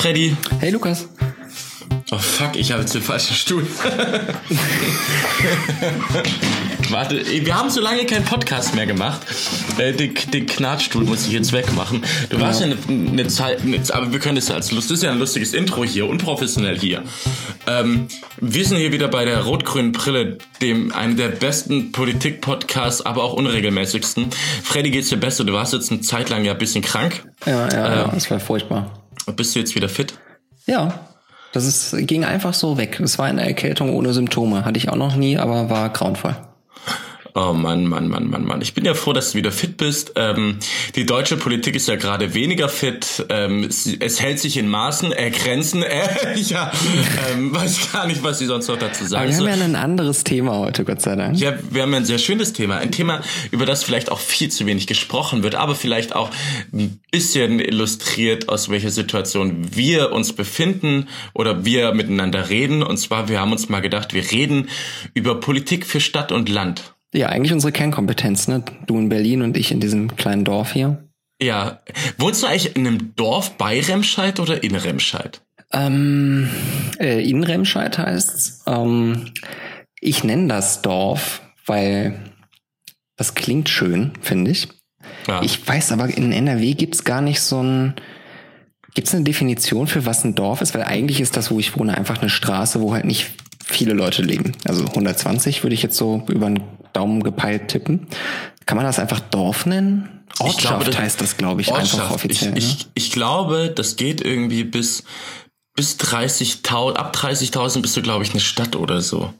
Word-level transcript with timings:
Freddy. 0.00 0.34
Hey 0.60 0.70
Lukas. 0.70 1.08
Oh 2.10 2.16
fuck, 2.16 2.56
ich 2.56 2.72
habe 2.72 2.80
jetzt 2.80 2.94
den 2.94 3.02
falschen 3.02 3.34
Stuhl. 3.34 3.66
Warte, 6.88 7.22
wir 7.26 7.54
haben 7.54 7.68
so 7.68 7.82
lange 7.82 8.06
keinen 8.06 8.24
Podcast 8.24 8.74
mehr 8.74 8.86
gemacht. 8.86 9.20
Äh, 9.76 9.92
den, 9.92 10.14
den 10.32 10.46
Knatstuhl 10.46 11.04
muss 11.04 11.26
ich 11.26 11.32
jetzt 11.32 11.52
wegmachen. 11.52 12.02
Du 12.30 12.38
ja. 12.38 12.42
warst 12.42 12.62
ja 12.62 12.66
eine, 12.66 12.78
eine 12.88 13.28
Zeit, 13.28 13.60
eine, 13.60 13.78
aber 13.90 14.10
wir 14.10 14.20
können 14.20 14.36
das 14.36 14.50
als 14.50 14.72
Lust, 14.72 14.90
das 14.90 14.96
ist 14.96 15.04
ja 15.04 15.10
ein 15.10 15.18
lustiges 15.18 15.52
Intro 15.52 15.84
hier, 15.84 16.08
unprofessionell 16.08 16.78
hier. 16.78 17.02
Ähm, 17.66 18.08
wir 18.40 18.64
sind 18.64 18.78
hier 18.78 18.92
wieder 18.92 19.08
bei 19.08 19.26
der 19.26 19.42
rot-grünen 19.42 19.92
Brille, 19.92 20.38
dem 20.62 20.92
einem 20.92 21.18
der 21.18 21.28
besten 21.28 21.92
Politik-Podcasts, 21.92 23.04
aber 23.04 23.22
auch 23.22 23.34
unregelmäßigsten. 23.34 24.30
Freddy, 24.64 24.92
geht's 24.92 25.10
dir 25.10 25.18
besser? 25.18 25.44
Du 25.44 25.52
warst 25.52 25.74
jetzt 25.74 25.92
eine 25.92 26.00
Zeit 26.00 26.30
lang 26.30 26.42
ja 26.46 26.52
ein 26.52 26.58
bisschen 26.58 26.82
krank. 26.82 27.22
Ja, 27.44 27.68
ja, 27.68 27.86
ähm, 27.86 27.98
ja, 27.98 28.08
das 28.14 28.30
war 28.30 28.40
furchtbar. 28.40 28.99
Bist 29.26 29.54
du 29.54 29.58
jetzt 29.58 29.74
wieder 29.74 29.88
fit? 29.88 30.14
Ja, 30.66 31.06
das 31.52 31.66
ist, 31.66 32.06
ging 32.06 32.24
einfach 32.24 32.54
so 32.54 32.78
weg. 32.78 33.00
Es 33.00 33.18
war 33.18 33.26
eine 33.26 33.44
Erkältung 33.46 33.94
ohne 33.94 34.12
Symptome. 34.12 34.64
Hatte 34.64 34.78
ich 34.78 34.88
auch 34.88 34.96
noch 34.96 35.16
nie, 35.16 35.38
aber 35.38 35.68
war 35.68 35.88
grauenvoll. 35.90 36.36
Oh 37.34 37.52
Mann, 37.52 37.86
Mann, 37.86 38.08
Mann, 38.08 38.28
Mann, 38.28 38.44
Mann. 38.44 38.60
Ich 38.60 38.74
bin 38.74 38.84
ja 38.84 38.94
froh, 38.94 39.12
dass 39.12 39.32
du 39.32 39.38
wieder 39.38 39.52
fit 39.52 39.76
bist. 39.76 40.12
Ähm, 40.16 40.58
die 40.96 41.06
deutsche 41.06 41.36
Politik 41.36 41.76
ist 41.76 41.88
ja 41.88 41.96
gerade 41.96 42.34
weniger 42.34 42.68
fit. 42.68 43.24
Ähm, 43.28 43.64
es, 43.64 43.86
es, 43.86 44.20
hält 44.20 44.38
sich 44.40 44.56
in 44.56 44.68
Maßen, 44.68 45.12
äh, 45.12 45.30
Grenzen. 45.30 45.84
Äh, 45.90 46.38
ja, 46.38 46.70
ähm, 47.32 47.54
weiß 47.54 47.92
gar 47.92 48.06
nicht, 48.06 48.22
was 48.22 48.38
sie 48.38 48.46
sonst 48.46 48.68
noch 48.68 48.78
dazu 48.78 49.04
sagen. 49.04 49.24
Aber 49.34 49.44
wir 49.44 49.52
haben 49.52 49.58
ja 49.58 49.64
ein 49.64 49.76
anderes 49.76 50.22
Thema 50.22 50.56
heute, 50.56 50.84
Gott 50.84 51.02
sei 51.02 51.16
Dank. 51.16 51.36
Ja, 51.36 51.54
wir 51.68 51.82
haben 51.82 51.90
ja 51.92 51.98
ein 51.98 52.04
sehr 52.04 52.18
schönes 52.18 52.52
Thema. 52.52 52.76
Ein 52.76 52.92
Thema, 52.92 53.22
über 53.50 53.66
das 53.66 53.82
vielleicht 53.82 54.12
auch 54.12 54.20
viel 54.20 54.50
zu 54.50 54.66
wenig 54.66 54.86
gesprochen 54.86 55.42
wird, 55.42 55.56
aber 55.56 55.74
vielleicht 55.74 56.14
auch 56.14 56.30
ein 56.72 57.00
bisschen 57.10 57.58
illustriert, 57.58 58.48
aus 58.48 58.68
welcher 58.68 58.90
Situation 58.90 59.74
wir 59.74 60.12
uns 60.12 60.32
befinden 60.32 61.08
oder 61.34 61.64
wir 61.64 61.92
miteinander 61.92 62.50
reden. 62.50 62.82
Und 62.82 62.98
zwar, 62.98 63.28
wir 63.28 63.40
haben 63.40 63.52
uns 63.52 63.68
mal 63.68 63.80
gedacht, 63.80 64.14
wir 64.14 64.30
reden 64.30 64.68
über 65.14 65.40
Politik 65.40 65.86
für 65.86 66.00
Stadt 66.00 66.30
und 66.30 66.48
Land. 66.48 66.94
Ja, 67.12 67.28
eigentlich 67.28 67.52
unsere 67.52 67.72
Kernkompetenz, 67.72 68.46
ne? 68.48 68.62
Du 68.86 68.98
in 68.98 69.08
Berlin 69.08 69.42
und 69.42 69.56
ich 69.56 69.72
in 69.72 69.80
diesem 69.80 70.16
kleinen 70.16 70.44
Dorf 70.44 70.72
hier. 70.72 71.08
Ja. 71.42 71.80
Wohnst 72.18 72.42
du 72.42 72.46
eigentlich 72.46 72.76
in 72.76 72.86
einem 72.86 73.14
Dorf 73.16 73.56
bei 73.56 73.80
Remscheid 73.80 74.38
oder 74.38 74.62
in 74.62 74.76
Remscheid? 74.76 75.42
Ähm, 75.72 76.50
äh, 76.98 77.28
in 77.28 77.42
Remscheid 77.42 77.98
heißt's. 77.98 78.64
Ähm, 78.66 79.32
ich 80.00 80.24
nenne 80.24 80.48
das 80.48 80.82
Dorf, 80.82 81.42
weil 81.66 82.18
das 83.16 83.34
klingt 83.34 83.68
schön, 83.68 84.12
finde 84.20 84.50
ich. 84.50 84.68
Ja. 85.26 85.42
Ich 85.42 85.66
weiß 85.66 85.92
aber, 85.92 86.08
in 86.08 86.32
NRW 86.32 86.74
gibt's 86.74 87.04
gar 87.04 87.20
nicht 87.20 87.40
so 87.40 87.62
ein. 87.62 87.94
Gibt's 88.94 89.14
eine 89.14 89.22
Definition 89.22 89.86
für 89.86 90.04
was 90.04 90.24
ein 90.24 90.34
Dorf 90.34 90.62
ist? 90.62 90.74
Weil 90.74 90.82
eigentlich 90.82 91.20
ist 91.20 91.36
das, 91.36 91.50
wo 91.50 91.60
ich 91.60 91.78
wohne, 91.78 91.96
einfach 91.96 92.20
eine 92.20 92.30
Straße, 92.30 92.80
wo 92.80 92.92
halt 92.92 93.04
nicht 93.04 93.30
viele 93.70 93.94
Leute 93.94 94.22
leben. 94.22 94.52
Also 94.66 94.84
120 94.84 95.62
würde 95.62 95.74
ich 95.74 95.82
jetzt 95.82 95.96
so 95.96 96.22
über 96.28 96.46
einen 96.46 96.62
Daumen 96.92 97.22
gepeilt 97.22 97.68
tippen. 97.68 98.06
Kann 98.66 98.76
man 98.76 98.86
das 98.86 98.98
einfach 98.98 99.20
Dorf 99.20 99.66
nennen? 99.66 100.08
Ortschaft 100.38 100.60
glaube, 100.60 100.84
das 100.84 100.98
heißt 100.98 101.20
das, 101.20 101.36
glaube 101.36 101.60
ich, 101.60 101.68
Ortschaft. 101.68 101.94
einfach 101.94 102.14
offiziell. 102.14 102.56
Ich, 102.56 102.64
ich, 102.64 102.78
ne? 102.84 102.90
ich 102.94 103.12
glaube, 103.12 103.72
das 103.74 103.96
geht 103.96 104.20
irgendwie 104.20 104.64
bis 104.64 105.04
bis 105.74 105.98
30.000, 105.98 106.94
ab 106.94 107.14
30.000 107.16 107.80
bist 107.80 107.96
du, 107.96 108.02
glaube 108.02 108.24
ich, 108.24 108.32
eine 108.32 108.40
Stadt 108.40 108.76
oder 108.76 109.00
so. 109.00 109.32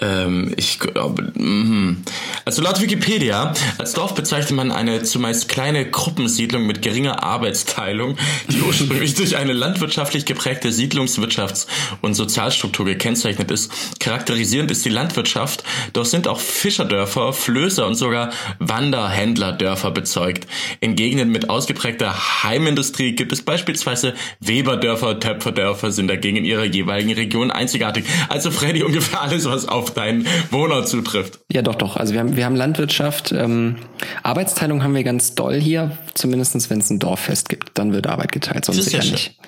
Ähm, 0.00 0.54
ich 0.56 0.78
glaube, 0.78 1.32
mm. 1.34 2.04
also 2.44 2.62
laut 2.62 2.80
Wikipedia, 2.80 3.52
als 3.78 3.94
Dorf 3.94 4.14
bezeichnet 4.14 4.52
man 4.52 4.70
eine 4.70 5.02
zumeist 5.02 5.48
kleine 5.48 5.90
Gruppensiedlung 5.90 6.66
mit 6.66 6.82
geringer 6.82 7.24
Arbeitsteilung, 7.24 8.16
die 8.48 8.60
ursprünglich 8.60 9.14
durch 9.14 9.36
eine 9.36 9.52
landwirtschaftlich 9.52 10.24
geprägte 10.24 10.70
Siedlungswirtschafts- 10.70 11.66
und 12.00 12.14
Sozialstruktur 12.14 12.86
gekennzeichnet 12.86 13.50
ist. 13.50 13.72
Charakterisierend 13.98 14.70
ist 14.70 14.84
die 14.84 14.90
Landwirtschaft, 14.90 15.64
doch 15.94 16.04
sind 16.04 16.28
auch 16.28 16.38
Fischerdörfer, 16.38 17.32
Flößer 17.32 17.84
und 17.84 17.96
sogar 17.96 18.30
Wanderhändlerdörfer 18.60 19.90
bezeugt. 19.90 20.46
In 20.78 20.94
Gegenden 20.94 21.30
mit 21.30 21.50
ausgeprägter 21.50 22.44
Heimindustrie 22.44 23.16
gibt 23.16 23.32
es 23.32 23.42
beispielsweise 23.42 24.14
Weberdörfer, 24.38 25.18
Töpferdörfer 25.18 25.90
sind 25.90 26.06
dagegen 26.06 26.36
in 26.36 26.44
ihrer 26.44 26.64
jeweiligen 26.64 27.14
Region 27.14 27.50
einzigartig. 27.50 28.04
Also 28.28 28.52
Freddy, 28.52 28.84
ungefähr 28.84 29.22
alles, 29.22 29.44
was 29.46 29.66
auf 29.66 29.87
auf 29.88 29.94
deinen 29.94 30.26
Wohner 30.50 30.84
zutrifft. 30.84 31.40
Ja, 31.52 31.62
doch, 31.62 31.74
doch. 31.74 31.96
Also 31.96 32.12
wir 32.12 32.20
haben, 32.20 32.36
wir 32.36 32.44
haben 32.44 32.56
Landwirtschaft. 32.56 33.32
Ähm, 33.32 33.76
Arbeitsteilung 34.22 34.82
haben 34.82 34.94
wir 34.94 35.04
ganz 35.04 35.34
doll 35.34 35.60
hier, 35.60 35.96
zumindestens 36.14 36.70
wenn 36.70 36.80
es 36.80 36.90
ein 36.90 36.98
Dorffest 36.98 37.48
gibt. 37.48 37.70
Dann 37.74 37.92
wird 37.92 38.06
Arbeit 38.06 38.32
geteilt, 38.32 38.64
sonst 38.64 38.84
sicher 38.84 39.02
ja 39.02 39.12
nicht. 39.12 39.38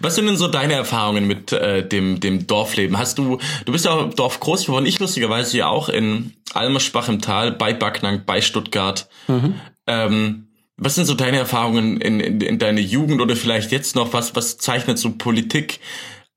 Was 0.00 0.14
sind 0.14 0.26
denn 0.26 0.36
so 0.36 0.48
deine 0.48 0.74
Erfahrungen 0.74 1.26
mit 1.26 1.52
äh, 1.52 1.86
dem, 1.86 2.20
dem 2.20 2.46
Dorfleben? 2.46 2.98
Hast 2.98 3.18
du, 3.18 3.38
du 3.64 3.72
bist 3.72 3.84
ja 3.84 4.04
Dorf 4.04 4.40
groß 4.40 4.66
geworden, 4.66 4.86
ich 4.86 5.00
lustigerweise 5.00 5.58
ja 5.58 5.68
auch 5.68 5.88
in 5.88 6.34
Almerschbach 6.54 7.08
im 7.08 7.20
Tal, 7.20 7.52
bei 7.52 7.72
Backnang, 7.72 8.22
bei 8.24 8.40
Stuttgart. 8.40 9.08
Mhm. 9.26 9.54
Ähm, 9.86 10.46
was 10.76 10.94
sind 10.94 11.06
so 11.06 11.14
deine 11.14 11.38
Erfahrungen 11.38 12.00
in, 12.00 12.20
in, 12.20 12.40
in 12.40 12.58
deiner 12.58 12.80
Jugend 12.80 13.20
oder 13.20 13.34
vielleicht 13.34 13.72
jetzt 13.72 13.96
noch? 13.96 14.12
Was, 14.12 14.36
was 14.36 14.58
zeichnet 14.58 14.98
so 14.98 15.12
Politik 15.12 15.80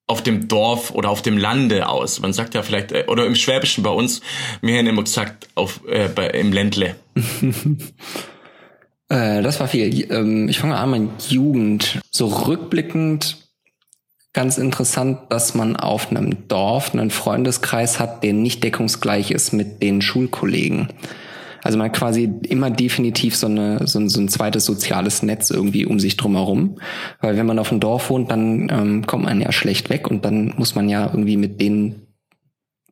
auf 0.09 0.23
dem 0.23 0.47
Dorf 0.47 0.91
oder 0.91 1.09
auf 1.09 1.21
dem 1.21 1.37
Lande 1.37 1.87
aus. 1.87 2.19
Man 2.19 2.33
sagt 2.33 2.55
ja 2.55 2.63
vielleicht, 2.63 2.91
äh, 2.91 3.05
oder 3.07 3.25
im 3.25 3.35
Schwäbischen 3.35 3.83
bei 3.83 3.91
uns, 3.91 4.21
wir 4.61 4.77
haben 4.77 4.87
immer 4.87 5.03
gesagt, 5.03 5.47
auf, 5.53 5.81
äh, 5.87 6.09
bei, 6.09 6.27
im 6.29 6.51
Ländle. 6.51 6.95
äh, 9.09 9.41
das 9.43 9.59
war 9.59 9.67
viel. 9.67 10.11
Ähm, 10.11 10.49
ich 10.49 10.59
fange 10.59 10.75
an 10.77 10.91
mit 10.91 11.29
Jugend. 11.29 11.99
So 12.09 12.25
rückblickend 12.25 13.37
ganz 14.33 14.57
interessant, 14.57 15.19
dass 15.29 15.53
man 15.53 15.75
auf 15.75 16.09
einem 16.09 16.47
Dorf 16.47 16.93
einen 16.93 17.11
Freundeskreis 17.11 17.99
hat, 17.99 18.23
der 18.23 18.33
nicht 18.33 18.63
deckungsgleich 18.63 19.29
ist 19.29 19.53
mit 19.53 19.83
den 19.83 20.01
Schulkollegen. 20.01 20.89
Also 21.63 21.77
man 21.77 21.89
hat 21.89 21.97
quasi 21.97 22.31
immer 22.43 22.69
definitiv 22.69 23.35
so, 23.35 23.47
eine, 23.47 23.87
so, 23.87 23.99
ein, 23.99 24.09
so 24.09 24.19
ein 24.19 24.29
zweites 24.29 24.65
soziales 24.65 25.23
Netz 25.23 25.49
irgendwie 25.49 25.85
um 25.85 25.99
sich 25.99 26.17
drumherum. 26.17 26.79
Weil 27.21 27.37
wenn 27.37 27.45
man 27.45 27.59
auf 27.59 27.69
dem 27.69 27.79
Dorf 27.79 28.09
wohnt, 28.09 28.31
dann 28.31 28.69
ähm, 28.69 29.07
kommt 29.07 29.25
man 29.25 29.41
ja 29.41 29.51
schlecht 29.51 29.89
weg 29.89 30.09
und 30.09 30.25
dann 30.25 30.53
muss 30.57 30.75
man 30.75 30.89
ja 30.89 31.05
irgendwie 31.07 31.37
mit 31.37 31.61
den 31.61 32.07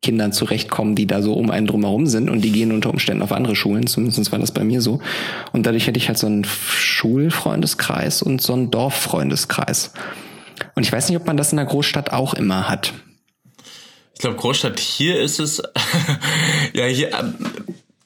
Kindern 0.01 0.31
zurechtkommen, 0.31 0.95
die 0.95 1.07
da 1.07 1.22
so 1.22 1.33
um 1.33 1.50
einen 1.50 1.67
drumherum 1.67 2.05
sind 2.05 2.29
und 2.29 2.41
die 2.41 2.51
gehen 2.51 2.72
unter 2.72 2.91
Umständen 2.91 3.23
auf 3.23 3.31
andere 3.31 3.55
Schulen, 3.55 3.88
zumindest 3.88 4.31
war 4.31 4.39
das 4.39 4.51
bei 4.51 4.63
mir 4.63 4.81
so. 4.81 5.01
Und 5.53 5.66
dadurch 5.66 5.88
hätte 5.88 5.97
ich 5.97 6.07
halt 6.07 6.19
so 6.19 6.28
einen 6.28 6.45
Schulfreundeskreis 6.45 8.22
und 8.22 8.41
so 8.41 8.53
einen 8.53 8.69
Dorffreundeskreis. 8.69 9.94
Und 10.75 10.84
ich 10.84 10.91
weiß 10.91 11.09
nicht, 11.09 11.17
ob 11.17 11.25
man 11.25 11.38
das 11.38 11.51
in 11.51 11.57
der 11.57 11.66
Großstadt 11.66 12.13
auch 12.13 12.34
immer 12.35 12.69
hat. 12.69 12.94
Ich 14.13 14.22
glaube, 14.22 14.38
Großstadt 14.38 14.79
hier 14.79 15.19
ist 15.19 15.39
es, 15.39 15.61
ja, 16.73 16.85
hier, 16.85 17.09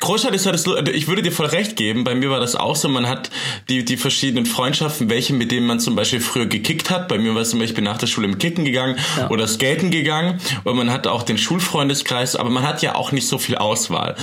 Großstadt 0.01 0.33
ist 0.35 0.45
ja 0.45 0.51
das, 0.51 0.65
ich 0.93 1.07
würde 1.07 1.21
dir 1.21 1.31
voll 1.31 1.45
recht 1.45 1.75
geben, 1.75 2.03
bei 2.03 2.15
mir 2.15 2.29
war 2.29 2.39
das 2.39 2.55
auch 2.55 2.75
so, 2.75 2.89
man 2.89 3.07
hat 3.07 3.29
die, 3.69 3.85
die 3.85 3.97
verschiedenen 3.97 4.45
Freundschaften, 4.45 5.09
welche 5.09 5.33
mit 5.33 5.51
denen 5.51 5.67
man 5.67 5.79
zum 5.79 5.95
Beispiel 5.95 6.19
früher 6.19 6.47
gekickt 6.47 6.89
hat, 6.89 7.07
bei 7.07 7.17
mir 7.17 7.33
war 7.33 7.41
es 7.41 7.51
zum 7.51 7.59
Beispiel 7.59 7.83
nach 7.83 7.97
der 7.97 8.07
Schule 8.07 8.27
im 8.27 8.37
Kicken 8.37 8.65
gegangen 8.65 8.97
ja. 9.17 9.29
oder 9.29 9.47
Skaten 9.47 9.91
gegangen 9.91 10.41
und 10.63 10.75
man 10.75 10.91
hat 10.91 11.07
auch 11.07 11.23
den 11.23 11.37
Schulfreundeskreis, 11.37 12.35
aber 12.35 12.49
man 12.49 12.63
hat 12.63 12.81
ja 12.81 12.95
auch 12.95 13.11
nicht 13.11 13.27
so 13.27 13.37
viel 13.37 13.55
Auswahl. 13.55 14.15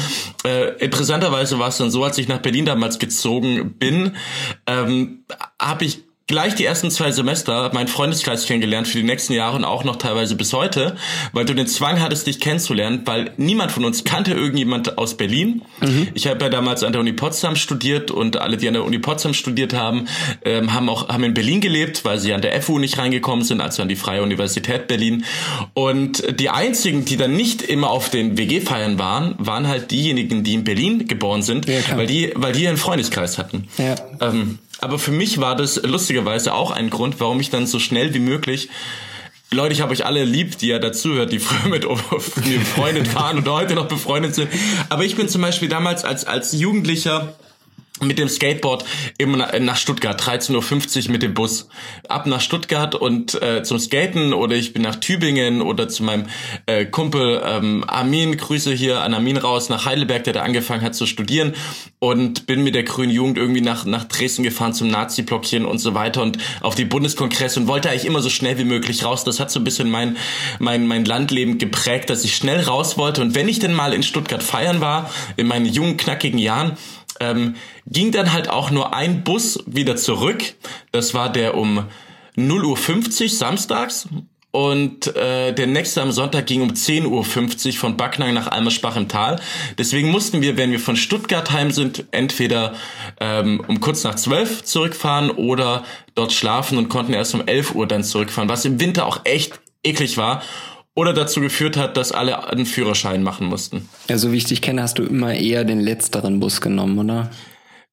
Äh, 0.44 0.76
interessanterweise 0.78 1.58
war 1.58 1.68
es 1.68 1.78
dann 1.78 1.90
so, 1.90 2.04
als 2.04 2.18
ich 2.18 2.28
nach 2.28 2.38
Berlin 2.38 2.66
damals 2.66 2.98
gezogen 2.98 3.74
bin, 3.78 4.16
ähm, 4.66 5.24
habe 5.60 5.84
ich 5.84 6.07
gleich 6.28 6.54
die 6.54 6.64
ersten 6.64 6.90
zwei 6.90 7.10
Semester 7.10 7.70
meinen 7.72 7.88
Freundeskreis 7.88 8.46
kennengelernt 8.46 8.86
für 8.86 8.98
die 8.98 9.04
nächsten 9.04 9.32
Jahre 9.32 9.56
und 9.56 9.64
auch 9.64 9.82
noch 9.82 9.96
teilweise 9.96 10.36
bis 10.36 10.52
heute, 10.52 10.94
weil 11.32 11.46
du 11.46 11.54
den 11.54 11.66
Zwang 11.66 12.00
hattest, 12.00 12.26
dich 12.26 12.38
kennenzulernen, 12.38 13.00
weil 13.06 13.32
niemand 13.38 13.72
von 13.72 13.84
uns 13.84 14.04
kannte 14.04 14.32
irgendjemand 14.32 14.98
aus 14.98 15.16
Berlin. 15.16 15.62
Mhm. 15.80 16.08
Ich 16.12 16.26
habe 16.26 16.44
ja 16.44 16.50
damals 16.50 16.84
an 16.84 16.92
der 16.92 17.00
Uni 17.00 17.14
Potsdam 17.14 17.56
studiert 17.56 18.10
und 18.10 18.36
alle, 18.36 18.58
die 18.58 18.68
an 18.68 18.74
der 18.74 18.84
Uni 18.84 18.98
Potsdam 18.98 19.32
studiert 19.32 19.72
haben, 19.72 20.06
ähm, 20.44 20.74
haben 20.74 20.90
auch 20.90 21.08
haben 21.08 21.24
in 21.24 21.32
Berlin 21.32 21.62
gelebt, 21.62 22.04
weil 22.04 22.18
sie 22.18 22.34
an 22.34 22.42
der 22.42 22.60
FU 22.60 22.78
nicht 22.78 22.98
reingekommen 22.98 23.44
sind, 23.44 23.62
also 23.62 23.80
an 23.80 23.88
die 23.88 23.96
Freie 23.96 24.22
Universität 24.22 24.86
Berlin. 24.86 25.24
Und 25.72 26.38
die 26.38 26.50
einzigen, 26.50 27.06
die 27.06 27.16
dann 27.16 27.36
nicht 27.36 27.62
immer 27.62 27.88
auf 27.88 28.10
den 28.10 28.36
WG-Feiern 28.36 28.98
waren, 28.98 29.34
waren 29.38 29.66
halt 29.66 29.90
diejenigen, 29.90 30.44
die 30.44 30.54
in 30.54 30.64
Berlin 30.64 31.08
geboren 31.08 31.40
sind, 31.40 31.66
ja, 31.66 31.78
weil 31.96 32.06
die, 32.06 32.32
weil 32.34 32.52
die 32.52 32.68
einen 32.68 32.76
Freundeskreis 32.76 33.38
hatten. 33.38 33.68
Ja. 33.78 33.94
Ähm, 34.20 34.58
aber 34.80 34.98
für 34.98 35.12
mich 35.12 35.38
war 35.38 35.56
das 35.56 35.82
lustigerweise 35.82 36.54
auch 36.54 36.70
ein 36.70 36.90
Grund, 36.90 37.20
warum 37.20 37.40
ich 37.40 37.50
dann 37.50 37.66
so 37.66 37.78
schnell 37.78 38.14
wie 38.14 38.20
möglich 38.20 38.68
Leute, 39.50 39.72
ich 39.72 39.80
habe 39.80 39.92
euch 39.92 40.04
alle 40.04 40.24
lieb, 40.24 40.58
die 40.58 40.68
ja 40.68 40.78
dazuhört, 40.78 41.32
die 41.32 41.38
früher 41.38 41.70
mit 41.70 41.84
mir 41.88 42.58
befreundet 42.58 43.14
waren 43.14 43.38
und 43.38 43.48
heute 43.48 43.74
noch 43.74 43.88
befreundet 43.88 44.34
sind. 44.34 44.50
Aber 44.90 45.04
ich 45.04 45.16
bin 45.16 45.28
zum 45.28 45.40
Beispiel 45.40 45.70
damals 45.70 46.04
als, 46.04 46.26
als 46.26 46.52
Jugendlicher 46.52 47.34
mit 48.00 48.18
dem 48.18 48.28
Skateboard 48.28 48.84
immer 49.18 49.58
nach 49.60 49.76
Stuttgart, 49.76 50.20
13.50 50.20 51.06
Uhr 51.06 51.12
mit 51.12 51.22
dem 51.22 51.34
Bus. 51.34 51.68
Ab 52.08 52.26
nach 52.26 52.40
Stuttgart 52.40 52.94
und 52.94 53.40
äh, 53.42 53.62
zum 53.62 53.78
Skaten 53.78 54.32
oder 54.32 54.56
ich 54.56 54.72
bin 54.72 54.82
nach 54.82 54.96
Tübingen 54.96 55.62
oder 55.62 55.88
zu 55.88 56.02
meinem 56.02 56.26
äh, 56.66 56.84
Kumpel 56.84 57.42
ähm, 57.44 57.84
Armin, 57.86 58.36
Grüße 58.36 58.72
hier 58.72 59.00
an 59.00 59.14
Armin 59.14 59.36
raus 59.36 59.68
nach 59.68 59.84
Heidelberg, 59.84 60.24
der 60.24 60.32
da 60.32 60.42
angefangen 60.42 60.82
hat 60.82 60.94
zu 60.94 61.06
studieren 61.06 61.54
und 61.98 62.46
bin 62.46 62.62
mit 62.62 62.74
der 62.74 62.84
Grünen 62.84 63.12
Jugend 63.12 63.38
irgendwie 63.38 63.60
nach, 63.60 63.84
nach 63.84 64.04
Dresden 64.04 64.42
gefahren 64.42 64.72
zum 64.72 64.88
Nazi-Blockchen 64.88 65.64
und 65.64 65.78
so 65.78 65.94
weiter 65.94 66.22
und 66.22 66.38
auf 66.60 66.74
die 66.74 66.84
Bundeskongress 66.84 67.56
und 67.56 67.66
wollte 67.66 67.90
eigentlich 67.90 68.06
immer 68.06 68.20
so 68.20 68.30
schnell 68.30 68.58
wie 68.58 68.64
möglich 68.64 69.04
raus. 69.04 69.24
Das 69.24 69.40
hat 69.40 69.50
so 69.50 69.60
ein 69.60 69.64
bisschen 69.64 69.90
mein, 69.90 70.16
mein, 70.58 70.86
mein 70.86 71.04
Landleben 71.04 71.58
geprägt, 71.58 72.10
dass 72.10 72.24
ich 72.24 72.36
schnell 72.36 72.60
raus 72.60 72.96
wollte 72.98 73.22
und 73.22 73.34
wenn 73.34 73.48
ich 73.48 73.58
denn 73.58 73.74
mal 73.74 73.92
in 73.92 74.02
Stuttgart 74.02 74.42
feiern 74.42 74.80
war, 74.80 75.10
in 75.36 75.46
meinen 75.46 75.66
jungen, 75.66 75.96
knackigen 75.96 76.38
Jahren, 76.38 76.76
ähm, 77.20 77.56
ging 77.86 78.12
dann 78.12 78.32
halt 78.32 78.48
auch 78.48 78.70
nur 78.70 78.94
ein 78.94 79.24
Bus 79.24 79.62
wieder 79.66 79.96
zurück. 79.96 80.54
Das 80.92 81.14
war 81.14 81.30
der 81.30 81.56
um 81.56 81.84
0.50 82.36 83.22
Uhr 83.22 83.28
samstags. 83.28 84.08
Und 84.50 85.14
äh, 85.14 85.52
der 85.52 85.66
nächste 85.66 86.00
am 86.00 86.10
Sonntag 86.10 86.46
ging 86.46 86.62
um 86.62 86.70
10.50 86.70 87.06
Uhr 87.66 87.72
von 87.74 87.96
Backnang 87.98 88.32
nach 88.32 88.48
Almersbach 88.48 88.96
im 88.96 89.06
Tal. 89.06 89.40
Deswegen 89.76 90.10
mussten 90.10 90.40
wir, 90.40 90.56
wenn 90.56 90.72
wir 90.72 90.80
von 90.80 90.96
Stuttgart 90.96 91.50
heim 91.52 91.70
sind, 91.70 92.06
entweder 92.12 92.74
ähm, 93.20 93.62
um 93.68 93.80
kurz 93.80 94.04
nach 94.04 94.14
12 94.14 94.64
zurückfahren 94.64 95.30
oder 95.30 95.84
dort 96.14 96.32
schlafen 96.32 96.78
und 96.78 96.88
konnten 96.88 97.12
erst 97.12 97.34
um 97.34 97.46
11 97.46 97.74
Uhr 97.74 97.86
dann 97.86 98.02
zurückfahren, 98.02 98.48
was 98.48 98.64
im 98.64 98.80
Winter 98.80 99.04
auch 99.06 99.20
echt 99.24 99.60
eklig 99.84 100.16
war 100.16 100.42
oder 100.98 101.12
dazu 101.12 101.40
geführt 101.40 101.76
hat, 101.76 101.96
dass 101.96 102.10
alle 102.10 102.48
einen 102.48 102.66
Führerschein 102.66 103.22
machen 103.22 103.46
mussten. 103.46 103.88
Ja, 104.08 104.18
so 104.18 104.32
wie 104.32 104.36
ich 104.36 104.46
dich 104.46 104.60
kenne, 104.60 104.82
hast 104.82 104.98
du 104.98 105.04
immer 105.04 105.32
eher 105.32 105.62
den 105.62 105.78
letzteren 105.78 106.40
Bus 106.40 106.60
genommen, 106.60 106.98
oder? 106.98 107.30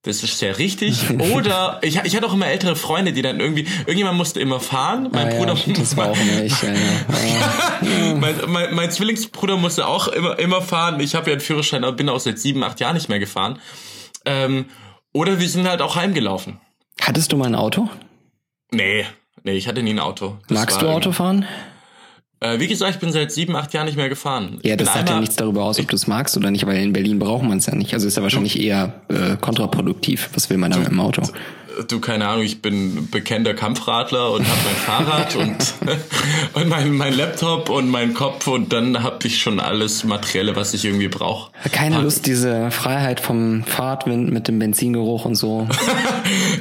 Das 0.02 0.24
ist 0.24 0.40
sehr 0.40 0.58
richtig. 0.58 1.12
Oder 1.32 1.78
ich, 1.84 2.00
ich 2.04 2.16
hatte 2.16 2.26
auch 2.26 2.34
immer 2.34 2.48
ältere 2.48 2.76
Freunde, 2.76 3.14
die 3.14 3.22
dann 3.22 3.40
irgendwie, 3.40 3.68
irgendjemand 3.82 4.18
musste 4.18 4.40
immer 4.40 4.60
fahren. 4.60 5.10
Mein 5.12 5.28
ah, 5.28 5.36
Bruder. 5.36 5.54
Ja, 5.54 5.74
das 5.74 5.96
war 5.96 6.10
auch 6.10 6.18
ich, 6.18 6.64
ja, 6.64 6.74
ja. 6.74 8.16
mein, 8.16 8.36
mein, 8.48 8.74
mein 8.74 8.90
Zwillingsbruder 8.90 9.58
musste 9.58 9.86
auch 9.86 10.08
immer, 10.08 10.40
immer 10.40 10.64
fahren. 10.64 11.00
Ich 11.00 11.14
habe 11.14 11.28
ja 11.28 11.34
einen 11.34 11.42
Führerschein, 11.42 11.84
aber 11.84 11.96
bin 11.96 12.10
auch 12.10 12.20
seit 12.20 12.40
sieben, 12.40 12.64
acht 12.64 12.80
Jahren 12.80 12.96
nicht 12.96 13.10
mehr 13.10 13.20
gefahren. 13.20 13.60
Ähm, 14.26 14.66
oder 15.14 15.40
wir 15.40 15.48
sind 15.48 15.68
halt 15.68 15.84
auch 15.84 15.96
heimgelaufen. 15.96 16.60
Hattest 17.00 17.32
du 17.32 17.38
mal 17.38 17.46
ein 17.46 17.56
Auto? 17.56 17.88
Nee, 18.72 19.06
nee, 19.44 19.54
ich 19.54 19.68
hatte 19.68 19.84
nie 19.84 19.94
ein 19.94 20.00
Auto. 20.00 20.40
Das 20.48 20.58
Magst 20.58 20.82
du 20.82 20.88
Auto 20.88 21.12
fahren? 21.12 21.46
Äh, 22.42 22.60
wie 22.60 22.68
gesagt, 22.68 22.96
ich 22.96 23.00
bin 23.00 23.12
seit 23.12 23.32
sieben, 23.32 23.56
acht 23.56 23.74
Jahren 23.74 23.86
nicht 23.86 23.96
mehr 23.96 24.10
gefahren. 24.10 24.60
Ja, 24.64 24.76
das 24.76 24.94
sagt 24.94 25.10
ja 25.10 25.20
nichts 25.20 25.36
darüber 25.36 25.64
aus, 25.64 25.80
ob 25.80 25.88
du 25.88 25.96
es 25.96 26.08
magst 26.08 26.36
oder 26.36 26.52
nicht, 26.52 26.66
weil 26.66 26.84
in 26.84 26.94
Berlin 26.94 27.18
braucht 27.18 27.44
man 27.44 27.60
es 27.60 27.66
ja 27.66 27.76
nicht. 27.76 27.94
Also 27.94 28.08
ist 28.08 28.18
ja 28.18 28.24
wahrscheinlich 28.24 28.60
eher 28.60 28.94
äh, 29.08 29.38
kontraproduktiv. 29.40 30.30
Was 30.34 30.50
will 30.50 30.58
man 30.58 30.72
da 30.72 30.78
mit 30.78 30.90
dem 30.90 31.00
Auto? 31.00 31.22
Du, 31.88 32.00
keine 32.00 32.28
Ahnung, 32.28 32.44
ich 32.44 32.62
bin 32.62 33.10
bekennender 33.10 33.54
Kampfradler 33.54 34.32
und 34.32 34.48
habe 34.48 34.60
mein 34.66 34.76
Fahrrad 34.76 35.36
und, 35.36 35.74
und 36.54 36.70
mein, 36.70 36.92
mein 36.94 37.14
Laptop 37.14 37.70
und 37.70 37.90
mein 37.90 38.14
Kopf 38.14 38.48
und 38.48 38.72
dann 38.74 39.04
habe 39.04 39.28
ich 39.28 39.40
schon 39.40 39.60
alles 39.60 40.04
Materielle, 40.04 40.56
was 40.56 40.74
ich 40.74 40.86
irgendwie 40.86 41.08
brauche. 41.08 41.52
Keine 41.72 42.02
Lust, 42.02 42.26
diese 42.26 42.72
Freiheit 42.72 43.20
vom 43.20 43.64
Fahrtwind 43.64 44.32
mit 44.32 44.48
dem 44.48 44.60
Benzingeruch 44.60 45.26
und 45.26 45.36
so. 45.36 45.68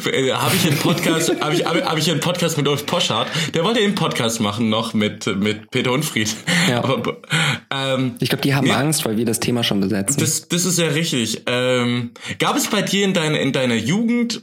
habe 0.04 0.56
ich 0.56 0.66
einen 0.66 0.78
Podcast, 0.78 1.40
habe 1.40 1.54
ich, 1.54 1.64
hab 1.64 1.96
ich 1.96 2.10
einen 2.10 2.20
Podcast 2.20 2.56
mit 2.56 2.68
Ulf 2.68 2.86
Poschardt, 2.86 3.28
der 3.54 3.64
wollte 3.64 3.80
einen 3.80 3.94
Podcast 3.94 4.40
machen 4.40 4.68
noch 4.68 4.94
mit, 4.94 5.26
mit 5.38 5.70
Peter 5.70 5.92
Unfried. 5.92 6.34
Ja. 6.68 6.84
Aber, 6.84 7.16
ähm, 7.70 8.14
ich 8.20 8.28
glaube, 8.28 8.42
die 8.42 8.54
haben 8.54 8.66
ja, 8.66 8.76
Angst, 8.76 9.04
weil 9.04 9.16
wir 9.16 9.24
das 9.24 9.40
Thema 9.40 9.62
schon 9.64 9.80
besetzen. 9.80 10.18
Das, 10.20 10.48
das 10.48 10.64
ist 10.64 10.78
ja 10.78 10.88
richtig. 10.88 11.42
Ähm, 11.46 12.12
gab 12.38 12.56
es 12.56 12.68
bei 12.68 12.82
dir 12.82 13.04
in, 13.04 13.14
deiner 13.14 13.40
in 13.40 13.52
deiner 13.52 13.74
Jugend 13.74 14.42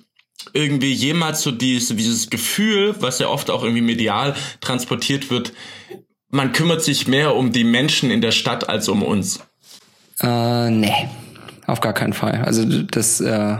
irgendwie 0.54 0.92
jemals 0.92 1.42
so 1.42 1.52
dieses, 1.52 1.96
dieses 1.96 2.30
Gefühl, 2.30 2.96
was 3.00 3.20
ja 3.20 3.28
oft 3.28 3.50
auch 3.50 3.64
irgendwie 3.64 3.82
medial 3.82 4.36
transportiert 4.60 5.30
wird, 5.30 5.54
man 6.30 6.54
kümmert 6.54 6.82
sich 6.82 7.08
mehr 7.08 7.36
um 7.36 7.52
die 7.52 7.64
Menschen 7.64 8.10
in 8.10 8.22
der 8.22 8.32
Stadt 8.32 8.70
als 8.70 8.88
um 8.88 9.04
uns? 9.04 9.40
Äh, 10.22 10.70
nee, 10.70 11.10
auf 11.68 11.82
gar 11.82 11.94
keinen 11.94 12.14
Fall. 12.14 12.44
Also 12.46 12.66
das, 12.66 13.20
äh, 13.22 13.58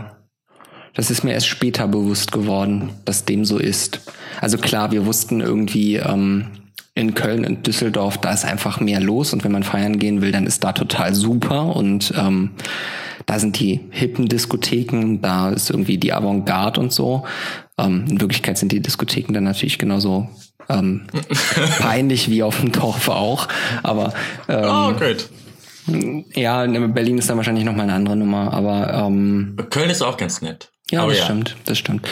das 0.94 1.10
ist 1.10 1.24
mir 1.24 1.32
erst 1.32 1.48
später 1.48 1.88
bewusst 1.88 2.32
geworden, 2.32 2.90
dass 3.04 3.24
dem 3.24 3.44
so 3.44 3.58
ist. 3.58 4.00
Also 4.40 4.58
klar, 4.58 4.90
wir 4.90 5.06
wussten 5.06 5.40
irgendwie 5.40 5.96
ähm, 5.96 6.46
in 6.94 7.14
Köln 7.14 7.46
und 7.46 7.66
Düsseldorf, 7.66 8.18
da 8.18 8.32
ist 8.32 8.44
einfach 8.44 8.80
mehr 8.80 9.00
los 9.00 9.32
und 9.32 9.44
wenn 9.44 9.52
man 9.52 9.62
feiern 9.62 9.98
gehen 9.98 10.20
will, 10.20 10.32
dann 10.32 10.46
ist 10.46 10.62
da 10.62 10.72
total 10.72 11.14
super 11.14 11.74
und 11.74 12.12
ähm, 12.16 12.50
da 13.26 13.38
sind 13.38 13.58
die 13.58 13.80
hippen 13.90 14.28
Diskotheken, 14.28 15.18
da 15.20 15.50
ist 15.50 15.70
irgendwie 15.70 15.98
die 15.98 16.12
Avantgarde 16.12 16.80
und 16.80 16.92
so. 16.92 17.24
Ähm, 17.78 18.04
in 18.08 18.20
Wirklichkeit 18.20 18.58
sind 18.58 18.72
die 18.72 18.80
Diskotheken 18.80 19.32
dann 19.32 19.44
natürlich 19.44 19.78
genauso 19.78 20.28
ähm, 20.68 21.06
peinlich 21.78 22.30
wie 22.30 22.42
auf 22.42 22.60
dem 22.60 22.72
Dorf 22.72 23.08
auch. 23.08 23.48
Aber 23.82 24.12
ähm, 24.48 24.64
oh, 24.64 24.92
great. 24.94 25.28
Ja, 26.34 26.64
Berlin 26.66 27.18
ist 27.18 27.28
dann 27.28 27.36
wahrscheinlich 27.36 27.64
nochmal 27.64 27.84
eine 27.84 27.94
andere 27.94 28.16
Nummer, 28.16 28.52
aber 28.52 28.92
ähm, 28.94 29.56
Köln 29.70 29.90
ist 29.90 30.02
auch 30.02 30.16
ganz 30.16 30.40
nett. 30.40 30.70
Ja, 30.92 31.06
das 31.06 31.18
ja. 31.18 31.24
stimmt, 31.24 31.56
das 31.64 31.78
stimmt. 31.78 32.06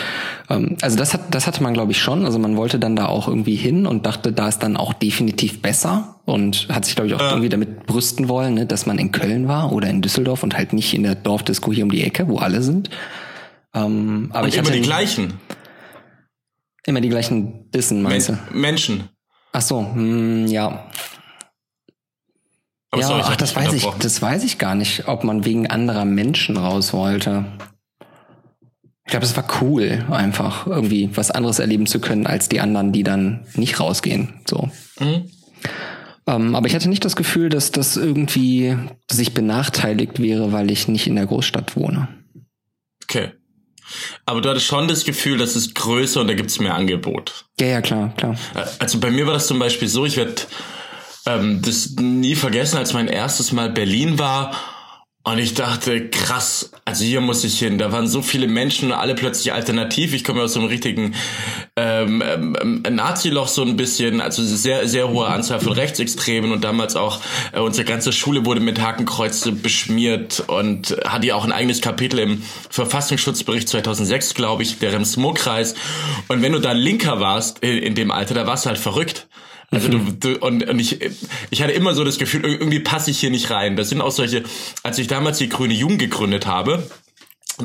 Ähm, 0.49 0.77
also 0.81 0.97
das 0.97 1.13
hat, 1.13 1.35
das 1.35 1.47
hatte 1.47 1.63
man, 1.63 1.75
glaube 1.75 1.93
ich, 1.93 1.99
schon. 1.99 2.25
Also 2.25 2.39
man 2.39 2.57
wollte 2.57 2.79
dann 2.79 2.97
da 2.97 3.07
auch 3.07 3.29
irgendwie 3.29 3.55
hin 3.55 3.87
und 3.87 4.07
dachte, 4.07 4.33
da 4.33 4.49
ist 4.49 4.61
dann 4.61 4.77
auch 4.77 4.95
definitiv 4.95 5.61
besser 5.61 6.20
und 6.31 6.69
hat 6.69 6.85
sich, 6.85 6.95
glaube 6.95 7.09
ich, 7.09 7.15
auch 7.15 7.21
äh. 7.21 7.29
irgendwie 7.31 7.49
damit 7.49 7.87
brüsten 7.87 8.29
wollen, 8.29 8.55
ne, 8.55 8.67
dass 8.67 8.87
man 8.87 8.99
in 8.99 9.13
Köln 9.13 9.49
war 9.49 9.73
oder 9.73 9.89
in 9.89 10.03
Düsseldorf 10.03 10.43
und 10.43 10.57
halt 10.57 10.73
nicht 10.73 10.95
in 10.95 11.03
der 11.03 11.15
Dorfdisco 11.15 11.73
hier 11.73 11.85
um 11.85 11.91
die 11.91 12.03
Ecke, 12.03 12.29
wo 12.29 12.39
alle 12.39 12.63
sind. 12.63 12.91
Ähm, 13.75 14.31
aber 14.33 14.45
und 14.45 14.49
ich 14.49 14.57
immer 14.57 14.71
die 14.71 14.81
gleichen. 14.81 15.35
Immer 16.85 17.01
die 17.01 17.09
gleichen 17.09 17.71
Dissen, 17.71 18.03
meinst 18.03 18.31
Men 18.31 18.39
du? 18.51 18.59
Menschen. 18.59 19.09
Ach 19.53 19.61
so, 19.61 19.81
mh, 19.81 19.95
hm, 19.95 20.47
ja. 20.47 20.91
Aber 22.93 23.03
ja, 23.03 23.09
sorry, 23.09 23.23
ach, 23.25 23.37
das 23.37 23.55
weiß 23.55 23.73
ich, 23.73 23.85
das 23.85 24.21
weiß 24.21 24.43
ich 24.43 24.59
gar 24.59 24.75
nicht, 24.75 25.07
ob 25.07 25.23
man 25.23 25.45
wegen 25.45 25.69
anderer 25.69 26.05
Menschen 26.05 26.57
raus 26.57 26.93
wollte. 26.93 27.45
Ich 29.05 29.13
glaube, 29.13 29.27
es 29.27 29.37
war 29.37 29.45
cool, 29.61 30.05
einfach 30.11 30.67
irgendwie 30.67 31.11
was 31.17 31.31
anderes 31.31 31.59
erleben 31.59 31.87
zu 31.87 32.01
können 32.01 32.27
als 32.27 32.49
die 32.49 32.61
anderen, 32.61 32.93
die 32.93 33.03
dann 33.03 33.47
nicht 33.55 33.81
rausgehen. 33.81 34.41
So. 34.49 34.71
Mhm. 34.99 35.31
Ähm, 36.31 36.55
aber 36.55 36.69
ich 36.69 36.75
hatte 36.75 36.89
nicht 36.89 37.05
das 37.05 37.17
Gefühl, 37.17 37.49
dass 37.49 37.73
das 37.73 37.97
irgendwie 37.97 38.77
sich 39.11 39.35
benachteiligt 39.35 40.21
wäre, 40.21 40.53
weil 40.53 40.71
ich 40.71 40.87
nicht 40.87 41.07
in 41.07 41.17
der 41.17 41.27
Großstadt 41.27 41.77
wohne. 41.77 42.09
Okay. 43.05 43.33
Aber 44.25 44.41
du 44.41 44.49
hattest 44.49 44.67
schon 44.67 44.87
das 44.87 45.05
Gefühl, 45.05 45.39
dass 45.39 45.57
es 45.57 45.75
größer 45.75 46.21
und 46.21 46.29
da 46.29 46.35
gibt 46.35 46.51
es 46.51 46.61
mehr 46.61 46.75
Angebot. 46.75 47.47
Ja, 47.59 47.67
ja, 47.67 47.81
klar, 47.81 48.15
klar. 48.17 48.37
Äh, 48.55 48.65
also 48.79 49.01
bei 49.01 49.11
mir 49.11 49.27
war 49.27 49.35
das 49.35 49.49
zum 49.49 49.59
Beispiel 49.59 49.89
so, 49.89 50.07
ich 50.07 50.17
werde 50.17 50.35
ähm, 51.27 51.61
das 51.63 51.97
nie 51.97 52.37
vergessen, 52.37 52.79
als 52.79 52.93
mein 52.93 53.09
erstes 53.09 53.51
Mal 53.51 53.71
Berlin 53.71 54.19
war 54.21 54.55
und 55.23 55.39
ich 55.39 55.53
dachte, 55.53 56.09
krass, 56.09 56.71
also 56.87 57.05
hier 57.05 57.21
muss 57.21 57.45
ich 57.45 57.59
hin. 57.59 57.77
Da 57.77 57.93
waren 57.93 58.09
so 58.09 58.23
viele 58.23 58.49
Menschen, 58.49 58.91
alle 58.91 59.15
plötzlich 59.15 59.53
alternativ. 59.53 60.15
Ich 60.15 60.25
komme 60.25 60.43
aus 60.43 60.55
so 60.55 60.61
einem 60.61 60.71
richtigen 60.71 61.15
ähm, 61.77 62.23
ähm, 62.25 62.83
Nazi-Loch 62.89 63.49
so 63.49 63.61
ein 63.61 63.77
bisschen, 63.77 64.23
also 64.23 64.43
sehr, 64.43 64.89
sehr 64.89 65.11
hohe 65.11 65.27
Anzahl 65.27 65.61
von 65.61 65.75
Rechtsextremen 65.75 66.53
und 66.53 66.65
damals 66.65 66.97
auch 66.97 67.21
äh, 67.53 67.61
unsere 67.61 67.85
ganze 67.85 68.13
Schule 68.15 68.47
wurde 68.47 68.61
mit 68.61 68.81
Hakenkreuze 68.81 69.53
beschmiert 69.53 70.43
und 70.47 70.97
hatte 71.05 71.27
ja 71.27 71.35
auch 71.35 71.45
ein 71.45 71.53
eigenes 71.53 71.83
Kapitel 71.83 72.19
im 72.19 72.43
Verfassungsschutzbericht 72.71 73.69
2006, 73.69 74.33
glaube 74.33 74.63
ich, 74.63 74.79
der 74.79 74.95
Rems-Murr-Kreis. 74.95 75.75
Und 76.29 76.41
wenn 76.41 76.53
du 76.53 76.61
da 76.61 76.73
Linker 76.73 77.21
warst 77.21 77.59
in, 77.59 77.77
in 77.77 77.95
dem 77.95 78.11
Alter, 78.11 78.33
da 78.33 78.47
warst 78.47 78.65
du 78.65 78.71
halt 78.71 78.79
verrückt. 78.79 79.27
Also 79.71 79.89
du, 79.89 79.99
du 79.99 80.39
und, 80.39 80.69
und 80.69 80.79
ich, 80.81 80.99
ich 81.51 81.63
hatte 81.63 81.73
immer 81.73 81.95
so 81.95 82.03
das 82.03 82.19
Gefühl, 82.19 82.45
irgendwie 82.45 82.81
passe 82.81 83.11
ich 83.11 83.21
hier 83.21 83.31
nicht 83.31 83.51
rein. 83.51 83.77
Das 83.77 83.89
sind 83.89 84.01
auch 84.01 84.11
solche, 84.11 84.43
als 84.83 84.99
ich 84.99 85.07
damals 85.07 85.39
die 85.39 85.49
Grüne 85.49 85.75
Jugend 85.75 86.01
gegründet 86.01 86.47
habe, 86.47 86.83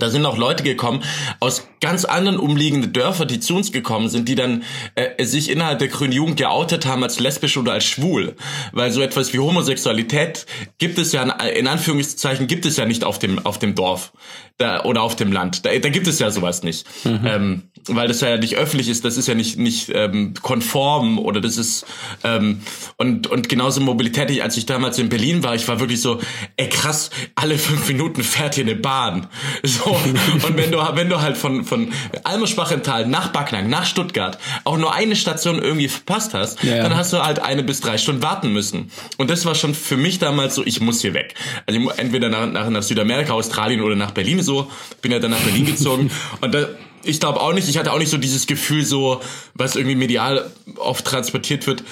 da 0.02 0.10
sind 0.10 0.26
auch 0.26 0.38
Leute 0.38 0.64
gekommen 0.64 1.04
aus 1.40 1.68
ganz 1.82 2.06
anderen 2.06 2.38
umliegenden 2.38 2.94
Dörfer, 2.94 3.26
die 3.26 3.40
zu 3.40 3.56
uns 3.56 3.72
gekommen 3.72 4.10
sind, 4.10 4.28
die 4.28 4.36
dann 4.36 4.64
äh, 4.96 5.24
sich 5.26 5.50
innerhalb 5.50 5.80
der 5.80 5.88
Grünen 5.88 6.14
Jugend 6.14 6.38
geoutet 6.38 6.86
haben 6.86 7.04
als 7.04 7.20
lesbisch 7.20 7.58
oder 7.58 7.74
als 7.74 7.84
schwul. 7.84 8.36
Weil 8.72 8.92
so 8.92 9.02
etwas 9.02 9.34
wie 9.34 9.40
Homosexualität 9.40 10.46
gibt 10.78 10.98
es 10.98 11.12
ja, 11.12 11.24
in 11.24 11.68
Anführungszeichen, 11.68 12.48
gibt 12.48 12.66
es 12.66 12.78
ja 12.78 12.86
nicht 12.86 13.04
auf 13.04 13.20
dem, 13.20 13.46
auf 13.46 13.60
dem 13.60 13.76
Dorf 13.76 14.14
da, 14.58 14.84
oder 14.84 15.02
auf 15.02 15.16
dem 15.16 15.32
Land. 15.32 15.66
Da, 15.66 15.78
da 15.78 15.90
gibt 15.90 16.08
es 16.08 16.20
ja 16.20 16.32
sowas 16.32 16.64
nicht. 16.64 16.86
Mhm. 17.06 17.20
Ähm, 17.26 17.64
weil 17.88 18.08
das 18.08 18.22
ja 18.22 18.38
nicht 18.38 18.56
öffentlich 18.56 18.90
ist, 18.90 19.06
das 19.06 19.18
ist 19.18 19.28
ja 19.28 19.36
nicht, 19.36 19.58
nicht 19.58 19.92
ähm, 19.94 20.34
konform 20.42 21.20
oder 21.20 21.40
das 21.40 21.58
ist 21.58 21.86
ähm, 22.24 22.62
und, 22.98 23.28
und 23.28 23.48
genauso 23.50 23.82
Mobilität, 23.82 24.42
als 24.42 24.58
ich 24.58 24.66
damals 24.66 24.98
in 24.98 25.10
Berlin 25.10 25.44
war, 25.44 25.56
ich 25.56 25.68
war 25.68 25.80
wirklich 25.80 26.02
so, 26.02 26.20
ey 26.58 26.68
krass, 26.68 27.12
alle 27.36 27.58
fünf 27.58 27.88
Minuten 27.88 28.24
fährt 28.24 28.56
hier 28.56 28.64
eine 28.64 28.76
Bahn. 28.76 29.28
So, 29.64 29.85
und 29.86 30.58
wenn 30.58 30.72
du, 30.72 30.80
wenn 30.96 31.10
du 31.10 31.22
halt 31.22 31.38
von, 31.38 31.64
von 31.64 31.76
von 31.76 31.94
Almerschwach-im-Tal 32.24 33.08
nach 33.08 33.30
Backnang, 33.30 33.70
nach 33.70 33.86
Stuttgart, 33.86 34.38
auch 34.64 34.78
nur 34.78 34.94
eine 34.94 35.16
Station 35.16 35.62
irgendwie 35.62 35.88
verpasst 35.88 36.34
hast, 36.34 36.64
ja, 36.64 36.78
ja. 36.78 36.84
dann 36.84 36.96
hast 36.96 37.14
du 37.14 37.24
halt 37.24 37.40
eine 37.40 37.64
bis 37.64 37.82
drei 37.82 37.98
Stunden 37.98 38.22
warten 38.22 38.52
müssen. 38.54 38.92
Und 39.18 39.30
das 39.30 39.46
war 39.46 39.56
schon 39.56 39.74
für 39.74 39.98
mich 39.98 40.20
damals 40.20 40.56
so, 40.56 40.66
ich 40.66 40.80
muss 40.82 41.02
hier 41.02 41.14
weg. 41.14 41.36
Also 41.66 41.90
entweder 41.98 42.30
nach, 42.30 42.48
nach, 42.48 42.70
nach 42.70 42.84
Südamerika, 42.84 43.34
Australien 43.34 43.82
oder 43.82 43.96
nach 43.96 44.12
Berlin 44.12 44.42
so. 44.42 44.72
Bin 45.02 45.12
ja 45.12 45.20
dann 45.20 45.32
nach 45.32 45.42
Berlin 45.42 45.66
gezogen. 45.66 46.12
Und 46.42 46.54
da, 46.54 46.68
ich 47.04 47.20
glaube 47.20 47.42
auch 47.42 47.54
nicht, 47.54 47.70
ich 47.70 47.78
hatte 47.78 47.92
auch 47.92 48.00
nicht 48.00 48.10
so 48.10 48.18
dieses 48.18 48.48
Gefühl 48.48 48.86
so, 48.86 49.22
was 49.54 49.76
irgendwie 49.76 49.96
medial 49.96 50.52
oft 50.78 51.06
transportiert 51.06 51.68
wird, 51.68 51.84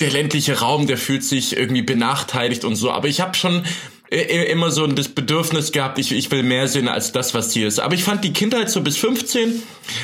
der 0.00 0.10
ländliche 0.10 0.58
Raum, 0.58 0.86
der 0.86 0.98
fühlt 0.98 1.22
sich 1.22 1.56
irgendwie 1.56 1.82
benachteiligt 1.82 2.64
und 2.64 2.74
so. 2.74 2.90
Aber 2.90 3.08
ich 3.08 3.20
habe 3.20 3.34
schon 3.34 3.62
immer 4.10 4.70
so 4.70 4.86
das 4.86 5.08
Bedürfnis 5.08 5.72
gehabt, 5.72 5.98
ich, 5.98 6.12
ich 6.12 6.30
will 6.30 6.42
mehr 6.42 6.68
sehen 6.68 6.88
als 6.88 7.12
das, 7.12 7.34
was 7.34 7.52
hier 7.52 7.66
ist. 7.66 7.80
Aber 7.80 7.94
ich 7.94 8.04
fand 8.04 8.22
die 8.22 8.32
Kindheit 8.32 8.70
so 8.70 8.80
bis 8.82 8.96
15, 8.96 9.62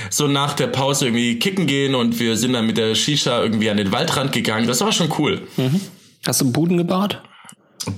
so 0.09 0.27
nach 0.27 0.55
der 0.55 0.69
Pause 0.69 1.07
irgendwie 1.07 1.39
kicken 1.39 1.67
gehen 1.67 1.95
und 1.95 2.19
wir 2.19 2.37
sind 2.37 2.55
dann 2.55 2.67
mit 2.67 2.77
der 2.77 2.95
Shisha 2.95 3.43
irgendwie 3.43 3.71
an 3.71 3.77
den 3.77 3.93
Waldrand 3.93 4.33
gegangen. 4.33 4.67
Das 4.67 4.81
war 4.81 4.93
schon 4.93 5.13
cool. 5.19 5.43
Mhm. 5.57 5.81
Hast 6.27 6.41
du 6.41 6.51
Buden 6.51 6.77
gebaut? 6.77 7.23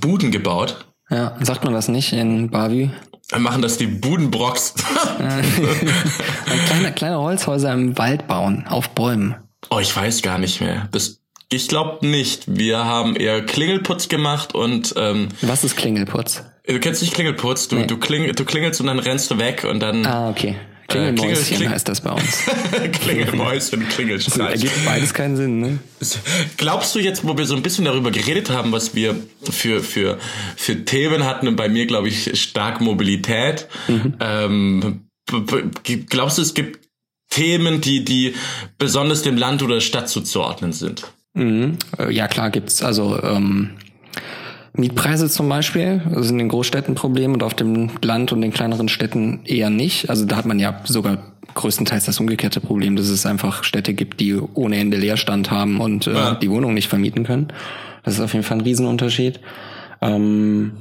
Buden 0.01 0.31
gebaut? 0.31 0.85
Ja, 1.09 1.37
sagt 1.41 1.63
man 1.63 1.73
das 1.73 1.87
nicht 1.87 2.13
in 2.13 2.49
Bavü? 2.49 2.89
Machen 3.37 3.61
das 3.61 3.77
die 3.77 3.87
Budenbrocks. 3.87 4.75
kleine, 6.67 6.93
kleine 6.93 7.19
Holzhäuser 7.19 7.73
im 7.73 7.97
Wald 7.97 8.27
bauen, 8.27 8.65
auf 8.67 8.89
Bäumen. 8.89 9.35
Oh, 9.69 9.79
ich 9.79 9.95
weiß 9.95 10.21
gar 10.21 10.37
nicht 10.37 10.61
mehr. 10.61 10.87
Das 10.91 11.19
ich 11.53 11.67
glaube 11.67 12.05
nicht. 12.05 12.43
Wir 12.47 12.85
haben 12.85 13.15
eher 13.15 13.45
Klingelputz 13.45 14.07
gemacht 14.07 14.55
und 14.55 14.93
ähm, 14.97 15.29
Was 15.41 15.63
ist 15.63 15.77
Klingelputz? 15.77 16.43
Du 16.65 16.79
kennst 16.79 17.01
nicht 17.01 17.13
Klingelputz, 17.13 17.67
du, 17.67 17.75
nee. 17.75 17.87
du, 17.87 17.97
kling, 17.97 18.33
du 18.33 18.45
klingelst 18.45 18.79
und 18.79 18.87
dann 18.87 18.99
rennst 18.99 19.29
du 19.31 19.37
weg 19.37 19.65
und 19.69 19.79
dann. 19.79 20.05
Ah, 20.05 20.29
okay. 20.29 20.55
Klingelmäuschen 20.87 21.31
äh, 21.31 21.55
Klingel, 21.55 21.69
heißt 21.69 21.87
das 21.87 22.01
bei 22.01 22.11
uns. 22.11 22.43
Klingelmäuschen, 23.01 23.87
Klingelstreich. 23.87 24.53
Das 24.53 24.63
ergibt 24.63 24.85
beides 24.85 25.13
keinen 25.13 25.35
Sinn, 25.35 25.59
ne? 25.59 25.79
Glaubst 26.57 26.93
du 26.93 26.99
jetzt, 26.99 27.25
wo 27.25 27.37
wir 27.37 27.45
so 27.45 27.55
ein 27.55 27.63
bisschen 27.63 27.85
darüber 27.85 28.11
geredet 28.11 28.49
haben, 28.49 28.71
was 28.71 28.93
wir 28.93 29.15
für, 29.49 29.81
für, 29.81 30.19
für 30.55 30.85
Themen 30.85 31.25
hatten 31.25 31.47
und 31.47 31.55
bei 31.55 31.69
mir, 31.69 31.85
glaube 31.85 32.09
ich, 32.09 32.39
stark 32.39 32.81
Mobilität, 32.81 33.67
mhm. 33.87 34.15
ähm, 34.19 35.01
glaubst 36.09 36.37
du, 36.37 36.41
es 36.41 36.53
gibt 36.53 36.87
Themen, 37.29 37.81
die, 37.81 38.03
die 38.05 38.35
besonders 38.77 39.23
dem 39.23 39.37
Land 39.37 39.63
oder 39.63 39.81
Stadt 39.81 40.09
zuzuordnen 40.09 40.73
sind? 40.73 41.03
Mhm. 41.33 41.77
Äh, 41.97 42.11
ja, 42.11 42.27
klar 42.27 42.49
gibt's. 42.49 42.83
Also 42.83 43.21
ähm, 43.21 43.71
Mietpreise 44.75 45.29
zum 45.29 45.49
Beispiel 45.49 46.01
sind 46.15 46.31
in 46.31 46.37
den 46.39 46.49
Großstädten 46.49 46.93
ein 46.93 46.95
Problem 46.95 47.33
und 47.33 47.43
auf 47.43 47.53
dem 47.53 47.91
Land 48.01 48.31
und 48.31 48.41
den 48.41 48.51
kleineren 48.51 48.89
Städten 48.89 49.41
eher 49.45 49.69
nicht. 49.69 50.09
Also 50.09 50.25
da 50.25 50.35
hat 50.35 50.45
man 50.45 50.59
ja 50.59 50.81
sogar 50.85 51.33
größtenteils 51.53 52.05
das 52.05 52.19
umgekehrte 52.19 52.59
Problem, 52.59 52.95
dass 52.95 53.09
es 53.09 53.25
einfach 53.25 53.63
Städte 53.63 53.93
gibt, 53.93 54.19
die 54.19 54.35
ohne 54.35 54.77
Ende 54.77 54.97
Leerstand 54.97 55.51
haben 55.51 55.79
und 55.79 56.07
äh, 56.07 56.13
ja. 56.13 56.35
die 56.35 56.49
Wohnung 56.49 56.73
nicht 56.73 56.87
vermieten 56.87 57.23
können. 57.23 57.53
Das 58.03 58.15
ist 58.15 58.19
auf 58.19 58.33
jeden 58.33 58.43
Fall 58.43 58.57
ein 58.57 58.61
Riesenunterschied. 58.61 59.39
Ähm, 60.01 60.73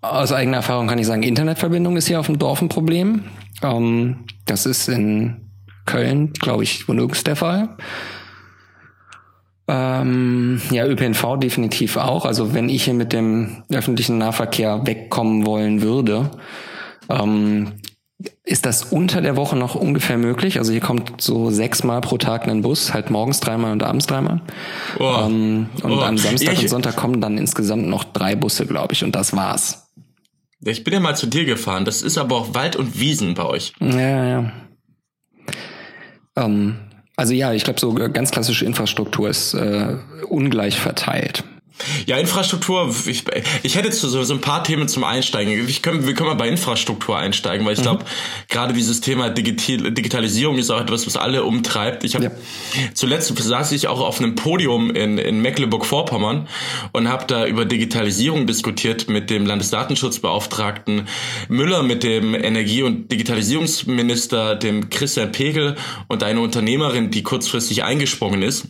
aus 0.00 0.32
eigener 0.32 0.58
Erfahrung 0.58 0.86
kann 0.88 0.98
ich 0.98 1.06
sagen, 1.06 1.22
Internetverbindung 1.22 1.96
ist 1.96 2.08
hier 2.08 2.20
auf 2.20 2.26
dem 2.26 2.38
Dorf 2.38 2.60
ein 2.60 2.68
Problem. 2.68 3.22
Ähm, 3.62 4.24
das 4.44 4.66
ist 4.66 4.88
in 4.88 5.36
Köln, 5.86 6.32
glaube 6.32 6.64
ich, 6.64 6.88
nirgends 6.88 7.24
der 7.24 7.36
Fall. 7.36 7.68
Ähm, 9.68 10.60
ja, 10.70 10.86
ÖPNV 10.86 11.38
definitiv 11.38 11.96
auch. 11.96 12.24
Also 12.24 12.54
wenn 12.54 12.68
ich 12.68 12.84
hier 12.84 12.94
mit 12.94 13.12
dem 13.12 13.64
öffentlichen 13.72 14.18
Nahverkehr 14.18 14.86
wegkommen 14.86 15.44
wollen 15.44 15.82
würde, 15.82 16.30
ähm, 17.08 17.72
ist 18.44 18.64
das 18.64 18.84
unter 18.84 19.20
der 19.20 19.36
Woche 19.36 19.56
noch 19.56 19.74
ungefähr 19.74 20.16
möglich? 20.18 20.58
Also 20.58 20.72
hier 20.72 20.80
kommt 20.80 21.20
so 21.20 21.50
sechsmal 21.50 22.00
pro 22.00 22.16
Tag 22.16 22.48
ein 22.48 22.62
Bus, 22.62 22.94
halt 22.94 23.10
morgens 23.10 23.40
dreimal 23.40 23.72
und 23.72 23.82
abends 23.82 24.06
dreimal. 24.06 24.40
Oh. 24.98 25.16
Ähm, 25.26 25.68
und 25.82 25.92
oh. 25.92 26.00
am 26.00 26.16
Samstag 26.16 26.54
ich, 26.54 26.60
und 26.60 26.68
Sonntag 26.68 26.96
kommen 26.96 27.20
dann 27.20 27.36
insgesamt 27.36 27.88
noch 27.88 28.04
drei 28.04 28.36
Busse, 28.36 28.66
glaube 28.66 28.94
ich, 28.94 29.04
und 29.04 29.14
das 29.14 29.34
war's. 29.34 29.92
Ich 30.60 30.84
bin 30.84 30.94
ja 30.94 31.00
mal 31.00 31.16
zu 31.16 31.26
dir 31.26 31.44
gefahren. 31.44 31.84
Das 31.84 32.02
ist 32.02 32.16
aber 32.16 32.36
auch 32.36 32.54
Wald 32.54 32.76
und 32.76 32.98
Wiesen 32.98 33.34
bei 33.34 33.44
euch. 33.44 33.72
Ja, 33.80 34.24
ja. 34.24 34.52
Ähm, 36.36 36.76
also 37.16 37.32
ja, 37.32 37.52
ich 37.52 37.64
glaube, 37.64 37.80
so 37.80 37.94
ganz 37.94 38.30
klassische 38.30 38.64
Infrastruktur 38.64 39.28
ist 39.28 39.54
äh, 39.54 39.96
ungleich 40.28 40.78
verteilt. 40.78 41.44
Ja, 42.06 42.16
Infrastruktur, 42.16 42.94
ich, 43.06 43.24
ich 43.62 43.76
hätte 43.76 43.92
so, 43.92 44.22
so 44.22 44.34
ein 44.34 44.40
paar 44.40 44.64
Themen 44.64 44.88
zum 44.88 45.04
Einsteigen. 45.04 45.68
Ich 45.68 45.82
können, 45.82 46.06
wir 46.06 46.14
können 46.14 46.28
mal 46.28 46.34
bei 46.34 46.48
Infrastruktur 46.48 47.18
einsteigen, 47.18 47.66
weil 47.66 47.74
ich 47.74 47.82
glaube, 47.82 48.04
mhm. 48.04 48.08
gerade 48.48 48.72
dieses 48.72 49.00
Thema 49.00 49.28
Digital, 49.30 49.92
Digitalisierung 49.92 50.58
ist 50.58 50.70
auch 50.70 50.80
etwas, 50.80 51.06
was 51.06 51.16
alle 51.16 51.44
umtreibt. 51.44 52.04
Ich 52.04 52.14
habe 52.14 52.24
ja. 52.24 52.30
zuletzt 52.94 53.36
saß 53.36 53.72
ich 53.72 53.88
auch 53.88 54.00
auf 54.00 54.20
einem 54.20 54.34
Podium 54.34 54.90
in, 54.90 55.18
in 55.18 55.40
Mecklenburg-Vorpommern 55.42 56.48
und 56.92 57.08
habe 57.08 57.26
da 57.26 57.46
über 57.46 57.64
Digitalisierung 57.64 58.46
diskutiert 58.46 59.08
mit 59.08 59.28
dem 59.30 59.44
Landesdatenschutzbeauftragten 59.46 61.06
Müller, 61.48 61.82
mit 61.82 62.02
dem 62.02 62.34
Energie- 62.34 62.82
und 62.82 63.12
Digitalisierungsminister, 63.12 64.56
dem 64.56 64.88
Christian 64.88 65.32
Pegel 65.32 65.76
und 66.08 66.22
einer 66.22 66.40
Unternehmerin, 66.40 67.10
die 67.10 67.22
kurzfristig 67.22 67.84
eingesprungen 67.84 68.42
ist 68.42 68.68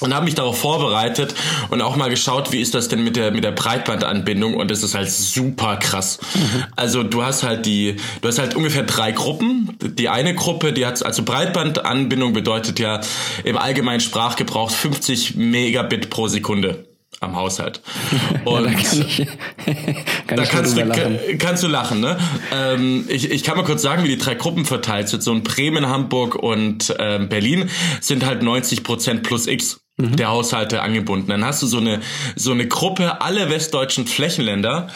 und 0.00 0.12
habe 0.12 0.24
mich 0.24 0.34
darauf 0.34 0.58
vorbereitet 0.58 1.34
und 1.70 1.80
auch 1.80 1.94
mal 1.94 2.10
geschaut, 2.10 2.50
wie 2.52 2.60
ist 2.60 2.74
das 2.74 2.88
denn 2.88 3.04
mit 3.04 3.14
der 3.14 3.30
mit 3.30 3.44
der 3.44 3.52
Breitbandanbindung 3.52 4.54
und 4.54 4.70
das 4.70 4.82
ist 4.82 4.94
halt 4.94 5.10
super 5.10 5.76
krass. 5.76 6.18
Mhm. 6.34 6.64
Also 6.74 7.04
du 7.04 7.22
hast 7.22 7.44
halt 7.44 7.64
die 7.64 7.96
du 8.20 8.28
hast 8.28 8.38
halt 8.38 8.56
ungefähr 8.56 8.82
drei 8.82 9.12
Gruppen. 9.12 9.76
Die 9.80 10.08
eine 10.08 10.34
Gruppe, 10.34 10.72
die 10.72 10.84
hat 10.84 11.04
also 11.04 11.22
Breitbandanbindung 11.22 12.32
bedeutet 12.32 12.80
ja 12.80 13.00
im 13.44 13.56
allgemeinen 13.56 14.00
Sprachgebrauch 14.00 14.70
50 14.70 15.36
Megabit 15.36 16.10
pro 16.10 16.26
Sekunde 16.26 16.86
am 17.20 17.36
Haushalt. 17.36 17.80
Und 18.44 18.64
ja, 18.64 18.70
da, 18.70 18.72
kann 18.72 19.06
ich, 19.06 19.16
kann 20.26 20.36
da 20.36 20.44
kannst, 20.44 20.76
du, 20.76 20.82
lachen. 20.82 21.18
kannst 21.38 21.62
du 21.62 21.68
lachen, 21.68 22.00
ne? 22.00 22.18
Ähm, 22.52 23.04
ich, 23.08 23.30
ich 23.30 23.44
kann 23.44 23.56
mal 23.56 23.62
kurz 23.64 23.82
sagen, 23.82 24.02
wie 24.04 24.08
die 24.08 24.18
drei 24.18 24.34
Gruppen 24.34 24.64
verteilt 24.64 25.08
sind. 25.08 25.22
So 25.22 25.32
in 25.32 25.44
Bremen, 25.44 25.88
Hamburg 25.88 26.34
und 26.34 26.94
ähm, 26.98 27.28
Berlin 27.28 27.70
sind 28.00 28.26
halt 28.26 28.42
90 28.42 28.82
Prozent 28.82 29.22
plus 29.22 29.46
X 29.46 29.83
mhm. 29.96 30.16
der 30.16 30.28
Haushalte 30.28 30.82
angebunden. 30.82 31.28
Dann 31.28 31.44
hast 31.44 31.62
du 31.62 31.66
so 31.66 31.78
eine, 31.78 32.00
so 32.36 32.52
eine 32.52 32.66
Gruppe, 32.68 33.20
alle 33.20 33.50
westdeutschen 33.50 34.06
Flächenländer, 34.06 34.88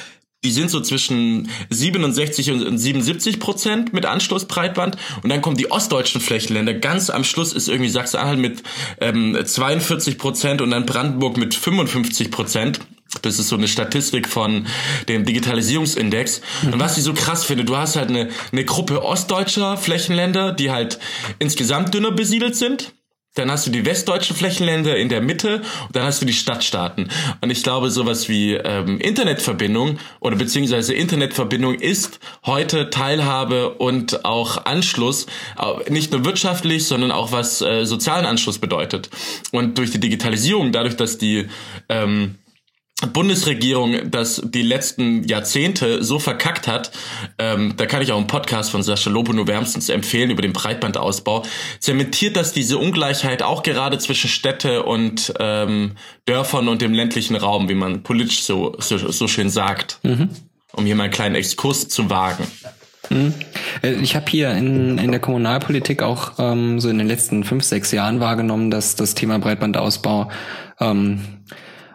die 0.44 0.52
sind 0.52 0.70
so 0.70 0.80
zwischen 0.80 1.50
67 1.70 2.52
und 2.52 2.78
77 2.78 3.40
Prozent 3.40 3.92
mit 3.92 4.06
Anschlussbreitband 4.06 4.96
und 5.22 5.30
dann 5.30 5.42
kommen 5.42 5.56
die 5.56 5.70
ostdeutschen 5.72 6.20
Flächenländer. 6.20 6.74
Ganz 6.74 7.10
am 7.10 7.24
Schluss 7.24 7.52
ist 7.52 7.68
irgendwie 7.68 7.90
Sachsen-Anhalt 7.90 8.38
mit 8.38 8.62
ähm, 9.00 9.36
42 9.44 10.16
Prozent 10.16 10.62
und 10.62 10.70
dann 10.70 10.86
Brandenburg 10.86 11.36
mit 11.36 11.54
55 11.54 12.30
Prozent. 12.30 12.80
Das 13.22 13.40
ist 13.40 13.48
so 13.48 13.56
eine 13.56 13.66
Statistik 13.66 14.28
von 14.28 14.66
dem 15.08 15.24
Digitalisierungsindex. 15.24 16.42
Und 16.62 16.76
mhm. 16.76 16.80
was 16.80 16.98
ich 16.98 17.02
so 17.02 17.14
krass 17.14 17.44
finde, 17.44 17.64
du 17.64 17.76
hast 17.76 17.96
halt 17.96 18.10
eine, 18.10 18.28
eine 18.52 18.64
Gruppe 18.64 19.02
ostdeutscher 19.02 19.76
Flächenländer, 19.76 20.52
die 20.52 20.70
halt 20.70 21.00
insgesamt 21.40 21.94
dünner 21.94 22.12
besiedelt 22.12 22.54
sind 22.54 22.92
dann 23.34 23.50
hast 23.50 23.66
du 23.66 23.70
die 23.70 23.86
westdeutschen 23.86 24.34
Flächenländer 24.34 24.96
in 24.96 25.08
der 25.08 25.20
Mitte 25.20 25.62
und 25.86 25.94
dann 25.94 26.04
hast 26.04 26.20
du 26.20 26.26
die 26.26 26.32
Stadtstaaten. 26.32 27.08
Und 27.40 27.50
ich 27.50 27.62
glaube, 27.62 27.90
sowas 27.90 28.28
wie 28.28 28.54
ähm, 28.54 29.00
Internetverbindung 29.00 29.98
oder 30.20 30.36
beziehungsweise 30.36 30.94
Internetverbindung 30.94 31.74
ist 31.74 32.18
heute 32.44 32.90
Teilhabe 32.90 33.74
und 33.74 34.24
auch 34.24 34.64
Anschluss, 34.64 35.26
nicht 35.88 36.10
nur 36.12 36.24
wirtschaftlich, 36.24 36.86
sondern 36.86 37.12
auch 37.12 37.32
was 37.32 37.60
äh, 37.60 37.84
sozialen 37.84 38.26
Anschluss 38.26 38.58
bedeutet. 38.58 39.10
Und 39.52 39.78
durch 39.78 39.90
die 39.90 40.00
Digitalisierung, 40.00 40.72
dadurch, 40.72 40.96
dass 40.96 41.18
die 41.18 41.48
ähm, 41.88 42.36
Bundesregierung 43.06 44.10
das 44.10 44.42
die 44.44 44.62
letzten 44.62 45.22
Jahrzehnte 45.22 46.02
so 46.02 46.18
verkackt 46.18 46.66
hat, 46.66 46.90
ähm, 47.38 47.74
da 47.76 47.86
kann 47.86 48.02
ich 48.02 48.10
auch 48.10 48.16
einen 48.16 48.26
Podcast 48.26 48.72
von 48.72 48.82
Sascha 48.82 49.08
Lobo 49.08 49.32
nur 49.32 49.46
wärmstens 49.46 49.88
empfehlen 49.88 50.30
über 50.30 50.42
den 50.42 50.52
Breitbandausbau, 50.52 51.44
zementiert 51.78 52.36
das 52.36 52.52
diese 52.52 52.76
Ungleichheit 52.76 53.42
auch 53.42 53.62
gerade 53.62 53.98
zwischen 53.98 54.28
Städte 54.28 54.82
und 54.82 55.32
ähm, 55.38 55.92
Dörfern 56.24 56.66
und 56.66 56.82
dem 56.82 56.92
ländlichen 56.92 57.36
Raum, 57.36 57.68
wie 57.68 57.74
man 57.74 58.02
politisch 58.02 58.42
so, 58.42 58.74
so, 58.78 58.98
so 58.98 59.28
schön 59.28 59.48
sagt, 59.48 60.00
mhm. 60.02 60.30
um 60.72 60.84
hier 60.84 60.96
mal 60.96 61.04
einen 61.04 61.12
kleinen 61.12 61.36
Exkurs 61.36 61.88
zu 61.88 62.10
wagen. 62.10 62.48
Mhm. 63.10 63.32
Äh, 63.82 63.92
ich 63.92 64.16
habe 64.16 64.26
hier 64.28 64.50
in, 64.50 64.98
in 64.98 65.12
der 65.12 65.20
Kommunalpolitik 65.20 66.02
auch 66.02 66.32
ähm, 66.38 66.80
so 66.80 66.88
in 66.88 66.98
den 66.98 67.06
letzten 67.06 67.44
fünf, 67.44 67.62
sechs 67.62 67.92
Jahren 67.92 68.18
wahrgenommen, 68.18 68.72
dass 68.72 68.96
das 68.96 69.14
Thema 69.14 69.38
Breitbandausbau 69.38 70.30
ähm, 70.80 71.20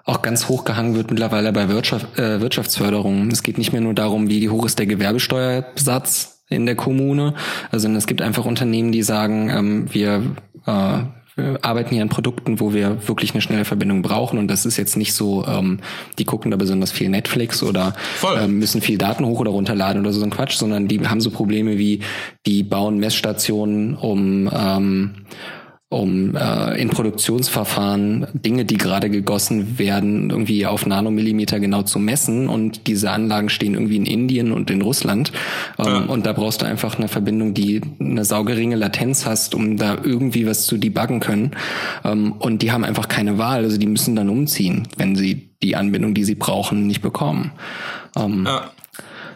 auch 0.05 0.21
ganz 0.21 0.49
hoch 0.49 0.65
gehangen 0.65 0.95
wird 0.95 1.09
mittlerweile 1.09 1.53
bei 1.53 1.69
Wirtschaft, 1.69 2.19
äh, 2.19 2.41
Wirtschaftsförderung. 2.41 3.29
Es 3.31 3.43
geht 3.43 3.57
nicht 3.57 3.71
mehr 3.71 3.81
nur 3.81 3.93
darum, 3.93 4.29
wie 4.29 4.49
hoch 4.49 4.65
ist 4.65 4.79
der 4.79 4.85
Gewerbesteuersatz 4.85 6.43
in 6.49 6.65
der 6.65 6.75
Kommune. 6.75 7.33
Also 7.71 7.89
es 7.89 8.07
gibt 8.07 8.21
einfach 8.21 8.45
Unternehmen, 8.45 8.91
die 8.91 9.03
sagen, 9.03 9.49
ähm, 9.49 9.93
wir 9.93 10.35
äh, 10.65 11.03
wir 11.35 11.59
arbeiten 11.63 11.89
hier 11.89 12.03
an 12.03 12.09
Produkten, 12.09 12.59
wo 12.59 12.73
wir 12.73 13.07
wirklich 13.07 13.33
eine 13.33 13.41
schnelle 13.41 13.65
Verbindung 13.65 14.03
brauchen 14.03 14.37
und 14.37 14.47
das 14.47 14.65
ist 14.65 14.77
jetzt 14.77 14.97
nicht 14.97 15.13
so, 15.13 15.45
ähm, 15.47 15.79
die 16.19 16.25
gucken 16.25 16.51
da 16.51 16.57
besonders 16.57 16.91
viel 16.91 17.09
Netflix 17.09 17.63
oder 17.63 17.95
ähm, 18.37 18.59
müssen 18.59 18.81
viel 18.81 18.99
Daten 18.99 19.25
hoch 19.25 19.39
oder 19.39 19.49
runterladen 19.49 20.01
oder 20.01 20.13
so 20.13 20.23
ein 20.23 20.29
Quatsch, 20.29 20.57
sondern 20.57 20.87
die 20.87 21.07
haben 21.07 21.21
so 21.21 21.31
Probleme 21.31 21.79
wie, 21.79 22.01
die 22.45 22.61
bauen 22.61 22.99
Messstationen, 22.99 23.95
um 23.95 24.49
ähm, 24.53 25.11
um 25.93 26.35
äh, 26.35 26.81
in 26.81 26.89
Produktionsverfahren 26.89 28.27
Dinge, 28.33 28.65
die 28.65 28.77
gerade 28.77 29.09
gegossen 29.09 29.77
werden, 29.77 30.29
irgendwie 30.29 30.65
auf 30.65 30.85
Nanomillimeter 30.85 31.59
genau 31.59 31.83
zu 31.83 31.99
messen. 31.99 32.49
Und 32.49 32.87
diese 32.87 33.11
Anlagen 33.11 33.49
stehen 33.49 33.73
irgendwie 33.73 33.97
in 33.97 34.05
Indien 34.05 34.51
und 34.51 34.69
in 34.69 34.81
Russland. 34.81 35.31
Ähm, 35.77 35.85
ja. 35.85 35.99
Und 36.05 36.25
da 36.25 36.33
brauchst 36.33 36.61
du 36.61 36.65
einfach 36.65 36.97
eine 36.97 37.07
Verbindung, 37.07 37.53
die 37.53 37.81
eine 37.99 38.25
saugeringe 38.25 38.75
Latenz 38.75 39.25
hast, 39.25 39.55
um 39.55 39.77
da 39.77 39.97
irgendwie 40.03 40.45
was 40.47 40.65
zu 40.65 40.77
debuggen 40.77 41.19
können. 41.19 41.51
Ähm, 42.03 42.33
und 42.33 42.61
die 42.61 42.71
haben 42.71 42.83
einfach 42.83 43.07
keine 43.07 43.37
Wahl. 43.37 43.63
Also 43.63 43.77
die 43.77 43.87
müssen 43.87 44.15
dann 44.15 44.29
umziehen, 44.29 44.87
wenn 44.97 45.15
sie 45.15 45.49
die 45.61 45.75
Anbindung, 45.75 46.13
die 46.13 46.23
sie 46.23 46.35
brauchen, 46.35 46.87
nicht 46.87 47.01
bekommen. 47.01 47.51
Ähm, 48.17 48.45
ja 48.45 48.71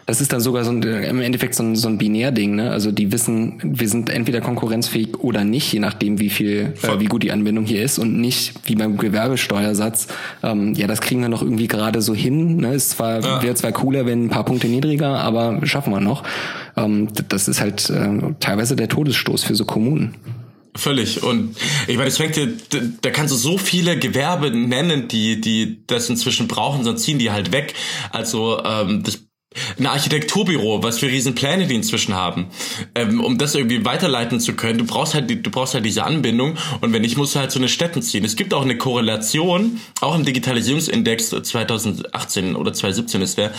das 0.08 0.22
ist 0.22 0.32
dann 0.32 0.40
sogar 0.40 0.64
so 0.64 0.70
ein, 0.70 0.82
im 0.82 1.20
Endeffekt 1.20 1.54
so 1.54 1.62
ein, 1.62 1.76
so 1.76 1.86
ein 1.86 1.98
Binärding, 1.98 2.54
ne? 2.54 2.70
Also 2.70 2.92
die 2.92 3.12
wissen, 3.12 3.60
wir 3.62 3.90
sind 3.90 4.08
entweder 4.08 4.40
konkurrenzfähig 4.40 5.18
oder 5.18 5.44
nicht, 5.44 5.70
je 5.70 5.80
nachdem, 5.80 6.18
wie 6.18 6.30
viel, 6.30 6.72
äh, 6.82 6.98
wie 6.98 7.04
gut 7.04 7.24
die 7.24 7.30
Anbindung 7.30 7.66
hier 7.66 7.82
ist 7.82 7.98
und 7.98 8.18
nicht 8.18 8.54
wie 8.64 8.74
beim 8.74 8.96
Gewerbesteuersatz. 8.96 10.08
Ähm, 10.42 10.72
ja, 10.72 10.86
das 10.86 11.02
kriegen 11.02 11.20
wir 11.20 11.28
noch 11.28 11.42
irgendwie 11.42 11.68
gerade 11.68 12.00
so 12.00 12.14
hin. 12.14 12.56
Ne? 12.56 12.72
Ist 12.72 12.88
zwar 12.88 13.20
ja. 13.20 13.42
wäre 13.42 13.54
zwar 13.54 13.72
cooler, 13.72 14.06
wenn 14.06 14.24
ein 14.24 14.28
paar 14.30 14.46
Punkte 14.46 14.68
niedriger, 14.68 15.18
aber 15.18 15.60
schaffen 15.66 15.92
wir 15.92 16.00
noch. 16.00 16.22
Ähm, 16.74 17.08
das 17.28 17.46
ist 17.46 17.60
halt 17.60 17.90
äh, 17.90 18.08
teilweise 18.40 18.76
der 18.76 18.88
Todesstoß 18.88 19.44
für 19.44 19.56
so 19.56 19.66
Kommunen. 19.66 20.14
Völlig. 20.74 21.22
Und 21.22 21.54
ich 21.86 21.96
meine, 21.98 22.08
es 22.08 22.16
fängt 22.16 22.38
da, 22.38 22.78
da 23.02 23.10
kannst 23.10 23.34
du 23.34 23.36
so 23.36 23.58
viele 23.58 23.98
Gewerbe 23.98 24.50
nennen, 24.52 25.08
die, 25.08 25.38
die 25.38 25.82
das 25.86 26.08
inzwischen 26.08 26.48
brauchen, 26.48 26.84
sonst 26.84 27.02
ziehen 27.02 27.18
die 27.18 27.30
halt 27.30 27.52
weg. 27.52 27.74
Also 28.10 28.62
ähm, 28.64 29.02
das 29.02 29.27
ein 29.78 29.86
Architekturbüro, 29.86 30.82
was 30.82 30.98
für 30.98 31.06
Riesenpläne 31.06 31.66
die 31.66 31.74
inzwischen 31.74 32.14
haben, 32.14 32.48
ähm, 32.94 33.20
um 33.20 33.38
das 33.38 33.54
irgendwie 33.54 33.84
weiterleiten 33.84 34.40
zu 34.40 34.54
können. 34.54 34.78
Du 34.78 34.84
brauchst 34.84 35.14
halt, 35.14 35.30
die, 35.30 35.42
du 35.42 35.50
brauchst 35.50 35.72
halt 35.72 35.86
diese 35.86 36.04
Anbindung 36.04 36.56
und 36.82 36.92
wenn 36.92 37.00
nicht, 37.00 37.16
musst 37.16 37.34
du 37.34 37.40
halt 37.40 37.50
so 37.50 37.58
eine 37.58 37.68
Städten 37.68 38.02
ziehen. 38.02 38.24
Es 38.24 38.36
gibt 38.36 38.52
auch 38.52 38.62
eine 38.62 38.76
Korrelation, 38.76 39.80
auch 40.02 40.14
im 40.14 40.24
Digitalisierungsindex 40.24 41.30
2018 41.42 42.56
oder 42.56 42.74
2017 42.74 43.22
ist 43.22 43.38
der, 43.38 43.52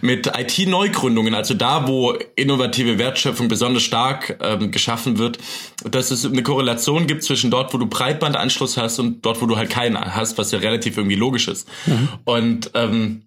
mit 0.00 0.26
IT-Neugründungen, 0.26 1.34
also 1.34 1.54
da, 1.54 1.86
wo 1.86 2.12
innovative 2.34 2.98
Wertschöpfung 2.98 3.46
besonders 3.46 3.84
stark 3.84 4.38
ähm, 4.42 4.72
geschaffen 4.72 5.18
wird, 5.18 5.38
dass 5.88 6.10
es 6.10 6.24
eine 6.24 6.42
Korrelation 6.42 7.06
gibt 7.06 7.22
zwischen 7.22 7.52
dort, 7.52 7.72
wo 7.72 7.78
du 7.78 7.86
Breitbandanschluss 7.86 8.76
hast 8.76 8.98
und 8.98 9.24
dort, 9.24 9.40
wo 9.40 9.46
du 9.46 9.56
halt 9.56 9.70
keinen 9.70 9.96
hast, 9.96 10.38
was 10.38 10.50
ja 10.50 10.58
relativ 10.58 10.96
irgendwie 10.96 11.16
logisch 11.16 11.46
ist. 11.46 11.68
Mhm. 11.86 12.08
Und 12.24 12.70
ähm, 12.74 13.25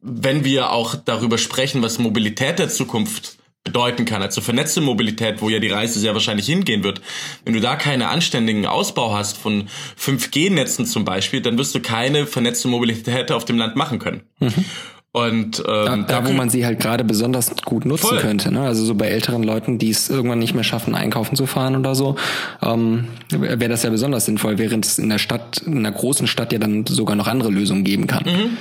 wenn 0.00 0.44
wir 0.44 0.72
auch 0.72 0.94
darüber 0.94 1.38
sprechen, 1.38 1.82
was 1.82 1.98
Mobilität 1.98 2.58
der 2.58 2.68
Zukunft 2.68 3.38
bedeuten 3.64 4.04
kann, 4.04 4.22
also 4.22 4.40
vernetzte 4.40 4.80
Mobilität, 4.80 5.42
wo 5.42 5.48
ja 5.50 5.58
die 5.58 5.68
Reise 5.68 5.98
sehr 6.00 6.14
wahrscheinlich 6.14 6.46
hingehen 6.46 6.82
wird. 6.84 7.00
Wenn 7.44 7.52
du 7.52 7.60
da 7.60 7.76
keine 7.76 8.08
anständigen 8.08 8.66
Ausbau 8.66 9.14
hast 9.14 9.36
von 9.36 9.68
5G-Netzen 10.00 10.86
zum 10.86 11.04
Beispiel, 11.04 11.42
dann 11.42 11.58
wirst 11.58 11.74
du 11.74 11.80
keine 11.80 12.26
vernetzte 12.26 12.68
Mobilität 12.68 13.30
auf 13.30 13.44
dem 13.44 13.58
Land 13.58 13.76
machen 13.76 13.98
können. 13.98 14.22
Mhm. 14.40 14.64
Und 15.10 15.60
ähm, 15.66 16.04
da, 16.06 16.20
da, 16.20 16.28
wo 16.28 16.32
man 16.32 16.50
sie 16.50 16.66
halt 16.66 16.80
gerade 16.80 17.02
besonders 17.02 17.50
gut 17.64 17.86
nutzen 17.86 18.06
voll. 18.08 18.18
könnte, 18.18 18.52
ne? 18.52 18.60
Also 18.60 18.84
so 18.84 18.94
bei 18.94 19.06
älteren 19.06 19.42
Leuten, 19.42 19.78
die 19.78 19.90
es 19.90 20.10
irgendwann 20.10 20.38
nicht 20.38 20.54
mehr 20.54 20.64
schaffen, 20.64 20.94
einkaufen 20.94 21.34
zu 21.34 21.46
fahren 21.46 21.76
oder 21.76 21.94
so, 21.94 22.16
ähm, 22.62 23.08
wäre 23.30 23.68
das 23.68 23.82
ja 23.82 23.90
besonders 23.90 24.26
sinnvoll, 24.26 24.58
während 24.58 24.84
es 24.84 24.98
in 24.98 25.08
der 25.08 25.18
Stadt, 25.18 25.62
in 25.66 25.78
einer 25.78 25.92
großen 25.92 26.26
Stadt 26.26 26.52
ja 26.52 26.58
dann 26.58 26.84
sogar 26.86 27.16
noch 27.16 27.26
andere 27.26 27.50
Lösungen 27.50 27.84
geben 27.84 28.06
kann. 28.06 28.24
Mhm. 28.24 28.56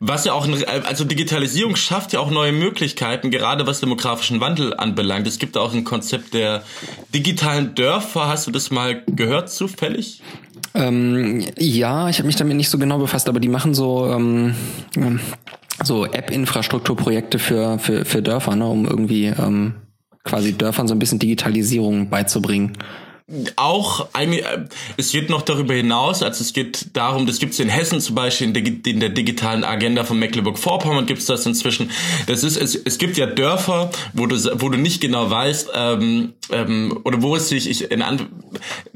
Was 0.00 0.24
ja 0.24 0.32
auch, 0.32 0.46
also 0.86 1.04
Digitalisierung 1.04 1.74
schafft 1.74 2.12
ja 2.12 2.20
auch 2.20 2.30
neue 2.30 2.52
Möglichkeiten, 2.52 3.32
gerade 3.32 3.66
was 3.66 3.80
demografischen 3.80 4.40
Wandel 4.40 4.74
anbelangt. 4.74 5.26
Es 5.26 5.38
gibt 5.38 5.56
auch 5.56 5.74
ein 5.74 5.82
Konzept 5.82 6.34
der 6.34 6.62
digitalen 7.12 7.74
Dörfer. 7.74 8.28
Hast 8.28 8.46
du 8.46 8.52
das 8.52 8.70
mal 8.70 9.02
gehört 9.06 9.50
zufällig? 9.50 10.22
Ähm, 10.74 11.44
ja, 11.58 12.08
ich 12.08 12.18
habe 12.18 12.28
mich 12.28 12.36
damit 12.36 12.56
nicht 12.56 12.68
so 12.68 12.78
genau 12.78 12.98
befasst, 12.98 13.28
aber 13.28 13.40
die 13.40 13.48
machen 13.48 13.74
so 13.74 14.06
ähm, 14.06 14.54
ähm 14.96 15.20
so 15.84 16.04
App-Infrastrukturprojekte 16.04 17.38
für, 17.38 17.78
für, 17.78 18.04
für 18.04 18.20
Dörfer, 18.20 18.56
ne, 18.56 18.66
um 18.66 18.84
irgendwie 18.84 19.26
ähm, 19.26 19.74
quasi 20.24 20.52
Dörfern 20.52 20.88
so 20.88 20.94
ein 20.94 20.98
bisschen 20.98 21.20
Digitalisierung 21.20 22.10
beizubringen 22.10 22.76
auch 23.56 24.08
eine, 24.14 24.68
es 24.96 25.12
geht 25.12 25.28
noch 25.28 25.42
darüber 25.42 25.74
hinaus, 25.74 26.22
also 26.22 26.42
es 26.42 26.54
geht 26.54 26.96
darum, 26.96 27.26
das 27.26 27.38
gibt 27.38 27.52
es 27.52 27.60
in 27.60 27.68
Hessen 27.68 28.00
zum 28.00 28.14
Beispiel 28.14 28.48
in, 28.48 28.82
in 28.84 29.00
der 29.00 29.10
digitalen 29.10 29.64
Agenda 29.64 30.04
von 30.04 30.18
Mecklenburg-Vorpommern 30.18 31.04
gibt 31.04 31.20
es 31.20 31.26
das 31.26 31.44
inzwischen. 31.44 31.90
Das 32.26 32.42
ist, 32.42 32.56
es, 32.56 32.74
es 32.74 32.96
gibt 32.96 33.18
ja 33.18 33.26
Dörfer, 33.26 33.90
wo 34.14 34.26
du, 34.26 34.36
wo 34.62 34.70
du 34.70 34.78
nicht 34.78 35.02
genau 35.02 35.30
weißt, 35.30 35.70
ähm, 35.74 36.32
ähm, 36.50 37.00
oder 37.04 37.20
wo 37.20 37.36
es 37.36 37.50
sich, 37.50 37.68
ich, 37.68 37.90
in, 37.90 38.02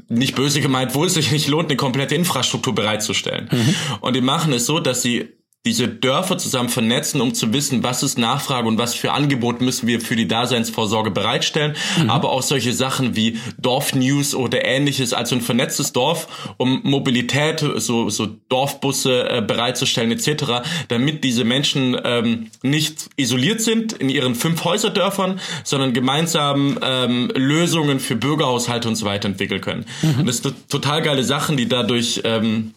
nicht 0.09 0.35
böse 0.35 0.61
gemeint, 0.61 0.95
wo 0.95 1.05
es 1.05 1.13
sich 1.13 1.31
nicht 1.31 1.47
lohnt, 1.47 1.69
eine 1.69 1.77
komplette 1.77 2.15
Infrastruktur 2.15 2.73
bereitzustellen. 2.73 3.49
Mhm. 3.51 3.75
Und 4.01 4.15
die 4.15 4.21
machen 4.21 4.51
es 4.53 4.65
so, 4.65 4.79
dass 4.79 5.03
sie 5.03 5.29
diese 5.65 5.87
Dörfer 5.87 6.37
zusammen 6.37 6.67
vernetzen, 6.67 7.21
um 7.21 7.33
zu 7.33 7.53
wissen, 7.53 7.83
was 7.83 8.03
ist 8.03 8.17
Nachfrage 8.17 8.67
und 8.67 8.77
was 8.77 8.95
für 8.95 9.13
Angebot 9.13 9.61
müssen 9.61 9.87
wir 9.87 10.01
für 10.01 10.17
die 10.17 10.27
Daseinsvorsorge 10.27 11.09
bereitstellen. 11.09 11.75
Mhm. 12.01 12.09
Aber 12.09 12.31
auch 12.31 12.41
solche 12.41 12.73
Sachen 12.73 13.15
wie 13.15 13.39
Dorfnews 13.57 14.35
oder 14.35 14.65
ähnliches, 14.65 15.13
also 15.13 15.35
ein 15.35 15.41
vernetztes 15.41 15.93
Dorf, 15.93 16.27
um 16.57 16.81
Mobilität, 16.83 17.63
so, 17.77 18.09
so 18.09 18.27
Dorfbusse 18.49 19.29
äh, 19.29 19.41
bereitzustellen 19.41 20.11
etc., 20.11 20.67
damit 20.89 21.23
diese 21.23 21.45
Menschen 21.45 21.97
ähm, 22.03 22.47
nicht 22.61 23.09
isoliert 23.15 23.61
sind 23.61 23.93
in 23.93 24.09
ihren 24.09 24.35
fünf 24.35 24.65
Häuserdörfern, 24.65 25.39
sondern 25.63 25.93
gemeinsam 25.93 26.77
ähm, 26.81 27.31
Lösungen 27.35 28.01
für 28.01 28.17
Bürgerhaushalte 28.17 28.89
und 28.89 28.95
so 28.97 29.05
weiter 29.05 29.29
entwickeln 29.29 29.61
können. 29.61 29.85
Mhm. 30.01 30.19
Und 30.19 30.25
das 30.25 30.39
sind 30.39 30.69
total 30.69 31.01
geile 31.01 31.23
Sachen, 31.23 31.55
die 31.55 31.69
dadurch 31.69 32.21
ähm, 32.25 32.73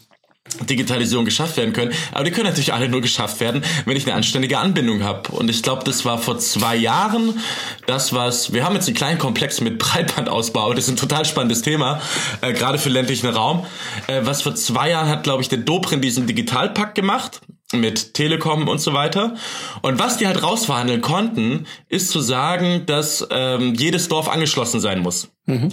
Digitalisierung 0.65 1.25
geschafft 1.25 1.57
werden 1.57 1.73
können. 1.73 1.93
Aber 2.13 2.25
die 2.25 2.31
können 2.31 2.47
natürlich 2.47 2.73
alle 2.73 2.89
nur 2.89 3.01
geschafft 3.01 3.41
werden, 3.41 3.63
wenn 3.85 3.97
ich 3.97 4.07
eine 4.07 4.15
anständige 4.15 4.59
Anbindung 4.59 5.03
habe. 5.03 5.31
Und 5.33 5.51
ich 5.51 5.63
glaube, 5.63 5.85
das 5.85 6.05
war 6.05 6.19
vor 6.19 6.39
zwei 6.39 6.77
Jahren 6.77 7.41
das, 7.87 8.13
was 8.13 8.53
wir 8.53 8.65
haben 8.65 8.75
jetzt 8.75 8.87
einen 8.87 8.97
kleinen 8.97 9.19
Komplex 9.19 9.61
mit 9.61 9.79
Breitbandausbau. 9.79 10.73
Das 10.73 10.85
ist 10.85 10.91
ein 10.91 10.97
total 10.97 11.25
spannendes 11.25 11.63
Thema, 11.63 12.01
äh, 12.41 12.53
gerade 12.53 12.79
für 12.79 12.89
ländlichen 12.89 13.29
Raum. 13.29 13.67
Äh, 14.07 14.21
was 14.25 14.43
vor 14.43 14.55
zwei 14.55 14.91
Jahren 14.91 15.09
hat, 15.09 15.25
glaube 15.25 15.43
ich, 15.43 15.49
der 15.49 15.59
Dobrin 15.59 16.01
diesen 16.01 16.27
Digitalpakt 16.27 16.95
gemacht 16.95 17.41
mit 17.73 18.15
Telekom 18.15 18.69
und 18.69 18.79
so 18.79 18.93
weiter. 18.93 19.35
Und 19.83 19.99
was 19.99 20.19
die 20.19 20.27
halt 20.27 20.43
rausverhandeln 20.43 21.01
konnten, 21.01 21.67
ist 21.89 22.11
zu 22.11 22.21
sagen, 22.21 22.87
dass 22.87 23.27
ähm, 23.31 23.75
jedes 23.75 24.09
Dorf 24.09 24.29
angeschlossen 24.29 24.81
sein 24.81 25.01
muss. 25.01 25.29
Mhm. 25.47 25.71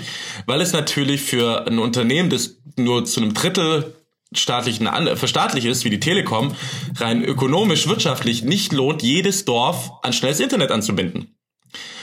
Weil 0.48 0.62
es 0.62 0.74
natürlich 0.74 1.22
für 1.22 1.68
ein 1.68 1.78
Unternehmen, 1.78 2.30
das 2.30 2.58
nur 2.78 3.06
zu 3.06 3.22
einem 3.22 3.34
Drittel 3.34 3.94
staatlichen 4.36 4.88
verstaatlicht 5.16 5.68
ist, 5.68 5.86
wie 5.86 5.90
die 5.90 6.00
Telekom, 6.00 6.56
rein 6.98 7.24
ökonomisch, 7.24 7.88
wirtschaftlich 7.88 8.44
nicht 8.44 8.74
lohnt, 8.74 9.04
jedes 9.04 9.46
Dorf 9.46 9.92
an 10.02 10.14
schnelles 10.14 10.40
Internet 10.40 10.72
anzubinden. 10.72 11.36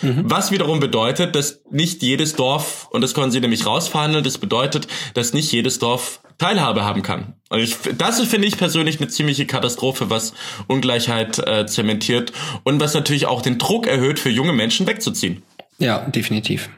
Mhm. 0.03 0.23
Was 0.25 0.51
wiederum 0.51 0.81
bedeutet, 0.81 1.35
dass 1.35 1.61
nicht 1.71 2.03
jedes 2.03 2.35
Dorf, 2.35 2.89
und 2.91 3.03
das 3.03 3.15
konnten 3.15 3.31
sie 3.31 3.41
nämlich 3.41 3.67
rausverhandeln, 3.67 4.25
das 4.25 4.39
bedeutet, 4.39 4.89
dass 5.15 5.33
nicht 5.33 5.53
jedes 5.53 5.79
Dorf 5.79 6.21
Teilhabe 6.39 6.85
haben 6.85 7.03
kann. 7.03 7.35
Und 7.51 7.61
ich, 7.61 7.77
das 7.99 8.21
finde 8.23 8.49
ich 8.49 8.57
persönlich 8.57 8.99
eine 8.99 9.09
ziemliche 9.09 9.47
Katastrophe, 9.47 10.09
was 10.09 10.33
Ungleichheit 10.69 11.39
äh, 11.47 11.67
zementiert 11.67 12.33
und 12.65 12.81
was 12.81 12.95
natürlich 12.95 13.27
auch 13.27 13.43
den 13.43 13.59
Druck 13.59 13.87
erhöht, 13.87 14.19
für 14.19 14.31
junge 14.31 14.55
Menschen 14.55 14.87
wegzuziehen. 14.87 15.43
Ja, 15.79 15.99
definitiv. 16.09 16.71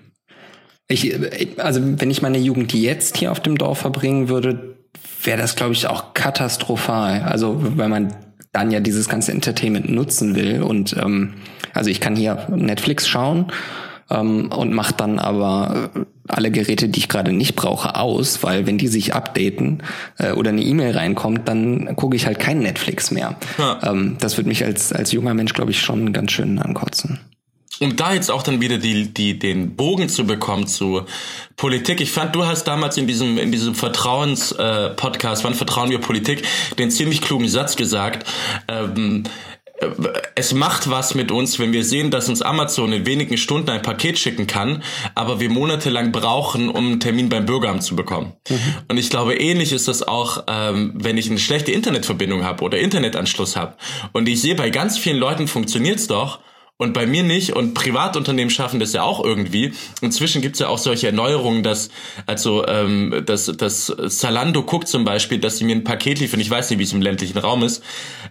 Ich, 0.88 1.15
also 1.59 1.81
wenn 1.83 2.11
ich 2.11 2.23
meine 2.23 2.38
Jugend 2.38 2.75
jetzt 2.75 3.17
hier 3.17 3.31
auf 3.31 3.41
dem 3.41 3.57
Dorf 3.57 3.79
verbringen 3.79 4.29
würde, 4.29 4.77
wäre 5.22 5.38
das, 5.38 5.57
glaube 5.57 5.72
ich, 5.72 5.87
auch 5.87 6.14
katastrophal. 6.14 7.22
Also, 7.22 7.57
weil 7.76 7.88
man 7.88 8.14
dann 8.52 8.70
ja 8.70 8.81
dieses 8.81 9.09
ganze 9.09 9.33
Entertainment 9.33 9.90
nutzen 9.90 10.35
will. 10.35 10.62
Und 10.62 10.94
ähm, 10.96 11.35
also 11.72 11.90
ich 11.90 12.00
kann 12.00 12.16
hier 12.16 12.46
Netflix 12.50 13.09
schauen 13.09 13.46
ähm, 14.11 14.50
und 14.52 14.72
mache 14.72 14.94
dann 14.94 15.18
aber 15.18 15.90
äh, 15.94 16.00
alle 16.28 16.50
Geräte, 16.50 16.88
die 16.88 17.00
ich 17.00 17.09
gerade 17.09 17.33
nicht 17.33 17.57
brauche, 17.57 17.96
aus, 17.96 18.42
weil 18.42 18.66
wenn 18.66 18.78
die 18.78 18.88
sich 18.88 19.14
updaten 19.14 19.83
äh, 20.18 20.33
oder 20.33 20.50
eine 20.50 20.62
E-Mail 20.62 20.96
reinkommt, 20.96 21.48
dann 21.48 21.96
gucke 21.96 22.14
ich 22.14 22.26
halt 22.26 22.38
kein 22.38 22.59
Netflix 22.59 23.11
mehr. 23.11 23.37
Ja. 23.59 23.81
Ähm, 23.83 24.16
das 24.20 24.37
wird 24.37 24.46
mich 24.46 24.64
als, 24.64 24.92
als 24.92 25.12
junger 25.12 25.35
Mensch, 25.35 25.55
glaube 25.55 25.70
ich, 25.70 25.81
schon 25.81 26.12
ganz 26.12 26.33
schön 26.33 26.59
ankotzen 26.59 27.20
um 27.83 27.97
da 27.97 28.14
jetzt 28.14 28.31
auch 28.31 28.42
dann 28.42 28.61
wieder 28.61 28.79
die, 28.79 29.12
die, 29.12 29.38
den 29.38 29.77
Bogen 29.77 30.09
zu 30.09 30.25
bekommen 30.25 30.66
zu 30.66 31.03
Politik. 31.57 32.01
Ich 32.01 32.11
fand, 32.11 32.35
du 32.35 32.45
hast 32.47 32.64
damals 32.64 32.97
in 32.97 33.07
diesem, 33.07 33.38
in 33.38 33.53
diesem 33.53 33.75
Vertrauens-Podcast, 33.75 35.42
äh, 35.42 35.45
wann 35.45 35.55
vertrauen 35.55 35.90
wir 35.90 35.99
Politik, 35.99 36.42
den 36.79 36.90
ziemlich 36.90 37.21
klugen 37.21 37.49
Satz 37.49 37.77
gesagt, 37.77 38.27
ähm, 38.68 39.25
es 40.37 40.55
macht 40.55 40.90
was 40.90 41.16
mit 41.16 41.33
uns, 41.33 41.59
wenn 41.59 41.73
wir 41.73 41.85
sehen, 41.85 42.12
dass 42.12 42.29
uns 42.29 42.40
Amazon 42.40 42.92
in 42.92 43.05
wenigen 43.07 43.37
Stunden 43.37 43.71
ein 43.71 43.83
Paket 43.83 44.16
schicken 44.18 44.47
kann, 44.47 44.83
aber 45.16 45.40
wir 45.40 45.51
monatelang 45.51 46.12
brauchen, 46.12 46.68
um 46.68 46.87
einen 46.87 47.01
Termin 47.01 47.29
beim 47.29 47.47
Bürgeramt 47.47 47.83
zu 47.83 47.97
bekommen. 47.97 48.33
Mhm. 48.49 48.59
Und 48.88 48.97
ich 48.99 49.11
glaube, 49.11 49.35
ähnlich 49.35 49.73
ist 49.73 49.88
das 49.88 50.07
auch, 50.07 50.45
ähm, 50.47 50.92
wenn 50.95 51.18
ich 51.18 51.29
eine 51.29 51.40
schlechte 51.40 51.73
Internetverbindung 51.73 52.45
habe 52.45 52.62
oder 52.62 52.79
Internetanschluss 52.79 53.57
habe. 53.57 53.75
Und 54.12 54.29
ich 54.29 54.40
sehe, 54.40 54.55
bei 54.55 54.71
ganz 54.71 54.99
vielen 54.99 55.18
Leuten 55.18 55.49
funktioniert's 55.49 56.07
doch 56.07 56.38
und 56.78 56.94
bei 56.94 57.06
mir 57.06 57.22
nicht. 57.22 57.52
Und 57.52 57.74
Privatunternehmen 57.74 58.50
schaffen 58.50 58.80
das 58.80 58.92
ja 58.92 59.02
auch 59.02 59.24
irgendwie. 59.24 59.72
Inzwischen 60.00 60.42
gibt's 60.42 60.58
ja 60.58 60.68
auch 60.68 60.78
solche 60.78 61.06
Erneuerungen, 61.06 61.62
dass 61.62 61.90
also 62.26 62.66
ähm, 62.66 63.22
dass, 63.26 63.46
dass 63.46 63.94
Zalando 64.08 64.62
guckt 64.62 64.88
zum 64.88 65.04
Beispiel, 65.04 65.38
dass 65.38 65.58
sie 65.58 65.64
mir 65.64 65.76
ein 65.76 65.85
Paket 65.85 66.18
liefern. 66.18 66.40
Ich 66.40 66.50
weiß 66.50 66.70
nicht, 66.70 66.78
wie 66.78 66.85
es 66.85 66.92
im 66.92 67.02
ländlichen 67.02 67.38
Raum 67.38 67.62
ist, 67.62 67.82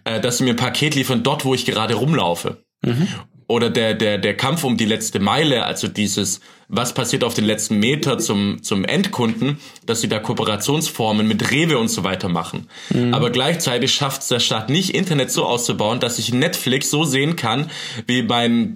äh, 0.03 0.19
dass 0.19 0.37
sie 0.37 0.43
mir 0.43 0.51
ein 0.51 0.57
Paket 0.57 0.95
liefern 0.95 1.23
dort, 1.23 1.45
wo 1.45 1.53
ich 1.53 1.65
gerade 1.65 1.95
rumlaufe. 1.95 2.63
Mhm 2.83 3.07
oder 3.51 3.69
der, 3.69 3.93
der, 3.93 4.17
der 4.17 4.35
Kampf 4.35 4.63
um 4.63 4.77
die 4.77 4.85
letzte 4.85 5.19
Meile, 5.19 5.65
also 5.65 5.87
dieses, 5.87 6.41
was 6.67 6.93
passiert 6.93 7.23
auf 7.23 7.33
den 7.33 7.43
letzten 7.43 7.79
Meter 7.79 8.17
zum, 8.17 8.63
zum 8.63 8.85
Endkunden, 8.85 9.57
dass 9.85 10.01
sie 10.01 10.07
da 10.07 10.19
Kooperationsformen 10.19 11.27
mit 11.27 11.51
Rewe 11.51 11.77
und 11.77 11.89
so 11.89 12.03
weiter 12.03 12.29
machen. 12.29 12.67
Mhm. 12.89 13.13
Aber 13.13 13.29
gleichzeitig 13.29 13.93
schafft 13.93 14.21
es 14.21 14.29
der 14.29 14.39
Staat 14.39 14.69
nicht, 14.69 14.95
Internet 14.95 15.31
so 15.31 15.45
auszubauen, 15.45 15.99
dass 15.99 16.17
ich 16.17 16.33
Netflix 16.33 16.89
so 16.89 17.03
sehen 17.03 17.35
kann, 17.35 17.69
wie 18.07 18.23
mein 18.23 18.75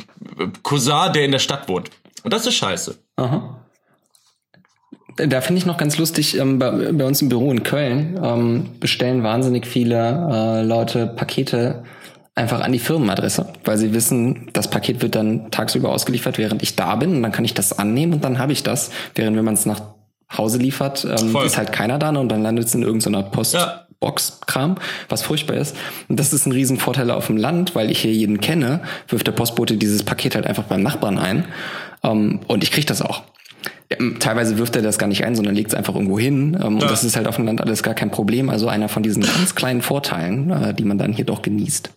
Cousin, 0.62 1.14
der 1.14 1.26
in 1.26 1.32
der 1.32 1.40
Stadt 1.40 1.70
wohnt. 1.70 1.90
Und 2.24 2.34
das 2.34 2.46
ist 2.46 2.56
scheiße. 2.56 2.98
Aha. 3.16 3.62
Da 5.16 5.40
finde 5.40 5.60
ich 5.60 5.66
noch 5.66 5.78
ganz 5.78 5.98
lustig, 5.98 6.38
ähm, 6.38 6.60
bei, 6.60 6.92
bei, 6.92 7.06
uns 7.06 7.22
im 7.22 7.30
Büro 7.30 7.50
in 7.50 7.64
Köln 7.64 8.20
ähm, 8.22 8.66
bestellen 8.82 9.24
wahnsinnig 9.24 9.66
viele 9.66 10.28
äh, 10.30 10.62
Leute 10.64 11.08
Pakete 11.08 11.86
einfach 12.36 12.60
an 12.62 12.74
die 12.74 12.80
Firmenadresse, 12.80 13.48
weil 13.64 13.78
sie 13.78 13.94
wissen, 13.94 14.50
das 14.52 14.70
Paket 14.70 15.02
wird 15.02 15.16
dann 15.16 15.50
tagsüber 15.52 15.90
ausgeliefert, 15.90 16.38
während 16.38 16.62
ich 16.62 16.76
da 16.76 16.96
bin 16.98 17.16
und 17.16 17.24
dann 17.24 17.32
kann 17.32 17.46
ich 17.46 17.54
das 17.54 17.80
annehmen 17.80 18.14
und 18.14 18.24
dann 18.24 18.40
habe 18.40 18.52
ich 18.52 18.62
das. 18.62 18.92
Während 19.16 19.38
wenn 19.38 19.46
man 19.46 19.54
es 19.54 19.66
nach 19.66 19.82
Hause 20.36 20.58
liefert, 20.58 21.06
ähm, 21.06 21.36
ist 21.46 21.58
halt 21.58 21.72
keiner 21.72 21.98
da 21.98 22.10
und 22.10 22.30
dann 22.30 22.44
landet 22.44 22.66
es 22.66 22.76
in 22.76 22.84
irgendeiner 22.84 23.24
Postbox-Kram, 23.24 24.76
was 25.08 25.22
furchtbar 25.22 25.56
ist. 25.56 25.78
Und 26.10 26.20
das 26.20 26.34
ist 26.34 26.46
ein 26.46 26.52
Riesenvorteil 26.52 27.10
auf 27.10 27.28
dem 27.28 27.38
Land, 27.38 27.74
weil 27.74 27.90
ich 27.90 28.00
hier 28.00 28.12
jeden 28.12 28.42
kenne, 28.42 28.82
wirft 29.08 29.28
der 29.28 29.32
Postbote 29.32 29.78
dieses 29.78 30.04
Paket 30.04 30.36
halt 30.36 30.46
einfach 30.46 30.64
beim 30.64 30.84
Nachbarn 30.84 31.18
ein 31.18 31.46
ähm, 32.04 32.42
und 32.48 32.64
ich 32.64 32.72
kriege 32.72 32.88
das 32.88 33.02
auch. 33.02 33.24
Teilweise 34.20 34.58
wirft 34.58 34.76
er 34.76 34.82
das 34.82 34.98
gar 34.98 35.08
nicht 35.08 35.24
ein, 35.24 35.36
sondern 35.36 35.56
legt 35.56 35.70
es 35.70 35.76
einfach 35.76 35.94
irgendwo 35.94 36.20
hin. 36.20 36.56
Ähm, 36.56 36.62
ja. 36.62 36.68
Und 36.68 36.84
das 36.84 37.04
ist 37.04 37.16
halt 37.16 37.28
auf 37.28 37.36
dem 37.36 37.46
Land 37.46 37.62
alles 37.62 37.84
gar 37.84 37.94
kein 37.94 38.10
Problem. 38.10 38.50
Also 38.50 38.68
einer 38.68 38.90
von 38.90 39.04
diesen 39.04 39.24
ganz 39.24 39.54
kleinen 39.56 39.82
Vorteilen, 39.82 40.50
äh, 40.50 40.74
die 40.74 40.84
man 40.84 40.98
dann 40.98 41.14
hier 41.14 41.26
doch 41.26 41.44
genießt. 41.44 41.92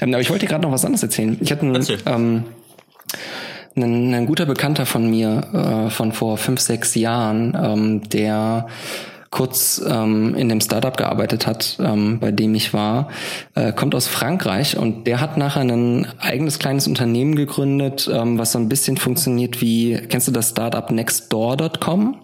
Ähm, 0.00 0.14
aber 0.14 0.20
ich 0.20 0.30
wollte 0.30 0.46
gerade 0.46 0.62
noch 0.62 0.72
was 0.72 0.84
anderes 0.84 1.02
erzählen. 1.02 1.36
Ich 1.40 1.50
hatte 1.52 1.62
einen, 1.62 1.86
ähm, 2.06 2.44
ein, 3.76 4.14
ein 4.14 4.26
guter 4.26 4.46
Bekannter 4.46 4.86
von 4.86 5.08
mir 5.08 5.86
äh, 5.88 5.90
von 5.90 6.12
vor 6.12 6.36
fünf, 6.36 6.60
sechs 6.60 6.94
Jahren, 6.94 7.56
ähm, 7.60 8.08
der 8.08 8.66
kurz 9.30 9.80
ähm, 9.86 10.34
in 10.34 10.48
dem 10.48 10.60
Startup 10.60 10.96
gearbeitet 10.96 11.46
hat, 11.46 11.78
ähm, 11.80 12.18
bei 12.18 12.32
dem 12.32 12.54
ich 12.54 12.74
war, 12.74 13.10
äh, 13.54 13.72
kommt 13.72 13.94
aus 13.94 14.08
Frankreich 14.08 14.76
und 14.76 15.06
der 15.06 15.20
hat 15.20 15.36
nachher 15.36 15.62
ein 15.62 16.06
eigenes 16.18 16.58
kleines 16.58 16.88
Unternehmen 16.88 17.36
gegründet, 17.36 18.10
ähm, 18.12 18.38
was 18.38 18.52
so 18.52 18.58
ein 18.58 18.68
bisschen 18.68 18.96
funktioniert 18.96 19.60
wie, 19.60 19.96
kennst 20.08 20.26
du 20.26 20.32
das 20.32 20.50
Startup 20.50 20.90
nextdoor.com? 20.90 22.20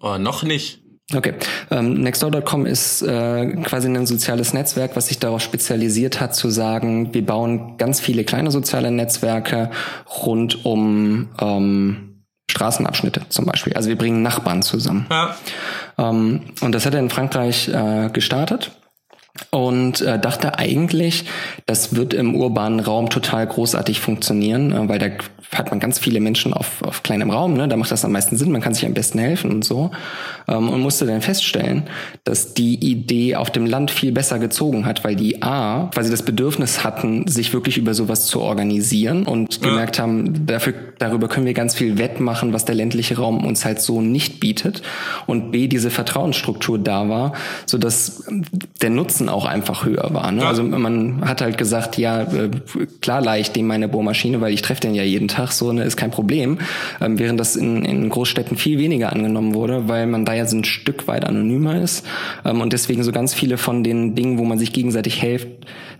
Oh, 0.00 0.16
noch 0.18 0.44
nicht. 0.44 0.80
Okay. 1.14 1.34
Ähm, 1.70 1.94
Nextdoor.com 1.94 2.66
ist 2.66 3.00
äh, 3.00 3.46
quasi 3.62 3.88
ein 3.88 4.06
soziales 4.06 4.52
Netzwerk, 4.52 4.94
was 4.94 5.06
sich 5.06 5.18
darauf 5.18 5.40
spezialisiert 5.40 6.20
hat, 6.20 6.34
zu 6.34 6.50
sagen, 6.50 7.14
wir 7.14 7.24
bauen 7.24 7.78
ganz 7.78 7.98
viele 7.98 8.24
kleine 8.24 8.50
soziale 8.50 8.90
Netzwerke 8.90 9.70
rund 10.22 10.66
um 10.66 11.28
ähm, 11.40 12.24
Straßenabschnitte 12.50 13.22
zum 13.30 13.46
Beispiel. 13.46 13.72
Also 13.72 13.88
wir 13.88 13.96
bringen 13.96 14.22
Nachbarn 14.22 14.62
zusammen. 14.62 15.06
Ja. 15.10 15.34
Ähm, 15.96 16.42
und 16.60 16.72
das 16.72 16.84
hat 16.84 16.92
er 16.92 17.00
in 17.00 17.10
Frankreich 17.10 17.68
äh, 17.68 18.10
gestartet 18.12 18.72
und 19.50 20.00
äh, 20.00 20.18
dachte 20.18 20.58
eigentlich, 20.58 21.24
das 21.66 21.94
wird 21.94 22.12
im 22.12 22.34
urbanen 22.34 22.80
Raum 22.80 23.08
total 23.08 23.46
großartig 23.46 24.00
funktionieren, 24.00 24.72
äh, 24.72 24.88
weil 24.88 24.98
da 24.98 25.08
hat 25.52 25.70
man 25.70 25.80
ganz 25.80 25.98
viele 25.98 26.20
Menschen 26.20 26.52
auf, 26.52 26.82
auf 26.82 27.02
kleinem 27.02 27.30
Raum, 27.30 27.54
ne? 27.54 27.68
da 27.68 27.76
macht 27.76 27.90
das 27.90 28.04
am 28.04 28.12
meisten 28.12 28.36
Sinn, 28.36 28.52
man 28.52 28.60
kann 28.60 28.74
sich 28.74 28.84
am 28.84 28.92
besten 28.92 29.18
helfen 29.18 29.50
und 29.50 29.64
so. 29.64 29.90
Ähm, 30.46 30.68
und 30.68 30.80
musste 30.80 31.06
dann 31.06 31.22
feststellen, 31.22 31.84
dass 32.24 32.52
die 32.52 32.74
Idee 32.74 33.36
auf 33.36 33.50
dem 33.50 33.64
Land 33.64 33.90
viel 33.90 34.12
besser 34.12 34.38
gezogen 34.38 34.84
hat, 34.84 35.04
weil 35.04 35.16
die 35.16 35.42
A, 35.42 35.90
quasi 35.94 36.10
das 36.10 36.22
Bedürfnis 36.22 36.84
hatten, 36.84 37.26
sich 37.28 37.52
wirklich 37.54 37.78
über 37.78 37.94
sowas 37.94 38.26
zu 38.26 38.40
organisieren 38.40 39.24
und 39.24 39.62
ja. 39.62 39.68
gemerkt 39.70 39.98
haben, 39.98 40.46
dafür, 40.46 40.74
darüber 40.98 41.28
können 41.28 41.46
wir 41.46 41.54
ganz 41.54 41.74
viel 41.74 41.98
wettmachen, 41.98 42.52
was 42.52 42.66
der 42.66 42.74
ländliche 42.74 43.16
Raum 43.16 43.46
uns 43.46 43.64
halt 43.64 43.80
so 43.80 44.02
nicht 44.02 44.40
bietet. 44.40 44.82
Und 45.26 45.50
B, 45.50 45.66
diese 45.66 45.90
Vertrauensstruktur 45.90 46.78
da 46.78 47.08
war, 47.08 47.32
so 47.64 47.78
dass 47.78 48.24
der 48.82 48.90
Nutzen 48.90 49.27
auch 49.28 49.46
einfach 49.46 49.84
höher 49.84 50.10
war. 50.12 50.30
Ne? 50.30 50.42
Ja. 50.42 50.48
Also 50.48 50.62
man 50.62 51.26
hat 51.26 51.40
halt 51.40 51.58
gesagt, 51.58 51.96
ja, 51.98 52.22
äh, 52.22 52.50
klar 53.00 53.22
leicht 53.22 53.56
dem 53.56 53.66
meine 53.66 53.88
Bohrmaschine, 53.88 54.40
weil 54.40 54.52
ich 54.52 54.62
treffe 54.62 54.82
den 54.82 54.94
ja 54.94 55.02
jeden 55.02 55.28
Tag 55.28 55.38
Tag 55.38 55.52
so, 55.52 55.72
ne, 55.72 55.84
ist 55.84 55.96
kein 55.96 56.10
Problem. 56.10 56.58
Ähm, 57.00 57.18
während 57.18 57.38
das 57.38 57.54
in, 57.54 57.84
in 57.84 58.08
Großstädten 58.08 58.56
viel 58.56 58.78
weniger 58.78 59.12
angenommen 59.12 59.54
wurde, 59.54 59.88
weil 59.88 60.06
man 60.06 60.24
da 60.24 60.34
ja 60.34 60.46
so 60.46 60.56
ein 60.56 60.64
Stück 60.64 61.06
weit 61.06 61.24
anonymer 61.24 61.80
ist 61.80 62.04
ähm, 62.44 62.60
und 62.60 62.72
deswegen 62.72 63.04
so 63.04 63.12
ganz 63.12 63.34
viele 63.34 63.56
von 63.56 63.84
den 63.84 64.14
Dingen, 64.16 64.38
wo 64.38 64.44
man 64.44 64.58
sich 64.58 64.72
gegenseitig 64.72 65.20
hilft, 65.20 65.48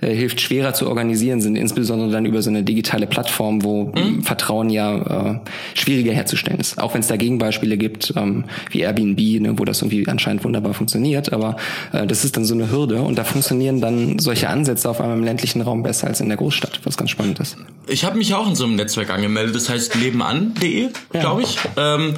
äh, 0.00 0.14
hilft 0.14 0.40
schwerer 0.40 0.74
zu 0.74 0.88
organisieren 0.88 1.40
sind, 1.40 1.56
insbesondere 1.56 2.10
dann 2.10 2.24
über 2.24 2.42
so 2.42 2.50
eine 2.50 2.62
digitale 2.62 3.06
Plattform, 3.06 3.64
wo 3.64 3.92
mhm. 3.94 4.22
Vertrauen 4.22 4.70
ja 4.70 5.32
äh, 5.32 5.40
schwieriger 5.74 6.12
herzustellen 6.12 6.60
ist. 6.60 6.80
Auch 6.80 6.94
wenn 6.94 7.00
es 7.00 7.08
da 7.08 7.16
Gegenbeispiele 7.16 7.76
gibt, 7.76 8.14
ähm, 8.16 8.44
wie 8.70 8.80
Airbnb, 8.80 9.18
ne, 9.40 9.58
wo 9.58 9.64
das 9.64 9.82
irgendwie 9.82 10.08
anscheinend 10.08 10.44
wunderbar 10.44 10.74
funktioniert, 10.74 11.32
aber 11.32 11.56
äh, 11.92 12.06
das 12.06 12.24
ist 12.24 12.36
dann 12.36 12.44
so 12.44 12.54
eine 12.54 12.70
Hürde 12.70 13.02
und 13.02 13.18
da 13.18 13.24
funktionieren 13.24 13.80
dann 13.80 14.18
solche 14.18 14.48
Ansätze 14.48 14.88
auf 14.88 15.00
einem 15.00 15.24
ländlichen 15.24 15.60
Raum 15.60 15.82
besser 15.82 16.06
als 16.06 16.20
in 16.20 16.28
der 16.28 16.38
Großstadt, 16.38 16.80
was 16.84 16.96
ganz 16.96 17.10
spannend 17.10 17.40
ist. 17.40 17.56
Ich 17.86 18.04
habe 18.04 18.18
mich 18.18 18.34
auch 18.34 18.46
in 18.46 18.54
so 18.54 18.64
einem 18.64 18.76
Netzwerk 18.76 19.10
angemeldet 19.10 19.58
das 19.58 19.68
heißt 19.68 19.96
nebenan.de, 19.96 20.82
ja. 21.12 21.20
glaube 21.20 21.42
ich. 21.42 21.58
Ähm, 21.76 22.14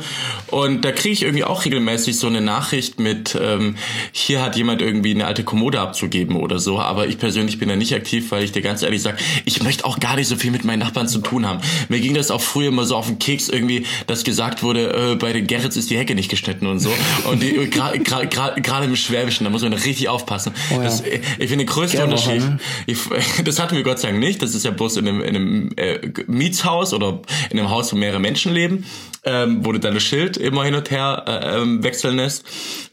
und 0.48 0.84
da 0.84 0.92
kriege 0.92 1.12
ich 1.12 1.22
irgendwie 1.22 1.44
auch 1.44 1.64
regelmäßig 1.64 2.18
so 2.18 2.26
eine 2.26 2.40
Nachricht 2.40 3.00
mit, 3.00 3.38
ähm, 3.40 3.76
hier 4.12 4.42
hat 4.42 4.56
jemand 4.56 4.82
irgendwie 4.82 5.12
eine 5.14 5.26
alte 5.26 5.44
Kommode 5.44 5.80
abzugeben 5.80 6.36
oder 6.36 6.58
so. 6.58 6.78
Aber 6.78 7.06
ich 7.06 7.18
persönlich 7.18 7.58
bin 7.58 7.69
da 7.70 7.76
nicht 7.76 7.94
aktiv, 7.94 8.30
weil 8.30 8.44
ich 8.44 8.52
dir 8.52 8.62
ganz 8.62 8.82
ehrlich 8.82 9.02
sage, 9.02 9.18
ich 9.44 9.62
möchte 9.62 9.84
auch 9.84 9.98
gar 9.98 10.16
nicht 10.16 10.28
so 10.28 10.36
viel 10.36 10.50
mit 10.50 10.64
meinen 10.64 10.80
Nachbarn 10.80 11.08
zu 11.08 11.20
tun 11.20 11.46
haben. 11.46 11.60
Mir 11.88 12.00
ging 12.00 12.14
das 12.14 12.30
auch 12.30 12.40
früher 12.40 12.68
immer 12.68 12.84
so 12.84 12.96
auf 12.96 13.06
den 13.06 13.18
Keks 13.18 13.48
irgendwie, 13.48 13.86
dass 14.06 14.24
gesagt 14.24 14.62
wurde, 14.62 15.12
äh, 15.12 15.14
bei 15.16 15.32
den 15.32 15.46
Gerrits 15.46 15.76
ist 15.76 15.90
die 15.90 15.98
Hecke 15.98 16.14
nicht 16.14 16.30
geschnitten 16.30 16.66
und 16.66 16.78
so. 16.78 16.92
Und 17.30 17.40
gerade 17.70 18.84
im 18.84 18.96
Schwäbischen, 18.96 19.44
da 19.44 19.50
muss 19.50 19.62
man 19.62 19.72
richtig 19.72 20.08
aufpassen. 20.08 20.52
Oh 20.70 20.76
ja. 20.76 20.84
das, 20.84 21.02
ich 21.02 21.48
finde, 21.48 21.64
der 21.64 21.66
größte 21.66 21.96
Gerne 21.98 22.12
Unterschied, 22.12 22.40
ne? 22.40 22.58
ich, 22.86 22.98
das 23.44 23.58
hatten 23.58 23.76
wir 23.76 23.82
Gott 23.82 23.98
sei 23.98 24.08
Dank 24.08 24.20
nicht, 24.20 24.42
das 24.42 24.54
ist 24.54 24.64
ja 24.64 24.70
bloß 24.70 24.96
in 24.98 25.08
einem, 25.08 25.22
in 25.22 25.36
einem 25.36 25.70
äh, 25.76 25.98
Mietshaus 26.26 26.92
oder 26.92 27.20
in 27.50 27.58
einem 27.58 27.70
Haus, 27.70 27.92
wo 27.92 27.96
mehrere 27.96 28.20
Menschen 28.20 28.52
leben, 28.52 28.84
ähm, 29.24 29.64
wo 29.64 29.72
du 29.72 29.80
deine 29.80 30.00
Schild 30.00 30.36
immer 30.36 30.64
hin 30.64 30.74
und 30.74 30.90
her 30.90 31.24
äh, 31.26 31.60
ähm, 31.60 31.82
wechseln 31.82 32.16
lässt. 32.16 32.44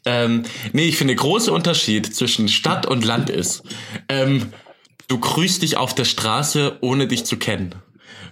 Ähm, 0.05 0.43
nee, 0.73 0.85
ich 0.85 0.97
finde, 0.97 1.15
der 1.15 1.21
große 1.21 1.51
Unterschied 1.51 2.13
zwischen 2.15 2.47
Stadt 2.47 2.85
und 2.85 3.05
Land 3.05 3.29
ist, 3.29 3.63
ähm, 4.09 4.51
du 5.07 5.19
grüßt 5.19 5.61
dich 5.61 5.77
auf 5.77 5.95
der 5.95 6.05
Straße, 6.05 6.77
ohne 6.81 7.07
dich 7.07 7.25
zu 7.25 7.37
kennen. 7.37 7.75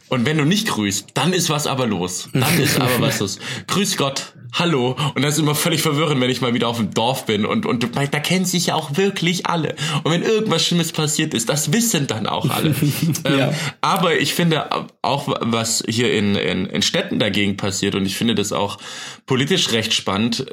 Und 0.08 0.26
wenn 0.26 0.38
du 0.38 0.46
nicht 0.46 0.68
grüßt, 0.68 1.10
dann 1.16 1.34
ist 1.34 1.50
was 1.50 1.66
aber 1.66 1.88
los. 1.88 2.30
Dann 2.34 2.60
ist 2.60 2.80
aber 2.80 3.00
was 3.00 3.20
los. 3.22 3.40
Grüß 3.68 3.98
Gott 3.98 4.35
hallo. 4.56 4.96
Und 5.14 5.22
das 5.22 5.36
ist 5.36 5.40
immer 5.40 5.56
völlig 5.56 5.82
verwirrend, 5.82 6.20
wenn 6.22 6.30
ich 6.30 6.42
mal 6.42 6.54
wieder 6.54 6.68
auf 6.68 6.78
dem 6.78 6.94
Dorf 6.94 7.26
bin 7.26 7.46
und, 7.46 7.66
und 7.66 7.88
da 7.96 8.20
kennen 8.20 8.46
sich 8.46 8.68
ja 8.68 8.76
auch 8.76 8.98
wirklich 8.98 9.46
alle. 9.46 9.76
Und 10.04 10.12
wenn 10.12 10.24
irgendwas 10.24 10.66
Schlimmes 10.66 10.92
passiert 10.92 11.34
ist, 11.34 11.50
das 11.50 11.72
wissen 11.74 12.08
dann 12.08 12.26
auch 12.28 12.50
alle. 12.50 12.74
ja. 13.26 13.50
ähm, 13.50 13.54
aber 13.82 14.20
ich 14.20 14.34
finde 14.34 14.70
auch, 15.02 15.28
was 15.42 15.84
hier 15.88 16.14
in, 16.14 16.36
in, 16.36 16.66
in 16.66 16.82
Städten 16.82 17.20
dagegen 17.20 17.58
passiert, 17.58 17.96
und 17.96 18.06
ich 18.06 18.16
finde 18.16 18.36
das 18.36 18.52
auch 18.52 18.78
politisch 19.26 19.72
recht 19.72 19.94
spannend. 19.94 20.46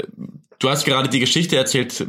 Du 0.59 0.71
hast 0.71 0.85
gerade 0.85 1.09
die 1.09 1.19
Geschichte 1.19 1.57
erzählt 1.57 2.07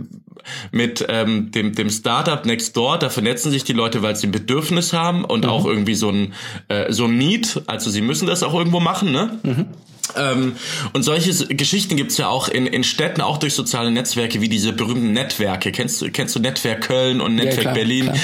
mit 0.72 1.06
ähm, 1.10 1.52
dem, 1.52 1.74
dem 1.74 1.90
Startup 1.90 2.46
Next 2.46 2.76
Door. 2.78 3.00
Da 3.00 3.10
vernetzen 3.10 3.52
sich 3.52 3.64
die 3.64 3.74
Leute, 3.74 4.02
weil 4.02 4.16
sie 4.16 4.28
ein 4.28 4.32
Bedürfnis 4.32 4.94
haben 4.94 5.26
und 5.26 5.46
mhm. 5.46 5.50
auch 5.50 5.66
irgendwie 5.66 5.96
so 5.96 6.10
ein, 6.10 6.34
äh, 6.68 6.92
so 6.92 7.06
ein 7.06 7.18
Need. 7.18 7.62
Also 7.66 7.90
sie 7.90 8.02
müssen 8.02 8.28
das 8.28 8.44
auch 8.44 8.54
irgendwo 8.54 8.80
machen, 8.80 9.12
ne? 9.12 9.40
Mhm. 9.42 9.66
Ähm, 10.18 10.56
und 10.92 11.04
solche 11.04 11.48
Geschichten 11.48 11.96
gibt's 11.96 12.18
ja 12.18 12.28
auch 12.28 12.48
in, 12.48 12.68
in 12.68 12.84
Städten, 12.84 13.22
auch 13.22 13.38
durch 13.38 13.54
soziale 13.54 13.90
Netzwerke, 13.90 14.42
wie 14.42 14.50
diese 14.50 14.74
berühmten 14.74 15.14
Netzwerke. 15.14 15.72
Kennst 15.72 16.02
du, 16.02 16.12
kennst 16.12 16.36
du 16.36 16.40
Netzwerk 16.40 16.82
Köln 16.82 17.22
und 17.22 17.36
Netzwerk 17.36 17.56
ja, 17.56 17.62
klar, 17.62 17.74
Berlin? 17.74 18.04
Klar. 18.06 18.18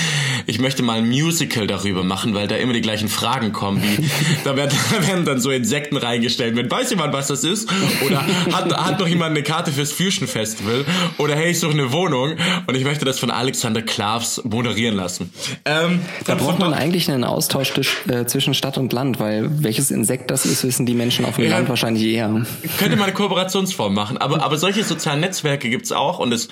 ich 0.46 0.60
möchte 0.60 0.84
mal 0.84 0.98
ein 0.98 1.08
Musical 1.08 1.68
darüber 1.68 2.04
machen, 2.04 2.36
weil 2.36 2.48
da 2.48 2.58
immer 2.58 2.74
die 2.74 2.82
gleichen 2.82 3.08
Fragen 3.08 3.54
kommen, 3.54 3.82
wie 3.82 4.10
da 4.44 4.56
werden, 4.56 4.78
da 4.92 5.08
werden 5.08 5.26
dann 5.26 5.39
so 5.39 5.52
Insekten 5.52 5.98
reingestellt. 5.98 6.56
Wenn 6.56 6.70
weiß 6.70 6.89
jemand, 6.92 7.13
was 7.13 7.28
das 7.28 7.44
ist? 7.44 7.70
Oder 8.06 8.26
hat, 8.52 8.72
hat 8.76 9.00
noch 9.00 9.08
jemand 9.08 9.32
eine 9.32 9.44
Karte 9.44 9.72
fürs 9.72 9.92
Fusion 9.92 10.28
Festival? 10.28 10.86
Oder 11.18 11.36
hey, 11.36 11.52
ich 11.52 11.60
suche 11.60 11.74
eine 11.74 11.92
Wohnung 11.92 12.36
und 12.68 12.76
ich 12.76 12.84
möchte 12.84 13.06
das 13.06 13.20
von 13.20 13.32
Alexander 13.32 13.82
Klavs 13.82 14.42
moderieren 14.44 14.96
lassen. 14.96 15.32
Ähm, 15.65 16.02
da 16.26 16.36
braucht 16.36 16.60
man 16.60 16.74
eigentlich 16.74 17.10
einen 17.10 17.24
Austausch 17.24 17.72
äh, 18.08 18.26
zwischen 18.26 18.54
Stadt 18.54 18.78
und 18.78 18.92
Land, 18.92 19.20
weil 19.20 19.63
welches 19.63 19.92
Insekt 19.92 20.30
das 20.30 20.46
ist, 20.46 20.63
wissen 20.63 20.86
die 20.86 20.94
Menschen 20.94 21.26
auf 21.26 21.38
dem 21.38 21.46
ja, 21.46 21.52
Land 21.52 21.69
wahrscheinlich 21.70 22.04
eher. 22.04 22.46
Könnte 22.78 22.96
man 22.96 23.06
eine 23.06 23.14
Kooperationsform 23.14 23.94
machen, 23.94 24.18
aber, 24.18 24.44
aber 24.44 24.58
solche 24.58 24.84
sozialen 24.84 25.22
Netzwerke 25.22 25.70
gibt's 25.70 25.92
auch 25.92 26.20
und 26.20 26.32
das 26.32 26.50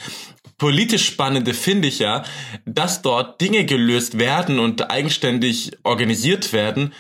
politisch 0.57 1.05
Spannende 1.05 1.53
finde 1.53 1.87
ich 1.87 1.99
ja, 1.99 2.23
dass 2.65 3.01
dort 3.01 3.41
Dinge 3.41 3.65
gelöst 3.65 4.17
werden 4.17 4.59
und 4.59 4.89
eigenständig 4.89 5.71
organisiert 5.83 6.53
werden, 6.53 6.93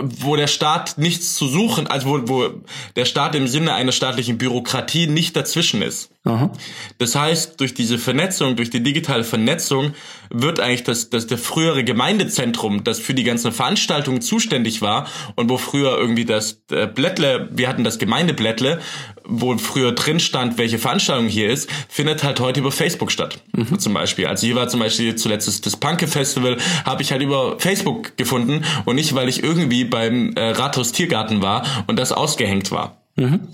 wo 0.00 0.36
der 0.36 0.46
Staat 0.46 0.96
nichts 0.98 1.34
zu 1.34 1.48
suchen, 1.48 1.86
also 1.86 2.08
wo, 2.08 2.28
wo 2.28 2.50
der 2.96 3.04
Staat 3.04 3.34
im 3.34 3.46
Sinne 3.46 3.74
einer 3.74 3.92
staatlichen 3.92 4.38
Bürokratie 4.38 5.06
nicht 5.06 5.36
dazwischen 5.36 5.82
ist. 5.82 6.10
Aha. 6.24 6.50
Das 6.98 7.14
heißt, 7.14 7.60
durch 7.60 7.74
diese 7.74 7.98
Vernetzung, 7.98 8.56
durch 8.56 8.70
die 8.70 8.82
digitale 8.82 9.24
Vernetzung 9.24 9.92
wird 10.30 10.60
eigentlich 10.60 10.84
das, 10.84 11.10
das 11.10 11.26
der 11.26 11.38
frühere 11.38 11.84
Gemeindezentrum, 11.84 12.84
das 12.84 12.98
für 12.98 13.14
die 13.14 13.24
ganzen 13.24 13.52
Veranstaltungen 13.52 14.20
zuständig 14.20 14.82
war 14.82 15.06
und 15.36 15.48
wo 15.48 15.58
früher 15.58 15.96
irgendwie 15.98 16.24
das 16.24 16.62
äh, 16.70 16.86
Blättle, 16.86 17.48
wir 17.52 17.68
hatten 17.68 17.84
das 17.84 17.98
Gemeindeblättle, 17.98 18.80
wo 19.24 19.56
früher 19.58 19.92
drin 19.92 20.20
stand, 20.20 20.58
welche 20.58 20.78
Veranstaltung 20.78 21.26
hier 21.26 21.50
ist, 21.50 21.70
findet 21.88 22.24
halt 22.24 22.40
heute 22.40 22.60
über 22.60 22.72
Facebook 22.72 23.12
statt. 23.12 23.42
Mhm. 23.52 23.78
Zum 23.78 23.94
Beispiel. 23.94 24.26
Also 24.26 24.46
hier 24.46 24.56
war 24.56 24.68
zum 24.68 24.80
Beispiel 24.80 25.16
zuletzt 25.16 25.48
das, 25.48 25.60
das 25.60 25.76
Punke 25.76 26.06
Festival, 26.06 26.56
habe 26.84 27.02
ich 27.02 27.12
halt 27.12 27.22
über 27.22 27.58
Facebook 27.58 28.16
gefunden 28.16 28.64
und 28.84 28.96
nicht, 28.96 29.14
weil 29.14 29.28
ich 29.28 29.42
irgendwie 29.42 29.84
beim 29.84 30.32
äh, 30.34 30.50
Rathaus 30.50 30.92
Tiergarten 30.92 31.42
war 31.42 31.64
und 31.86 31.98
das 31.98 32.12
ausgehängt 32.12 32.70
war. 32.70 33.02
Mhm. 33.16 33.48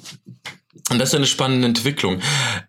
Und 0.91 0.99
das 0.99 1.11
ist 1.11 1.15
eine 1.15 1.27
spannende 1.27 1.67
Entwicklung. 1.67 2.21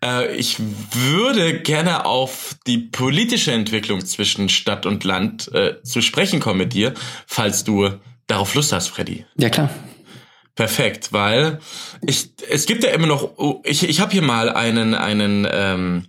Äh, 0.02 0.34
ich 0.36 0.56
würde 0.92 1.60
gerne 1.60 2.06
auf 2.06 2.56
die 2.66 2.78
politische 2.78 3.52
Entwicklung 3.52 4.04
zwischen 4.04 4.48
Stadt 4.48 4.86
und 4.86 5.04
Land 5.04 5.52
äh, 5.52 5.82
zu 5.82 6.00
sprechen 6.00 6.40
kommen 6.40 6.58
mit 6.58 6.72
dir, 6.72 6.94
falls 7.26 7.64
du 7.64 7.90
darauf 8.26 8.54
Lust 8.54 8.72
hast, 8.72 8.88
Freddy. 8.88 9.26
Ja, 9.36 9.50
klar. 9.50 9.70
Perfekt, 10.56 11.12
weil 11.12 11.60
ich 12.00 12.30
es 12.48 12.64
gibt 12.64 12.82
ja 12.82 12.88
immer 12.88 13.06
noch 13.06 13.36
oh, 13.36 13.60
ich 13.62 13.86
ich 13.86 14.00
habe 14.00 14.12
hier 14.12 14.22
mal 14.22 14.48
einen 14.48 14.94
einen 14.94 15.46
ähm, 15.50 16.06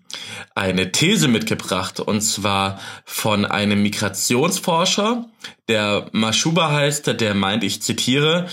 eine 0.55 0.93
These 0.93 1.27
mitgebracht 1.27 1.99
und 1.99 2.21
zwar 2.21 2.79
von 3.03 3.45
einem 3.45 3.83
Migrationsforscher, 3.83 5.25
der 5.67 6.07
Mashuba 6.13 6.71
heißt, 6.71 7.19
der 7.19 7.33
meint, 7.35 7.65
ich 7.65 7.81
zitiere, 7.81 8.47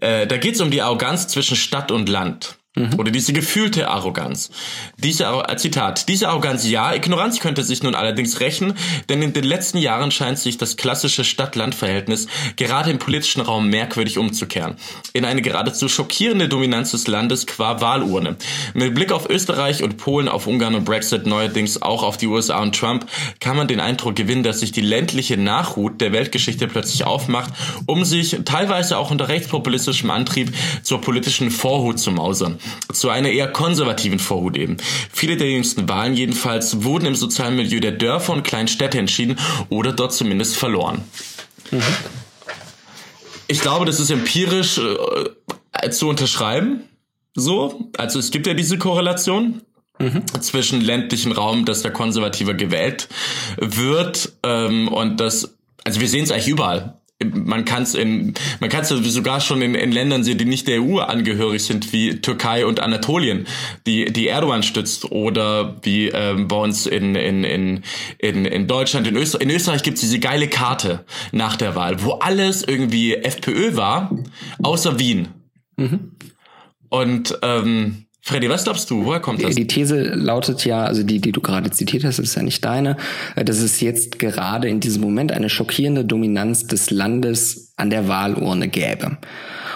äh, 0.00 0.26
da 0.26 0.36
geht 0.36 0.56
es 0.56 0.60
um 0.60 0.70
die 0.70 0.82
Arroganz 0.82 1.26
zwischen 1.28 1.56
Stadt 1.56 1.90
und 1.90 2.10
Land. 2.10 2.59
Mhm. 2.76 3.00
Oder 3.00 3.10
diese 3.10 3.32
gefühlte 3.32 3.88
Arroganz. 3.88 4.48
Diese, 4.96 5.24
äh, 5.24 5.56
Zitat, 5.56 6.08
diese 6.08 6.28
Arroganz 6.28 6.68
ja, 6.68 6.94
Ignoranz 6.94 7.40
könnte 7.40 7.64
sich 7.64 7.82
nun 7.82 7.96
allerdings 7.96 8.38
rächen, 8.38 8.74
denn 9.08 9.22
in 9.22 9.32
den 9.32 9.42
letzten 9.42 9.78
Jahren 9.78 10.12
scheint 10.12 10.38
sich 10.38 10.56
das 10.56 10.76
klassische 10.76 11.24
Stadt-Land-Verhältnis 11.24 12.28
gerade 12.54 12.92
im 12.92 13.00
politischen 13.00 13.40
Raum 13.40 13.70
merkwürdig 13.70 14.18
umzukehren. 14.18 14.76
In 15.12 15.24
eine 15.24 15.42
geradezu 15.42 15.88
schockierende 15.88 16.48
Dominanz 16.48 16.92
des 16.92 17.08
Landes 17.08 17.48
qua 17.48 17.80
Wahlurne. 17.80 18.36
Mit 18.74 18.94
Blick 18.94 19.10
auf 19.10 19.28
Österreich 19.28 19.82
und 19.82 19.96
Polen, 19.96 20.28
auf 20.28 20.46
Ungarn 20.46 20.76
und 20.76 20.84
Brexit, 20.84 21.26
neuerdings 21.26 21.82
auch 21.82 22.04
auf 22.04 22.18
die 22.18 22.28
USA 22.28 22.60
und 22.60 22.76
Trump, 22.76 23.04
kann 23.40 23.56
man 23.56 23.66
den 23.66 23.80
Eindruck 23.80 24.14
gewinnen, 24.14 24.44
dass 24.44 24.60
sich 24.60 24.70
die 24.70 24.80
ländliche 24.80 25.36
Nachhut 25.36 26.00
der 26.00 26.12
Weltgeschichte 26.12 26.68
plötzlich 26.68 27.02
aufmacht, 27.02 27.52
um 27.86 28.04
sich 28.04 28.38
teilweise 28.44 28.96
auch 28.96 29.10
unter 29.10 29.26
rechtspopulistischem 29.26 30.10
Antrieb 30.12 30.54
zur 30.84 31.00
politischen 31.00 31.50
Vorhut 31.50 31.98
zu 31.98 32.12
mausern 32.12 32.59
zu 32.92 33.10
einer 33.10 33.30
eher 33.30 33.48
konservativen 33.48 34.18
Vorhut 34.18 34.56
eben. 34.56 34.76
Viele 35.12 35.36
der 35.36 35.50
jüngsten 35.50 35.88
Wahlen 35.88 36.14
jedenfalls 36.14 36.82
wurden 36.82 37.06
im 37.06 37.14
sozialen 37.14 37.56
Milieu 37.56 37.80
der 37.80 37.92
Dörfer 37.92 38.32
und 38.32 38.42
kleinen 38.42 38.68
Städte 38.68 38.98
entschieden 38.98 39.38
oder 39.68 39.92
dort 39.92 40.12
zumindest 40.12 40.56
verloren. 40.56 41.04
Mhm. 41.70 41.82
Ich 43.46 43.60
glaube, 43.60 43.84
das 43.84 43.98
ist 43.98 44.10
empirisch 44.10 44.78
äh, 44.78 45.90
zu 45.90 46.08
unterschreiben. 46.08 46.84
So, 47.34 47.90
also 47.96 48.18
es 48.18 48.30
gibt 48.30 48.46
ja 48.46 48.54
diese 48.54 48.78
Korrelation. 48.78 49.62
Mhm. 49.98 50.22
zwischen 50.40 50.80
ländlichen 50.80 51.30
Raum, 51.30 51.66
dass 51.66 51.82
der 51.82 51.90
konservativer 51.90 52.54
gewählt 52.54 53.06
wird 53.58 54.32
ähm, 54.42 54.88
und 54.88 55.20
das 55.20 55.54
also 55.84 56.00
wir 56.00 56.08
sehen 56.08 56.24
es 56.24 56.30
eigentlich 56.30 56.48
überall 56.48 56.99
man 57.22 57.64
kann 57.64 57.82
es 57.82 57.94
in 57.94 58.34
man 58.60 58.70
kann 58.70 58.82
es 58.82 58.88
sogar 58.88 59.40
schon 59.40 59.60
in, 59.62 59.74
in 59.74 59.92
Ländern 59.92 60.24
sehen, 60.24 60.38
die 60.38 60.44
nicht 60.44 60.66
der 60.68 60.82
EU 60.82 60.98
angehörig 60.98 61.62
sind, 61.62 61.92
wie 61.92 62.20
Türkei 62.20 62.64
und 62.64 62.80
Anatolien, 62.80 63.46
die 63.86 64.06
die 64.06 64.28
Erdogan 64.28 64.62
stützt 64.62 65.10
oder 65.10 65.76
wie 65.82 66.08
ähm, 66.08 66.48
bei 66.48 66.56
uns 66.56 66.86
in 66.86 67.14
in 67.14 67.44
in 67.44 67.82
in, 68.18 68.44
in 68.44 68.66
Deutschland, 68.66 69.06
in 69.06 69.16
Österreich. 69.16 69.42
In 69.42 69.50
Österreich 69.50 69.82
gibt's 69.82 70.00
diese 70.00 70.18
geile 70.18 70.48
Karte 70.48 71.04
nach 71.32 71.56
der 71.56 71.74
Wahl, 71.74 72.02
wo 72.02 72.12
alles 72.12 72.62
irgendwie 72.62 73.14
FPÖ 73.14 73.76
war, 73.76 74.16
außer 74.62 74.98
Wien. 74.98 75.28
Mhm. 75.76 76.12
Und 76.88 77.38
ähm, 77.42 78.06
Freddy, 78.22 78.50
was 78.50 78.64
glaubst 78.64 78.90
du? 78.90 79.04
Woher 79.04 79.20
kommt 79.20 79.42
das? 79.42 79.54
Die 79.54 79.66
These 79.66 80.14
lautet 80.14 80.64
ja, 80.64 80.84
also 80.84 81.02
die, 81.02 81.20
die 81.20 81.32
du 81.32 81.40
gerade 81.40 81.70
zitiert 81.70 82.04
hast, 82.04 82.18
ist 82.18 82.34
ja 82.34 82.42
nicht 82.42 82.64
deine, 82.64 82.96
äh, 83.34 83.44
dass 83.44 83.58
es 83.58 83.80
jetzt 83.80 84.18
gerade 84.18 84.68
in 84.68 84.80
diesem 84.80 85.02
Moment 85.02 85.32
eine 85.32 85.48
schockierende 85.48 86.04
Dominanz 86.04 86.66
des 86.66 86.90
Landes 86.90 87.69
an 87.80 87.90
der 87.90 88.08
Wahlurne 88.08 88.68
gäbe. 88.68 89.16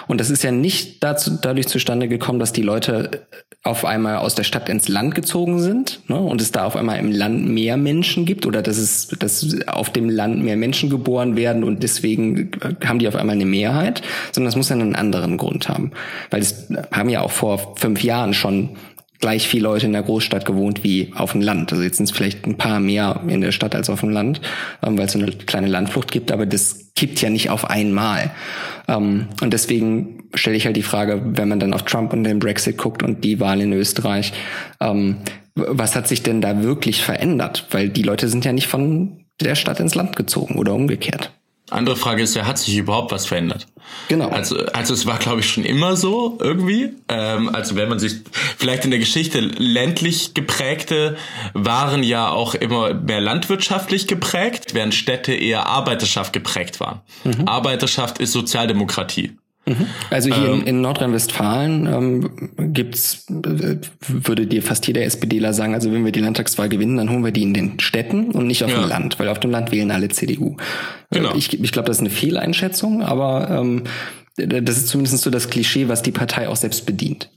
Und 0.07 0.21
das 0.21 0.29
ist 0.29 0.43
ja 0.43 0.51
nicht 0.51 1.03
dazu, 1.03 1.31
dadurch 1.41 1.67
zustande 1.67 2.07
gekommen, 2.07 2.39
dass 2.39 2.53
die 2.53 2.61
Leute 2.61 3.25
auf 3.63 3.83
einmal 3.83 4.17
aus 4.17 4.35
der 4.35 4.43
Stadt 4.43 4.69
ins 4.69 4.87
Land 4.87 5.15
gezogen 5.15 5.59
sind 5.59 6.01
ne, 6.07 6.19
und 6.19 6.39
es 6.39 6.51
da 6.51 6.65
auf 6.65 6.75
einmal 6.75 6.99
im 6.99 7.11
Land 7.11 7.47
mehr 7.47 7.77
Menschen 7.77 8.25
gibt 8.25 8.45
oder 8.45 8.61
dass 8.61 8.77
es 8.77 9.07
dass 9.07 9.59
auf 9.65 9.89
dem 9.89 10.07
Land 10.07 10.43
mehr 10.43 10.55
Menschen 10.55 10.91
geboren 10.91 11.35
werden 11.35 11.63
und 11.63 11.81
deswegen 11.81 12.51
haben 12.85 12.99
die 12.99 13.07
auf 13.07 13.15
einmal 13.15 13.35
eine 13.35 13.45
Mehrheit, 13.45 14.03
sondern 14.31 14.49
das 14.49 14.55
muss 14.55 14.69
ja 14.69 14.75
einen 14.75 14.95
anderen 14.95 15.37
Grund 15.37 15.67
haben. 15.67 15.91
Weil 16.29 16.41
es 16.41 16.67
haben 16.91 17.09
ja 17.09 17.21
auch 17.21 17.31
vor 17.31 17.75
fünf 17.75 18.03
Jahren 18.03 18.35
schon 18.35 18.69
gleich 19.19 19.47
viele 19.47 19.63
Leute 19.63 19.85
in 19.85 19.93
der 19.93 20.03
Großstadt 20.03 20.45
gewohnt 20.45 20.83
wie 20.83 21.11
auf 21.15 21.31
dem 21.31 21.41
Land. 21.41 21.71
Also 21.71 21.83
jetzt 21.83 21.97
sind 21.97 22.05
es 22.05 22.11
vielleicht 22.11 22.45
ein 22.45 22.57
paar 22.57 22.79
mehr 22.79 23.21
in 23.27 23.41
der 23.41 23.51
Stadt 23.51 23.75
als 23.75 23.89
auf 23.89 24.01
dem 24.01 24.09
Land, 24.09 24.41
ähm, 24.83 24.97
weil 24.97 25.05
es 25.05 25.13
so 25.13 25.19
eine 25.19 25.31
kleine 25.31 25.67
Landflucht 25.67 26.11
gibt, 26.11 26.31
aber 26.31 26.45
das 26.45 26.91
kippt 26.95 27.21
ja 27.21 27.29
nicht 27.29 27.49
auf 27.49 27.69
einmal. 27.69 28.31
Ähm, 28.87 29.27
und 29.41 29.53
deswegen 29.53 30.23
stelle 30.33 30.57
ich 30.57 30.65
halt 30.65 30.77
die 30.77 30.83
Frage, 30.83 31.21
wenn 31.23 31.49
man 31.49 31.59
dann 31.59 31.73
auf 31.73 31.83
Trump 31.83 32.13
und 32.13 32.23
den 32.23 32.39
Brexit 32.39 32.77
guckt 32.77 33.03
und 33.03 33.23
die 33.23 33.39
Wahl 33.39 33.61
in 33.61 33.73
Österreich, 33.73 34.33
ähm, 34.79 35.17
was 35.55 35.95
hat 35.95 36.07
sich 36.07 36.21
denn 36.21 36.41
da 36.41 36.63
wirklich 36.63 37.01
verändert? 37.01 37.67
Weil 37.71 37.89
die 37.89 38.03
Leute 38.03 38.27
sind 38.27 38.43
ja 38.43 38.51
nicht 38.51 38.67
von 38.67 39.25
der 39.41 39.55
Stadt 39.55 39.79
ins 39.79 39.95
Land 39.95 40.15
gezogen 40.15 40.55
oder 40.55 40.73
umgekehrt. 40.73 41.31
Andere 41.71 41.95
Frage 41.95 42.21
ist 42.21 42.35
ja, 42.35 42.45
hat 42.45 42.59
sich 42.59 42.77
überhaupt 42.77 43.11
was 43.11 43.25
verändert? 43.25 43.67
Genau. 44.07 44.29
Also, 44.29 44.57
also 44.67 44.93
es 44.93 45.05
war, 45.05 45.17
glaube 45.17 45.39
ich, 45.39 45.49
schon 45.49 45.63
immer 45.63 45.95
so 45.95 46.37
irgendwie. 46.39 46.93
Ähm, 47.09 47.49
also 47.53 47.75
wenn 47.75 47.89
man 47.89 47.97
sich 47.99 48.21
vielleicht 48.57 48.85
in 48.85 48.91
der 48.91 48.99
Geschichte 48.99 49.39
ländlich 49.39 50.33
geprägte 50.33 51.17
waren 51.53 52.03
ja 52.03 52.29
auch 52.29 52.55
immer 52.55 52.93
mehr 52.93 53.21
landwirtschaftlich 53.21 54.07
geprägt, 54.07 54.73
während 54.73 54.93
Städte 54.93 55.33
eher 55.33 55.65
Arbeiterschaft 55.67 56.33
geprägt 56.33 56.79
waren. 56.79 57.01
Mhm. 57.23 57.47
Arbeiterschaft 57.47 58.19
ist 58.19 58.31
Sozialdemokratie. 58.31 59.37
Also 60.09 60.33
hier 60.33 60.49
ähm, 60.49 60.61
in, 60.61 60.67
in 60.67 60.81
Nordrhein-Westfalen 60.81 61.87
ähm, 61.87 62.73
gibt's, 62.73 63.25
äh, 63.29 63.77
würde 64.07 64.45
dir 64.45 64.61
fast 64.61 64.85
jeder 64.85 65.03
SPDler 65.03 65.53
sagen, 65.53 65.73
also 65.73 65.91
wenn 65.91 66.05
wir 66.05 66.11
die 66.11 66.19
Landtagswahl 66.19 66.69
gewinnen, 66.69 66.97
dann 66.97 67.09
holen 67.09 67.23
wir 67.23 67.31
die 67.31 67.43
in 67.43 67.53
den 67.53 67.79
Städten 67.79 68.31
und 68.31 68.45
nicht 68.47 68.63
auf 68.63 68.69
ja. 68.69 68.79
dem 68.79 68.87
Land, 68.87 69.17
weil 69.19 69.27
auf 69.29 69.39
dem 69.39 69.51
Land 69.51 69.71
wählen 69.71 69.91
alle 69.91 70.09
CDU. 70.09 70.57
Genau. 71.11 71.33
Ich, 71.35 71.59
ich 71.59 71.71
glaube, 71.71 71.87
das 71.87 71.97
ist 71.97 72.01
eine 72.01 72.11
Fehleinschätzung, 72.11 73.01
aber 73.01 73.49
ähm, 73.49 73.83
das 74.35 74.77
ist 74.77 74.87
zumindest 74.89 75.23
so 75.23 75.29
das 75.29 75.49
Klischee, 75.49 75.87
was 75.87 76.03
die 76.03 76.11
Partei 76.11 76.49
auch 76.49 76.57
selbst 76.57 76.85
bedient. 76.85 77.29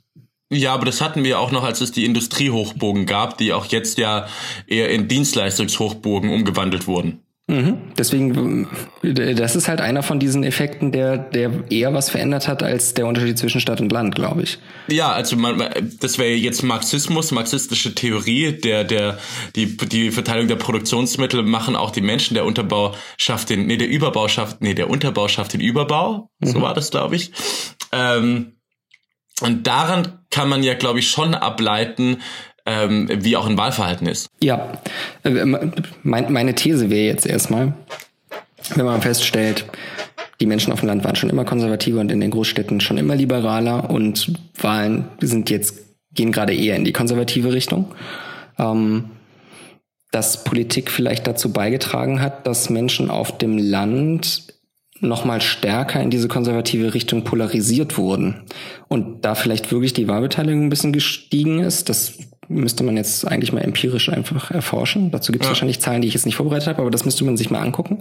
Ja, 0.51 0.73
aber 0.75 0.87
das 0.87 1.01
hatten 1.01 1.25
wir 1.25 1.39
auch 1.39 1.51
noch, 1.51 1.63
als 1.63 1.81
es 1.81 1.93
die 1.93 2.07
Industriehochbogen 2.07 3.05
gab, 3.07 3.37
die 3.37 3.53
auch 3.53 3.67
jetzt 3.67 3.99
ja 3.99 4.27
eher 4.67 4.91
in 4.91 5.07
Dienstleistungshochbogen 5.07 6.31
umgewandelt 6.31 6.87
wurden. 6.87 7.21
Mhm. 7.51 7.79
Deswegen, 7.97 8.69
das 9.03 9.57
ist 9.57 9.69
halt 9.69 9.81
einer 9.81 10.03
von 10.03 10.21
diesen 10.21 10.45
Effekten, 10.45 10.93
der, 10.93 11.17
der 11.17 11.51
eher 11.71 11.95
was 11.95 12.11
verändert 12.11 12.47
hat 12.47 12.63
als 12.63 12.93
der 12.93 13.07
Unterschied 13.07 13.39
zwischen 13.39 13.63
Stadt 13.63 13.81
und 13.81 13.91
Land, 13.91 14.15
glaube 14.15 14.43
ich. 14.43 14.59
Ja, 14.89 15.13
also 15.13 15.35
man, 15.37 15.65
das 15.99 16.19
wäre 16.19 16.35
jetzt 16.35 16.63
Marxismus, 16.63 17.33
marxistische 17.33 17.95
Theorie, 17.95 18.53
der, 18.53 18.85
der, 18.85 19.19
die, 19.57 19.79
die 19.79 20.11
Verteilung 20.11 20.47
der 20.47 20.57
Produktionsmittel 20.57 21.43
machen 21.43 21.75
auch 21.75 21.91
die 21.91 22.03
Menschen, 22.03 22.35
der 22.35 22.45
Unterbau 22.45 22.95
schafft 23.17 23.49
den, 23.49 23.67
nee, 23.67 23.79
der 23.79 23.89
Überbau 23.89 24.29
schafft, 24.29 24.61
nee, 24.61 24.75
der 24.75 24.91
Unterbau 24.91 25.27
schafft 25.29 25.55
den 25.55 25.63
Überbau. 25.63 26.31
Mhm. 26.41 26.47
So 26.49 26.61
war 26.61 26.75
das, 26.75 26.91
glaube 26.91 27.17
ich. 27.17 27.33
Ähm, 27.93 28.59
und 29.41 29.67
daran 29.67 30.19
kann 30.31 30.51
man 30.51 30.63
ja, 30.63 30.75
glaube 30.75 30.99
ich, 30.99 31.09
schon 31.09 31.35
ableiten, 31.35 32.19
ähm, 32.69 33.09
wie 33.11 33.37
auch 33.37 33.47
ein 33.47 33.57
Wahlverhalten 33.57 34.07
ist. 34.07 34.29
Ja, 34.43 34.73
äh, 35.25 35.47
meine 36.03 36.55
These 36.55 36.91
wäre 36.91 37.07
jetzt 37.07 37.27
erstmal, 37.27 37.73
wenn 38.75 38.85
man 38.85 39.01
feststellt, 39.01 39.65
die 40.41 40.47
Menschen 40.47 40.73
auf 40.73 40.81
dem 40.81 40.89
Land 40.89 41.03
waren 41.03 41.17
schon 41.17 41.31
immer 41.31 41.45
konservativer 41.45 42.01
und 42.01 42.13
in 42.13 42.21
den 42.21 42.31
Großstädten 42.31 42.81
schon 42.81 42.99
immer 42.99 43.17
liberaler 43.17 43.91
und 43.91 44.35
Wahlen 44.61 45.07
sind 45.21 45.51
jetzt, 45.51 45.79
gehen 46.13 46.31
gerade 46.31 46.55
eher 46.55 46.77
in 46.77 46.85
die 46.85 46.93
konservative 46.93 47.53
Richtung. 47.53 47.95
Ähm, 48.59 49.11
dass 50.11 50.45
Politik 50.45 50.91
vielleicht 50.91 51.27
dazu 51.27 51.53
beigetragen 51.53 52.21
hat, 52.21 52.47
dass 52.47 52.71
Menschen 52.71 53.11
auf 53.11 53.37
dem 53.37 53.59
Land 53.59 54.55
nochmal 55.01 55.41
stärker 55.41 56.01
in 56.01 56.11
diese 56.11 56.29
konservative 56.29 56.95
Richtung 56.95 57.25
polarisiert 57.25 57.99
wurden. 57.99 58.43
Und 58.89 59.25
da 59.25 59.35
vielleicht 59.35 59.71
wirklich 59.71 59.93
die 59.93 60.09
Wahlbeteiligung 60.09 60.65
ein 60.65 60.71
bisschen 60.71 60.93
gestiegen 60.93 61.61
ist, 61.61 61.89
das 61.89 62.19
müsste 62.49 62.85
man 62.85 62.97
jetzt 62.97 63.27
eigentlich 63.27 63.53
mal 63.53 63.61
empirisch 63.61 64.09
einfach 64.09 64.51
erforschen. 64.51 65.11
Dazu 65.11 65.33
gibt 65.33 65.45
es 65.45 65.47
ja. 65.47 65.51
wahrscheinlich 65.51 65.81
Zahlen, 65.81 66.03
die 66.03 66.09
ich 66.09 66.15
jetzt 66.15 66.27
nicht 66.27 66.37
vorbereitet 66.37 66.69
habe, 66.69 66.81
aber 66.81 66.91
das 66.91 67.05
müsste 67.05 67.25
man 67.25 67.37
sich 67.37 67.51
mal 67.51 67.61
angucken. 67.61 68.01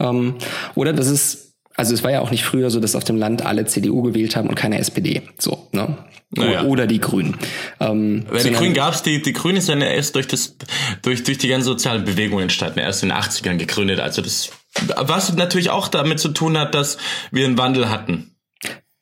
Ähm, 0.00 0.34
oder 0.74 0.92
das 0.92 1.08
ist 1.08 1.52
also 1.74 1.94
es 1.94 2.04
war 2.04 2.10
ja 2.10 2.20
auch 2.20 2.30
nicht 2.30 2.44
früher 2.44 2.70
so, 2.70 2.80
dass 2.80 2.94
auf 2.94 3.04
dem 3.04 3.16
Land 3.16 3.44
alle 3.44 3.64
CDU 3.64 4.02
gewählt 4.02 4.36
haben 4.36 4.48
und 4.48 4.54
keine 4.54 4.78
SPD. 4.78 5.22
So, 5.38 5.68
ne? 5.72 5.96
Naja. 6.34 6.64
Oder 6.64 6.86
die 6.86 6.98
Grünen. 6.98 7.36
Ähm, 7.78 8.24
Weil 8.28 8.42
die 8.42 8.52
Grünen 8.52 8.74
gab's, 8.74 9.02
die, 9.02 9.20
die 9.20 9.32
Grünen 9.34 9.58
ist 9.58 9.68
ja 9.68 9.76
erst 9.76 10.14
durch 10.14 10.26
das, 10.26 10.56
durch, 11.02 11.24
durch 11.24 11.38
die 11.38 11.48
ganze 11.48 11.66
soziale 11.66 12.00
Bewegung 12.00 12.40
entstanden, 12.40 12.78
erst 12.78 13.02
in 13.02 13.10
den 13.10 13.18
80ern 13.18 13.56
gegründet. 13.56 14.00
Also 14.00 14.22
das, 14.22 14.50
was 14.96 15.34
natürlich 15.34 15.70
auch 15.70 15.88
damit 15.88 16.20
zu 16.20 16.30
tun 16.30 16.56
hat, 16.56 16.74
dass 16.74 16.96
wir 17.30 17.44
einen 17.44 17.58
Wandel 17.58 17.90
hatten. 17.90 18.34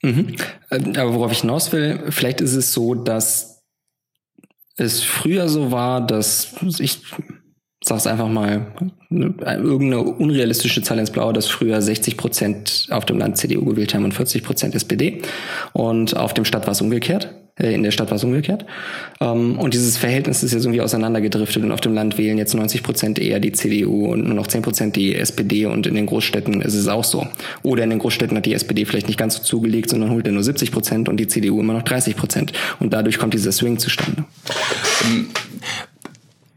Mhm. 0.02 0.36
Ähm, 0.70 0.92
aber 0.96 1.14
worauf 1.14 1.30
ich 1.30 1.40
hinaus 1.40 1.72
will, 1.72 2.00
vielleicht 2.10 2.40
ist 2.40 2.54
es 2.54 2.72
so, 2.72 2.94
dass 2.94 3.49
es 4.80 5.02
früher 5.02 5.48
so 5.48 5.70
war, 5.70 6.04
dass 6.04 6.54
ich 6.78 6.98
sag's 7.82 8.06
einfach 8.06 8.28
mal, 8.28 8.66
irgendeine 9.10 10.02
unrealistische 10.02 10.82
Zahl 10.82 10.98
ins 10.98 11.10
Blaue, 11.10 11.32
dass 11.32 11.48
früher 11.48 11.80
60 11.80 12.16
Prozent 12.16 12.86
auf 12.90 13.06
dem 13.06 13.18
Land 13.18 13.38
CDU 13.38 13.64
gewählt 13.64 13.94
haben 13.94 14.04
und 14.04 14.12
40 14.12 14.42
Prozent 14.42 14.74
SPD. 14.74 15.22
Und 15.72 16.16
auf 16.16 16.34
dem 16.34 16.44
Stadt 16.44 16.66
war 16.66 16.72
es 16.72 16.82
umgekehrt. 16.82 17.34
Äh, 17.60 17.74
in 17.74 17.82
der 17.82 17.90
Stadt 17.90 18.10
war 18.10 18.16
es 18.16 18.24
umgekehrt. 18.24 18.64
Ähm, 19.20 19.58
und 19.58 19.74
dieses 19.74 19.96
Verhältnis 19.96 20.42
ist 20.42 20.52
jetzt 20.52 20.64
irgendwie 20.64 20.80
auseinandergedriftet 20.80 21.62
und 21.62 21.72
auf 21.72 21.80
dem 21.80 21.94
Land 21.94 22.18
wählen 22.18 22.38
jetzt 22.38 22.54
90 22.54 22.82
Prozent 22.82 23.18
eher 23.18 23.40
die 23.40 23.52
CDU 23.52 24.06
und 24.12 24.24
nur 24.24 24.34
noch 24.34 24.46
10 24.46 24.62
Prozent 24.62 24.96
die 24.96 25.14
SPD 25.14 25.66
und 25.66 25.86
in 25.86 25.94
den 25.94 26.06
Großstädten 26.06 26.60
ist 26.62 26.74
es 26.74 26.88
auch 26.88 27.04
so. 27.04 27.26
Oder 27.62 27.84
in 27.84 27.90
den 27.90 27.98
Großstädten 27.98 28.36
hat 28.36 28.46
die 28.46 28.54
SPD 28.54 28.84
vielleicht 28.84 29.08
nicht 29.08 29.18
ganz 29.18 29.36
so 29.36 29.42
zugelegt, 29.42 29.90
sondern 29.90 30.10
holt 30.10 30.26
er 30.26 30.32
nur 30.32 30.42
70 30.42 30.72
Prozent 30.72 31.08
und 31.08 31.18
die 31.18 31.26
CDU 31.26 31.60
immer 31.60 31.74
noch 31.74 31.82
30 31.82 32.16
Prozent. 32.16 32.52
Und 32.78 32.92
dadurch 32.92 33.18
kommt 33.18 33.34
dieser 33.34 33.52
Swing 33.52 33.78
zustande. 33.78 34.24
Ähm, 35.04 35.28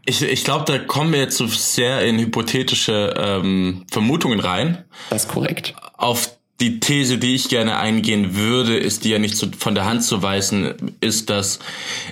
ich, 0.06 0.22
ich 0.22 0.44
glaube, 0.44 0.64
da 0.66 0.78
kommen 0.78 1.12
wir 1.12 1.20
jetzt 1.20 1.38
so 1.38 1.46
sehr 1.46 2.02
in 2.04 2.18
hypothetische 2.18 3.14
ähm, 3.16 3.84
Vermutungen 3.90 4.38
rein. 4.38 4.84
Das 5.08 5.24
ist 5.24 5.30
korrekt. 5.30 5.74
Auf 5.96 6.36
die 6.60 6.80
These, 6.80 7.18
die 7.18 7.34
ich 7.34 7.48
gerne 7.48 7.76
eingehen 7.78 8.36
würde, 8.36 8.76
ist, 8.76 9.04
die 9.04 9.10
ja 9.10 9.18
nicht 9.18 9.36
zu, 9.36 9.50
von 9.58 9.74
der 9.74 9.84
Hand 9.84 10.04
zu 10.04 10.22
weisen, 10.22 10.94
ist, 11.00 11.30
dass 11.30 11.58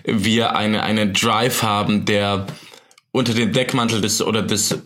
wir 0.04 0.56
eine, 0.56 0.82
einen 0.82 1.12
Drive 1.12 1.62
haben, 1.62 2.04
der 2.04 2.46
unter 3.12 3.34
dem 3.34 3.52
Deckmantel 3.52 4.00
des 4.00 4.20
oder 4.20 4.42
des 4.42 4.78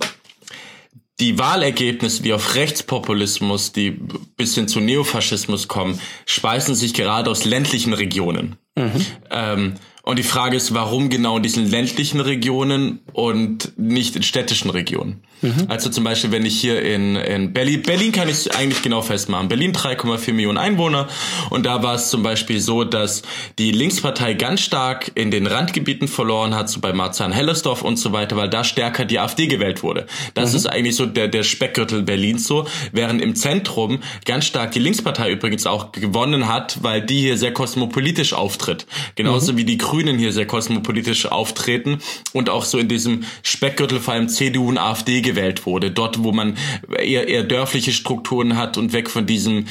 die 1.19 1.39
Wahlergebnisse, 1.39 2.23
die 2.23 2.35
auf 2.35 2.55
Rechtspopulismus, 2.55 3.73
die 3.73 3.99
bis 4.37 4.55
hin 4.55 4.69
zu 4.69 4.81
Neofaschismus 4.81 5.67
kommen, 5.67 5.99
speisen 6.27 6.75
sich 6.75 6.93
gerade 6.93 7.31
aus 7.31 7.47
ländlichen 7.47 7.95
Regionen. 7.95 8.57
Mhm. 8.75 9.07
Ähm, 9.31 9.75
und 10.03 10.19
die 10.19 10.23
Frage 10.23 10.57
ist, 10.57 10.75
warum 10.75 11.09
genau 11.09 11.39
in 11.39 11.43
diesen 11.43 11.69
ländlichen 11.69 12.21
Regionen 12.21 13.01
und 13.13 13.73
nicht 13.79 14.15
in 14.15 14.23
städtischen 14.23 14.71
Regionen? 14.71 15.23
Mhm. 15.43 15.67
Also 15.69 15.91
zum 15.91 16.05
Beispiel, 16.05 16.31
wenn 16.31 16.47
ich 16.47 16.59
hier 16.61 16.81
in, 16.83 17.17
in 17.17 17.53
Berlin, 17.53 17.83
Berlin 17.83 18.13
kann 18.13 18.29
ich 18.29 18.55
eigentlich 18.55 18.83
genau 18.83 19.03
festmachen. 19.03 19.49
Berlin 19.49 19.73
3,4 19.73 20.33
Millionen 20.33 20.59
Einwohner. 20.59 21.09
Und 21.51 21.67
da 21.67 21.83
war 21.83 21.95
es 21.95 22.11
zum 22.11 22.23
Beispiel 22.23 22.61
so, 22.61 22.85
dass 22.85 23.23
die 23.59 23.73
Linkspartei 23.73 24.35
ganz 24.35 24.61
stark 24.61 25.13
in 25.15 25.31
den 25.31 25.47
Randgebieten 25.47 26.09
verloren 26.09 26.55
hat, 26.55 26.71
so 26.71 26.81
bei 26.81 26.93
Marzahn-Hellersdorf 26.93 27.83
und 27.83 27.97
so 27.97 28.13
weiter, 28.13 28.37
weil 28.37 28.49
da 28.49 28.65
stärker 28.65 29.05
die 29.05 29.19
AfD 29.19 29.47
gewählt 29.47 29.83
wurde. 29.83 30.07
Das 30.35 30.53
mhm. 30.53 30.57
ist 30.57 30.67
eigentlich 30.67 30.97
so 30.97 31.07
der, 31.07 31.29
der 31.29 31.43
Speckgürtel 31.43 32.03
Berlins 32.03 32.47
so, 32.47 32.67
während 32.93 33.21
im 33.21 33.35
Zentrum 33.35 34.01
ganz 34.25 34.47
stark 34.47 34.73
die 34.73 34.79
Linkspartei 34.79 35.31
übrigens 35.31 35.67
auch 35.67 35.93
gewonnen 35.93 36.49
hat, 36.49 36.83
weil 36.83 37.03
die 37.03 37.21
hier 37.21 37.37
sehr 37.37 37.53
kosmopolitisch 37.53 38.33
auftritt. 38.33 38.87
Genauso 39.15 39.53
mhm. 39.53 39.57
wie 39.59 39.65
die 39.65 39.79
Grünen 39.79 40.07
Grünen 40.07 40.19
hier 40.19 40.33
sehr 40.33 40.47
kosmopolitisch 40.47 41.27
auftreten 41.27 41.99
und 42.33 42.51
auch 42.51 42.65
so 42.65 42.79
in 42.79 42.89
diesem 42.89 43.25
Speckgürtel 43.43 43.99
vor 43.99 44.15
allem 44.15 44.29
CDU 44.29 44.69
und 44.69 44.79
AfD 44.79 45.23
gewählt 45.27 45.67
wurde. 45.67 45.91
Dort, 45.91 46.23
wo 46.23 46.33
man 46.33 46.57
eher, 46.99 47.29
eher 47.29 47.45
dörfliche 47.45 47.93
Strukturen 47.93 48.57
hat 48.57 48.79
und 48.79 48.95
weg 48.95 49.11
von 49.11 49.27
diesem 49.27 49.67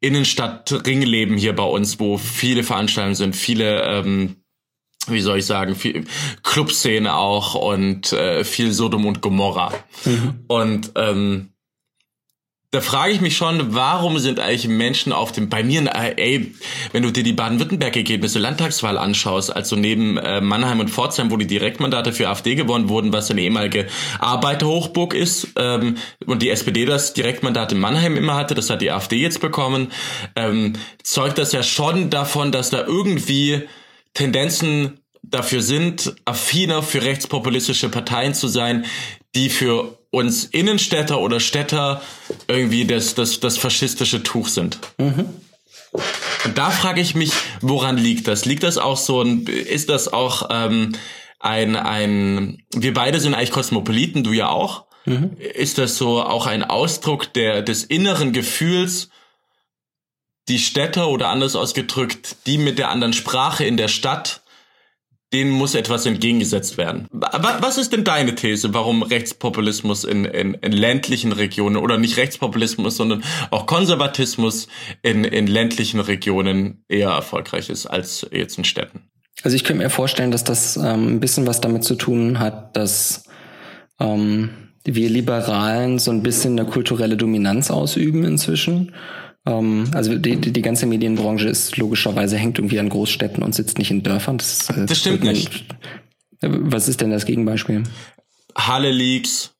Innenstadt-Ringleben 0.00 1.36
hier 1.36 1.54
bei 1.54 1.64
uns, 1.64 2.00
wo 2.00 2.16
viele 2.16 2.62
Veranstaltungen 2.62 3.14
sind, 3.14 3.36
viele 3.36 3.82
ähm, 3.82 4.36
wie 5.08 5.20
soll 5.20 5.38
ich 5.38 5.46
sagen, 5.46 5.74
viel 5.74 6.04
Clubszene 6.42 7.14
auch 7.14 7.54
und 7.54 8.12
äh, 8.12 8.44
viel 8.44 8.72
Sodom 8.72 9.06
und 9.06 9.22
Gomorra. 9.22 9.72
Mhm. 10.04 10.44
Und 10.46 10.92
ähm, 10.94 11.50
da 12.72 12.80
frage 12.80 13.12
ich 13.12 13.20
mich 13.20 13.36
schon, 13.36 13.74
warum 13.74 14.20
sind 14.20 14.38
eigentlich 14.38 14.68
Menschen 14.68 15.12
auf 15.12 15.32
dem, 15.32 15.48
bei 15.48 15.64
mir, 15.64 15.90
ey, 15.92 16.54
wenn 16.92 17.02
du 17.02 17.10
dir 17.10 17.24
die 17.24 17.32
Baden-Württemberg-Ergebnisse 17.32 18.38
Landtagswahl 18.38 18.96
anschaust, 18.96 19.54
also 19.54 19.74
neben 19.74 20.18
äh, 20.18 20.40
Mannheim 20.40 20.78
und 20.78 20.88
Pforzheim, 20.88 21.32
wo 21.32 21.36
die 21.36 21.48
Direktmandate 21.48 22.12
für 22.12 22.28
AfD 22.28 22.54
gewonnen 22.54 22.88
wurden, 22.88 23.12
was 23.12 23.28
eine 23.28 23.40
ehemalige 23.40 23.88
Arbeiterhochburg 24.20 25.14
ist, 25.14 25.48
ähm, 25.56 25.96
und 26.26 26.42
die 26.42 26.50
SPD 26.50 26.84
das 26.84 27.12
Direktmandat 27.12 27.72
in 27.72 27.80
Mannheim 27.80 28.16
immer 28.16 28.36
hatte, 28.36 28.54
das 28.54 28.70
hat 28.70 28.82
die 28.82 28.92
AfD 28.92 29.16
jetzt 29.16 29.40
bekommen, 29.40 29.90
ähm, 30.36 30.74
zeugt 31.02 31.38
das 31.38 31.50
ja 31.50 31.64
schon 31.64 32.08
davon, 32.08 32.52
dass 32.52 32.70
da 32.70 32.86
irgendwie 32.86 33.62
Tendenzen 34.14 35.00
dafür 35.24 35.62
sind, 35.62 36.14
affiner 36.24 36.84
für 36.84 37.02
rechtspopulistische 37.02 37.88
Parteien 37.88 38.32
zu 38.32 38.46
sein, 38.46 38.84
die 39.34 39.50
für 39.50 39.99
uns 40.10 40.44
Innenstädter 40.44 41.20
oder 41.20 41.40
Städter 41.40 42.02
irgendwie 42.48 42.84
das, 42.84 43.14
das, 43.14 43.40
das 43.40 43.58
faschistische 43.58 44.22
Tuch 44.22 44.48
sind. 44.48 44.78
Mhm. 44.98 45.26
Und 46.44 46.58
da 46.58 46.70
frage 46.70 47.00
ich 47.00 47.14
mich, 47.14 47.32
woran 47.60 47.96
liegt 47.96 48.28
das? 48.28 48.44
Liegt 48.44 48.62
das 48.62 48.78
auch 48.78 48.96
so 48.96 49.22
ein, 49.22 49.46
ist 49.46 49.88
das 49.88 50.12
auch 50.12 50.48
ähm, 50.50 50.92
ein, 51.38 51.76
ein, 51.76 52.62
wir 52.72 52.94
beide 52.94 53.20
sind 53.20 53.34
eigentlich 53.34 53.50
Kosmopoliten, 53.50 54.22
du 54.22 54.32
ja 54.32 54.48
auch. 54.48 54.84
Mhm. 55.06 55.36
Ist 55.38 55.78
das 55.78 55.96
so 55.96 56.22
auch 56.22 56.46
ein 56.46 56.62
Ausdruck 56.62 57.32
der, 57.32 57.62
des 57.62 57.84
inneren 57.84 58.32
Gefühls, 58.32 59.10
die 60.48 60.58
Städter 60.58 61.08
oder 61.08 61.28
anders 61.28 61.56
ausgedrückt, 61.56 62.36
die 62.46 62.58
mit 62.58 62.78
der 62.78 62.90
anderen 62.90 63.12
Sprache 63.12 63.64
in 63.64 63.76
der 63.76 63.88
Stadt 63.88 64.42
denen 65.32 65.50
muss 65.50 65.74
etwas 65.74 66.06
entgegengesetzt 66.06 66.76
werden. 66.76 67.06
Was 67.12 67.78
ist 67.78 67.92
denn 67.92 68.04
deine 68.04 68.34
These, 68.34 68.74
warum 68.74 69.02
Rechtspopulismus 69.02 70.04
in, 70.04 70.24
in, 70.24 70.54
in 70.54 70.72
ländlichen 70.72 71.32
Regionen 71.32 71.76
oder 71.76 71.98
nicht 71.98 72.16
Rechtspopulismus, 72.16 72.96
sondern 72.96 73.22
auch 73.50 73.66
Konservatismus 73.66 74.66
in, 75.02 75.24
in 75.24 75.46
ländlichen 75.46 76.00
Regionen 76.00 76.84
eher 76.88 77.10
erfolgreich 77.10 77.70
ist 77.70 77.86
als 77.86 78.26
jetzt 78.32 78.58
in 78.58 78.64
Städten? 78.64 79.02
Also 79.42 79.54
ich 79.54 79.64
könnte 79.64 79.82
mir 79.82 79.90
vorstellen, 79.90 80.32
dass 80.32 80.44
das 80.44 80.76
ähm, 80.76 81.14
ein 81.14 81.20
bisschen 81.20 81.46
was 81.46 81.60
damit 81.60 81.84
zu 81.84 81.94
tun 81.94 82.40
hat, 82.40 82.76
dass 82.76 83.24
ähm, 83.98 84.50
wir 84.84 85.08
Liberalen 85.08 85.98
so 85.98 86.10
ein 86.10 86.22
bisschen 86.22 86.58
eine 86.58 86.68
kulturelle 86.68 87.16
Dominanz 87.16 87.70
ausüben 87.70 88.24
inzwischen 88.24 88.92
also 89.58 90.16
die, 90.16 90.36
die, 90.36 90.62
ganze 90.62 90.86
Medienbranche 90.86 91.48
ist 91.48 91.76
logischerweise 91.76 92.36
hängt 92.36 92.58
irgendwie 92.58 92.78
an 92.78 92.88
Großstädten 92.88 93.42
und 93.42 93.54
sitzt 93.54 93.78
nicht 93.78 93.90
in 93.90 94.02
Dörfern. 94.02 94.38
Das, 94.38 94.70
äh, 94.70 94.86
das 94.86 94.98
stimmt 94.98 95.24
nicht. 95.24 95.66
Was 96.40 96.88
ist 96.88 97.00
denn 97.00 97.10
das 97.10 97.26
Gegenbeispiel? 97.26 97.82
Halle 98.56 98.90
Leaks, 98.90 99.54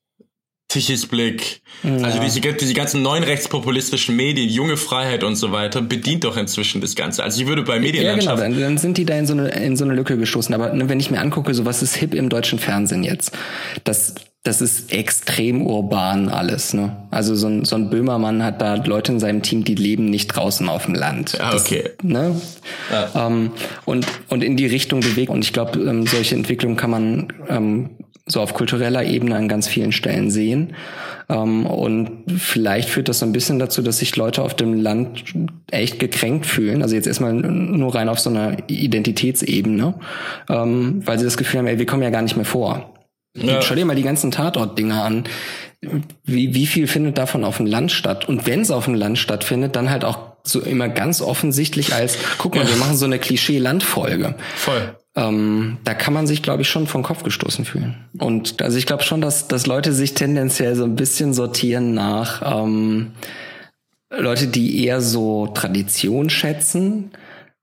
Tichisblick, 0.68 1.62
ja. 1.83 1.96
also 1.98 2.20
diese, 2.20 2.40
diese 2.40 2.74
ganzen 2.74 3.03
neuen 3.03 3.24
rechtspopulistischen 3.24 4.16
Medien, 4.16 4.48
junge 4.48 4.76
Freiheit 4.76 5.24
und 5.24 5.37
so 5.37 5.50
weiter, 5.53 5.83
bedient 5.83 6.24
doch 6.24 6.37
inzwischen 6.37 6.81
das 6.81 6.94
Ganze. 6.94 7.24
Also 7.24 7.42
ich 7.42 7.48
würde 7.48 7.62
bei 7.62 7.81
Medienlandschaft... 7.81 8.38
Ja, 8.38 8.46
genau, 8.46 8.55
dann, 8.55 8.62
dann 8.62 8.79
sind 8.79 8.96
die 8.96 9.05
da 9.05 9.18
in 9.18 9.26
so 9.26 9.33
eine, 9.33 9.48
in 9.48 9.76
so 9.76 9.85
eine 9.85 9.94
Lücke 9.94 10.16
gestoßen. 10.16 10.55
Aber 10.55 10.72
ne, 10.72 10.88
wenn 10.88 11.00
ich 11.00 11.11
mir 11.11 11.20
angucke, 11.20 11.55
so 11.55 11.64
was 11.64 11.83
ist 11.83 11.96
hip 11.96 12.14
im 12.14 12.29
deutschen 12.29 12.61
Fernsehen 12.61 13.03
jetzt, 13.03 13.33
das 13.85 14.14
das 14.42 14.62
ist 14.62 14.90
extrem 14.90 15.66
urban 15.66 16.31
alles. 16.31 16.72
Ne? 16.72 16.96
Also 17.11 17.35
so 17.35 17.46
ein, 17.46 17.66
so 17.66 17.76
ein 17.76 17.90
Böhmermann 17.90 18.42
hat 18.42 18.62
da 18.62 18.76
Leute 18.76 19.12
in 19.12 19.20
seinem 19.20 19.42
Team, 19.42 19.64
die 19.64 19.74
leben 19.74 20.07
nicht 20.07 20.29
draußen 20.29 20.66
auf 20.68 20.87
dem 20.87 20.94
Land. 20.94 21.37
Ja, 21.38 21.55
okay. 21.55 21.90
Das, 21.98 22.07
ne? 22.07 22.40
Ja. 22.90 23.26
Ähm, 23.26 23.53
und, 23.85 24.07
und 24.29 24.42
in 24.42 24.57
die 24.57 24.66
Richtung 24.66 25.00
bewegt. 25.00 25.31
Und 25.31 25.44
ich 25.44 25.53
glaube, 25.53 25.79
ähm, 25.81 26.07
solche 26.07 26.37
Entwicklungen 26.37 26.76
kann 26.76 26.90
man 26.90 27.33
ähm, 27.50 27.90
so 28.26 28.40
auf 28.40 28.55
kultureller 28.55 29.05
Ebene 29.05 29.37
an 29.37 29.46
ganz 29.46 29.68
vielen 29.68 29.92
Stellen 29.92 30.31
sehen. 30.31 30.72
Ähm, 31.29 31.66
und 31.66 32.24
vielleicht 32.38 32.88
führt 32.88 33.11
das 33.11 33.18
so 33.18 33.26
ein 33.26 33.33
bisschen 33.33 33.59
dazu, 33.59 33.83
dass 33.83 33.98
sich 33.98 34.16
Leute 34.16 34.42
auf 34.42 34.55
dem 34.55 34.72
Land 34.72 35.22
echt 35.70 35.98
gekränkt 35.98 36.46
fühlen. 36.46 36.83
Also 36.83 36.94
jetzt 36.94 37.07
erstmal 37.07 37.35
nur 37.35 37.94
rein 37.94 38.09
auf 38.09 38.20
so 38.20 38.31
einer 38.31 38.57
Identitätsebene, 38.68 39.94
ähm, 40.48 41.03
weil 41.05 41.18
sie 41.18 41.26
das 41.26 41.37
Gefühl 41.37 41.59
haben, 41.59 41.66
ey, 41.66 41.79
wir 41.79 41.87
kommen 41.87 42.03
ja 42.03 42.11
gar 42.11 42.22
nicht 42.22 42.37
mehr 42.37 42.46
vor. 42.46 42.94
Ja. 43.37 43.62
Schau 43.62 43.75
dir 43.75 43.85
mal 43.85 43.97
die 43.97 44.03
ganzen 44.03 44.31
Tatort-Dinger 44.31 45.05
an. 45.05 45.25
Wie, 46.25 46.55
wie 46.55 46.66
viel 46.66 46.87
findet 46.87 47.16
davon 47.16 47.45
auf 47.45 47.57
dem 47.57 47.66
Land 47.66 47.93
statt? 47.93 48.29
Und 48.29 48.47
wenn 48.47 48.61
es 48.61 48.71
auf 48.71 48.85
dem 48.85 48.95
Land 48.95 49.19
stattfindet, 49.19 49.77
dann 49.77 49.90
halt 49.90 50.05
auch 50.05 50.19
so 50.45 50.61
immer 50.61 50.88
ganz 50.88 51.21
offensichtlich 51.21 51.95
als, 51.95 52.19
guck 52.38 52.57
mal, 52.57 52.69
wir 52.69 52.77
machen 52.77 52.97
so 52.97 53.05
eine 53.05 53.19
Klischee-Landfolge. 53.19 54.35
Voll. 54.57 54.97
Ähm, 55.16 55.78
da 55.85 55.95
kann 55.95 56.14
man 56.14 56.26
sich, 56.26 56.43
glaube 56.43 56.62
ich, 56.62 56.68
schon 56.68 56.87
vom 56.87 57.03
Kopf 57.03 57.24
gestoßen 57.24 57.64
fühlen. 57.64 57.97
Und 58.18 58.62
also 58.62 58.78
ich 58.78 58.87
glaube 58.87 59.03
schon, 59.03 59.20
dass, 59.20 59.49
dass 59.49 59.66
Leute 59.66 59.93
sich 59.93 60.14
tendenziell 60.14 60.76
so 60.76 60.85
ein 60.85 60.97
bisschen 60.97 61.35
sortieren 61.35 61.95
nach 61.95 62.43
ähm, 62.64 63.12
Leute, 64.11 64.47
die 64.47 64.85
eher 64.85 65.01
so 65.01 65.49
Tradition 65.49 66.31
schätzen, 66.31 67.11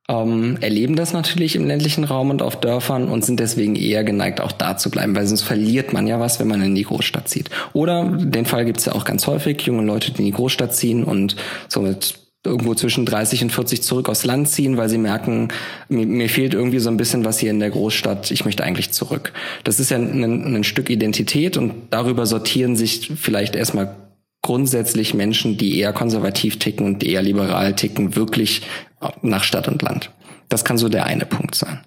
ähm, 0.10 0.58
erleben 0.62 0.96
das 0.96 1.12
natürlich 1.12 1.56
im 1.56 1.66
ländlichen 1.66 2.06
Raum 2.06 2.30
und 2.30 2.42
auf 2.42 2.60
Dörfern 2.60 3.10
und 3.10 3.26
sind 3.26 3.40
deswegen 3.40 3.76
eher 3.76 4.04
geneigt, 4.04 4.40
auch 4.40 4.54
da 4.54 4.78
zu 4.78 4.90
bleiben, 4.90 5.16
weil 5.16 5.28
sonst 5.28 5.42
verliert 5.42 5.92
man 5.92 6.08
ja 6.08 6.20
was, 6.20 6.40
wenn 6.40 6.48
man 6.48 6.62
in 6.62 6.76
die 6.76 6.84
Großstadt 6.84 7.28
zieht. 7.28 7.50
Oder 7.74 8.06
den 8.06 8.46
Fall 8.46 8.66
gibt's 8.66 8.86
ja 8.86 8.94
auch 8.94 9.04
ganz 9.04 9.28
häufig, 9.28 9.62
junge 9.64 9.84
Leute, 9.84 10.12
die 10.12 10.20
in 10.20 10.26
die 10.26 10.32
Großstadt 10.32 10.74
ziehen 10.74 11.04
und 11.04 11.36
somit 11.68 12.20
irgendwo 12.46 12.76
zwischen 12.76 13.06
30 13.06 13.44
und 13.44 13.52
40 13.52 13.82
zurück 13.82 14.08
aufs 14.08 14.24
Land 14.24 14.48
ziehen, 14.48 14.78
weil 14.78 14.88
sie 14.88 14.98
merken, 14.98 15.50
mir, 15.90 16.06
mir, 16.06 16.30
fehlt 16.30 16.54
irgendwie 16.54 16.80
so 16.80 16.90
ein 16.90 16.96
bisschen 16.96 17.26
was 17.26 17.40
hier 17.40 17.52
in 17.52 17.60
der 17.60 17.72
Großstadt, 17.72 18.32
ich 18.32 18.46
möchte 18.46 18.64
eigentlich 18.64 18.92
zurück. 18.92 19.34
Das 19.66 19.82
ist 19.82 19.92
ja 19.92 19.98
ein, 19.98 20.56
ein 20.56 20.64
Stück 20.64 20.90
Identität 20.90 21.58
und 21.58 21.74
darüber 21.90 22.26
sortieren 22.26 22.78
sich 22.78 23.12
vielleicht 23.18 23.56
erstmal 23.56 23.96
grundsätzlich 24.42 25.14
Menschen, 25.14 25.58
die 25.58 25.78
eher 25.78 25.92
konservativ 25.92 26.58
ticken 26.58 26.86
und 26.86 27.04
eher 27.04 27.22
liberal 27.22 27.76
ticken, 27.76 28.16
wirklich 28.16 28.62
nach 29.22 29.44
Stadt 29.44 29.68
und 29.68 29.82
Land. 29.82 30.12
Das 30.50 30.66
kann 30.66 30.78
so 30.78 30.90
der 30.90 31.06
eine 31.06 31.26
Punkt 31.26 31.56
sein. 31.56 31.82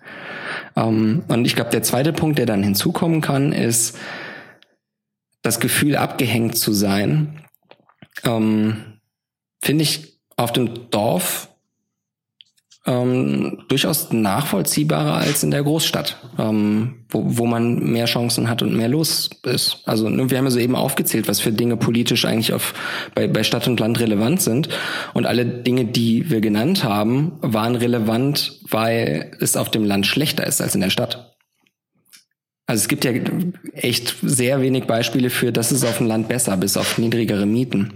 Ähm, 0.76 1.24
und 1.28 1.44
ich 1.44 1.54
glaube, 1.54 1.70
der 1.70 1.82
zweite 1.82 2.12
Punkt, 2.12 2.38
der 2.38 2.46
dann 2.46 2.62
hinzukommen 2.62 3.20
kann, 3.20 3.52
ist 3.52 3.98
das 5.42 5.60
Gefühl, 5.60 5.96
abgehängt 5.96 6.56
zu 6.56 6.72
sein. 6.72 7.44
Ähm, 8.24 8.98
Finde 9.62 9.82
ich 9.82 10.20
auf 10.36 10.52
dem 10.52 10.90
Dorf 10.90 11.49
ähm, 12.86 13.58
durchaus 13.68 14.10
nachvollziehbarer 14.10 15.14
als 15.14 15.42
in 15.42 15.50
der 15.50 15.62
Großstadt, 15.62 16.16
ähm, 16.38 17.04
wo, 17.10 17.22
wo 17.26 17.46
man 17.46 17.78
mehr 17.92 18.06
Chancen 18.06 18.48
hat 18.48 18.62
und 18.62 18.74
mehr 18.74 18.88
los 18.88 19.28
ist. 19.44 19.82
Also 19.84 20.08
ne, 20.08 20.30
wir 20.30 20.38
haben 20.38 20.46
ja 20.46 20.50
so 20.50 20.58
eben 20.58 20.74
aufgezählt, 20.74 21.28
was 21.28 21.40
für 21.40 21.52
Dinge 21.52 21.76
politisch 21.76 22.24
eigentlich 22.24 22.54
auf, 22.54 22.72
bei, 23.14 23.28
bei 23.28 23.42
Stadt 23.42 23.68
und 23.68 23.78
Land 23.80 24.00
relevant 24.00 24.40
sind. 24.40 24.70
Und 25.12 25.26
alle 25.26 25.44
Dinge, 25.44 25.84
die 25.84 26.30
wir 26.30 26.40
genannt 26.40 26.82
haben, 26.82 27.32
waren 27.42 27.74
relevant, 27.74 28.60
weil 28.70 29.32
es 29.40 29.56
auf 29.56 29.70
dem 29.70 29.84
Land 29.84 30.06
schlechter 30.06 30.46
ist 30.46 30.62
als 30.62 30.74
in 30.74 30.80
der 30.80 30.90
Stadt. 30.90 31.29
Also 32.70 32.82
es 32.82 32.88
gibt 32.88 33.04
ja 33.04 33.10
echt 33.72 34.14
sehr 34.22 34.60
wenig 34.60 34.84
Beispiele 34.84 35.28
für, 35.28 35.50
dass 35.50 35.72
es 35.72 35.82
auf 35.82 35.98
dem 35.98 36.06
Land 36.06 36.28
besser, 36.28 36.56
bis 36.56 36.76
auf 36.76 36.98
niedrigere 36.98 37.44
Mieten. 37.44 37.94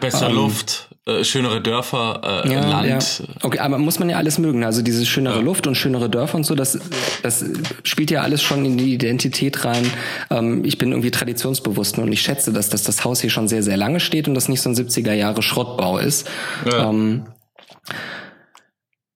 Besser 0.00 0.28
ähm, 0.28 0.34
Luft, 0.34 0.88
äh, 1.06 1.22
schönere 1.22 1.60
Dörfer, 1.60 2.42
äh, 2.44 2.52
ja, 2.52 2.68
Land. 2.68 3.20
Ja. 3.20 3.26
Okay, 3.42 3.60
aber 3.60 3.78
muss 3.78 4.00
man 4.00 4.10
ja 4.10 4.16
alles 4.16 4.38
mögen. 4.38 4.64
Also 4.64 4.82
diese 4.82 5.06
schönere 5.06 5.36
ja. 5.36 5.42
Luft 5.42 5.68
und 5.68 5.76
schönere 5.76 6.10
Dörfer 6.10 6.38
und 6.38 6.44
so, 6.44 6.56
das, 6.56 6.76
das 7.22 7.44
spielt 7.84 8.10
ja 8.10 8.22
alles 8.22 8.42
schon 8.42 8.64
in 8.64 8.76
die 8.76 8.94
Identität 8.94 9.64
rein. 9.64 9.88
Ähm, 10.30 10.64
ich 10.64 10.76
bin 10.76 10.90
irgendwie 10.90 11.12
traditionsbewusst 11.12 11.96
und 11.98 12.10
ich 12.10 12.20
schätze, 12.20 12.52
dass, 12.52 12.68
dass 12.68 12.82
das 12.82 13.04
Haus 13.04 13.20
hier 13.20 13.30
schon 13.30 13.46
sehr, 13.46 13.62
sehr 13.62 13.76
lange 13.76 14.00
steht 14.00 14.26
und 14.26 14.34
das 14.34 14.48
nicht 14.48 14.60
so 14.60 14.68
ein 14.68 14.74
70er 14.74 15.12
Jahre 15.12 15.40
Schrottbau 15.40 15.98
ist. 15.98 16.28
Ähm, 16.76 17.26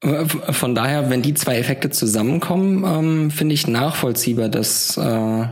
von 0.03 0.74
daher, 0.74 1.11
wenn 1.11 1.22
die 1.22 1.34
zwei 1.34 1.59
Effekte 1.59 1.90
zusammenkommen, 1.90 2.84
ähm, 2.84 3.30
finde 3.30 3.55
ich 3.55 3.66
nachvollziehbar, 3.66 4.48
dass, 4.48 4.96
äh, 4.96 5.46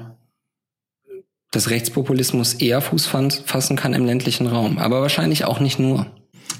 dass 1.50 1.70
Rechtspopulismus 1.70 2.54
eher 2.54 2.80
Fuß 2.80 3.06
fassen 3.06 3.76
kann 3.76 3.92
im 3.92 4.06
ländlichen 4.06 4.46
Raum. 4.46 4.78
Aber 4.78 5.02
wahrscheinlich 5.02 5.44
auch 5.44 5.60
nicht 5.60 5.78
nur. 5.78 6.06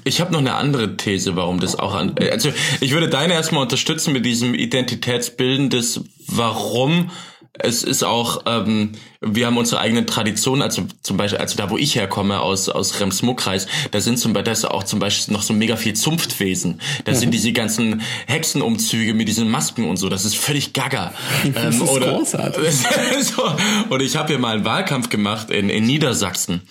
Ich 0.03 0.21
habe 0.21 0.31
noch 0.31 0.39
eine 0.39 0.53
andere 0.53 0.97
These, 0.97 1.35
warum 1.35 1.59
das 1.59 1.77
auch 1.77 1.95
an. 1.95 2.15
Also 2.31 2.51
ich 2.79 2.91
würde 2.91 3.09
deine 3.09 3.33
erstmal 3.33 3.63
unterstützen 3.63 4.13
mit 4.13 4.25
diesem 4.25 4.53
Identitätsbilden 4.53 5.69
des 5.69 6.01
Warum 6.27 7.09
es 7.53 7.83
ist 7.83 8.03
auch, 8.03 8.43
ähm, 8.45 8.93
wir 9.21 9.47
haben 9.47 9.57
unsere 9.57 9.81
eigenen 9.81 10.07
Traditionen, 10.07 10.61
also 10.61 10.83
zum 11.01 11.17
Beispiel, 11.17 11.39
also 11.39 11.57
da 11.57 11.69
wo 11.69 11.77
ich 11.77 11.95
herkomme, 11.95 12.39
aus, 12.39 12.69
aus 12.69 13.01
Rems-Muck-Kreis, 13.01 13.67
da 13.91 13.99
sind 13.99 14.17
zum 14.17 14.31
Beispiel, 14.31 14.45
da 14.45 14.51
ist 14.51 14.65
auch 14.65 14.83
zum 14.83 14.99
Beispiel 14.99 15.33
noch 15.33 15.41
so 15.41 15.53
mega 15.53 15.75
viel 15.75 15.93
Zunftwesen. 15.93 16.79
Da 17.03 17.11
mhm. 17.11 17.17
sind 17.17 17.33
diese 17.33 17.51
ganzen 17.51 18.01
Hexenumzüge 18.27 19.13
mit 19.13 19.27
diesen 19.27 19.51
Masken 19.51 19.89
und 19.89 19.97
so, 19.97 20.07
das 20.07 20.23
ist 20.23 20.37
völlig 20.37 20.73
gaga. 20.73 21.13
Das 21.53 21.75
ähm, 21.75 21.81
ist 21.81 21.89
oder, 21.89 22.11
großartig. 22.11 22.73
so, 23.21 23.43
und 23.89 24.01
ich 24.01 24.15
habe 24.15 24.29
hier 24.29 24.39
mal 24.39 24.55
einen 24.55 24.65
Wahlkampf 24.65 25.09
gemacht 25.09 25.49
in, 25.49 25.69
in 25.69 25.85
Niedersachsen 25.85 26.61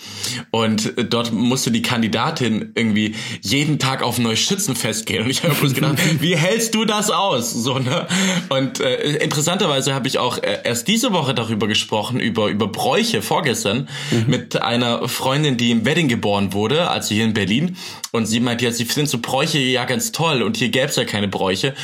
und 0.51 0.95
dort 1.11 1.33
musste 1.33 1.71
die 1.71 1.83
Kandidatin 1.83 2.73
irgendwie 2.75 3.15
jeden 3.43 3.79
Tag 3.79 4.03
auf 4.03 4.19
ein 4.19 4.23
neues 4.23 4.39
Schützenfest 4.39 5.05
gehen 5.05 5.25
und 5.25 5.31
ich 5.31 5.43
habe 5.43 5.55
bloß 5.55 5.75
gedacht, 5.75 5.99
wie 6.21 6.37
hältst 6.37 6.75
du 6.75 6.85
das 6.85 7.11
aus? 7.11 7.53
So, 7.53 7.79
ne? 7.79 8.07
Und 8.49 8.81
äh, 8.81 9.17
interessanterweise 9.17 9.95
habe 9.95 10.07
ich 10.07 10.19
auch 10.19 10.39
äh, 10.39 10.61
erst 10.65 10.87
diese 10.89 11.13
Woche 11.13 11.35
darüber 11.35 11.67
gesprochen, 11.67 12.21
über, 12.21 12.38
über 12.47 12.69
Bräuche 12.69 13.23
vorgestern, 13.23 13.89
mhm. 14.11 14.25
mit 14.29 14.63
einer 14.63 15.09
Freundin, 15.09 15.57
die 15.57 15.71
im 15.73 15.85
Wedding 15.85 16.09
geboren 16.09 16.53
wurde, 16.53 16.89
also 16.89 17.15
hier 17.15 17.25
in 17.25 17.35
Berlin. 17.35 17.77
Und 18.13 18.27
sie 18.27 18.41
meint, 18.41 18.63
ja, 18.63 18.71
sie 18.71 18.85
findet 18.85 19.11
so 19.11 19.19
Bräuche 19.19 19.59
ja 19.59 19.85
ganz 19.85 20.13
toll 20.13 20.43
und 20.43 20.57
hier 20.57 20.69
gäbe 20.69 20.87
es 20.87 20.97
ja 20.97 21.05
keine 21.05 21.29
Bräuche. 21.29 21.75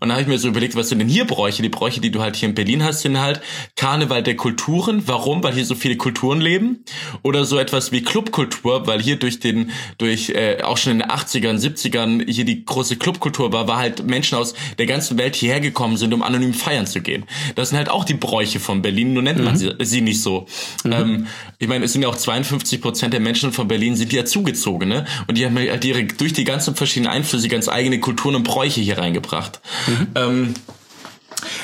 Und 0.00 0.08
da 0.08 0.14
habe 0.14 0.22
ich 0.22 0.28
mir 0.28 0.38
so 0.38 0.48
überlegt, 0.48 0.76
was 0.76 0.88
sind 0.88 0.98
denn 0.98 1.08
hier 1.08 1.26
Bräuche? 1.26 1.62
Die 1.62 1.68
Bräuche, 1.68 2.00
die 2.00 2.10
du 2.10 2.20
halt 2.20 2.36
hier 2.36 2.48
in 2.48 2.54
Berlin 2.54 2.84
hast, 2.84 3.00
sind 3.00 3.20
halt 3.20 3.40
Karneval 3.76 4.22
der 4.22 4.36
Kulturen. 4.36 5.02
Warum? 5.06 5.42
Weil 5.42 5.54
hier 5.54 5.64
so 5.64 5.74
viele 5.74 5.96
Kulturen 5.96 6.40
leben. 6.40 6.84
Oder 7.22 7.44
so 7.44 7.58
etwas 7.58 7.92
wie 7.92 8.02
Clubkultur, 8.02 8.86
weil 8.86 9.00
hier 9.00 9.18
durch 9.18 9.40
den, 9.40 9.70
durch 9.98 10.30
äh, 10.30 10.62
auch 10.62 10.76
schon 10.76 10.92
in 10.92 10.98
den 10.98 11.08
80ern, 11.08 11.58
70ern 11.58 12.30
hier 12.30 12.44
die 12.44 12.64
große 12.64 12.96
Clubkultur 12.96 13.52
war, 13.52 13.68
war 13.68 13.78
halt 13.78 14.04
Menschen 14.04 14.36
aus 14.36 14.54
der 14.78 14.86
ganzen 14.86 15.16
Welt 15.18 15.36
hierher 15.36 15.60
gekommen 15.60 15.96
sind, 15.96 16.12
um 16.12 16.22
anonym 16.22 16.54
feiern 16.54 16.86
zu 16.86 17.00
gehen. 17.00 17.24
Das 17.54 17.70
sind 17.70 17.78
halt 17.78 17.88
auch 17.88 18.04
die 18.04 18.14
Bräuche 18.14 18.60
von 18.60 18.82
Berlin, 18.82 19.14
nur 19.14 19.22
nennt 19.22 19.42
man 19.42 19.54
mhm. 19.54 19.58
sie, 19.58 19.72
sie, 19.80 20.00
nicht 20.04 20.22
so. 20.22 20.46
Mhm. 20.84 20.92
Ähm, 20.92 21.26
ich 21.58 21.68
meine, 21.68 21.84
es 21.84 21.92
sind 21.92 22.02
ja 22.02 22.08
auch 22.08 22.16
52 22.16 22.80
Prozent 22.80 23.12
der 23.12 23.20
Menschen 23.20 23.52
von 23.52 23.68
Berlin 23.68 23.96
sind 23.96 24.12
ja 24.12 24.24
zugezogene 24.24 25.06
und 25.26 25.38
die 25.38 25.46
haben 25.46 25.56
halt 25.56 25.84
ihre, 25.84 26.04
durch 26.04 26.32
die 26.32 26.44
ganzen 26.44 26.76
verschiedenen 26.76 27.12
Einflüsse 27.12 27.48
ganz 27.48 27.68
eigene 27.68 28.00
Kulturen 28.00 28.36
und 28.36 28.44
Bräuche 28.44 28.80
hier 28.80 28.98
reingebracht. 28.98 29.60
Mhm. 29.86 30.06
Ähm, 30.14 30.54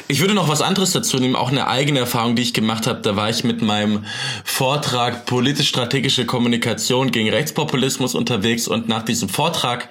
ich 0.08 0.20
würde 0.20 0.34
noch 0.34 0.48
was 0.48 0.62
anderes 0.62 0.92
dazu 0.92 1.18
nehmen, 1.18 1.36
auch 1.36 1.50
eine 1.50 1.66
eigene 1.66 2.00
Erfahrung, 2.00 2.36
die 2.36 2.42
ich 2.42 2.54
gemacht 2.54 2.86
habe. 2.86 3.00
Da 3.00 3.16
war 3.16 3.30
ich 3.30 3.44
mit 3.44 3.62
meinem 3.62 4.04
Vortrag 4.44 5.26
politisch-strategische 5.26 6.26
Kommunikation 6.26 7.10
gegen 7.10 7.30
Rechtspopulismus 7.30 8.14
unterwegs 8.14 8.68
und 8.68 8.88
nach 8.88 9.02
diesem 9.02 9.28
Vortrag 9.28 9.88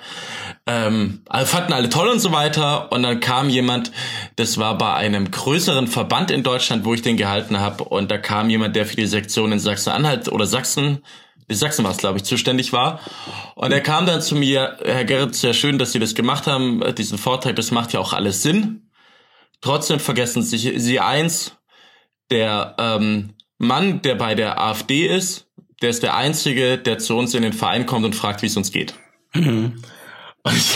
ähm, 0.68 1.22
fanden 1.46 1.74
alle 1.74 1.90
toll 1.90 2.08
und 2.10 2.20
so 2.20 2.32
weiter. 2.32 2.92
Und 2.92 3.04
dann 3.04 3.20
kam 3.20 3.50
jemand, 3.50 3.92
das 4.36 4.58
war 4.58 4.78
bei 4.78 4.94
einem 4.94 5.32
größeren 5.32 5.88
Verband 5.88 6.32
in 6.32 6.44
Deutschland, 6.44 6.86
wo 6.86 6.94
ich 6.94 7.02
den 7.02 7.18
gehalten 7.18 7.60
habe. 7.60 7.84
Und 7.84 8.12
da 8.12 8.18
kam 8.18 8.50
jemand, 8.50 8.76
der 8.76 8.86
für 8.86 8.96
die 8.96 9.08
Sektion 9.08 9.52
in 9.52 9.60
Sachsen-Anhalt 9.60 10.32
oder 10.32 10.46
Sachsen, 10.46 11.00
Sachsen 11.52 11.84
war 11.84 11.92
es, 11.92 11.98
glaube 11.98 12.18
ich, 12.18 12.24
zuständig 12.24 12.74
war. 12.74 13.00
Und 13.56 13.72
er 13.72 13.82
kam 13.82 14.06
dann 14.06 14.22
zu 14.22 14.36
mir, 14.36 14.78
Herr 14.84 15.06
Gerrit, 15.06 15.36
sehr 15.36 15.54
schön, 15.54 15.80
dass 15.80 15.92
Sie 15.92 16.00
das 16.00 16.14
gemacht 16.14 16.48
haben, 16.48 16.84
diesen 16.96 17.18
Vortrag, 17.18 17.56
das 17.56 17.72
macht 17.72 17.94
ja 17.94 18.00
auch 18.00 18.14
alles 18.14 18.44
Sinn. 18.44 18.89
Trotzdem 19.62 20.00
vergessen 20.00 20.42
Sie, 20.42 20.80
Sie 20.80 21.00
eins, 21.00 21.58
der 22.32 22.76
ähm, 22.78 23.34
Mann, 23.58 24.02
der 24.02 24.16
bei 24.16 24.36
der 24.36 24.62
AfD 24.62 25.08
ist, 25.08 25.48
der 25.82 25.90
ist 25.90 26.04
der 26.04 26.16
Einzige, 26.16 26.78
der 26.78 27.00
zu 27.00 27.18
uns 27.18 27.34
in 27.34 27.44
den 27.44 27.54
Verein 27.54 27.86
kommt 27.86 28.06
und 28.06 28.16
fragt, 28.16 28.42
wie 28.42 28.48
es 28.48 28.58
uns 28.58 28.72
geht. 28.72 28.94
Mhm. 29.34 29.82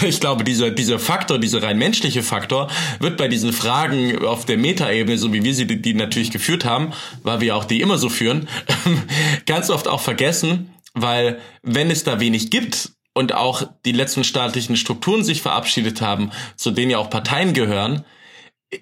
Ich 0.05 0.19
glaube, 0.19 0.43
dieser, 0.43 0.71
dieser 0.71 0.99
Faktor, 0.99 1.39
dieser 1.39 1.63
rein 1.63 1.77
menschliche 1.77 2.21
Faktor, 2.21 2.69
wird 2.99 3.17
bei 3.17 3.29
diesen 3.29 3.53
Fragen 3.53 4.23
auf 4.25 4.45
der 4.45 4.57
Metaebene, 4.57 5.17
so 5.17 5.31
wie 5.31 5.43
wir 5.43 5.55
sie 5.55 5.65
die 5.65 5.93
natürlich 5.93 6.31
geführt 6.31 6.65
haben, 6.65 6.91
weil 7.23 7.39
wir 7.39 7.55
auch 7.55 7.63
die 7.63 7.81
immer 7.81 7.97
so 7.97 8.09
führen, 8.09 8.49
ganz 9.45 9.69
oft 9.69 9.87
auch 9.87 10.01
vergessen, 10.01 10.73
weil 10.93 11.39
wenn 11.61 11.89
es 11.89 12.03
da 12.03 12.19
wenig 12.19 12.51
gibt 12.51 12.91
und 13.13 13.33
auch 13.33 13.63
die 13.85 13.93
letzten 13.93 14.25
staatlichen 14.25 14.75
Strukturen 14.75 15.23
sich 15.23 15.41
verabschiedet 15.41 16.01
haben, 16.01 16.31
zu 16.57 16.71
denen 16.71 16.91
ja 16.91 16.97
auch 16.97 17.09
Parteien 17.09 17.53
gehören, 17.53 18.03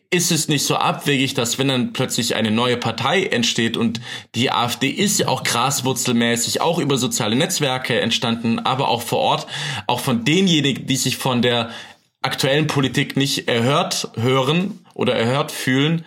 ist 0.09 0.31
es 0.31 0.47
nicht 0.47 0.65
so 0.65 0.75
abwegig, 0.75 1.33
dass 1.33 1.57
wenn 1.57 1.67
dann 1.67 1.93
plötzlich 1.93 2.35
eine 2.35 2.51
neue 2.51 2.77
Partei 2.77 3.25
entsteht 3.25 3.77
und 3.77 4.01
die 4.35 4.51
AfD 4.51 4.89
ist 4.89 5.19
ja 5.19 5.27
auch 5.27 5.43
graswurzelmäßig, 5.43 6.61
auch 6.61 6.79
über 6.79 6.97
soziale 6.97 7.35
Netzwerke 7.35 7.99
entstanden, 7.99 8.59
aber 8.59 8.89
auch 8.89 9.01
vor 9.01 9.19
Ort, 9.19 9.47
auch 9.87 9.99
von 9.99 10.23
denjenigen, 10.25 10.85
die 10.87 10.97
sich 10.97 11.17
von 11.17 11.41
der 11.41 11.69
aktuellen 12.21 12.67
Politik 12.67 13.17
nicht 13.17 13.47
erhört 13.47 14.09
hören 14.15 14.85
oder 14.93 15.15
erhört 15.15 15.51
fühlen, 15.51 16.05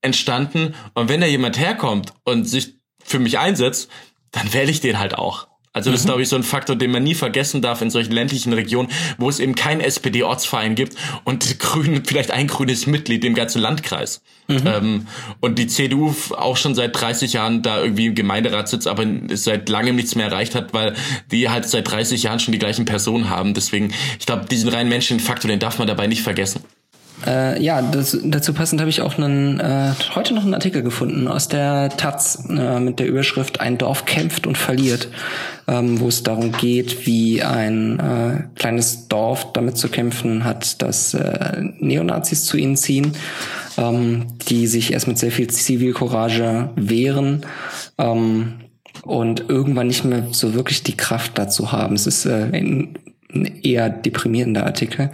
entstanden. 0.00 0.74
Und 0.94 1.08
wenn 1.08 1.20
da 1.20 1.26
jemand 1.26 1.58
herkommt 1.58 2.12
und 2.24 2.44
sich 2.44 2.74
für 3.02 3.18
mich 3.18 3.38
einsetzt, 3.38 3.90
dann 4.32 4.52
wähle 4.52 4.70
ich 4.70 4.80
den 4.80 4.98
halt 4.98 5.14
auch. 5.14 5.46
Also 5.74 5.90
das 5.90 6.00
ist, 6.00 6.04
mhm. 6.04 6.08
glaube 6.08 6.22
ich, 6.22 6.28
so 6.28 6.36
ein 6.36 6.42
Faktor, 6.42 6.76
den 6.76 6.90
man 6.90 7.02
nie 7.02 7.14
vergessen 7.14 7.62
darf 7.62 7.80
in 7.80 7.88
solchen 7.88 8.12
ländlichen 8.12 8.52
Regionen, 8.52 8.90
wo 9.16 9.30
es 9.30 9.40
eben 9.40 9.54
keinen 9.54 9.80
SPD-Ortsverein 9.80 10.74
gibt 10.74 10.96
und 11.24 11.58
Grün, 11.58 12.04
vielleicht 12.04 12.30
ein 12.30 12.46
grünes 12.46 12.86
Mitglied 12.86 13.24
im 13.24 13.34
ganzen 13.34 13.62
Landkreis. 13.62 14.22
Mhm. 14.48 14.62
Ähm, 14.66 15.06
und 15.40 15.58
die 15.58 15.66
CDU 15.66 16.14
auch 16.36 16.58
schon 16.58 16.74
seit 16.74 17.00
30 17.00 17.32
Jahren 17.32 17.62
da 17.62 17.82
irgendwie 17.82 18.06
im 18.06 18.14
Gemeinderat 18.14 18.68
sitzt, 18.68 18.86
aber 18.86 19.06
seit 19.30 19.68
langem 19.68 19.96
nichts 19.96 20.14
mehr 20.14 20.26
erreicht 20.26 20.54
hat, 20.54 20.74
weil 20.74 20.94
die 21.30 21.48
halt 21.48 21.66
seit 21.68 21.90
30 21.90 22.22
Jahren 22.24 22.38
schon 22.38 22.52
die 22.52 22.58
gleichen 22.58 22.84
Personen 22.84 23.30
haben. 23.30 23.54
Deswegen, 23.54 23.92
ich 24.18 24.26
glaube, 24.26 24.44
diesen 24.46 24.68
rein 24.68 24.88
menschlichen 24.88 25.24
Faktor, 25.24 25.48
den 25.48 25.58
darf 25.58 25.78
man 25.78 25.88
dabei 25.88 26.06
nicht 26.06 26.22
vergessen. 26.22 26.62
Äh, 27.26 27.62
ja, 27.62 27.82
das, 27.82 28.18
dazu 28.24 28.52
passend 28.52 28.80
habe 28.80 28.90
ich 28.90 29.00
auch 29.00 29.16
einen, 29.16 29.60
äh, 29.60 29.92
heute 30.14 30.34
noch 30.34 30.44
einen 30.44 30.54
Artikel 30.54 30.82
gefunden 30.82 31.28
aus 31.28 31.48
der 31.48 31.90
Taz 31.90 32.44
äh, 32.48 32.80
mit 32.80 32.98
der 32.98 33.06
Überschrift 33.06 33.60
Ein 33.60 33.78
Dorf 33.78 34.04
kämpft 34.04 34.46
und 34.46 34.58
verliert, 34.58 35.08
ähm, 35.68 36.00
wo 36.00 36.08
es 36.08 36.22
darum 36.22 36.52
geht, 36.52 37.06
wie 37.06 37.42
ein 37.42 37.98
äh, 37.98 38.58
kleines 38.58 39.08
Dorf 39.08 39.52
damit 39.52 39.76
zu 39.76 39.88
kämpfen 39.88 40.44
hat, 40.44 40.82
dass 40.82 41.14
äh, 41.14 41.62
Neonazis 41.78 42.44
zu 42.44 42.56
ihnen 42.56 42.76
ziehen, 42.76 43.12
ähm, 43.78 44.26
die 44.48 44.66
sich 44.66 44.92
erst 44.92 45.08
mit 45.08 45.18
sehr 45.18 45.32
viel 45.32 45.48
Zivilcourage 45.48 46.70
wehren. 46.76 47.46
Ähm, 47.98 48.54
und 49.04 49.48
irgendwann 49.48 49.88
nicht 49.88 50.04
mehr 50.04 50.26
so 50.30 50.54
wirklich 50.54 50.82
die 50.82 50.96
Kraft 50.96 51.36
dazu 51.36 51.72
haben. 51.72 51.94
Es 51.94 52.06
ist 52.06 52.26
äh, 52.26 52.48
ein 52.52 52.98
eher 53.62 53.90
deprimierender 53.90 54.64
Artikel. 54.64 55.10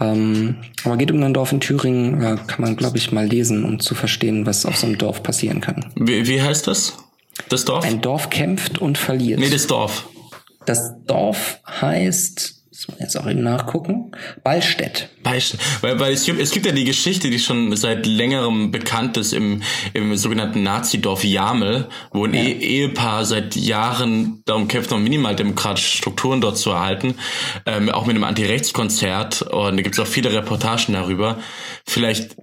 Ähm, 0.00 0.56
aber 0.84 0.96
geht 0.96 1.10
um 1.10 1.22
ein 1.22 1.34
Dorf 1.34 1.52
in 1.52 1.60
Thüringen, 1.60 2.22
äh, 2.22 2.36
kann 2.46 2.62
man, 2.62 2.76
glaube 2.76 2.96
ich, 2.96 3.12
mal 3.12 3.26
lesen, 3.26 3.64
um 3.64 3.80
zu 3.80 3.94
verstehen, 3.94 4.46
was 4.46 4.64
auf 4.64 4.76
so 4.76 4.86
einem 4.86 4.98
Dorf 4.98 5.22
passieren 5.22 5.60
kann. 5.60 5.86
Wie, 5.94 6.26
wie 6.26 6.40
heißt 6.40 6.66
das? 6.66 6.96
Das 7.48 7.64
Dorf? 7.64 7.84
Ein 7.84 8.00
Dorf 8.00 8.30
kämpft 8.30 8.78
und 8.78 8.98
verliert. 8.98 9.40
Nee, 9.40 9.50
das 9.50 9.66
Dorf. 9.66 10.08
Das 10.66 10.94
Dorf 11.06 11.60
heißt 11.66 12.59
muss 12.70 12.86
man 12.86 12.98
jetzt 13.00 13.16
auch 13.16 13.26
eben 13.26 13.42
nachgucken. 13.42 14.12
Ballstedt. 14.44 15.08
Ballstedt. 15.24 15.60
Weil, 15.80 15.98
weil 15.98 16.12
es, 16.12 16.24
gibt, 16.24 16.40
es 16.40 16.52
gibt 16.52 16.66
ja 16.66 16.72
die 16.72 16.84
Geschichte, 16.84 17.28
die 17.28 17.40
schon 17.40 17.74
seit 17.74 18.06
längerem 18.06 18.70
bekannt 18.70 19.16
ist 19.16 19.32
im, 19.32 19.62
im 19.92 20.16
sogenannten 20.16 20.62
Nazidorf 20.62 21.24
Jamel, 21.24 21.88
wo 22.12 22.26
ein 22.26 22.34
ja. 22.34 22.42
e 22.42 22.52
Ehepaar 22.52 23.24
seit 23.24 23.56
Jahren 23.56 24.42
darum 24.44 24.68
kämpft, 24.68 24.92
noch 24.92 25.00
minimaldemokratische 25.00 25.98
Strukturen 25.98 26.40
dort 26.40 26.58
zu 26.58 26.70
erhalten. 26.70 27.16
Ähm, 27.66 27.88
auch 27.88 28.06
mit 28.06 28.14
einem 28.14 28.22
Anti-Rechts-Konzert. 28.22 29.42
Und 29.42 29.76
da 29.76 29.82
gibt 29.82 29.96
es 29.96 29.98
auch 29.98 30.06
viele 30.06 30.32
Reportagen 30.32 30.92
darüber. 30.92 31.38
Vielleicht, 31.86 32.36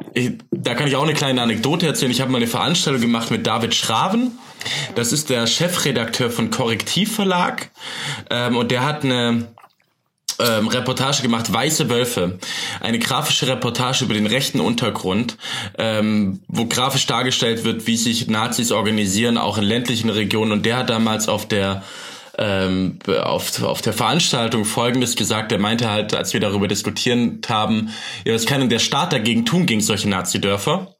da 0.52 0.76
kann 0.76 0.90
ich 0.90 0.98
auch 0.98 1.04
eine 1.04 1.14
kleine 1.14 1.42
Anekdote 1.42 1.88
erzählen. 1.88 2.12
Ich 2.12 2.20
habe 2.20 2.32
mal 2.32 2.40
eine 2.40 2.48
Veranstaltung 2.48 3.00
gemacht 3.00 3.32
mit 3.32 3.48
David 3.48 3.74
Schraven. 3.74 4.38
Das 4.96 5.14
ist 5.14 5.30
der 5.30 5.48
Chefredakteur 5.48 6.30
von 6.30 6.50
Korrektiv 6.50 7.16
Verlag. 7.16 7.72
Ähm, 8.30 8.58
und 8.58 8.72
der 8.72 8.84
hat 8.84 9.06
eine 9.06 9.48
ähm, 10.40 10.68
Reportage 10.68 11.22
gemacht, 11.22 11.52
Weiße 11.52 11.90
Wölfe. 11.90 12.40
Eine 12.80 13.00
grafische 13.00 13.48
Reportage 13.48 14.06
über 14.06 14.14
den 14.14 14.28
rechten 14.28 14.60
Untergrund, 14.60 15.38
ähm, 15.78 16.42
wo 16.48 16.66
grafisch 16.66 17.06
dargestellt 17.06 17.64
wird, 17.64 17.88
wie 17.88 17.98
sich 17.98 18.28
Nazis 18.28 18.72
organisieren, 18.72 19.38
auch 19.38 19.58
in 19.58 19.64
ländlichen 19.64 20.10
Regionen. 20.10 20.52
Und 20.52 20.66
der 20.66 20.78
hat 20.78 20.90
damals 20.90 21.28
auf 21.28 21.48
der 21.48 21.84
ähm, 22.40 23.00
auf, 23.08 23.64
auf 23.64 23.82
der 23.82 23.94
Veranstaltung 23.94 24.64
Folgendes 24.64 25.16
gesagt. 25.16 25.52
Er 25.52 25.58
meinte 25.58 25.90
halt, 25.90 26.14
als 26.14 26.34
wir 26.34 26.40
darüber 26.40 26.68
diskutiert 26.68 27.50
haben, 27.50 27.90
ja, 28.26 28.34
was 28.36 28.46
kann 28.46 28.60
denn 28.60 28.70
der 28.70 28.80
Staat 28.80 29.12
dagegen 29.12 29.46
tun 29.46 29.66
gegen 29.66 29.82
solche 29.82 30.08
Nazi-Dörfer? 30.08 30.96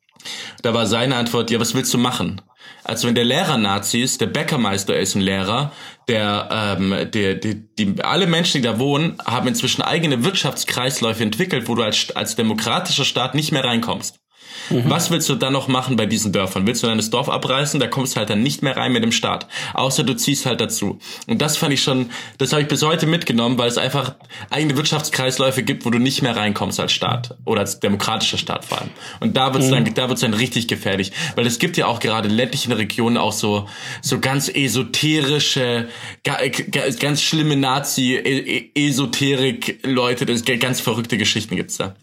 Da 0.64 0.74
war 0.74 0.88
seine 0.88 1.16
Antwort, 1.16 1.52
ja, 1.52 1.60
was 1.60 1.76
willst 1.76 1.94
du 1.94 2.00
machen? 2.00 2.42
Also 2.88 3.08
wenn 3.10 3.16
der 3.16 3.26
Lehrer 3.26 3.58
Nazi 3.58 4.00
ist, 4.00 4.22
der 4.22 4.28
Bäckermeister 4.28 4.98
ist 4.98 5.14
ein 5.16 5.22
Lehrer, 5.22 5.74
der, 6.08 6.78
ähm, 6.80 7.12
der, 7.12 7.36
die, 7.36 7.68
die, 7.76 8.02
alle 8.02 8.28
Menschen, 8.28 8.62
die 8.62 8.68
da 8.68 8.80
wohnen, 8.80 9.18
haben 9.26 9.50
inzwischen 9.50 9.82
eigene 9.82 10.24
Wirtschaftskreisläufe 10.24 11.22
entwickelt, 11.22 11.68
wo 11.68 11.76
du 11.76 11.84
als, 11.84 12.16
als 12.16 12.38
demokratischer 12.38 13.04
Staat 13.04 13.36
nicht 13.36 13.52
mehr 13.52 13.66
reinkommst. 13.66 14.22
Mhm. 14.70 14.90
Was 14.90 15.12
willst 15.12 15.30
du 15.30 15.36
dann 15.36 15.54
noch 15.54 15.68
machen 15.68 15.96
bei 15.96 16.06
diesen 16.06 16.32
Dörfern? 16.32 16.68
Willst 16.68 16.84
du 16.84 16.88
dann 16.88 16.98
das 16.98 17.10
Dorf 17.10 17.30
abreißen? 17.30 17.80
Da 17.80 17.88
kommst 17.88 18.16
du 18.16 18.20
halt 18.20 18.30
dann 18.30 18.44
nicht 18.44 18.64
mehr 18.64 18.76
rein 18.76 18.92
mit 18.92 19.04
dem 19.04 19.12
Staat. 19.12 19.48
Außer 19.74 20.04
du 20.04 20.16
ziehst 20.16 20.46
halt 20.46 20.62
dazu. 20.62 21.00
Und 21.28 21.42
das 21.42 21.58
fand 21.58 21.74
ich 21.74 21.82
schon, 21.82 22.12
das 22.38 22.52
habe 22.52 22.62
ich 22.62 22.68
bis 22.68 22.84
heute 22.84 23.08
mitgenommen, 23.08 23.58
weil 23.58 23.70
es 23.70 23.78
einfach 23.78 24.16
eigene 24.50 24.76
Wirtschaftskreisläufe 24.78 25.64
gibt, 25.64 25.86
wo 25.86 25.90
du 25.90 26.00
nicht 26.00 26.22
mehr 26.22 26.36
reinkommst 26.36 26.80
als 26.80 26.92
Staat. 26.92 27.38
Oder 27.46 27.62
als 27.62 27.80
demokratischer 27.80 28.38
Staat 28.38 28.66
vor 28.66 28.82
allem. 28.82 28.90
Und 29.20 29.38
da 29.38 29.54
wird's 29.54 29.68
mhm. 29.68 29.86
dann, 29.86 29.94
da 29.94 30.10
wird's 30.10 30.22
dann 30.22 30.34
richtig 30.34 30.68
gefährlich. 30.68 31.12
Weil 31.36 31.48
es 31.48 31.60
gibt 31.60 31.78
ja 31.78 31.88
auch 31.88 32.00
gerade 32.00 32.30
in 32.30 32.36
ländlichen 32.36 32.72
Regionen 32.72 33.18
auch 33.18 33.34
so, 33.34 33.68
so 34.02 34.20
ganz 34.20 34.50
esoterische, 34.50 35.90
ganz 36.24 37.22
schlimme 37.22 37.56
Nazi-Esoterik-Leute, 37.56 40.26
ganz 40.58 40.82
verrückte 40.82 41.18
Geschichten 41.18 41.56
gibt's 41.56 41.78
da. 41.78 41.96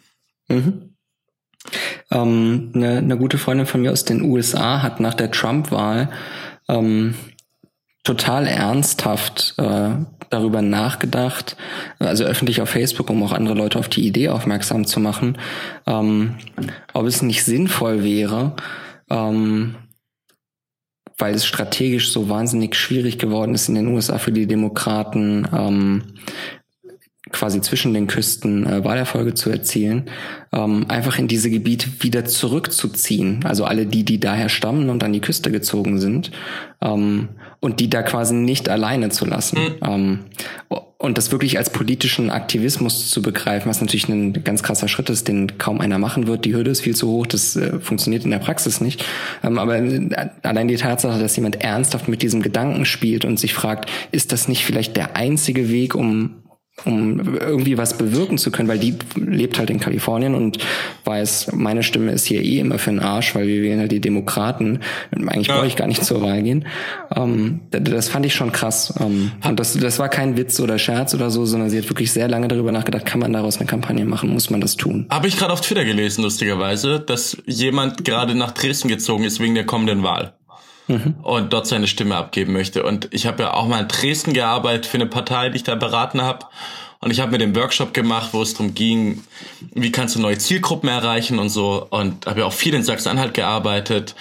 Mhm. 0.48 0.93
Ähm, 2.10 2.72
eine, 2.74 2.98
eine 2.98 3.16
gute 3.16 3.38
Freundin 3.38 3.66
von 3.66 3.82
mir 3.82 3.92
aus 3.92 4.04
den 4.04 4.22
USA 4.22 4.82
hat 4.82 5.00
nach 5.00 5.14
der 5.14 5.30
Trump-Wahl 5.30 6.10
ähm, 6.68 7.14
total 8.04 8.46
ernsthaft 8.46 9.54
äh, 9.56 9.90
darüber 10.30 10.62
nachgedacht, 10.62 11.56
also 11.98 12.24
öffentlich 12.24 12.60
auf 12.60 12.68
Facebook, 12.68 13.08
um 13.10 13.22
auch 13.22 13.32
andere 13.32 13.54
Leute 13.54 13.78
auf 13.78 13.88
die 13.88 14.06
Idee 14.06 14.28
aufmerksam 14.28 14.86
zu 14.86 15.00
machen, 15.00 15.38
ähm, 15.86 16.36
ob 16.92 17.06
es 17.06 17.22
nicht 17.22 17.44
sinnvoll 17.44 18.04
wäre, 18.04 18.56
ähm, 19.10 19.76
weil 21.16 21.34
es 21.34 21.46
strategisch 21.46 22.10
so 22.10 22.28
wahnsinnig 22.28 22.74
schwierig 22.74 23.18
geworden 23.18 23.54
ist 23.54 23.68
in 23.68 23.76
den 23.76 23.88
USA 23.88 24.18
für 24.18 24.32
die 24.32 24.46
Demokraten, 24.46 25.48
ähm, 25.52 26.02
quasi 27.34 27.60
zwischen 27.60 27.92
den 27.92 28.06
Küsten 28.06 28.64
äh, 28.64 28.84
Wahlerfolge 28.84 29.34
zu 29.34 29.50
erzielen, 29.50 30.04
ähm, 30.52 30.86
einfach 30.88 31.18
in 31.18 31.28
diese 31.28 31.50
Gebiete 31.50 31.88
wieder 32.00 32.24
zurückzuziehen. 32.24 33.44
Also 33.44 33.64
alle 33.64 33.86
die, 33.86 34.04
die 34.04 34.20
daher 34.20 34.48
stammen 34.48 34.88
und 34.88 35.02
an 35.02 35.12
die 35.12 35.20
Küste 35.20 35.50
gezogen 35.50 35.98
sind 35.98 36.30
ähm, 36.80 37.28
und 37.60 37.80
die 37.80 37.90
da 37.90 38.02
quasi 38.02 38.34
nicht 38.34 38.68
alleine 38.68 39.08
zu 39.10 39.26
lassen. 39.26 39.58
Mhm. 39.58 39.74
Ähm, 39.84 40.18
und 41.04 41.18
das 41.18 41.32
wirklich 41.32 41.58
als 41.58 41.70
politischen 41.70 42.30
Aktivismus 42.30 43.10
zu 43.10 43.20
begreifen, 43.20 43.68
was 43.68 43.80
natürlich 43.80 44.08
ein 44.08 44.32
ganz 44.44 44.62
krasser 44.62 44.88
Schritt 44.88 45.10
ist, 45.10 45.28
den 45.28 45.58
kaum 45.58 45.80
einer 45.80 45.98
machen 45.98 46.26
wird. 46.26 46.44
Die 46.44 46.54
Hürde 46.54 46.70
ist 46.70 46.80
viel 46.80 46.94
zu 46.94 47.08
hoch, 47.08 47.26
das 47.26 47.56
äh, 47.56 47.80
funktioniert 47.80 48.24
in 48.24 48.30
der 48.30 48.38
Praxis 48.38 48.80
nicht. 48.80 49.04
Ähm, 49.42 49.58
aber 49.58 49.76
äh, 49.76 50.08
allein 50.42 50.68
die 50.68 50.76
Tatsache, 50.76 51.18
dass 51.18 51.36
jemand 51.36 51.62
ernsthaft 51.62 52.08
mit 52.08 52.22
diesem 52.22 52.42
Gedanken 52.42 52.84
spielt 52.84 53.24
und 53.24 53.40
sich 53.40 53.54
fragt, 53.54 53.90
ist 54.12 54.32
das 54.32 54.46
nicht 54.46 54.64
vielleicht 54.64 54.96
der 54.96 55.16
einzige 55.16 55.68
Weg, 55.68 55.96
um 55.96 56.36
um 56.84 57.36
irgendwie 57.38 57.78
was 57.78 57.96
bewirken 57.96 58.36
zu 58.36 58.50
können, 58.50 58.68
weil 58.68 58.78
die 58.78 58.96
lebt 59.14 59.58
halt 59.58 59.70
in 59.70 59.78
Kalifornien 59.78 60.34
und 60.34 60.58
weiß, 61.04 61.52
meine 61.54 61.82
Stimme 61.82 62.10
ist 62.12 62.26
hier 62.26 62.42
eh 62.42 62.58
immer 62.58 62.78
für 62.78 62.90
den 62.90 63.00
Arsch, 63.00 63.34
weil 63.34 63.46
wir 63.46 63.62
wählen 63.62 63.78
halt 63.78 63.92
die 63.92 64.00
Demokraten. 64.00 64.80
Eigentlich 65.12 65.46
ja. 65.46 65.56
brauche 65.56 65.66
ich 65.66 65.76
gar 65.76 65.86
nicht 65.86 66.04
zur 66.04 66.20
Wahl 66.20 66.42
gehen. 66.42 66.66
Ähm, 67.14 67.60
das 67.70 68.08
fand 68.08 68.26
ich 68.26 68.34
schon 68.34 68.52
krass. 68.52 68.92
Ähm, 69.00 69.32
und 69.46 69.60
das, 69.60 69.74
das 69.74 69.98
war 69.98 70.08
kein 70.08 70.36
Witz 70.36 70.58
oder 70.60 70.78
Scherz 70.78 71.14
oder 71.14 71.30
so, 71.30 71.44
sondern 71.46 71.70
sie 71.70 71.78
hat 71.78 71.88
wirklich 71.88 72.12
sehr 72.12 72.28
lange 72.28 72.48
darüber 72.48 72.72
nachgedacht, 72.72 73.06
kann 73.06 73.20
man 73.20 73.32
daraus 73.32 73.58
eine 73.58 73.66
Kampagne 73.66 74.04
machen, 74.04 74.30
muss 74.30 74.50
man 74.50 74.60
das 74.60 74.76
tun. 74.76 75.06
Habe 75.10 75.28
ich 75.28 75.36
gerade 75.36 75.52
auf 75.52 75.60
Twitter 75.60 75.84
gelesen, 75.84 76.22
lustigerweise, 76.22 76.98
dass 77.00 77.36
jemand 77.46 78.04
gerade 78.04 78.34
nach 78.34 78.50
Dresden 78.50 78.88
gezogen 78.88 79.24
ist 79.24 79.40
wegen 79.40 79.54
der 79.54 79.64
kommenden 79.64 80.02
Wahl 80.02 80.34
mhm. 80.86 81.14
und 81.22 81.52
dort 81.52 81.66
seine 81.66 81.86
Stimme 81.86 82.16
abgeben 82.16 82.52
möchte. 82.52 82.82
Und 82.82 83.08
ich 83.12 83.26
habe 83.26 83.42
ja 83.42 83.54
auch 83.54 83.66
mal 83.66 83.80
in 83.80 83.88
Dresden 83.88 84.32
gearbeitet 84.32 84.86
für 84.86 84.96
eine 84.96 85.06
Partei, 85.06 85.50
die 85.50 85.56
ich 85.56 85.64
da 85.64 85.74
beraten 85.74 86.22
habe. 86.22 86.46
Und 87.00 87.10
ich 87.10 87.20
habe 87.20 87.32
mir 87.32 87.38
den 87.38 87.54
Workshop 87.54 87.92
gemacht, 87.92 88.30
wo 88.32 88.40
es 88.40 88.54
darum 88.54 88.74
ging, 88.74 89.22
wie 89.74 89.92
kannst 89.92 90.14
du 90.16 90.20
neue 90.20 90.38
Zielgruppen 90.38 90.88
erreichen 90.88 91.38
und 91.38 91.50
so. 91.50 91.86
Und 91.90 92.26
habe 92.26 92.40
ja 92.40 92.46
auch 92.46 92.52
viel 92.52 92.74
in 92.74 92.82
Sachsen-Anhalt 92.82 93.34
gearbeitet. 93.34 94.14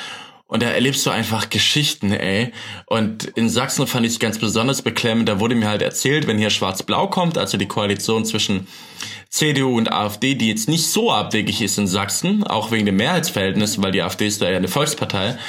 Und 0.47 0.61
da 0.61 0.67
erlebst 0.67 1.05
du 1.05 1.09
einfach 1.09 1.49
Geschichten, 1.49 2.11
ey. 2.11 2.51
Und 2.85 3.23
in 3.23 3.49
Sachsen 3.49 3.87
fand 3.87 4.05
ich 4.05 4.13
es 4.13 4.19
ganz 4.19 4.37
besonders 4.37 4.81
beklemmend. 4.81 5.29
Da 5.29 5.39
wurde 5.39 5.55
mir 5.55 5.67
halt 5.67 5.81
erzählt, 5.81 6.27
wenn 6.27 6.37
hier 6.37 6.49
Schwarz-Blau 6.49 7.07
kommt, 7.07 7.37
also 7.37 7.57
die 7.57 7.67
Koalition 7.67 8.25
zwischen 8.25 8.67
CDU 9.29 9.75
und 9.75 9.91
AfD, 9.91 10.35
die 10.35 10.49
jetzt 10.49 10.69
nicht 10.69 10.85
so 10.85 11.11
abwegig 11.11 11.61
ist 11.61 11.79
in 11.79 11.87
Sachsen, 11.87 12.43
auch 12.43 12.69
wegen 12.69 12.85
dem 12.85 12.97
Mehrheitsverhältnis, 12.97 13.81
weil 13.81 13.91
die 13.91 14.03
AfD 14.03 14.27
ist 14.27 14.43
da 14.43 14.49
ja 14.49 14.57
eine 14.57 14.67
Volkspartei, 14.67 15.39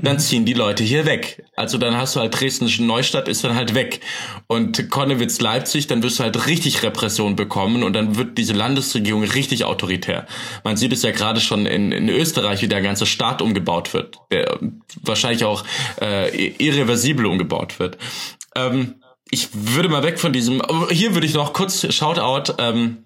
dann 0.00 0.18
ziehen 0.18 0.44
die 0.44 0.54
Leute 0.54 0.82
hier 0.82 1.06
weg. 1.06 1.44
Also 1.56 1.78
dann 1.78 1.96
hast 1.96 2.16
du 2.16 2.20
halt 2.20 2.38
Dresdensche 2.38 2.84
Neustadt 2.84 3.28
ist 3.28 3.44
dann 3.44 3.54
halt 3.54 3.74
weg. 3.74 4.00
Und 4.46 4.90
Konnewitz 4.90 5.40
Leipzig, 5.40 5.86
dann 5.86 6.02
wirst 6.02 6.18
du 6.18 6.24
halt 6.24 6.46
richtig 6.46 6.82
Repression 6.82 7.36
bekommen 7.36 7.82
und 7.82 7.92
dann 7.92 8.16
wird 8.16 8.38
diese 8.38 8.52
Landesregierung 8.52 9.24
richtig 9.24 9.64
autoritär. 9.64 10.26
Man 10.64 10.76
sieht 10.76 10.92
es 10.92 11.02
ja 11.02 11.10
gerade 11.10 11.40
schon 11.40 11.66
in, 11.66 11.92
in 11.92 12.08
Österreich, 12.08 12.62
wie 12.62 12.68
der 12.68 12.82
ganze 12.82 13.06
Staat 13.06 13.42
umgebaut 13.42 13.94
wird, 13.94 14.18
der 14.30 14.58
wahrscheinlich 15.02 15.44
auch 15.44 15.64
äh, 16.00 16.48
irreversibel 16.58 17.26
umgebaut 17.26 17.78
wird. 17.78 17.98
Ähm, 18.56 18.96
ich 19.30 19.48
würde 19.52 19.88
mal 19.88 20.02
weg 20.02 20.18
von 20.18 20.32
diesem, 20.32 20.62
hier 20.90 21.14
würde 21.14 21.26
ich 21.26 21.34
noch 21.34 21.52
kurz 21.52 21.92
Shoutout, 21.94 22.54
ähm, 22.58 23.04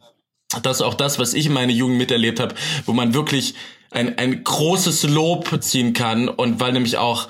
das 0.62 0.78
ist 0.78 0.82
auch 0.82 0.94
das, 0.94 1.18
was 1.18 1.34
ich 1.34 1.46
in 1.46 1.52
meiner 1.52 1.72
Jugend 1.72 1.98
miterlebt 1.98 2.40
habe, 2.40 2.54
wo 2.86 2.92
man 2.92 3.14
wirklich 3.14 3.54
ein, 3.94 4.18
ein 4.18 4.44
großes 4.44 5.04
Lob 5.04 5.62
ziehen 5.62 5.92
kann 5.92 6.28
und 6.28 6.60
weil 6.60 6.72
nämlich 6.72 6.96
auch 6.98 7.28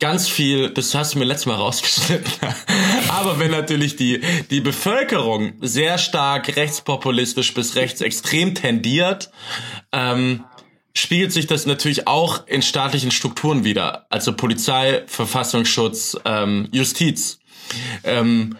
ganz 0.00 0.28
viel, 0.28 0.70
das 0.70 0.94
hast 0.94 1.14
du 1.14 1.18
mir 1.18 1.24
letztes 1.24 1.46
Mal 1.46 1.54
rausgeschnitten, 1.54 2.30
aber 3.08 3.38
wenn 3.38 3.50
natürlich 3.50 3.96
die, 3.96 4.20
die 4.50 4.60
Bevölkerung 4.60 5.54
sehr 5.60 5.98
stark 5.98 6.56
rechtspopulistisch 6.56 7.54
bis 7.54 7.76
rechtsextrem 7.76 8.54
tendiert, 8.54 9.30
ähm, 9.92 10.44
spiegelt 10.94 11.32
sich 11.32 11.46
das 11.46 11.64
natürlich 11.64 12.06
auch 12.06 12.46
in 12.46 12.60
staatlichen 12.60 13.10
Strukturen 13.10 13.64
wieder, 13.64 14.06
also 14.10 14.34
Polizei, 14.34 15.04
Verfassungsschutz, 15.06 16.18
ähm, 16.24 16.68
Justiz, 16.72 17.38
ähm, 18.04 18.58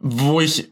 wo 0.00 0.40
ich, 0.40 0.70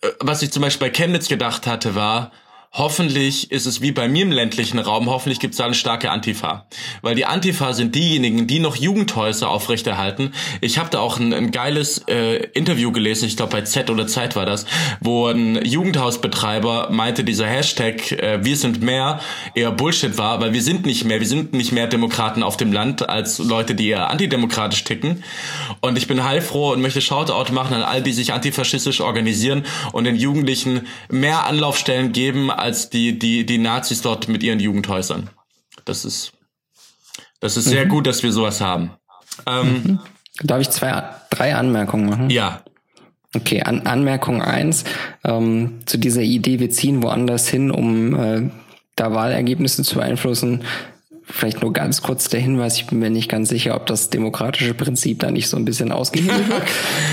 äh, 0.00 0.10
was 0.20 0.42
ich 0.42 0.52
zum 0.52 0.62
Beispiel 0.62 0.88
bei 0.88 0.94
Chemnitz 0.94 1.26
gedacht 1.28 1.66
hatte, 1.66 1.96
war, 1.96 2.30
hoffentlich 2.74 3.52
ist 3.52 3.66
es 3.66 3.80
wie 3.80 3.92
bei 3.92 4.08
mir 4.08 4.22
im 4.22 4.32
ländlichen 4.32 4.80
Raum, 4.80 5.08
hoffentlich 5.08 5.38
gibt 5.38 5.54
es 5.54 5.58
da 5.58 5.64
eine 5.64 5.74
starke 5.74 6.10
Antifa. 6.10 6.66
Weil 7.02 7.14
die 7.14 7.24
Antifa 7.24 7.72
sind 7.72 7.94
diejenigen, 7.94 8.48
die 8.48 8.58
noch 8.58 8.74
Jugendhäuser 8.74 9.48
aufrechterhalten. 9.48 10.32
Ich 10.60 10.78
habe 10.78 10.90
da 10.90 10.98
auch 10.98 11.18
ein, 11.18 11.32
ein 11.32 11.52
geiles 11.52 11.98
äh, 12.08 12.44
Interview 12.52 12.90
gelesen, 12.90 13.26
ich 13.26 13.36
glaube 13.36 13.52
bei 13.52 13.62
Z 13.62 13.90
oder 13.90 14.08
Zeit 14.08 14.34
war 14.34 14.44
das, 14.44 14.66
wo 15.00 15.28
ein 15.28 15.64
Jugendhausbetreiber 15.64 16.88
meinte, 16.90 17.22
dieser 17.22 17.46
Hashtag 17.46 18.10
äh, 18.10 18.44
Wir 18.44 18.56
sind 18.56 18.82
mehr 18.82 19.20
eher 19.54 19.70
Bullshit 19.70 20.18
war, 20.18 20.40
weil 20.40 20.52
wir 20.52 20.62
sind 20.62 20.84
nicht 20.84 21.04
mehr, 21.04 21.20
wir 21.20 21.28
sind 21.28 21.52
nicht 21.52 21.70
mehr 21.70 21.86
Demokraten 21.86 22.42
auf 22.42 22.56
dem 22.56 22.72
Land 22.72 23.08
als 23.08 23.38
Leute, 23.38 23.76
die 23.76 23.88
eher 23.88 24.10
antidemokratisch 24.10 24.82
ticken. 24.82 25.22
Und 25.80 25.96
ich 25.96 26.08
bin 26.08 26.24
heilfroh 26.24 26.72
und 26.72 26.82
möchte 26.82 27.00
Shoutout 27.00 27.52
machen 27.52 27.74
an 27.74 27.82
all 27.82 28.02
die 28.02 28.12
sich 28.12 28.32
antifaschistisch 28.32 29.00
organisieren 29.00 29.64
und 29.92 30.04
den 30.04 30.16
Jugendlichen 30.16 30.88
mehr 31.08 31.46
Anlaufstellen 31.46 32.12
geben, 32.12 32.50
als 32.64 32.88
die, 32.88 33.18
die, 33.18 33.44
die 33.44 33.58
Nazis 33.58 34.00
dort 34.00 34.26
mit 34.26 34.42
ihren 34.42 34.58
Jugendhäusern. 34.58 35.28
Das 35.84 36.06
ist, 36.06 36.32
das 37.38 37.58
ist 37.58 37.66
sehr 37.66 37.84
mhm. 37.84 37.90
gut, 37.90 38.06
dass 38.06 38.22
wir 38.22 38.32
sowas 38.32 38.62
haben. 38.62 38.92
Ähm, 39.46 39.82
mhm. 39.84 39.98
Darf 40.42 40.62
ich 40.62 40.70
zwei, 40.70 41.04
drei 41.28 41.54
Anmerkungen 41.54 42.08
machen? 42.08 42.30
Ja. 42.30 42.62
Okay, 43.36 43.62
An 43.62 43.82
Anmerkung 43.86 44.40
eins 44.40 44.84
ähm, 45.24 45.80
zu 45.84 45.98
dieser 45.98 46.22
Idee, 46.22 46.58
wir 46.58 46.70
ziehen 46.70 47.02
woanders 47.02 47.48
hin, 47.48 47.70
um 47.70 48.14
äh, 48.18 48.50
da 48.96 49.12
Wahlergebnisse 49.12 49.82
zu 49.82 49.96
beeinflussen. 49.96 50.64
Vielleicht 51.26 51.62
nur 51.62 51.72
ganz 51.72 52.02
kurz 52.02 52.28
der 52.28 52.40
Hinweis, 52.40 52.76
ich 52.76 52.86
bin 52.86 52.98
mir 52.98 53.08
nicht 53.08 53.30
ganz 53.30 53.48
sicher, 53.48 53.74
ob 53.76 53.86
das 53.86 54.10
demokratische 54.10 54.74
Prinzip 54.74 55.20
da 55.20 55.30
nicht 55.30 55.48
so 55.48 55.56
ein 55.56 55.64
bisschen 55.64 55.90
ausgehebelt 55.90 56.48
wird. 56.48 56.62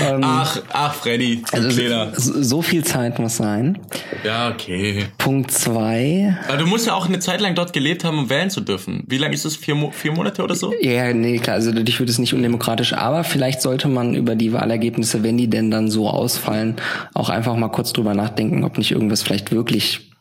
ähm, 0.06 0.20
ach, 0.22 0.60
ach, 0.70 0.94
Freddy, 0.94 1.42
also 1.50 1.70
so, 1.70 2.42
so, 2.42 2.62
viel 2.62 2.84
Zeit 2.84 3.18
muss 3.18 3.38
sein. 3.38 3.78
Ja, 4.22 4.50
okay. 4.50 5.06
Punkt 5.16 5.50
zwei. 5.50 6.36
Aber 6.46 6.58
du 6.58 6.66
musst 6.66 6.86
ja 6.86 6.94
auch 6.94 7.08
eine 7.08 7.20
Zeit 7.20 7.40
lang 7.40 7.54
dort 7.54 7.72
gelebt 7.72 8.04
haben, 8.04 8.18
um 8.18 8.30
wählen 8.30 8.50
zu 8.50 8.60
dürfen. 8.60 9.02
Wie 9.06 9.16
lange 9.16 9.32
ist 9.32 9.46
das? 9.46 9.56
Vier, 9.56 9.90
vier 9.92 10.12
Monate 10.12 10.42
oder 10.42 10.54
so? 10.54 10.74
Ja, 10.82 11.14
nee, 11.14 11.38
klar, 11.38 11.56
also 11.56 11.72
ich 11.72 11.98
würde 11.98 12.12
es 12.12 12.18
nicht 12.18 12.34
undemokratisch, 12.34 12.92
aber 12.92 13.24
vielleicht 13.24 13.62
sollte 13.62 13.88
man 13.88 14.14
über 14.14 14.34
die 14.34 14.52
Wahlergebnisse, 14.52 15.22
wenn 15.22 15.38
die 15.38 15.48
denn 15.48 15.70
dann 15.70 15.90
so 15.90 16.08
ausfallen, 16.10 16.76
auch 17.14 17.30
einfach 17.30 17.56
mal 17.56 17.68
kurz 17.68 17.94
drüber 17.94 18.12
nachdenken, 18.12 18.62
ob 18.64 18.76
nicht 18.76 18.92
irgendwas 18.92 19.22
vielleicht 19.22 19.52
wirklich 19.52 20.11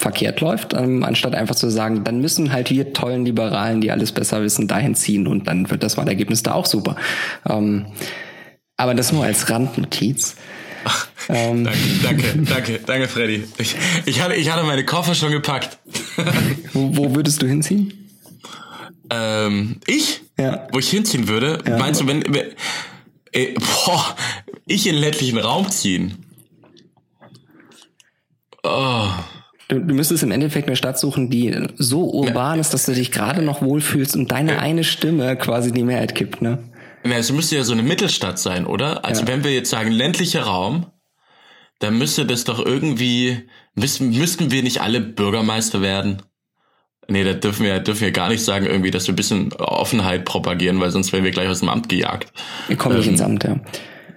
verkehrt 0.00 0.40
läuft, 0.40 0.72
ähm, 0.72 1.04
anstatt 1.04 1.34
einfach 1.34 1.54
zu 1.54 1.68
sagen, 1.68 2.04
dann 2.04 2.22
müssen 2.22 2.52
halt 2.52 2.70
wir 2.70 2.94
tollen 2.94 3.26
Liberalen, 3.26 3.82
die 3.82 3.90
alles 3.90 4.12
besser 4.12 4.42
wissen, 4.42 4.66
dahin 4.66 4.94
ziehen 4.94 5.26
und 5.26 5.46
dann 5.46 5.70
wird 5.70 5.82
das 5.82 5.98
Wahlergebnis 5.98 6.42
da 6.42 6.54
auch 6.54 6.64
super. 6.64 6.96
Ähm, 7.46 7.84
aber 8.78 8.94
das 8.94 9.12
nur 9.12 9.24
als 9.24 9.50
Randnotiz. 9.50 10.36
Ach, 10.84 11.06
ähm, 11.28 11.64
danke, 11.64 11.82
danke, 12.02 12.44
danke, 12.44 12.80
danke, 12.86 13.08
Freddy. 13.08 13.44
Ich, 13.58 13.76
ich, 14.06 14.22
hatte, 14.22 14.34
ich 14.36 14.50
hatte 14.50 14.64
meine 14.64 14.86
Koffer 14.86 15.14
schon 15.14 15.32
gepackt. 15.32 15.78
wo, 16.72 16.96
wo 16.96 17.14
würdest 17.14 17.42
du 17.42 17.46
hinziehen? 17.46 18.08
Ähm, 19.10 19.80
ich? 19.86 20.22
Ja. 20.38 20.66
Wo 20.72 20.78
ich 20.78 20.88
hinziehen 20.88 21.28
würde? 21.28 21.58
Ja. 21.66 21.76
Meinst 21.76 22.00
du, 22.00 22.06
wenn, 22.06 22.22
wenn 22.26 22.46
äh, 23.32 23.52
boah, 23.84 24.16
ich 24.64 24.86
in 24.86 24.94
den 24.94 25.02
ländlichen 25.02 25.36
Raum 25.36 25.70
ziehen? 25.70 26.24
Oh. 28.62 29.10
Du, 29.70 29.78
du 29.78 29.94
müsstest 29.94 30.24
im 30.24 30.32
Endeffekt 30.32 30.66
eine 30.66 30.74
Stadt 30.74 30.98
suchen, 30.98 31.30
die 31.30 31.56
so 31.76 32.10
urban 32.10 32.56
ja. 32.56 32.60
ist, 32.60 32.74
dass 32.74 32.86
du 32.86 32.92
dich 32.92 33.12
gerade 33.12 33.40
noch 33.40 33.62
wohlfühlst 33.62 34.16
und 34.16 34.32
deine 34.32 34.54
ja. 34.54 34.58
eine 34.58 34.82
Stimme 34.82 35.36
quasi 35.36 35.70
die 35.70 35.84
Mehrheit 35.84 36.16
kippt, 36.16 36.42
ne? 36.42 36.58
Es 37.04 37.32
müsste 37.32 37.56
ja 37.56 37.62
so 37.62 37.72
eine 37.72 37.82
Mittelstadt 37.82 38.38
sein, 38.38 38.66
oder? 38.66 39.04
Also 39.04 39.22
ja. 39.22 39.28
wenn 39.28 39.44
wir 39.44 39.52
jetzt 39.54 39.70
sagen 39.70 39.92
ländlicher 39.92 40.42
Raum, 40.42 40.86
dann 41.78 41.96
müsste 41.96 42.26
das 42.26 42.44
doch 42.44 42.64
irgendwie, 42.64 43.48
müssten, 43.74 44.10
müssten 44.10 44.50
wir 44.50 44.62
nicht 44.64 44.82
alle 44.82 45.00
Bürgermeister 45.00 45.80
werden? 45.80 46.20
Nee, 47.06 47.24
da 47.24 47.32
dürfen 47.32 47.64
wir, 47.64 47.78
dürfen 47.78 48.02
wir 48.02 48.12
gar 48.12 48.28
nicht 48.28 48.44
sagen 48.44 48.66
irgendwie, 48.66 48.90
dass 48.90 49.06
wir 49.06 49.14
ein 49.14 49.16
bisschen 49.16 49.52
Offenheit 49.54 50.24
propagieren, 50.24 50.80
weil 50.80 50.90
sonst 50.90 51.12
werden 51.12 51.24
wir 51.24 51.30
gleich 51.30 51.48
aus 51.48 51.60
dem 51.60 51.68
Amt 51.68 51.88
gejagt. 51.88 52.32
Wir 52.66 52.76
kommen 52.76 52.96
ähm, 52.96 53.00
nicht 53.00 53.10
ins 53.10 53.22
Amt, 53.22 53.44
ja. 53.44 53.60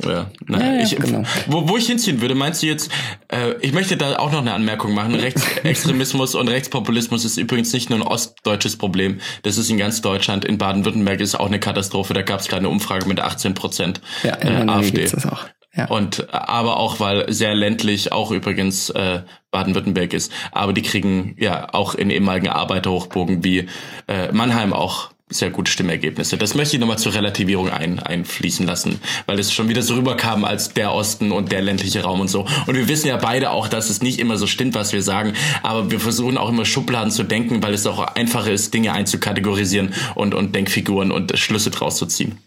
Ja, 0.03 0.31
naja, 0.47 0.73
ja, 0.73 0.83
ich, 0.83 0.95
genau. 0.95 1.23
wo, 1.47 1.67
wo 1.69 1.77
ich 1.77 1.87
hinziehen 1.87 2.21
würde, 2.21 2.35
meinst 2.35 2.63
du 2.63 2.67
jetzt, 2.67 2.91
äh, 3.31 3.53
ich 3.61 3.73
möchte 3.73 3.97
da 3.97 4.17
auch 4.17 4.31
noch 4.31 4.41
eine 4.41 4.53
Anmerkung 4.53 4.93
machen. 4.93 5.15
Rechtsextremismus 5.15 6.35
und 6.35 6.47
Rechtspopulismus 6.47 7.25
ist 7.25 7.37
übrigens 7.37 7.73
nicht 7.73 7.89
nur 7.89 7.99
ein 7.99 8.07
ostdeutsches 8.07 8.77
Problem. 8.77 9.19
Das 9.43 9.57
ist 9.57 9.69
in 9.69 9.77
ganz 9.77 10.01
Deutschland. 10.01 10.45
In 10.45 10.57
Baden-Württemberg 10.57 11.19
ist 11.19 11.35
auch 11.35 11.47
eine 11.47 11.59
Katastrophe. 11.59 12.13
Da 12.13 12.21
gab 12.21 12.39
es 12.39 12.47
gerade 12.47 12.61
eine 12.61 12.69
Umfrage 12.69 13.07
mit 13.07 13.19
18 13.19 13.53
Prozent 13.53 14.01
ja, 14.23 14.37
äh, 14.41 14.67
AfD. 14.67 15.05
Das 15.05 15.25
auch. 15.25 15.45
Ja. 15.75 15.87
Und 15.87 16.31
aber 16.31 16.77
auch 16.77 16.99
weil 16.99 17.31
sehr 17.33 17.55
ländlich 17.55 18.11
auch 18.11 18.29
übrigens 18.31 18.91
äh, 18.91 19.23
Baden-Württemberg 19.49 20.13
ist. 20.13 20.31
Aber 20.51 20.71
die 20.71 20.83
kriegen 20.83 21.35
ja 21.39 21.73
auch 21.73 21.95
in 21.95 22.11
ehemaligen 22.11 22.49
Arbeiterhochburgen 22.49 23.43
wie 23.43 23.67
äh, 24.07 24.31
Mannheim 24.31 24.71
auch 24.71 25.12
sehr 25.33 25.49
gute 25.49 25.71
Stimmergebnisse. 25.71 26.37
Das 26.37 26.55
möchte 26.55 26.75
ich 26.75 26.79
nochmal 26.79 26.97
zur 26.97 27.13
Relativierung 27.13 27.69
ein, 27.69 27.99
einfließen 27.99 28.65
lassen, 28.65 28.99
weil 29.25 29.39
es 29.39 29.53
schon 29.53 29.69
wieder 29.69 29.81
so 29.81 29.95
rüberkam 29.95 30.45
als 30.45 30.73
der 30.73 30.93
Osten 30.93 31.31
und 31.31 31.51
der 31.51 31.61
ländliche 31.61 32.03
Raum 32.03 32.21
und 32.21 32.29
so. 32.29 32.45
Und 32.67 32.75
wir 32.75 32.87
wissen 32.87 33.07
ja 33.07 33.17
beide 33.17 33.51
auch, 33.51 33.67
dass 33.67 33.89
es 33.89 34.01
nicht 34.01 34.19
immer 34.19 34.37
so 34.37 34.47
stimmt, 34.47 34.75
was 34.75 34.93
wir 34.93 35.01
sagen, 35.01 35.33
aber 35.61 35.91
wir 35.91 35.99
versuchen 35.99 36.37
auch 36.37 36.49
immer 36.49 36.65
Schubladen 36.65 37.11
zu 37.11 37.23
denken, 37.23 37.61
weil 37.63 37.73
es 37.73 37.85
auch 37.85 38.15
einfacher 38.15 38.51
ist, 38.51 38.73
Dinge 38.73 38.93
einzukategorisieren 38.93 39.93
und, 40.15 40.33
und 40.33 40.55
Denkfiguren 40.55 41.11
und 41.11 41.37
Schlüsse 41.37 41.71
draus 41.71 41.97
zu 41.97 42.05
ziehen. 42.05 42.37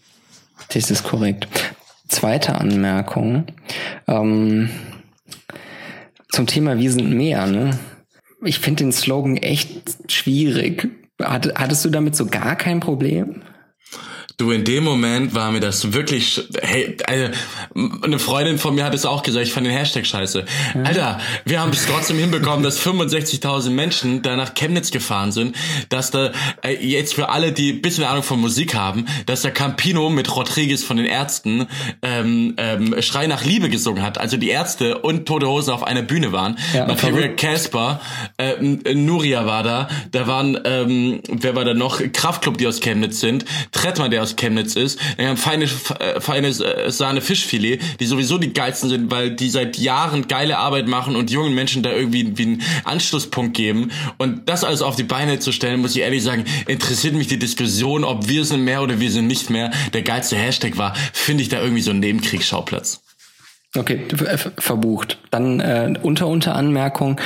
Das 0.69 0.91
ist 0.91 1.03
korrekt. 1.03 1.47
Zweite 2.07 2.55
Anmerkung. 2.55 3.45
Ähm, 4.07 4.69
zum 6.29 6.47
Thema 6.47 6.77
Wir 6.77 6.91
sind 6.91 7.11
mehr, 7.11 7.47
ne? 7.47 7.77
Ich 8.43 8.59
finde 8.59 8.83
den 8.83 8.91
Slogan 8.91 9.37
echt 9.37 10.11
schwierig 10.11 10.89
hattest 11.21 11.85
du 11.85 11.89
damit 11.89 12.15
so 12.15 12.25
gar 12.25 12.55
kein 12.55 12.79
Problem? 12.79 13.41
Du, 14.39 14.51
in 14.51 14.63
dem 14.63 14.83
Moment 14.83 15.33
war 15.33 15.51
mir 15.51 15.59
das 15.59 15.93
wirklich, 15.93 16.47
hey, 16.61 16.95
also, 17.07 17.29
eine 18.03 18.19
Freundin 18.19 18.59
von 18.59 18.75
mir 18.75 18.85
hat 18.85 18.93
es 18.93 19.03
auch 19.03 19.23
gesagt, 19.23 19.47
ich 19.47 19.51
fand 19.51 19.65
den 19.65 19.73
Hashtag 19.73 20.05
scheiße. 20.05 20.45
Ja. 20.75 20.83
Alter, 20.83 21.19
wir 21.45 21.59
haben 21.59 21.71
es 21.71 21.87
trotzdem 21.87 22.19
hinbekommen, 22.19 22.61
dass 22.61 22.79
65.000 22.79 23.71
Menschen 23.71 24.21
da 24.21 24.35
nach 24.35 24.53
Chemnitz 24.53 24.91
gefahren 24.91 25.31
sind, 25.31 25.55
dass 25.89 26.11
da, 26.11 26.33
äh, 26.61 26.75
jetzt 26.75 27.15
für 27.15 27.29
alle, 27.29 27.51
die 27.51 27.73
bisschen 27.73 28.03
Ahnung 28.03 28.21
von 28.21 28.39
Musik 28.39 28.75
haben, 28.75 29.07
dass 29.25 29.41
der 29.41 29.49
Campino 29.49 30.11
mit 30.11 30.35
Rodriguez 30.35 30.83
von 30.83 30.97
den 30.97 31.07
Ärzten 31.07 31.65
ähm, 32.03 32.53
ähm, 32.57 33.01
Schrei 33.01 33.25
nach 33.25 33.43
Liebe 33.43 33.69
gesungen 33.69 34.03
hat. 34.03 34.19
Also 34.19 34.37
die 34.37 34.49
Ärzte 34.49 34.99
und 34.99 35.27
Tote 35.27 35.47
Hosen 35.47 35.73
auf 35.73 35.81
einer 35.81 36.03
Bühne 36.03 36.31
waren. 36.31 36.59
Ja, 36.75 36.85
Material 36.85 37.35
Casper, 37.35 38.01
äh, 38.37 38.53
Nuria 38.93 39.47
war 39.47 39.63
da, 39.63 39.87
da 40.11 40.27
waren, 40.27 40.59
ähm, 40.63 41.21
wer 41.27 41.55
war 41.55 41.65
da 41.65 41.73
noch? 41.73 42.03
Kraftclub, 42.13 42.59
die 42.59 42.67
aus 42.67 42.81
Chemnitz 42.81 43.19
sind, 43.19 43.43
Trettmann, 43.71 44.11
der 44.11 44.26
aus 44.26 44.26
Chemnitz 44.35 44.75
ist. 44.75 44.99
Wir 45.17 45.29
haben 45.29 45.37
feine, 45.37 45.65
äh, 45.99 46.19
feine 46.19 46.49
äh, 46.49 46.91
Sahne 46.91 47.21
Fischfilet, 47.21 47.79
die 47.99 48.05
sowieso 48.05 48.37
die 48.37 48.53
geilsten 48.53 48.89
sind, 48.89 49.11
weil 49.11 49.31
die 49.31 49.49
seit 49.49 49.77
Jahren 49.77 50.27
geile 50.27 50.57
Arbeit 50.57 50.87
machen 50.87 51.15
und 51.15 51.31
jungen 51.31 51.53
Menschen 51.53 51.83
da 51.83 51.91
irgendwie 51.91 52.37
wie 52.37 52.43
einen 52.43 52.63
Anschlusspunkt 52.83 53.55
geben. 53.55 53.91
Und 54.17 54.49
das 54.49 54.63
alles 54.63 54.81
auf 54.81 54.95
die 54.95 55.03
Beine 55.03 55.39
zu 55.39 55.51
stellen, 55.51 55.81
muss 55.81 55.95
ich 55.95 56.01
ehrlich 56.01 56.23
sagen, 56.23 56.45
interessiert 56.67 57.15
mich 57.15 57.27
die 57.27 57.39
Diskussion, 57.39 58.03
ob 58.03 58.27
wir 58.27 58.45
sind 58.45 58.63
mehr 58.63 58.81
oder 58.81 58.99
wir 58.99 59.11
sind 59.11 59.27
nicht 59.27 59.49
mehr. 59.49 59.71
Der 59.93 60.01
geilste 60.01 60.35
Hashtag 60.35 60.77
war, 60.77 60.93
finde 61.13 61.43
ich 61.43 61.49
da 61.49 61.61
irgendwie 61.61 61.81
so 61.81 61.91
ein 61.91 61.99
Nebenkriegsschauplatz. 61.99 63.01
Okay, 63.75 64.07
verbucht. 64.57 65.19
Dann 65.29 65.59
äh, 65.59 65.93
unter 66.01 66.27
unter 66.27 66.55
Anmerkung, 66.55 67.19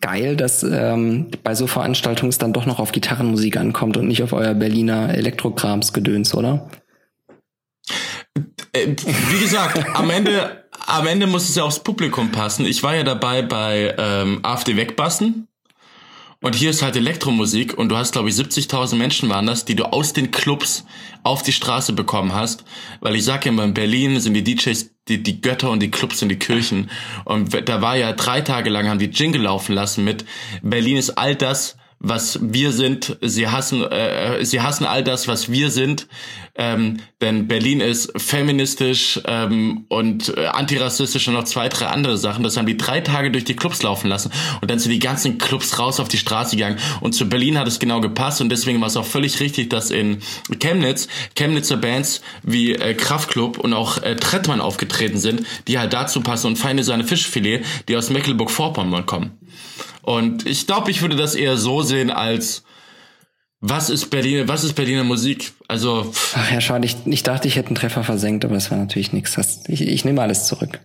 geil, 0.00 0.36
dass 0.36 0.62
ähm, 0.62 1.28
bei 1.42 1.54
so 1.54 1.66
Veranstaltungen 1.66 2.30
es 2.30 2.38
dann 2.38 2.52
doch 2.52 2.66
noch 2.66 2.80
auf 2.80 2.92
Gitarrenmusik 2.92 3.56
ankommt 3.56 3.96
und 3.96 4.08
nicht 4.08 4.22
auf 4.22 4.32
euer 4.32 4.54
Berliner 4.54 5.14
Elektrokrams-Gedöns, 5.14 6.34
oder? 6.34 6.68
Äh, 8.72 8.94
wie 9.30 9.40
gesagt, 9.40 9.84
am 9.94 10.10
Ende, 10.10 10.64
am 10.86 11.06
Ende 11.06 11.26
muss 11.26 11.48
es 11.48 11.54
ja 11.54 11.62
aufs 11.62 11.80
Publikum 11.80 12.30
passen. 12.30 12.66
Ich 12.66 12.82
war 12.82 12.94
ja 12.94 13.04
dabei 13.04 13.42
bei 13.42 13.94
ähm, 13.96 14.40
AfD 14.42 14.76
Wegbassen. 14.76 15.48
Und 16.46 16.54
hier 16.54 16.70
ist 16.70 16.80
halt 16.80 16.94
Elektromusik 16.94 17.76
und 17.76 17.88
du 17.88 17.96
hast, 17.96 18.12
glaube 18.12 18.28
ich, 18.28 18.36
70.000 18.36 18.94
Menschen 18.94 19.28
waren 19.28 19.46
das, 19.46 19.64
die 19.64 19.74
du 19.74 19.82
aus 19.86 20.12
den 20.12 20.30
Clubs 20.30 20.86
auf 21.24 21.42
die 21.42 21.50
Straße 21.50 21.92
bekommen 21.92 22.34
hast. 22.34 22.62
Weil 23.00 23.16
ich 23.16 23.24
sage 23.24 23.48
immer, 23.48 23.64
in 23.64 23.74
Berlin 23.74 24.20
sind 24.20 24.34
die 24.34 24.44
DJs 24.44 24.92
die, 25.08 25.24
die 25.24 25.40
Götter 25.40 25.72
und 25.72 25.80
die 25.80 25.90
Clubs 25.90 26.22
und 26.22 26.28
die 26.28 26.38
Kirchen. 26.38 26.88
Und 27.24 27.68
da 27.68 27.82
war 27.82 27.96
ja 27.96 28.12
drei 28.12 28.42
Tage 28.42 28.70
lang, 28.70 28.88
haben 28.88 29.00
die 29.00 29.06
Jingle 29.06 29.42
laufen 29.42 29.72
lassen 29.74 30.04
mit 30.04 30.24
Berlin 30.62 30.96
ist 30.96 31.18
all 31.18 31.34
das, 31.34 31.78
was 31.98 32.38
wir 32.42 32.72
sind. 32.72 33.16
Sie 33.22 33.48
hassen, 33.48 33.82
äh, 33.82 34.44
sie 34.44 34.60
hassen 34.60 34.84
all 34.84 35.02
das, 35.02 35.28
was 35.28 35.50
wir 35.50 35.70
sind. 35.70 36.06
Ähm, 36.58 36.98
denn 37.20 37.48
Berlin 37.48 37.80
ist 37.80 38.12
feministisch 38.16 39.20
ähm, 39.26 39.84
und 39.88 40.36
äh, 40.36 40.46
antirassistisch 40.46 41.28
und 41.28 41.34
noch 41.34 41.44
zwei, 41.44 41.68
drei 41.68 41.86
andere 41.86 42.16
Sachen. 42.16 42.42
Das 42.42 42.56
haben 42.56 42.66
die 42.66 42.76
drei 42.76 43.00
Tage 43.00 43.30
durch 43.30 43.44
die 43.44 43.56
Clubs 43.56 43.82
laufen 43.82 44.08
lassen. 44.08 44.30
Und 44.60 44.70
dann 44.70 44.78
sind 44.78 44.92
die 44.92 44.98
ganzen 44.98 45.38
Clubs 45.38 45.78
raus 45.78 46.00
auf 46.00 46.08
die 46.08 46.18
Straße 46.18 46.56
gegangen. 46.56 46.78
Und 47.00 47.14
zu 47.14 47.28
Berlin 47.28 47.58
hat 47.58 47.68
es 47.68 47.78
genau 47.78 48.00
gepasst. 48.00 48.40
Und 48.40 48.48
deswegen 48.48 48.80
war 48.80 48.88
es 48.88 48.96
auch 48.96 49.06
völlig 49.06 49.40
richtig, 49.40 49.68
dass 49.70 49.90
in 49.90 50.18
Chemnitz 50.60 51.08
Chemnitzer 51.34 51.76
Bands 51.76 52.22
wie 52.42 52.72
äh, 52.72 52.94
Kraftklub 52.94 53.58
und 53.58 53.74
auch 53.74 54.02
äh, 54.02 54.16
Trettmann 54.16 54.60
aufgetreten 54.60 55.18
sind, 55.18 55.42
die 55.68 55.78
halt 55.78 55.92
dazu 55.92 56.20
passen. 56.20 56.48
Und 56.48 56.56
Feine 56.56 56.84
seine 56.84 57.04
Fischfilet, 57.04 57.64
die 57.88 57.96
aus 57.96 58.10
Mecklenburg-Vorpommern 58.10 59.04
kommen. 59.04 59.32
Und 60.06 60.46
ich 60.46 60.66
glaube, 60.66 60.90
ich 60.90 61.02
würde 61.02 61.16
das 61.16 61.34
eher 61.34 61.56
so 61.56 61.82
sehen 61.82 62.10
als 62.10 62.62
was 63.60 63.90
ist 63.90 64.10
Berlin, 64.10 64.46
was 64.46 64.62
ist 64.62 64.74
Berliner 64.74 65.02
Musik? 65.02 65.52
Also. 65.66 66.12
Ach 66.34 66.52
ja, 66.52 66.60
schade. 66.60 66.86
Ich, 66.86 66.96
ich 67.06 67.22
dachte, 67.24 67.48
ich 67.48 67.56
hätte 67.56 67.68
einen 67.68 67.74
Treffer 67.74 68.04
versenkt, 68.04 68.44
aber 68.44 68.54
das 68.54 68.70
war 68.70 68.78
natürlich 68.78 69.12
nichts. 69.12 69.36
Ich, 69.66 69.80
ich 69.80 70.04
nehme 70.04 70.22
alles 70.22 70.46
zurück. 70.46 70.78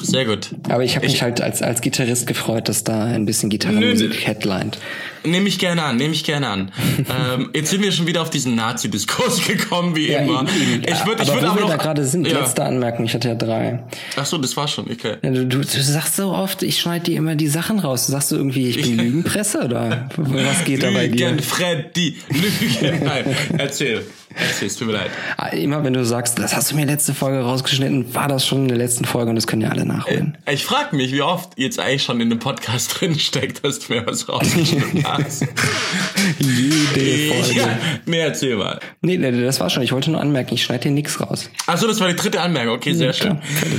Sehr 0.00 0.24
gut. 0.24 0.54
Aber 0.70 0.82
ich 0.82 0.96
habe 0.96 1.04
mich 1.06 1.22
halt 1.22 1.42
als, 1.42 1.60
als 1.60 1.82
Gitarrist 1.82 2.26
gefreut, 2.26 2.70
dass 2.70 2.84
da 2.84 3.04
ein 3.04 3.26
bisschen 3.26 3.50
Gitarrenmusik 3.50 4.26
headlined. 4.26 4.78
Nehme 5.24 5.48
ich 5.48 5.58
gerne 5.58 5.82
an, 5.82 5.96
nehme 5.96 6.12
ich 6.14 6.24
gerne 6.24 6.48
an. 6.48 6.72
ähm, 6.98 7.50
jetzt 7.54 7.70
sind 7.70 7.82
wir 7.82 7.92
schon 7.92 8.06
wieder 8.06 8.22
auf 8.22 8.30
diesen 8.30 8.54
Nazi-Diskurs 8.54 9.44
gekommen, 9.46 9.96
wie 9.96 10.10
ja, 10.10 10.20
immer. 10.20 10.42
Eben, 10.42 10.82
eben. 10.82 10.82
Ich 10.82 11.06
würde, 11.06 11.22
ich 11.22 11.32
würde 11.32 11.48
aber, 11.48 11.60
wo 11.60 11.66
wir 11.66 11.68
da 11.68 11.76
gerade 11.76 12.04
sind, 12.04 12.26
ja. 12.26 12.40
letzte 12.40 12.64
Anmerkung, 12.64 13.04
ich 13.06 13.14
hatte 13.14 13.28
ja 13.28 13.34
drei. 13.34 13.84
Ach 14.16 14.26
so, 14.26 14.38
das 14.38 14.56
war 14.56 14.68
schon, 14.68 14.90
okay. 14.90 15.16
Du, 15.22 15.46
du, 15.46 15.58
du, 15.60 15.64
sagst 15.64 16.16
so 16.16 16.30
oft, 16.32 16.62
ich 16.62 16.80
schneide 16.80 17.04
dir 17.04 17.18
immer 17.18 17.34
die 17.36 17.48
Sachen 17.48 17.78
raus. 17.78 18.06
Sagst 18.06 18.30
du 18.30 18.36
irgendwie, 18.36 18.68
ich 18.68 18.82
bin 18.82 18.96
Lügenpresse 18.96 19.64
oder 19.64 20.08
was 20.16 20.64
geht 20.64 20.82
da 20.82 20.90
bei 20.90 21.08
dir? 21.08 21.30
Lügen, 21.30 21.42
Freddy, 21.42 22.18
Lügen. 22.28 23.04
Nein, 23.04 23.36
erzähl. 23.58 24.04
Es 24.36 24.76
tut 24.76 24.88
mir 24.88 24.94
leid. 24.94 25.10
Ah, 25.36 25.48
immer 25.48 25.84
wenn 25.84 25.92
du 25.92 26.04
sagst, 26.04 26.38
das 26.38 26.56
hast 26.56 26.72
du 26.72 26.76
mir 26.76 26.86
letzte 26.86 27.14
Folge 27.14 27.40
rausgeschnitten, 27.40 28.14
war 28.14 28.28
das 28.28 28.44
schon 28.46 28.62
in 28.62 28.68
der 28.68 28.76
letzten 28.76 29.04
Folge 29.04 29.30
und 29.30 29.36
das 29.36 29.46
können 29.46 29.62
ja 29.62 29.68
alle 29.68 29.86
nachholen. 29.86 30.36
Äh, 30.44 30.54
ich 30.54 30.64
frage 30.64 30.96
mich, 30.96 31.12
wie 31.12 31.22
oft 31.22 31.56
jetzt 31.56 31.78
eigentlich 31.78 32.02
schon 32.02 32.20
in 32.20 32.30
dem 32.30 32.40
Podcast 32.40 33.00
drin 33.00 33.18
steckt, 33.18 33.64
dass 33.64 33.78
du 33.78 33.92
mir 33.92 34.06
was 34.06 34.28
rausgeschnitten 34.28 35.04
hast. 35.04 35.13
Jede 36.38 37.34
Folge. 37.34 37.60
Ja, 37.60 37.78
nee, 38.06 38.20
erzähl 38.20 38.56
mal. 38.56 38.80
Nee, 39.00 39.16
nee, 39.16 39.30
das 39.44 39.60
war 39.60 39.70
schon. 39.70 39.82
Ich 39.82 39.92
wollte 39.92 40.10
nur 40.10 40.20
anmerken, 40.20 40.54
ich 40.54 40.64
schneide 40.64 40.84
hier 40.84 40.92
nichts 40.92 41.20
raus. 41.20 41.50
Achso, 41.66 41.86
das 41.86 42.00
war 42.00 42.08
die 42.08 42.16
dritte 42.16 42.40
Anmerkung. 42.40 42.74
Okay, 42.74 42.94
sehr 42.94 43.08
ja, 43.08 43.12
schön. 43.12 43.40
Klar, 43.40 43.70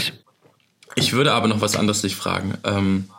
ich 0.95 1.13
würde 1.13 1.33
aber 1.33 1.47
noch 1.47 1.61
was 1.61 1.75
anderes 1.75 2.01
dich 2.01 2.15
fragen. 2.15 2.53
Ähm, 2.63 3.09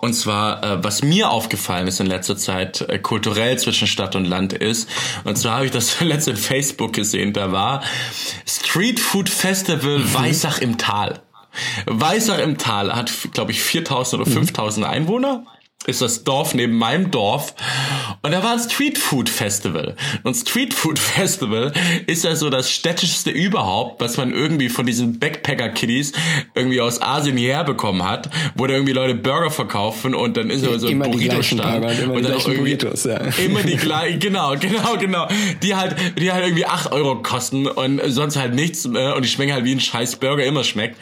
und 0.00 0.14
zwar, 0.14 0.62
äh, 0.62 0.84
was 0.84 1.02
mir 1.02 1.30
aufgefallen 1.30 1.88
ist 1.88 1.98
in 1.98 2.06
letzter 2.06 2.36
Zeit 2.36 2.82
äh, 2.82 2.98
kulturell 2.98 3.58
zwischen 3.58 3.88
Stadt 3.88 4.14
und 4.14 4.24
Land 4.24 4.52
ist. 4.52 4.88
Und 5.24 5.36
zwar 5.36 5.56
habe 5.56 5.66
ich 5.66 5.72
das 5.72 6.00
letzte 6.00 6.30
in 6.32 6.36
Facebook 6.36 6.92
gesehen. 6.92 7.32
Da 7.32 7.52
war 7.52 7.82
Street 8.46 9.00
Food 9.00 9.28
Festival 9.28 9.98
mhm. 9.98 10.14
Weissach 10.14 10.60
im 10.60 10.78
Tal. 10.78 11.20
Weissach 11.86 12.38
im 12.38 12.58
Tal 12.58 12.94
hat, 12.94 13.10
glaube 13.32 13.50
ich, 13.50 13.60
4000 13.60 14.22
oder 14.22 14.30
5000 14.30 14.86
mhm. 14.86 14.92
Einwohner 14.92 15.46
ist 15.88 16.02
das 16.02 16.22
Dorf 16.22 16.54
neben 16.54 16.74
meinem 16.74 17.10
Dorf. 17.10 17.54
Und 18.22 18.32
da 18.32 18.42
war 18.42 18.52
ein 18.52 18.58
Street 18.58 18.98
Food 18.98 19.28
Festival. 19.28 19.96
Und 20.22 20.34
Street 20.34 20.74
Food 20.74 20.98
Festival 20.98 21.72
ist 22.06 22.24
ja 22.24 22.36
so 22.36 22.50
das 22.50 22.70
städtischste 22.70 23.30
überhaupt, 23.30 24.00
was 24.00 24.18
man 24.18 24.32
irgendwie 24.32 24.68
von 24.68 24.84
diesen 24.84 25.18
Backpacker-Kiddies 25.18 26.12
irgendwie 26.54 26.80
aus 26.80 27.00
Asien 27.00 27.36
hierher 27.36 27.64
bekommen 27.64 28.04
hat, 28.04 28.28
wo 28.54 28.66
da 28.66 28.74
irgendwie 28.74 28.92
Leute 28.92 29.14
Burger 29.14 29.50
verkaufen 29.50 30.14
und 30.14 30.36
dann 30.36 30.50
ist 30.50 30.60
so 30.60 30.86
ein 30.86 30.98
Burrito-Stand. 30.98 32.08
Und 32.08 32.22
dann 32.22 32.34
auch 32.34 32.46
irgendwie 32.46 32.76
Burritos, 32.76 33.04
ja. 33.04 33.18
immer 33.42 33.62
die 33.62 33.76
gleichen, 33.76 34.20
genau, 34.20 34.56
genau, 34.56 34.96
genau. 34.98 35.28
Die 35.62 35.74
halt, 35.74 35.96
die 36.18 36.32
halt 36.32 36.44
irgendwie 36.44 36.66
acht 36.66 36.92
Euro 36.92 37.22
kosten 37.22 37.66
und 37.66 38.00
sonst 38.08 38.36
halt 38.36 38.54
nichts 38.54 38.84
äh, 38.84 39.12
und 39.12 39.24
die 39.24 39.28
schmecken 39.28 39.54
halt 39.54 39.64
wie 39.64 39.74
ein 39.74 39.80
scheiß 39.80 40.16
Burger 40.16 40.44
immer 40.44 40.64
schmeckt. 40.64 40.98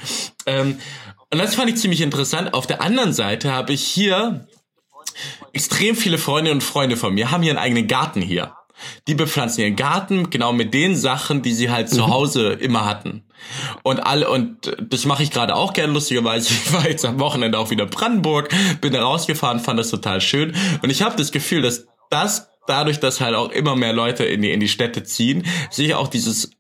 Ähm, 0.47 0.78
und 1.32 1.39
das 1.39 1.57
fand 1.57 1.68
ich 1.70 1.76
ziemlich 1.76 2.03
interessant. 2.03 2.55
Auf 2.55 2.66
der 2.68 2.82
anderen 2.82 3.12
Seite 3.12 3.53
habe 3.53 3.72
ich 3.72 3.82
hier 3.82 4.47
extrem 5.57 5.97
viele 5.97 6.19
Freundinnen 6.19 6.59
und 6.59 6.61
Freunde 6.61 6.99
von 6.99 7.15
mir 7.15 7.31
haben 7.31 7.43
ihren 7.43 7.57
eigenen 7.57 7.89
Garten 7.89 8.21
hier. 8.21 8.53
Die 9.09 9.15
bepflanzen 9.15 9.63
ihren 9.63 9.75
Garten 9.75 10.29
genau 10.29 10.53
mit 10.53 10.75
den 10.75 10.95
Sachen, 10.95 11.41
die 11.41 11.55
sie 11.55 11.71
halt 11.71 11.89
zu 11.89 12.03
mhm. 12.03 12.09
Hause 12.09 12.53
immer 12.53 12.85
hatten. 12.85 13.25
Und 13.83 14.01
alle 14.01 14.29
und 14.29 14.77
das 14.79 15.07
mache 15.07 15.23
ich 15.23 15.31
gerade 15.31 15.55
auch 15.55 15.73
gerne 15.73 15.95
lustigerweise. 15.95 16.53
Ich 16.67 16.73
war 16.75 16.87
jetzt 16.87 17.07
am 17.07 17.19
Wochenende 17.21 17.59
auch 17.59 17.71
wieder 17.71 17.87
Brandenburg, 17.87 18.55
bin 18.83 18.93
da 18.93 19.03
rausgefahren, 19.03 19.61
fand 19.61 19.79
das 19.79 19.89
total 19.89 20.21
schön 20.21 20.55
und 20.83 20.91
ich 20.91 21.01
habe 21.01 21.17
das 21.17 21.33
Gefühl, 21.33 21.63
dass 21.63 21.87
das 22.11 22.51
dadurch, 22.67 23.01
dass 23.01 23.23
halt 23.23 23.35
auch 23.35 23.51
immer 23.51 23.77
mehr 23.77 23.95
Leute 23.95 24.27
in 24.27 24.43
die 24.43 24.53
in 24.53 24.61
die 24.61 24.69
Städte 24.69 25.05
ziehen, 25.05 25.45
sich 25.71 25.95
auch 25.95 26.09
dieses 26.09 26.51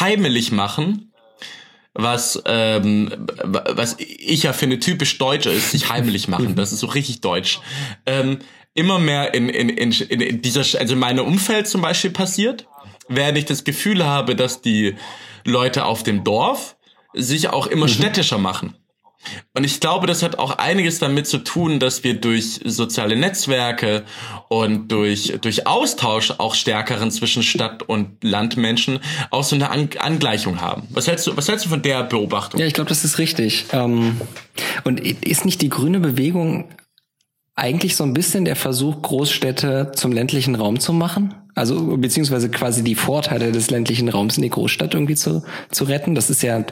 heimelig 0.00 0.50
machen 0.50 1.12
was 1.96 2.40
ähm, 2.44 3.10
was 3.42 3.96
ich 3.98 4.42
ja 4.42 4.52
finde 4.52 4.78
typisch 4.78 5.18
deutsch 5.18 5.46
ist, 5.46 5.70
sich 5.70 5.88
heimlich 5.90 6.28
machen. 6.28 6.54
Das 6.54 6.72
ist 6.72 6.80
so 6.80 6.86
richtig 6.86 7.22
deutsch. 7.22 7.60
Ähm, 8.04 8.38
immer 8.74 8.98
mehr 8.98 9.34
in, 9.34 9.48
in, 9.48 9.70
in, 9.70 9.90
in 9.90 10.42
dieser, 10.42 10.60
also 10.60 10.92
in 10.92 10.98
meinem 10.98 11.24
Umfeld 11.24 11.66
zum 11.66 11.80
Beispiel 11.80 12.10
passiert, 12.10 12.68
während 13.08 13.38
ich 13.38 13.46
das 13.46 13.64
Gefühl 13.64 14.04
habe, 14.04 14.36
dass 14.36 14.60
die 14.60 14.94
Leute 15.44 15.86
auf 15.86 16.02
dem 16.02 16.22
Dorf 16.22 16.76
sich 17.14 17.48
auch 17.48 17.66
immer 17.66 17.86
mhm. 17.86 17.90
städtischer 17.90 18.38
machen. 18.38 18.74
Und 19.54 19.64
ich 19.64 19.80
glaube, 19.80 20.06
das 20.06 20.22
hat 20.22 20.38
auch 20.38 20.58
einiges 20.58 20.98
damit 20.98 21.26
zu 21.26 21.38
tun, 21.38 21.78
dass 21.78 22.04
wir 22.04 22.14
durch 22.14 22.60
soziale 22.64 23.16
Netzwerke 23.16 24.04
und 24.48 24.88
durch, 24.88 25.34
durch 25.40 25.66
Austausch 25.66 26.32
auch 26.38 26.54
stärkeren 26.54 27.10
zwischen 27.10 27.42
Stadt- 27.42 27.82
und 27.82 28.22
Landmenschen 28.22 29.00
auch 29.30 29.44
so 29.44 29.56
eine 29.56 29.70
An 29.70 29.88
Angleichung 29.98 30.60
haben. 30.60 30.88
Was 30.90 31.06
hältst 31.06 31.26
du, 31.26 31.36
was 31.36 31.48
hältst 31.48 31.66
du 31.66 31.70
von 31.70 31.82
der 31.82 32.02
Beobachtung? 32.02 32.60
Ja, 32.60 32.66
ich 32.66 32.74
glaube, 32.74 32.88
das 32.88 33.04
ist 33.04 33.18
richtig. 33.18 33.66
Ähm, 33.72 34.20
und 34.84 35.00
ist 35.00 35.44
nicht 35.44 35.62
die 35.62 35.68
grüne 35.68 36.00
Bewegung 36.00 36.68
eigentlich 37.56 37.96
so 37.96 38.04
ein 38.04 38.12
bisschen 38.12 38.44
der 38.44 38.54
Versuch, 38.54 39.02
Großstädte 39.02 39.92
zum 39.94 40.12
ländlichen 40.12 40.54
Raum 40.54 40.78
zu 40.78 40.92
machen? 40.92 41.34
Also 41.54 41.96
beziehungsweise 41.96 42.50
quasi 42.50 42.84
die 42.84 42.94
Vorteile 42.94 43.50
des 43.50 43.70
ländlichen 43.70 44.10
Raums 44.10 44.36
in 44.36 44.42
die 44.42 44.50
Großstadt 44.50 44.92
irgendwie 44.92 45.14
zu, 45.14 45.42
zu 45.70 45.84
retten. 45.84 46.14
Das 46.14 46.28
ist 46.28 46.42
ja, 46.42 46.64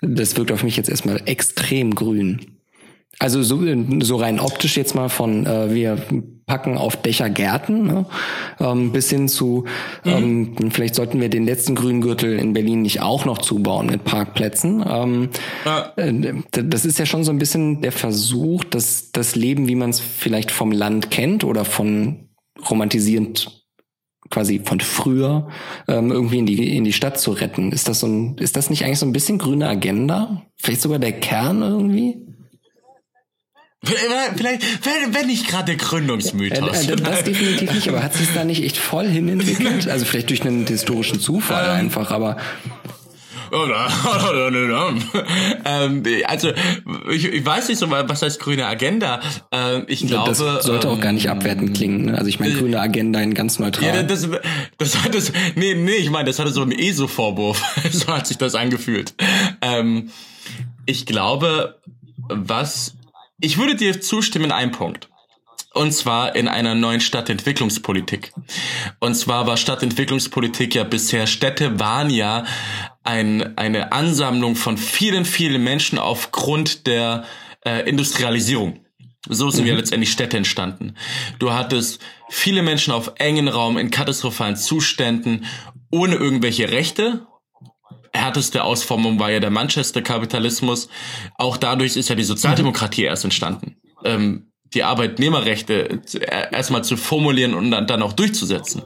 das 0.00 0.36
wirkt 0.36 0.50
auf 0.50 0.64
mich 0.64 0.76
jetzt 0.76 0.90
erstmal 0.90 1.22
extrem 1.26 1.94
grün. 1.94 2.58
Also 3.18 3.42
so, 3.42 3.60
so 4.00 4.16
rein 4.16 4.40
optisch 4.40 4.76
jetzt 4.76 4.94
mal 4.94 5.08
von 5.08 5.46
äh, 5.46 5.72
wir 5.72 5.98
packen 6.46 6.76
auf 6.76 6.96
Dächer 6.96 7.30
Gärten 7.30 7.86
ne? 7.86 8.06
ähm, 8.58 8.90
bis 8.90 9.10
hin 9.10 9.28
zu 9.28 9.64
mhm. 10.04 10.56
ähm, 10.58 10.70
vielleicht 10.70 10.94
sollten 10.94 11.20
wir 11.20 11.28
den 11.28 11.44
letzten 11.44 11.74
Grüngürtel 11.74 12.38
in 12.38 12.52
Berlin 12.52 12.82
nicht 12.82 13.00
auch 13.00 13.24
noch 13.24 13.38
zubauen 13.38 13.86
mit 13.86 14.04
Parkplätzen. 14.04 14.84
Ähm, 14.88 15.28
ja. 15.64 15.92
äh, 15.96 16.34
das 16.50 16.84
ist 16.84 16.98
ja 16.98 17.06
schon 17.06 17.24
so 17.24 17.30
ein 17.30 17.38
bisschen 17.38 17.80
der 17.80 17.92
Versuch, 17.92 18.64
dass 18.64 19.12
das 19.12 19.36
Leben, 19.36 19.68
wie 19.68 19.76
man 19.76 19.90
es 19.90 20.00
vielleicht 20.00 20.50
vom 20.50 20.72
Land 20.72 21.10
kennt 21.10 21.44
oder 21.44 21.64
von 21.64 22.28
romantisierend 22.68 23.62
quasi 24.30 24.60
von 24.64 24.80
früher 24.80 25.48
ähm, 25.88 26.10
irgendwie 26.10 26.38
in 26.38 26.46
die 26.46 26.76
in 26.76 26.84
die 26.84 26.92
Stadt 26.92 27.20
zu 27.20 27.32
retten. 27.32 27.70
Ist 27.70 27.88
das 27.88 28.00
so 28.00 28.06
ein 28.06 28.36
ist 28.38 28.56
das 28.56 28.70
nicht 28.70 28.84
eigentlich 28.84 28.98
so 28.98 29.06
ein 29.06 29.12
bisschen 29.12 29.38
grüne 29.38 29.68
Agenda? 29.68 30.42
Vielleicht 30.56 30.80
sogar 30.80 30.98
der 30.98 31.12
Kern 31.12 31.62
irgendwie? 31.62 32.26
Vielleicht, 33.84 34.62
wenn, 34.84 35.14
wenn 35.14 35.26
nicht 35.26 35.48
gerade 35.48 35.64
der 35.64 35.76
Gründungsmythos. 35.76 36.86
Äh, 36.86 36.92
äh, 36.92 36.96
das 36.96 37.24
definitiv 37.24 37.72
nicht, 37.72 37.88
aber 37.88 38.02
hat 38.02 38.14
sich 38.14 38.28
da 38.32 38.44
nicht 38.44 38.62
echt 38.62 38.76
voll 38.76 39.08
hin 39.08 39.28
entwickelt? 39.28 39.88
Also 39.88 40.04
vielleicht 40.04 40.30
durch 40.30 40.42
einen 40.42 40.66
historischen 40.66 41.18
Zufall 41.18 41.64
ähm, 41.64 41.86
einfach, 41.86 42.12
aber 42.12 42.36
ähm, 45.64 46.02
also 46.26 46.52
ich, 47.10 47.24
ich 47.26 47.44
weiß 47.44 47.68
nicht 47.68 47.78
so, 47.78 47.90
was 47.90 48.22
heißt 48.22 48.40
grüne 48.40 48.66
Agenda. 48.66 49.20
Ähm, 49.50 49.84
ich 49.88 50.06
glaube, 50.06 50.30
das 50.30 50.38
sollte 50.38 50.88
auch 50.88 50.98
gar 51.00 51.12
nicht 51.12 51.26
ähm, 51.26 51.32
abwertend 51.32 51.76
klingen. 51.76 52.06
Ne? 52.06 52.16
Also 52.16 52.28
ich 52.28 52.40
meine 52.40 52.54
grüne 52.54 52.80
Agenda 52.80 53.20
in 53.20 53.34
ganz 53.34 53.58
neutral. 53.58 53.94
Ja, 53.94 54.02
das, 54.02 54.26
das 54.78 55.04
hat 55.04 55.14
das, 55.14 55.32
nee, 55.54 55.74
nee, 55.74 55.96
ich 55.96 56.08
meine, 56.08 56.24
das 56.26 56.38
hatte 56.38 56.50
so 56.50 56.62
einen 56.62 56.72
ESO-Vorwurf. 56.72 57.62
so 57.90 58.06
hat 58.06 58.26
sich 58.26 58.38
das 58.38 58.54
angefühlt. 58.54 59.14
Ähm, 59.60 60.10
ich 60.86 61.04
glaube, 61.04 61.78
was 62.28 62.94
ich 63.42 63.58
würde 63.58 63.74
dir 63.74 64.00
zustimmen 64.00 64.46
in 64.46 64.52
einem 64.52 64.72
Punkt. 64.72 65.08
Und 65.74 65.92
zwar 65.92 66.36
in 66.36 66.48
einer 66.48 66.74
neuen 66.74 67.00
Stadtentwicklungspolitik. 67.00 68.32
Und 69.00 69.14
zwar 69.14 69.46
war 69.46 69.56
Stadtentwicklungspolitik 69.56 70.74
ja 70.74 70.84
bisher, 70.84 71.26
Städte 71.26 71.80
waren 71.80 72.10
ja 72.10 72.44
ein, 73.02 73.56
eine 73.56 73.92
Ansammlung 73.92 74.54
von 74.54 74.76
vielen, 74.76 75.24
vielen 75.24 75.64
Menschen 75.64 75.98
aufgrund 75.98 76.86
der 76.86 77.24
äh, 77.64 77.88
Industrialisierung. 77.88 78.84
So 79.28 79.50
sind 79.50 79.62
mhm. 79.62 79.70
ja 79.70 79.74
letztendlich 79.76 80.12
Städte 80.12 80.36
entstanden. 80.36 80.94
Du 81.38 81.52
hattest 81.52 82.00
viele 82.28 82.62
Menschen 82.62 82.92
auf 82.92 83.12
engen 83.16 83.48
Raum 83.48 83.78
in 83.78 83.90
katastrophalen 83.90 84.56
Zuständen 84.56 85.46
ohne 85.90 86.16
irgendwelche 86.16 86.70
Rechte. 86.70 87.26
Härteste 88.12 88.64
Ausformung 88.64 89.18
war 89.18 89.30
ja 89.30 89.40
der 89.40 89.50
Manchester-Kapitalismus. 89.50 90.88
Auch 91.36 91.56
dadurch 91.56 91.96
ist 91.96 92.08
ja 92.08 92.14
die 92.14 92.24
Sozialdemokratie 92.24 93.04
erst 93.04 93.24
entstanden. 93.24 93.76
Ähm, 94.04 94.52
die 94.74 94.84
Arbeitnehmerrechte 94.84 96.00
erstmal 96.50 96.82
zu 96.82 96.96
formulieren 96.96 97.54
und 97.54 97.70
dann, 97.70 98.02
auch 98.02 98.14
durchzusetzen. 98.14 98.82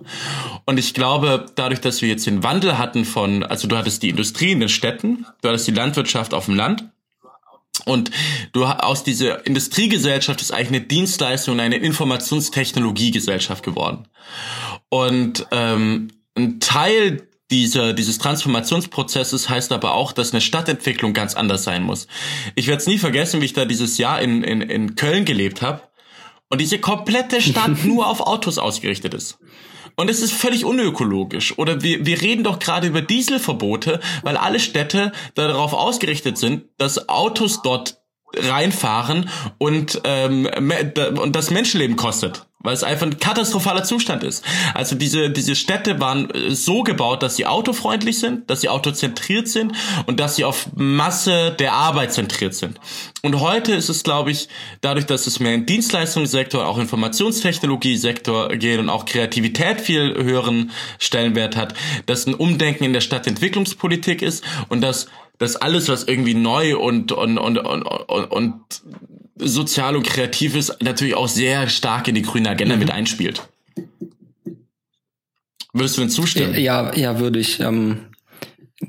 Und 0.64 0.79
ich 0.79 0.95
glaube, 0.95 1.47
dadurch, 1.55 1.81
dass 1.81 2.03
wir 2.03 2.09
jetzt 2.09 2.27
den 2.27 2.43
Wandel 2.43 2.77
hatten 2.77 3.05
von, 3.05 3.45
also 3.45 3.68
du 3.68 3.77
hattest 3.77 4.03
die 4.03 4.09
Industrie 4.09 4.53
in 4.53 4.61
den 4.61 4.68
Städten, 4.68 5.27
du 5.43 5.49
hattest 5.49 5.68
die 5.68 5.72
Landwirtschaft 5.72 6.35
auf 6.35 6.47
dem 6.47 6.57
Land, 6.57 6.91
und 7.85 8.11
du 8.53 8.64
aus 8.64 9.05
dieser 9.05 9.47
Industriegesellschaft 9.47 10.41
ist 10.41 10.51
eigentlich 10.51 10.68
eine 10.68 10.81
Dienstleistung, 10.81 11.61
eine 11.61 11.77
Informationstechnologiegesellschaft 11.77 13.62
geworden. 13.62 14.09
Und 14.89 15.47
ähm, 15.51 16.09
ein 16.35 16.59
Teil 16.59 17.29
dieser, 17.51 17.92
dieses 17.92 18.18
Transformationsprozesses 18.18 19.49
heißt 19.49 19.72
aber 19.72 19.94
auch, 19.94 20.12
dass 20.12 20.32
eine 20.32 20.40
Stadtentwicklung 20.40 21.12
ganz 21.12 21.34
anders 21.34 21.64
sein 21.64 21.82
muss. 21.82 22.09
Ich 22.55 22.66
werde 22.66 22.80
es 22.80 22.86
nie 22.86 22.99
vergessen, 22.99 23.40
wie 23.40 23.47
ich 23.47 23.53
da 23.53 23.64
dieses 23.64 23.99
Jahr 23.99 24.20
in, 24.20 24.42
in, 24.42 24.62
in 24.62 24.97
Köln 24.97 25.24
gelebt 25.24 25.62
habe 25.62 25.82
und 26.49 26.61
diese 26.61 26.78
komplette 26.78 27.40
Stadt 27.40 27.70
nur 27.84 28.09
auf 28.09 28.20
Autos 28.20 28.59
ausgerichtet 28.59 29.14
ist. 29.14 29.38
Und 29.99 30.11
es 30.11 30.20
ist 30.20 30.32
völlig 30.32 30.64
unökologisch. 30.64 31.57
Oder 31.57 31.82
wir, 31.82 32.05
wir 32.05 32.20
reden 32.20 32.44
doch 32.44 32.59
gerade 32.59 32.86
über 32.86 33.01
Dieselverbote, 33.01 34.01
weil 34.22 34.36
alle 34.36 34.61
Städte 34.61 35.12
darauf 35.34 35.72
ausgerichtet 35.72 36.36
sind, 36.36 36.64
dass 36.76 37.09
Autos 37.09 37.62
dort 37.62 38.03
reinfahren 38.34 39.30
und, 39.57 40.03
ähm, 40.05 40.49
und 41.16 41.34
das 41.34 41.51
Menschenleben 41.51 41.97
kostet 41.97 42.45
weil 42.59 42.75
es 42.75 42.83
einfach 42.83 43.07
ein 43.07 43.19
katastrophaler 43.19 43.85
Zustand 43.85 44.25
ist. 44.25 44.45
Also 44.75 44.97
diese, 44.97 45.31
diese 45.31 45.55
Städte 45.55 46.01
waren 46.01 46.31
äh, 46.31 46.55
so 46.55 46.83
gebaut, 46.83 47.23
dass 47.23 47.37
sie 47.37 47.47
autofreundlich 47.47 48.19
sind, 48.19 48.51
dass 48.51 48.61
sie 48.61 48.69
autozentriert 48.69 49.49
sind 49.49 49.73
und 50.07 50.19
dass 50.19 50.37
sie 50.37 50.45
auf 50.45 50.69
Masse 50.75 51.55
der 51.59 51.75
Arbeit 51.75 52.13
zentriert 52.13 52.55
sind. 52.55 52.81
Und 53.23 53.41
heute 53.41 53.75
ist 53.75 53.89
es, 53.89 54.03
glaube 54.03 54.31
ich, 54.31 54.49
dadurch, 54.81 55.07
dass 55.07 55.27
es 55.27 55.39
mehr 55.39 55.55
im 55.55 55.67
Dienstleistungssektor, 55.67 56.67
auch 56.67 56.79
Informationstechnologie-Sektor 56.79 58.49
geht 58.57 58.81
und 58.81 58.89
auch 58.89 59.05
Kreativität 59.05 59.81
viel 59.81 60.15
höheren 60.15 60.73
Stellenwert 60.99 61.57
hat, 61.57 61.75
dass 62.07 62.27
ein 62.27 62.35
Umdenken 62.35 62.85
in 62.85 62.93
der 62.93 63.01
Stadtentwicklungspolitik 63.01 64.23
ist 64.23 64.43
und 64.69 64.81
dass 64.81 65.07
dass 65.39 65.57
alles, 65.57 65.91
was 65.91 66.05
irgendwie 66.05 66.33
neu 66.33 66.79
und, 66.79 67.13
und, 67.13 67.37
und, 67.37 67.59
und, 67.59 67.83
und 67.83 68.61
sozial 69.39 69.97
und 69.97 70.07
kreativ 70.07 70.57
ist, 70.57 70.82
natürlich 70.82 71.14
auch 71.14 71.28
sehr 71.28 71.68
stark 71.68 72.09
in 72.09 72.14
die 72.14 72.22
grüne 72.22 72.49
Agenda 72.49 72.74
mhm. 72.74 72.80
mit 72.80 72.91
einspielt. 72.91 73.49
Würdest 75.72 75.97
du 75.97 76.01
denn 76.01 76.11
zustimmen? 76.11 76.55
Ja, 76.59 76.95
ja, 76.95 77.18
würde 77.18 77.39
ich. 77.39 77.61
Ähm, 77.61 78.07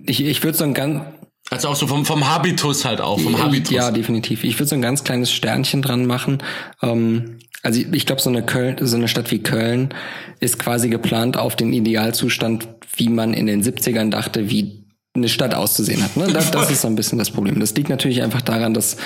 ich 0.06 0.24
ich 0.24 0.44
würde 0.44 0.58
so 0.58 0.64
ein 0.64 0.74
ganz 0.74 1.02
also 1.50 1.70
auch 1.70 1.76
so 1.76 1.88
vom, 1.88 2.06
vom 2.06 2.28
Habitus 2.28 2.84
halt 2.84 3.00
auch, 3.00 3.20
vom 3.20 3.42
Habitus. 3.42 3.74
Ja, 3.74 3.92
definitiv. 3.92 4.44
Ich 4.44 4.60
würde 4.60 4.68
so 4.68 4.76
ein 4.76 4.82
ganz 4.82 5.04
kleines 5.04 5.32
Sternchen 5.32 5.82
dran 5.82 6.06
machen. 6.06 6.40
Ähm, 6.82 7.40
also 7.64 7.80
ich, 7.80 7.88
ich 7.94 8.06
glaube, 8.06 8.22
so 8.22 8.30
eine 8.30 8.44
Köln, 8.44 8.76
so 8.82 8.98
eine 8.98 9.08
Stadt 9.08 9.32
wie 9.32 9.40
Köln 9.40 9.94
ist 10.40 10.60
quasi 10.60 10.90
geplant 10.90 11.38
auf 11.38 11.56
den 11.56 11.72
Idealzustand, 11.72 12.68
wie 12.96 13.10
man 13.10 13.34
in 13.34 13.48
den 13.48 13.64
70ern 13.64 14.10
dachte, 14.10 14.50
wie 14.50 14.84
eine 15.18 15.30
Stadt 15.30 15.54
auszusehen 15.54 16.04
hat. 16.04 16.16
Ne? 16.18 16.28
Das, 16.32 16.52
das 16.52 16.72
ist 16.72 16.82
so 16.82 16.88
ein 16.88 16.96
bisschen 16.96 17.18
das 17.18 17.32
Problem. 17.32 17.60
Das 17.60 17.76
liegt 17.76 17.90
natürlich 17.90 18.22
einfach 18.22 18.42
daran, 18.42 18.74
dass 18.74 18.98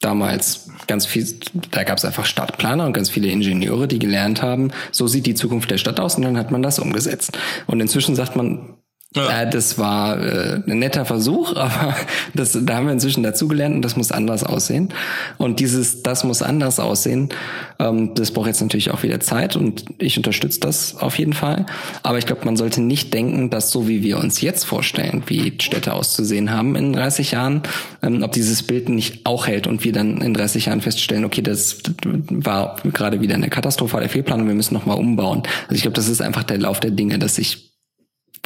damals 0.00 0.70
ganz 0.86 1.06
viel, 1.06 1.26
da 1.70 1.84
gab 1.84 1.98
es 1.98 2.04
einfach 2.04 2.24
Stadtplaner 2.24 2.86
und 2.86 2.92
ganz 2.92 3.10
viele 3.10 3.28
Ingenieure, 3.28 3.88
die 3.88 3.98
gelernt 3.98 4.42
haben, 4.42 4.70
so 4.92 5.06
sieht 5.06 5.26
die 5.26 5.34
Zukunft 5.34 5.70
der 5.70 5.78
Stadt 5.78 6.00
aus 6.00 6.16
und 6.16 6.22
dann 6.22 6.38
hat 6.38 6.50
man 6.50 6.62
das 6.62 6.78
umgesetzt. 6.78 7.36
Und 7.66 7.80
inzwischen 7.80 8.14
sagt 8.14 8.36
man, 8.36 8.77
ja. 9.16 9.42
Äh, 9.42 9.50
das 9.50 9.78
war 9.78 10.22
äh, 10.22 10.60
ein 10.66 10.78
netter 10.78 11.06
Versuch, 11.06 11.56
aber 11.56 11.94
das, 12.34 12.58
da 12.60 12.76
haben 12.76 12.86
wir 12.86 12.92
inzwischen 12.92 13.22
dazugelernt 13.22 13.74
und 13.74 13.82
das 13.82 13.96
muss 13.96 14.12
anders 14.12 14.44
aussehen. 14.44 14.90
Und 15.38 15.60
dieses, 15.60 16.02
das 16.02 16.24
muss 16.24 16.42
anders 16.42 16.78
aussehen, 16.78 17.30
ähm, 17.78 18.14
das 18.14 18.32
braucht 18.32 18.48
jetzt 18.48 18.60
natürlich 18.60 18.90
auch 18.90 19.02
wieder 19.02 19.18
Zeit 19.20 19.56
und 19.56 19.84
ich 19.98 20.16
unterstütze 20.18 20.60
das 20.60 20.96
auf 20.96 21.18
jeden 21.18 21.32
Fall. 21.32 21.64
Aber 22.02 22.18
ich 22.18 22.26
glaube, 22.26 22.44
man 22.44 22.56
sollte 22.56 22.82
nicht 22.82 23.14
denken, 23.14 23.48
dass 23.48 23.70
so 23.70 23.88
wie 23.88 24.02
wir 24.02 24.18
uns 24.18 24.42
jetzt 24.42 24.64
vorstellen, 24.64 25.22
wie 25.26 25.54
Städte 25.58 25.94
auszusehen 25.94 26.50
haben 26.50 26.76
in 26.76 26.92
30 26.92 27.30
Jahren, 27.30 27.62
ähm, 28.02 28.22
ob 28.22 28.32
dieses 28.32 28.62
Bild 28.62 28.90
nicht 28.90 29.24
auch 29.24 29.46
hält 29.46 29.66
und 29.66 29.84
wir 29.84 29.92
dann 29.92 30.20
in 30.20 30.34
30 30.34 30.66
Jahren 30.66 30.82
feststellen, 30.82 31.24
okay, 31.24 31.40
das 31.40 31.78
war 32.04 32.76
gerade 32.84 33.22
wieder 33.22 33.36
eine 33.36 33.48
katastrophale 33.48 34.10
Fehlplanung, 34.10 34.48
wir 34.48 34.54
müssen 34.54 34.74
nochmal 34.74 34.98
umbauen. 34.98 35.44
Also 35.62 35.76
ich 35.76 35.82
glaube, 35.82 35.94
das 35.94 36.08
ist 36.08 36.20
einfach 36.20 36.42
der 36.42 36.58
Lauf 36.58 36.80
der 36.80 36.90
Dinge, 36.90 37.18
dass 37.18 37.36
sich 37.36 37.67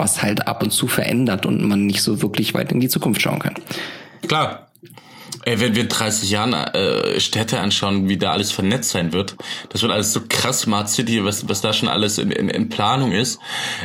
was 0.02 0.20
halt 0.20 0.48
ab 0.48 0.62
und 0.64 0.72
zu 0.72 0.88
verändert 0.88 1.46
und 1.46 1.62
man 1.62 1.86
nicht 1.86 2.02
so 2.02 2.20
wirklich 2.22 2.54
weit 2.54 2.72
in 2.72 2.80
die 2.80 2.88
Zukunft 2.88 3.22
schauen 3.22 3.38
kann. 3.38 3.54
Klar. 4.26 4.68
Ey, 5.44 5.58
wenn 5.58 5.74
wir 5.74 5.82
in 5.82 5.88
30 5.88 6.30
Jahren 6.30 6.52
äh, 6.52 7.18
Städte 7.18 7.58
anschauen, 7.58 8.08
wie 8.08 8.16
da 8.16 8.30
alles 8.30 8.52
vernetzt 8.52 8.90
sein 8.90 9.12
wird, 9.12 9.34
das 9.70 9.82
wird 9.82 9.90
alles 9.90 10.12
so 10.12 10.20
krass 10.28 10.60
Smart 10.60 10.88
City, 10.88 11.24
was, 11.24 11.48
was 11.48 11.60
da 11.60 11.72
schon 11.72 11.88
alles 11.88 12.18
in, 12.18 12.30
in, 12.30 12.48
in 12.48 12.68
Planung 12.68 13.10
ist. 13.10 13.40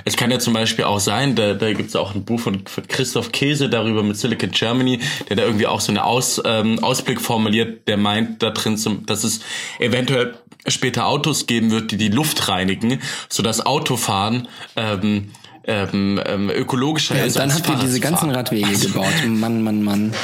Es 0.06 0.18
kann 0.18 0.30
ja 0.30 0.38
zum 0.38 0.54
Beispiel 0.54 0.86
auch 0.86 1.00
sein, 1.00 1.36
da, 1.36 1.54
da 1.54 1.74
gibt 1.74 1.90
es 1.90 1.96
auch 1.96 2.14
ein 2.14 2.26
Buch 2.26 2.42
von, 2.42 2.64
Christoph 2.88 3.32
Käse 3.32 3.70
darüber 3.70 4.04
mit 4.04 4.18
Silicon 4.18 4.52
Germany, 4.52 5.00
der 5.30 5.38
da 5.38 5.44
irgendwie 5.44 5.66
auch 5.66 5.82
so 5.82 5.92
eine 5.92 6.04
Aus, 6.04 6.40
ähm, 6.46 6.84
Ausblick 6.84 7.22
formuliert, 7.22 7.88
der 7.88 7.98
meint 7.98 8.44
da 8.44 8.52
drin, 8.52 8.78
zum, 8.78 9.06
dass 9.08 9.24
es 9.24 9.40
eventuell 9.80 10.36
später 10.68 11.08
Autos 11.08 11.48
geben 11.48 11.72
wird, 11.72 11.92
die 11.92 11.98
die 11.98 12.10
Luft 12.10 12.50
reinigen, 12.50 13.02
sodass 13.30 13.66
Autofahren 13.66 14.48
ähm, 14.76 15.32
ähm, 15.68 16.20
ähm, 16.26 16.50
ökologischer 16.50 17.18
ja, 17.18 17.26
ist. 17.26 17.38
Dann 17.38 17.54
habt 17.54 17.68
ihr 17.68 17.76
diese 17.76 18.00
ganzen 18.00 18.32
Radwege 18.32 18.68
also, 18.68 18.88
gebaut. 18.88 19.14
Mann, 19.28 19.62
Mann, 19.62 19.84
Mann. 19.84 20.14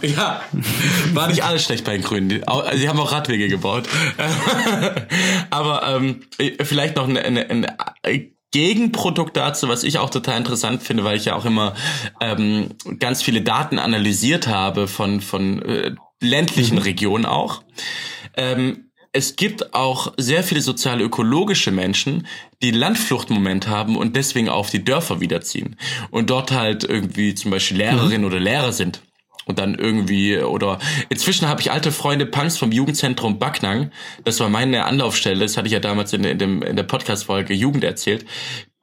Ja, 0.00 0.42
war 1.12 1.26
nicht 1.26 1.42
alles 1.42 1.64
schlecht 1.64 1.84
bei 1.84 1.94
den 1.94 2.02
Grünen. 2.02 2.28
Sie 2.76 2.88
haben 2.88 3.00
auch 3.00 3.10
Radwege 3.10 3.48
gebaut. 3.48 3.88
Aber 5.50 5.82
ähm, 5.88 6.20
vielleicht 6.62 6.94
noch 6.94 7.08
eine, 7.08 7.24
eine, 7.24 7.50
eine 7.50 8.30
Gegenprodukt 8.52 9.36
dazu, 9.36 9.68
was 9.68 9.82
ich 9.82 9.98
auch 9.98 10.10
total 10.10 10.38
interessant 10.38 10.82
finde, 10.82 11.02
weil 11.04 11.16
ich 11.16 11.24
ja 11.24 11.34
auch 11.34 11.44
immer 11.44 11.74
ähm, 12.20 12.70
ganz 13.00 13.22
viele 13.22 13.42
Daten 13.42 13.80
analysiert 13.80 14.46
habe 14.46 14.86
von, 14.86 15.20
von 15.20 15.62
äh, 15.62 15.94
ländlichen 16.20 16.76
mhm. 16.76 16.82
Regionen 16.82 17.26
auch. 17.26 17.62
Ähm, 18.36 18.87
es 19.12 19.36
gibt 19.36 19.74
auch 19.74 20.12
sehr 20.16 20.42
viele 20.42 20.60
soziale 20.60 21.02
ökologische 21.02 21.70
Menschen, 21.70 22.26
die 22.62 22.70
Landfluchtmoment 22.70 23.68
haben 23.68 23.96
und 23.96 24.16
deswegen 24.16 24.48
auf 24.48 24.70
die 24.70 24.84
Dörfer 24.84 25.20
wiederziehen. 25.20 25.76
Und 26.10 26.30
dort 26.30 26.50
halt 26.50 26.84
irgendwie 26.84 27.34
zum 27.34 27.50
Beispiel 27.50 27.78
Lehrerin 27.78 28.20
mhm. 28.20 28.26
oder 28.26 28.40
Lehrer 28.40 28.72
sind. 28.72 29.02
Und 29.46 29.58
dann 29.58 29.76
irgendwie 29.76 30.38
oder 30.38 30.78
inzwischen 31.08 31.48
habe 31.48 31.62
ich 31.62 31.72
alte 31.72 31.90
Freunde 31.90 32.26
Punks 32.26 32.58
vom 32.58 32.70
Jugendzentrum 32.70 33.38
Backnang, 33.38 33.90
das 34.24 34.40
war 34.40 34.50
meine 34.50 34.84
Anlaufstelle, 34.84 35.40
das 35.40 35.56
hatte 35.56 35.68
ich 35.68 35.72
ja 35.72 35.80
damals 35.80 36.12
in, 36.12 36.22
in, 36.24 36.38
dem, 36.38 36.62
in 36.62 36.76
der 36.76 36.82
Podcast-Folge 36.82 37.54
Jugend 37.54 37.82
erzählt, 37.82 38.26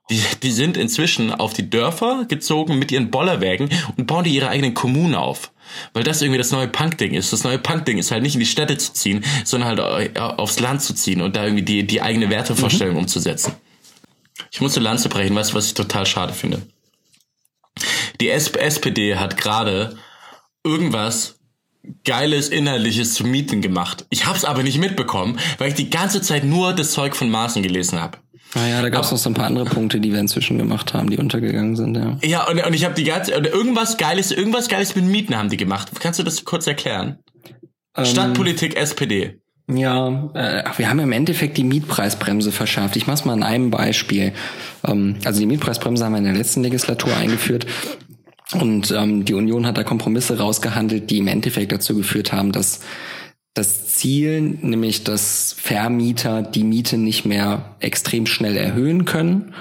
die, 0.09 0.19
die 0.41 0.51
sind 0.51 0.75
inzwischen 0.75 1.31
auf 1.31 1.53
die 1.53 1.69
Dörfer 1.69 2.25
gezogen 2.27 2.79
mit 2.79 2.91
ihren 2.91 3.11
Bollerwägen 3.11 3.69
und 3.95 4.07
bauen 4.07 4.23
die 4.23 4.33
ihre 4.33 4.49
eigenen 4.49 4.73
Kommunen 4.73 5.13
auf. 5.13 5.51
Weil 5.93 6.03
das 6.03 6.21
irgendwie 6.21 6.37
das 6.37 6.51
neue 6.51 6.67
Punk-Ding 6.67 7.13
ist. 7.13 7.33
Das 7.33 7.43
neue 7.43 7.57
Punk-Ding 7.57 7.97
ist 7.97 8.11
halt 8.11 8.23
nicht 8.23 8.35
in 8.35 8.39
die 8.39 8.45
Städte 8.45 8.77
zu 8.77 8.93
ziehen, 8.93 9.23
sondern 9.43 9.77
halt 9.77 10.17
aufs 10.17 10.59
Land 10.59 10.81
zu 10.81 10.93
ziehen 10.93 11.21
und 11.21 11.35
da 11.35 11.43
irgendwie 11.43 11.63
die, 11.63 11.85
die 11.85 12.01
eigene 12.01 12.29
Wertevorstellung 12.29 12.95
mhm. 12.95 13.01
umzusetzen. 13.01 13.53
Ich 14.51 14.61
muss 14.61 14.75
eine 14.75 14.83
Lanze 14.83 15.09
brechen, 15.09 15.35
weißt 15.35 15.51
du, 15.51 15.55
was 15.55 15.67
ich 15.67 15.73
total 15.73 16.05
schade 16.05 16.33
finde? 16.33 16.61
Die 18.21 18.29
SPD 18.29 19.15
hat 19.17 19.37
gerade 19.37 19.97
irgendwas 20.63 21.35
Geiles 22.03 22.49
Inhaltliches 22.49 23.13
zu 23.13 23.25
Mieten 23.25 23.61
gemacht. 23.61 24.05
Ich 24.09 24.25
hab's 24.25 24.43
aber 24.43 24.63
nicht 24.63 24.79
mitbekommen, 24.79 25.39
weil 25.57 25.69
ich 25.69 25.75
die 25.75 25.89
ganze 25.89 26.21
Zeit 26.21 26.43
nur 26.43 26.73
das 26.73 26.91
Zeug 26.91 27.15
von 27.15 27.29
Maßen 27.29 27.61
gelesen 27.61 28.01
habe. 28.01 28.17
Ah 28.55 28.67
ja, 28.67 28.81
da 28.81 28.89
gab 28.89 29.03
es 29.03 29.11
noch 29.11 29.17
so 29.17 29.29
ein 29.29 29.33
paar 29.33 29.47
andere 29.47 29.65
Punkte, 29.65 29.99
die 29.99 30.13
wir 30.13 30.19
inzwischen 30.19 30.57
gemacht 30.57 30.93
haben, 30.93 31.09
die 31.09 31.17
untergegangen 31.17 31.75
sind, 31.75 31.97
ja. 31.97 32.17
Ja, 32.23 32.47
und, 32.47 32.65
und 32.65 32.73
ich 32.73 32.85
habe 32.85 32.95
die 32.95 33.03
ganze 33.03 33.31
irgendwas 33.33 33.97
geiles, 33.97 34.31
irgendwas 34.31 34.69
geiles 34.69 34.95
mit 34.95 35.03
Mieten 35.05 35.37
haben 35.37 35.49
die 35.49 35.57
gemacht. 35.57 35.91
Kannst 35.99 36.19
du 36.19 36.23
das 36.23 36.45
kurz 36.45 36.65
erklären? 36.65 37.19
Ähm, 37.97 38.05
Stadtpolitik 38.05 38.77
SPD. 38.77 39.41
Ja, 39.67 40.29
äh, 40.35 40.63
wir 40.77 40.89
haben 40.89 40.99
im 40.99 41.11
Endeffekt 41.11 41.57
die 41.57 41.63
Mietpreisbremse 41.63 42.51
verschärft. 42.51 42.95
Ich 42.95 43.07
mach's 43.07 43.25
mal 43.25 43.33
an 43.33 43.43
einem 43.43 43.71
Beispiel. 43.71 44.31
Ähm, 44.87 45.17
also 45.25 45.39
die 45.39 45.47
Mietpreisbremse 45.47 46.05
haben 46.05 46.13
wir 46.13 46.19
in 46.19 46.25
der 46.25 46.33
letzten 46.33 46.63
Legislatur 46.63 47.15
eingeführt. 47.15 47.65
Und 48.53 48.91
ähm, 48.91 49.25
die 49.25 49.33
Union 49.33 49.65
hat 49.65 49.77
da 49.77 49.83
Kompromisse 49.83 50.37
rausgehandelt, 50.37 51.09
die 51.09 51.17
im 51.17 51.27
Endeffekt 51.27 51.71
dazu 51.71 51.95
geführt 51.95 52.31
haben, 52.31 52.51
dass 52.51 52.81
das 53.55 53.87
Ziel, 53.87 54.41
nämlich 54.41 55.03
dass 55.03 55.55
Vermieter 55.57 56.43
die 56.43 56.63
Miete 56.63 56.97
nicht 56.97 57.25
mehr 57.25 57.75
extrem 57.79 58.27
schnell 58.27 58.57
erhöhen 58.57 59.05
können, 59.05 59.55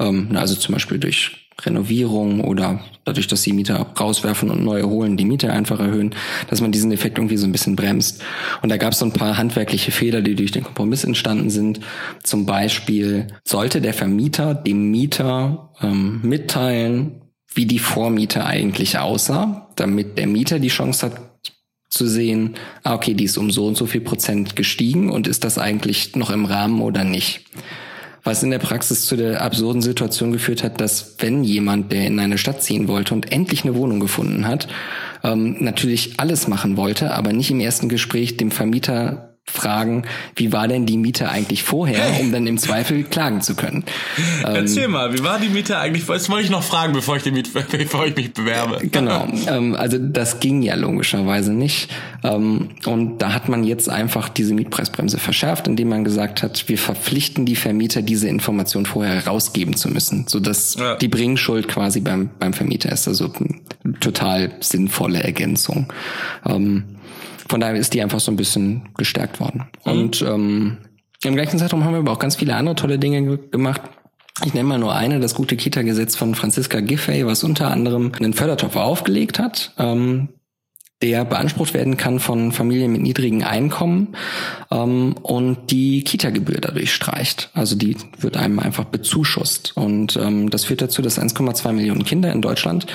ähm, 0.00 0.30
also 0.34 0.56
zum 0.56 0.72
Beispiel 0.72 0.98
durch 0.98 1.44
Renovierung 1.62 2.40
oder 2.40 2.80
dadurch, 3.04 3.28
dass 3.28 3.42
die 3.42 3.52
Mieter 3.52 3.86
rauswerfen 3.98 4.50
und 4.50 4.64
neue 4.64 4.88
holen, 4.88 5.16
die 5.16 5.26
Miete 5.26 5.52
einfach 5.52 5.78
erhöhen, 5.78 6.14
dass 6.48 6.60
man 6.60 6.72
diesen 6.72 6.90
Effekt 6.90 7.18
irgendwie 7.18 7.36
so 7.36 7.46
ein 7.46 7.52
bisschen 7.52 7.76
bremst. 7.76 8.22
Und 8.62 8.70
da 8.70 8.76
gab 8.76 8.92
es 8.92 8.98
so 8.98 9.04
ein 9.04 9.12
paar 9.12 9.36
handwerkliche 9.36 9.92
Fehler, 9.92 10.20
die 10.20 10.34
durch 10.34 10.50
den 10.50 10.64
Kompromiss 10.64 11.04
entstanden 11.04 11.50
sind. 11.50 11.80
Zum 12.22 12.46
Beispiel 12.46 13.28
sollte 13.44 13.80
der 13.80 13.94
Vermieter 13.94 14.54
dem 14.54 14.90
Mieter 14.90 15.70
ähm, 15.80 16.20
mitteilen, 16.22 17.22
wie 17.54 17.66
die 17.66 17.78
Vormiete 17.78 18.44
eigentlich 18.46 18.98
aussah, 18.98 19.70
damit 19.76 20.18
der 20.18 20.26
Mieter 20.26 20.58
die 20.58 20.68
Chance 20.68 21.06
hat 21.06 21.33
zu 21.94 22.06
sehen, 22.06 22.56
ah, 22.82 22.94
okay, 22.94 23.14
die 23.14 23.24
ist 23.24 23.38
um 23.38 23.50
so 23.50 23.66
und 23.66 23.76
so 23.76 23.86
viel 23.86 24.00
Prozent 24.00 24.56
gestiegen 24.56 25.10
und 25.10 25.26
ist 25.26 25.44
das 25.44 25.58
eigentlich 25.58 26.16
noch 26.16 26.30
im 26.30 26.44
Rahmen 26.44 26.82
oder 26.82 27.04
nicht? 27.04 27.40
Was 28.24 28.42
in 28.42 28.50
der 28.50 28.58
Praxis 28.58 29.04
zu 29.04 29.16
der 29.16 29.42
absurden 29.42 29.82
Situation 29.82 30.32
geführt 30.32 30.64
hat, 30.64 30.80
dass 30.80 31.16
wenn 31.18 31.44
jemand, 31.44 31.92
der 31.92 32.06
in 32.06 32.18
eine 32.18 32.38
Stadt 32.38 32.62
ziehen 32.62 32.88
wollte 32.88 33.14
und 33.14 33.30
endlich 33.32 33.64
eine 33.64 33.74
Wohnung 33.74 34.00
gefunden 34.00 34.46
hat, 34.46 34.66
ähm, 35.22 35.56
natürlich 35.60 36.18
alles 36.18 36.48
machen 36.48 36.76
wollte, 36.76 37.12
aber 37.12 37.32
nicht 37.32 37.50
im 37.50 37.60
ersten 37.60 37.88
Gespräch 37.88 38.36
dem 38.36 38.50
Vermieter 38.50 39.33
fragen, 39.46 40.04
wie 40.36 40.52
war 40.52 40.68
denn 40.68 40.86
die 40.86 40.96
Miete 40.96 41.28
eigentlich 41.28 41.62
vorher, 41.62 42.18
um 42.20 42.32
dann 42.32 42.46
im 42.46 42.56
Zweifel 42.58 43.04
klagen 43.04 43.42
zu 43.42 43.54
können. 43.54 43.84
Erzähl 44.42 44.84
ähm, 44.84 44.92
mal, 44.92 45.12
wie 45.12 45.22
war 45.22 45.38
die 45.38 45.48
Miete 45.48 45.78
eigentlich? 45.78 46.06
Das 46.06 46.30
wollte 46.30 46.44
ich 46.44 46.50
noch 46.50 46.62
fragen, 46.62 46.92
bevor 46.92 47.16
ich, 47.16 47.22
die 47.22 47.30
Miete, 47.30 47.50
bevor 47.70 48.06
ich 48.06 48.16
mich 48.16 48.32
bewerbe. 48.32 48.86
Genau, 48.88 49.28
ähm, 49.46 49.74
also 49.74 49.98
das 49.98 50.40
ging 50.40 50.62
ja 50.62 50.74
logischerweise 50.74 51.52
nicht. 51.52 51.90
Ähm, 52.22 52.70
und 52.86 53.18
da 53.18 53.34
hat 53.34 53.48
man 53.48 53.64
jetzt 53.64 53.88
einfach 53.88 54.28
diese 54.28 54.54
Mietpreisbremse 54.54 55.18
verschärft, 55.18 55.68
indem 55.68 55.90
man 55.90 56.04
gesagt 56.04 56.42
hat, 56.42 56.68
wir 56.68 56.78
verpflichten 56.78 57.44
die 57.44 57.56
Vermieter, 57.56 58.00
diese 58.00 58.28
Information 58.28 58.86
vorher 58.86 59.14
herausgeben 59.14 59.76
zu 59.76 59.88
müssen, 59.88 60.26
sodass 60.26 60.76
ja. 60.76 60.96
die 60.96 61.08
Bringschuld 61.08 61.68
quasi 61.68 62.00
beim, 62.00 62.30
beim 62.38 62.54
Vermieter 62.54 62.90
ist. 62.90 63.06
Also 63.06 63.30
total 64.00 64.52
sinnvolle 64.60 65.22
Ergänzung. 65.22 65.92
Ähm, 66.46 66.84
von 67.48 67.60
daher 67.60 67.76
ist 67.76 67.94
die 67.94 68.02
einfach 68.02 68.20
so 68.20 68.30
ein 68.32 68.36
bisschen 68.36 68.88
gestärkt 68.96 69.40
worden. 69.40 69.66
Mhm. 69.84 69.92
Und 69.92 70.22
ähm, 70.22 70.78
im 71.22 71.34
gleichen 71.34 71.58
Zeitraum 71.58 71.84
haben 71.84 71.92
wir 71.92 72.00
aber 72.00 72.12
auch 72.12 72.18
ganz 72.18 72.36
viele 72.36 72.56
andere 72.56 72.74
tolle 72.74 72.98
Dinge 72.98 73.38
gemacht. 73.38 73.82
Ich 74.44 74.52
nenne 74.52 74.68
mal 74.68 74.78
nur 74.78 74.94
eine, 74.94 75.20
das 75.20 75.34
gute 75.34 75.56
Kita-Gesetz 75.56 76.16
von 76.16 76.34
Franziska 76.34 76.80
Giffey, 76.80 77.24
was 77.24 77.44
unter 77.44 77.70
anderem 77.70 78.12
einen 78.18 78.32
Fördertopf 78.32 78.76
aufgelegt 78.76 79.38
hat, 79.38 79.72
ähm, 79.78 80.28
der 81.02 81.24
beansprucht 81.24 81.74
werden 81.74 81.96
kann 81.96 82.18
von 82.18 82.50
Familien 82.50 82.92
mit 82.92 83.02
niedrigen 83.02 83.44
Einkommen 83.44 84.16
ähm, 84.70 85.14
und 85.22 85.70
die 85.70 86.02
Kita-Gebühr 86.02 86.60
dadurch 86.60 86.92
streicht. 86.92 87.50
Also 87.54 87.76
die 87.76 87.96
wird 88.18 88.36
einem 88.36 88.58
einfach 88.58 88.84
bezuschusst. 88.84 89.76
Und 89.76 90.16
ähm, 90.16 90.50
das 90.50 90.64
führt 90.64 90.82
dazu, 90.82 91.00
dass 91.00 91.20
1,2 91.20 91.72
Millionen 91.72 92.04
Kinder 92.04 92.32
in 92.32 92.42
Deutschland 92.42 92.86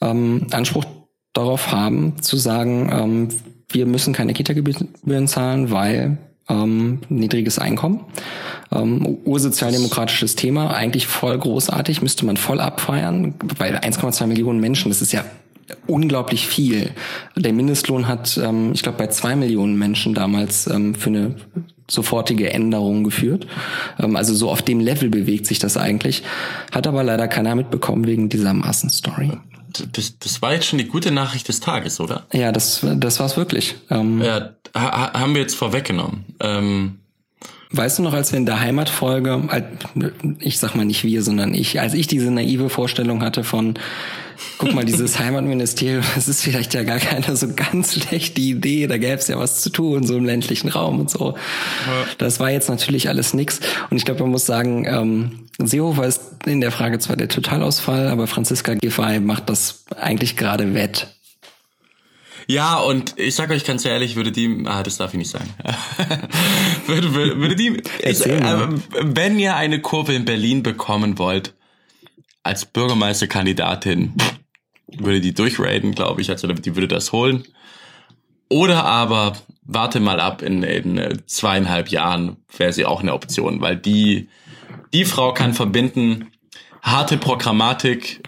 ähm, 0.00 0.48
Anspruch 0.50 0.84
darauf 1.32 1.72
haben, 1.72 2.20
zu 2.20 2.36
sagen, 2.36 2.90
ähm, 2.92 3.28
wir 3.68 3.86
müssen 3.86 4.12
keine 4.12 4.32
Kita-Gebühren 4.32 5.28
zahlen, 5.28 5.70
weil 5.70 6.18
ähm, 6.48 7.00
niedriges 7.08 7.58
Einkommen. 7.58 8.00
Ähm, 8.72 9.18
ursozialdemokratisches 9.24 10.36
Thema, 10.36 10.74
eigentlich 10.74 11.06
voll 11.06 11.38
großartig, 11.38 12.02
müsste 12.02 12.26
man 12.26 12.36
voll 12.36 12.60
abfeiern, 12.60 13.34
weil 13.58 13.76
1,2 13.76 14.26
Millionen 14.26 14.60
Menschen, 14.60 14.90
das 14.90 15.02
ist 15.02 15.12
ja 15.12 15.24
unglaublich 15.86 16.46
viel. 16.46 16.90
Der 17.36 17.52
Mindestlohn 17.52 18.06
hat, 18.06 18.38
ähm, 18.42 18.72
ich 18.74 18.82
glaube, 18.82 18.98
bei 18.98 19.06
zwei 19.06 19.36
Millionen 19.36 19.78
Menschen 19.78 20.14
damals 20.14 20.66
ähm, 20.66 20.94
für 20.94 21.10
eine 21.10 21.36
sofortige 21.88 22.52
Änderung 22.52 23.04
geführt. 23.04 23.46
Ähm, 23.98 24.16
also 24.16 24.34
so 24.34 24.50
auf 24.50 24.62
dem 24.62 24.80
Level 24.80 25.08
bewegt 25.08 25.46
sich 25.46 25.58
das 25.58 25.76
eigentlich. 25.76 26.22
Hat 26.72 26.86
aber 26.86 27.02
leider 27.02 27.28
keiner 27.28 27.54
mitbekommen 27.54 28.06
wegen 28.06 28.28
dieser 28.28 28.52
Massenstory 28.52 29.32
das, 29.92 30.18
das 30.18 30.42
war 30.42 30.52
jetzt 30.52 30.66
schon 30.66 30.78
die 30.78 30.88
gute 30.88 31.10
Nachricht 31.10 31.48
des 31.48 31.60
Tages, 31.60 32.00
oder? 32.00 32.26
Ja, 32.32 32.52
das, 32.52 32.84
das 32.96 33.20
war's 33.20 33.36
wirklich. 33.36 33.76
Ähm, 33.90 34.22
ja, 34.22 34.50
ha, 34.74 35.12
haben 35.12 35.34
wir 35.34 35.42
jetzt 35.42 35.54
vorweggenommen. 35.54 36.24
Ähm, 36.40 36.98
Weißt 37.70 37.98
du 37.98 38.02
noch, 38.02 38.12
als 38.12 38.32
wir 38.32 38.38
in 38.38 38.46
der 38.46 38.60
Heimatfolge, 38.60 39.42
ich 40.38 40.58
sag 40.58 40.74
mal 40.74 40.84
nicht 40.84 41.04
wir, 41.04 41.22
sondern 41.22 41.54
ich, 41.54 41.80
als 41.80 41.94
ich 41.94 42.06
diese 42.06 42.30
naive 42.30 42.68
Vorstellung 42.70 43.22
hatte 43.22 43.42
von, 43.42 43.74
guck 44.58 44.74
mal, 44.74 44.84
dieses 44.84 45.18
Heimatministerium, 45.18 46.04
das 46.14 46.28
ist 46.28 46.42
vielleicht 46.42 46.74
ja 46.74 46.82
gar 46.82 46.98
keine 46.98 47.36
so 47.36 47.48
ganz 47.54 47.94
schlechte 47.94 48.40
Idee, 48.40 48.86
da 48.86 48.96
gäbe 48.98 49.14
es 49.14 49.28
ja 49.28 49.38
was 49.38 49.60
zu 49.60 49.70
tun, 49.70 50.06
so 50.06 50.16
im 50.16 50.24
ländlichen 50.24 50.68
Raum 50.68 51.00
und 51.00 51.10
so. 51.10 51.34
Ja. 51.86 52.06
Das 52.18 52.40
war 52.40 52.50
jetzt 52.50 52.68
natürlich 52.68 53.08
alles 53.08 53.34
nix. 53.34 53.60
Und 53.90 53.96
ich 53.96 54.04
glaube, 54.04 54.20
man 54.22 54.30
muss 54.30 54.46
sagen, 54.46 54.86
ähm, 54.86 55.48
Seehofer 55.58 56.06
ist 56.06 56.20
in 56.46 56.60
der 56.60 56.72
Frage 56.72 56.98
zwar 56.98 57.16
der 57.16 57.28
Totalausfall, 57.28 58.08
aber 58.08 58.26
Franziska 58.26 58.74
Giffey 58.74 59.20
macht 59.20 59.48
das 59.48 59.84
eigentlich 59.96 60.36
gerade 60.36 60.74
wett. 60.74 61.13
Ja, 62.46 62.78
und 62.78 63.14
ich 63.18 63.34
sag 63.34 63.50
euch 63.50 63.64
ganz 63.64 63.84
ehrlich, 63.84 64.16
würde 64.16 64.32
die, 64.32 64.64
ah, 64.66 64.82
das 64.82 64.98
darf 64.98 65.12
ich 65.14 65.18
nicht 65.18 65.30
sagen. 65.30 65.48
würde, 66.86 67.14
würde, 67.14 67.38
würde 67.38 67.56
die, 67.56 67.82
ich, 68.02 68.26
äh, 68.26 68.68
wenn 69.00 69.38
ihr 69.38 69.56
eine 69.56 69.80
Kurve 69.80 70.14
in 70.14 70.24
Berlin 70.24 70.62
bekommen 70.62 71.18
wollt, 71.18 71.54
als 72.42 72.66
Bürgermeisterkandidatin, 72.66 74.14
würde 74.98 75.20
die 75.20 75.32
durchraiden, 75.32 75.94
glaube 75.94 76.20
ich, 76.20 76.30
also 76.30 76.46
die 76.46 76.76
würde 76.76 76.88
das 76.88 77.12
holen. 77.12 77.44
Oder 78.48 78.84
aber 78.84 79.32
warte 79.62 80.00
mal 80.00 80.20
ab, 80.20 80.42
in, 80.42 80.62
in 80.62 80.98
äh, 80.98 81.16
zweieinhalb 81.26 81.88
Jahren 81.88 82.36
wäre 82.56 82.72
sie 82.72 82.84
auch 82.84 83.00
eine 83.00 83.14
Option, 83.14 83.60
weil 83.60 83.76
die, 83.76 84.28
die 84.92 85.06
Frau 85.06 85.32
kann 85.32 85.54
verbinden 85.54 86.30
harte 86.82 87.16
Programmatik, 87.16 88.22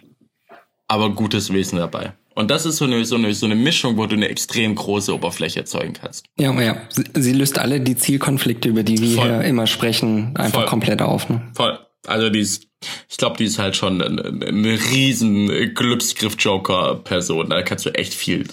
aber 0.88 1.10
gutes 1.10 1.52
Wesen 1.52 1.78
dabei. 1.78 2.14
Und 2.37 2.51
das 2.51 2.66
ist 2.66 2.76
so 2.76 2.84
eine, 2.84 3.03
so 3.07 3.16
eine, 3.16 3.32
so 3.32 3.47
eine 3.47 3.55
Mischung, 3.55 3.97
wo 3.97 4.05
du 4.05 4.14
eine 4.14 4.28
extrem 4.28 4.74
große 4.74 5.12
Oberfläche 5.14 5.61
erzeugen 5.61 5.95
kannst. 5.95 6.26
Ja, 6.39 6.53
ja. 6.61 6.76
Sie, 7.14 7.32
löst 7.32 7.59
alle 7.59 7.80
die 7.80 7.97
Zielkonflikte, 7.97 8.68
über 8.68 8.82
die 8.82 9.01
wir 9.01 9.16
Voll. 9.16 9.28
hier 9.28 9.41
immer 9.45 9.66
sprechen, 9.66 10.37
einfach 10.37 10.61
Voll. 10.61 10.68
komplett 10.68 11.01
auf. 11.01 11.30
Ne? 11.30 11.41
Voll. 11.55 11.78
Also 12.07 12.28
die 12.28 12.41
ist, 12.41 12.68
ich 13.09 13.16
glaube, 13.16 13.39
die 13.39 13.47
ist 13.47 13.59
halt 13.59 13.74
schon 13.74 14.03
eine, 14.03 14.22
eine 14.47 14.78
riesen 14.93 15.74
Glücksgriff-Joker-Person. 15.74 17.49
Da 17.49 17.62
kannst 17.62 17.87
du 17.87 17.91
echt 17.95 18.12
viel. 18.12 18.47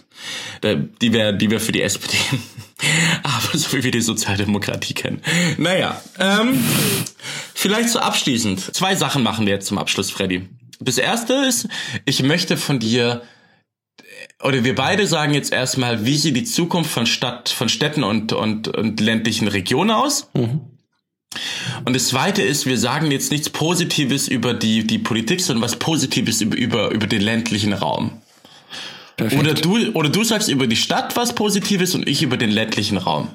Die 1.01 1.11
wäre, 1.11 1.35
die 1.35 1.51
wäre 1.51 1.59
für 1.59 1.73
die 1.73 1.81
SPD. 1.81 2.17
Aber 3.23 3.57
so 3.57 3.77
wie 3.77 3.83
wir 3.83 3.91
die 3.91 3.99
Sozialdemokratie 3.99 4.93
kennen. 4.93 5.21
Naja, 5.57 6.01
ähm, 6.19 6.63
vielleicht 7.53 7.89
so 7.89 7.99
abschließend. 7.99 8.73
Zwei 8.73 8.95
Sachen 8.95 9.23
machen 9.23 9.45
wir 9.45 9.53
jetzt 9.53 9.67
zum 9.67 9.77
Abschluss, 9.77 10.09
Freddy. 10.09 10.47
Das 10.79 10.97
erste 10.97 11.33
ist, 11.33 11.67
ich 12.05 12.23
möchte 12.23 12.55
von 12.55 12.79
dir 12.79 13.21
oder 14.43 14.63
wir 14.63 14.75
beide 14.75 15.07
sagen 15.07 15.33
jetzt 15.33 15.51
erstmal, 15.51 16.05
wie 16.05 16.17
sieht 16.17 16.35
die 16.35 16.43
Zukunft 16.43 16.91
von 16.91 17.05
Stadt, 17.05 17.49
von 17.49 17.69
Städten 17.69 18.03
und, 18.03 18.33
und, 18.33 18.67
und 18.67 18.99
ländlichen 18.99 19.47
Regionen 19.47 19.91
aus? 19.91 20.29
Mhm. 20.33 20.61
Und 21.85 21.95
das 21.95 22.09
zweite 22.09 22.41
ist, 22.41 22.65
wir 22.65 22.77
sagen 22.77 23.11
jetzt 23.11 23.31
nichts 23.31 23.49
Positives 23.49 24.27
über 24.27 24.53
die, 24.53 24.85
die 24.85 24.99
Politik, 24.99 25.41
sondern 25.41 25.63
was 25.63 25.77
Positives 25.77 26.41
über, 26.41 26.55
über, 26.55 26.91
über 26.91 27.07
den 27.07 27.21
ländlichen 27.21 27.73
Raum. 27.73 28.21
Perfekt. 29.17 29.41
Oder 29.41 29.53
du, 29.53 29.91
oder 29.93 30.09
du 30.09 30.23
sagst 30.23 30.49
über 30.49 30.67
die 30.67 30.75
Stadt 30.75 31.15
was 31.15 31.33
Positives 31.33 31.95
und 31.95 32.07
ich 32.07 32.21
über 32.21 32.37
den 32.37 32.51
ländlichen 32.51 32.97
Raum. 32.97 33.29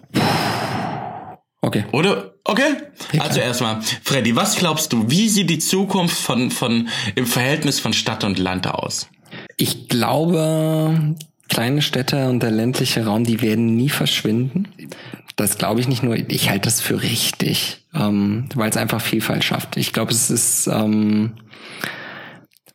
Okay. 1.60 1.84
Oder? 1.92 2.34
Okay? 2.44 2.76
Ja, 3.12 3.22
also 3.22 3.40
erstmal, 3.40 3.82
Freddy, 4.02 4.36
was 4.36 4.56
glaubst 4.56 4.92
du, 4.92 5.10
wie 5.10 5.28
sieht 5.28 5.50
die 5.50 5.58
Zukunft 5.58 6.16
von, 6.16 6.50
von, 6.50 6.88
im 7.14 7.26
Verhältnis 7.26 7.80
von 7.80 7.92
Stadt 7.92 8.24
und 8.24 8.38
Land 8.38 8.66
aus? 8.66 9.08
Ich 9.56 9.88
glaube, 9.88 11.16
kleine 11.48 11.82
Städte 11.82 12.28
und 12.28 12.42
der 12.42 12.50
ländliche 12.50 13.04
Raum, 13.04 13.24
die 13.24 13.40
werden 13.40 13.76
nie 13.76 13.88
verschwinden. 13.88 14.68
Das 15.36 15.58
glaube 15.58 15.80
ich 15.80 15.88
nicht 15.88 16.02
nur, 16.02 16.16
ich 16.16 16.50
halte 16.50 16.66
das 16.68 16.80
für 16.80 17.02
richtig, 17.02 17.84
ähm, 17.94 18.48
weil 18.54 18.70
es 18.70 18.76
einfach 18.76 19.00
Vielfalt 19.00 19.44
schafft. 19.44 19.76
Ich 19.76 19.92
glaube, 19.92 20.12
es 20.12 20.30
ist, 20.30 20.66
ähm, 20.66 21.34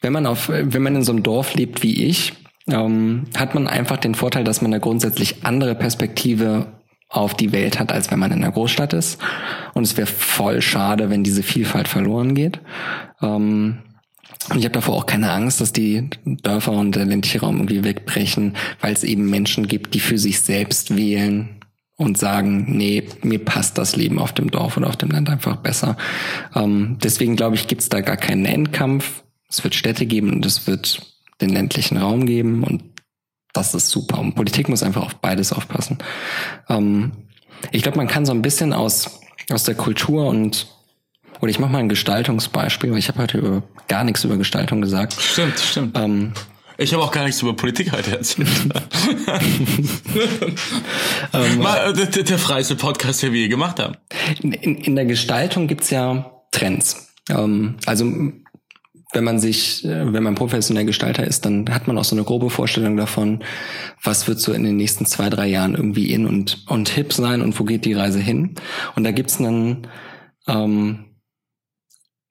wenn 0.02 0.14
man 0.14 0.26
auf, 0.26 0.50
wenn 0.50 0.82
man 0.82 0.96
in 0.96 1.04
so 1.04 1.12
einem 1.12 1.24
Dorf 1.24 1.56
lebt 1.56 1.84
wie 1.84 2.06
ich, 2.06 2.34
ähm, 2.68 3.26
hat 3.36 3.54
man 3.54 3.68
einfach 3.68 3.98
den 3.98 4.16
Vorteil, 4.16 4.44
dass 4.44 4.62
man 4.62 4.74
eine 4.74 4.80
grundsätzlich 4.80 5.46
andere 5.46 5.76
Perspektive 5.76 6.68
auf 7.10 7.36
die 7.36 7.52
Welt 7.52 7.80
hat, 7.80 7.92
als 7.92 8.10
wenn 8.10 8.20
man 8.20 8.32
in 8.32 8.44
einer 8.44 8.52
Großstadt 8.52 8.94
ist. 8.94 9.20
Und 9.74 9.84
es 9.84 9.98
wäre 9.98 10.08
voll 10.08 10.62
schade, 10.62 11.10
wenn 11.10 11.24
diese 11.24 11.44
Vielfalt 11.44 11.88
verloren 11.88 12.34
geht. 12.34 12.60
Ähm, 13.22 13.80
und 14.50 14.60
ich 14.60 14.66
habe 14.66 14.74
davor 14.74 14.96
auch 14.96 15.06
keine 15.06 15.32
Angst, 15.32 15.62
dass 15.62 15.74
die 15.74 16.10
Dörfer 16.26 16.72
und 16.72 16.96
der 16.96 17.06
ländliche 17.06 17.42
Raum 17.42 17.58
irgendwie 17.58 17.84
wegbrechen, 17.84 18.56
weil 18.82 18.94
es 18.94 19.04
eben 19.04 19.30
Menschen 19.30 19.68
gibt, 19.68 19.94
die 19.94 20.00
für 20.00 20.18
sich 20.18 20.42
selbst 20.42 20.96
wählen 20.96 21.60
und 21.96 22.18
sagen, 22.18 22.66
nee, 22.68 23.04
mir 23.22 23.40
passt 23.40 23.78
das 23.78 23.96
Leben 23.96 24.20
auf 24.20 24.34
dem 24.34 24.52
Dorf 24.52 24.78
oder 24.78 24.88
auf 24.88 24.98
dem 24.98 25.12
Land 25.12 25.30
einfach 25.30 25.58
besser. 25.58 25.98
Ähm, 26.56 26.98
deswegen 27.04 27.36
glaube 27.36 27.56
ich, 27.56 27.68
gibt 27.68 27.82
es 27.82 27.90
da 27.90 28.02
gar 28.02 28.18
keinen 28.18 28.46
Endkampf. 28.46 29.24
Es 29.50 29.64
wird 29.64 29.76
Städte 29.76 30.06
geben 30.06 30.32
und 30.34 30.46
es 30.46 30.68
wird 30.68 31.02
den 31.42 31.50
ländlichen 31.50 31.98
Raum 31.98 32.26
geben 32.26 32.64
und 32.64 32.84
das 33.54 33.76
ist 33.76 33.90
super. 33.90 34.20
Und 34.20 34.34
Politik 34.34 34.68
muss 34.68 34.84
einfach 34.84 35.06
auf 35.06 35.16
beides 35.16 35.54
aufpassen. 35.54 36.00
Ähm, 36.68 37.12
ich 37.72 37.84
glaube, 37.84 37.98
man 37.98 38.08
kann 38.08 38.26
so 38.26 38.34
ein 38.34 38.42
bisschen 38.42 38.74
aus, 38.74 39.22
aus 39.52 39.64
der 39.64 39.76
Kultur 39.76 40.28
und 40.28 40.68
Oder 41.42 41.50
ich 41.50 41.60
mache 41.60 41.72
mal 41.72 41.80
ein 41.80 41.90
Gestaltungsbeispiel, 41.90 42.92
weil 42.92 43.00
ich 43.00 43.10
habe 43.10 43.20
heute 43.20 43.38
über, 43.38 43.64
gar 43.88 44.04
nichts 44.04 44.24
über 44.24 44.38
Gestaltung 44.38 44.82
gesagt. 44.82 45.14
Stimmt, 45.14 45.60
stimmt. 45.60 45.98
Ähm, 45.98 46.34
ich 46.78 46.94
habe 46.94 47.04
auch 47.04 47.12
gar 47.12 47.26
nichts 47.26 47.42
über 47.42 47.56
Politik 47.56 47.92
heute 47.92 48.18
erzählt. 48.18 48.48
ähm, 51.34 51.58
Mal, 51.60 51.94
der, 51.94 52.08
der 52.08 52.38
freiste 52.40 52.76
Podcast, 52.76 53.22
den 53.22 53.34
wir 53.34 53.42
je 53.42 53.48
gemacht 53.48 53.80
haben. 53.80 53.96
In, 54.42 54.54
in 54.54 54.96
der 54.96 55.06
Gestaltung 55.06 55.68
gibt's 55.68 55.90
ja 55.90 56.32
Trends. 56.52 57.14
Ähm, 57.30 57.76
also 57.86 58.06
wenn 59.14 59.24
man 59.24 59.40
sich, 59.40 59.86
äh, 59.86 60.12
wenn 60.12 60.24
man 60.24 60.36
professionell 60.36 60.86
Gestalter 60.86 61.26
ist, 61.26 61.46
dann 61.46 61.70
hat 61.70 61.88
man 61.88 61.98
auch 61.98 62.04
so 62.04 62.16
eine 62.16 62.26
grobe 62.26 62.50
Vorstellung 62.50 62.98
davon, 62.98 63.44
was 64.02 64.28
wird 64.28 64.40
so 64.40 64.52
in 64.54 64.64
den 64.64 64.76
nächsten 64.76 65.06
zwei, 65.06 65.30
drei 65.30 65.48
Jahren 65.48 65.76
irgendwie 65.76 66.12
in 66.12 66.26
und, 66.26 66.66
und 66.68 66.90
hip 66.90 67.14
sein 67.14 67.42
und 67.42 67.60
wo 67.60 67.64
geht 67.64 67.86
die 67.86 67.94
Reise 67.94 68.20
hin. 68.20 68.56
Und 68.96 69.04
da 69.04 69.12
gibt's 69.12 69.38
dann 69.38 69.88
ähm, 70.48 71.06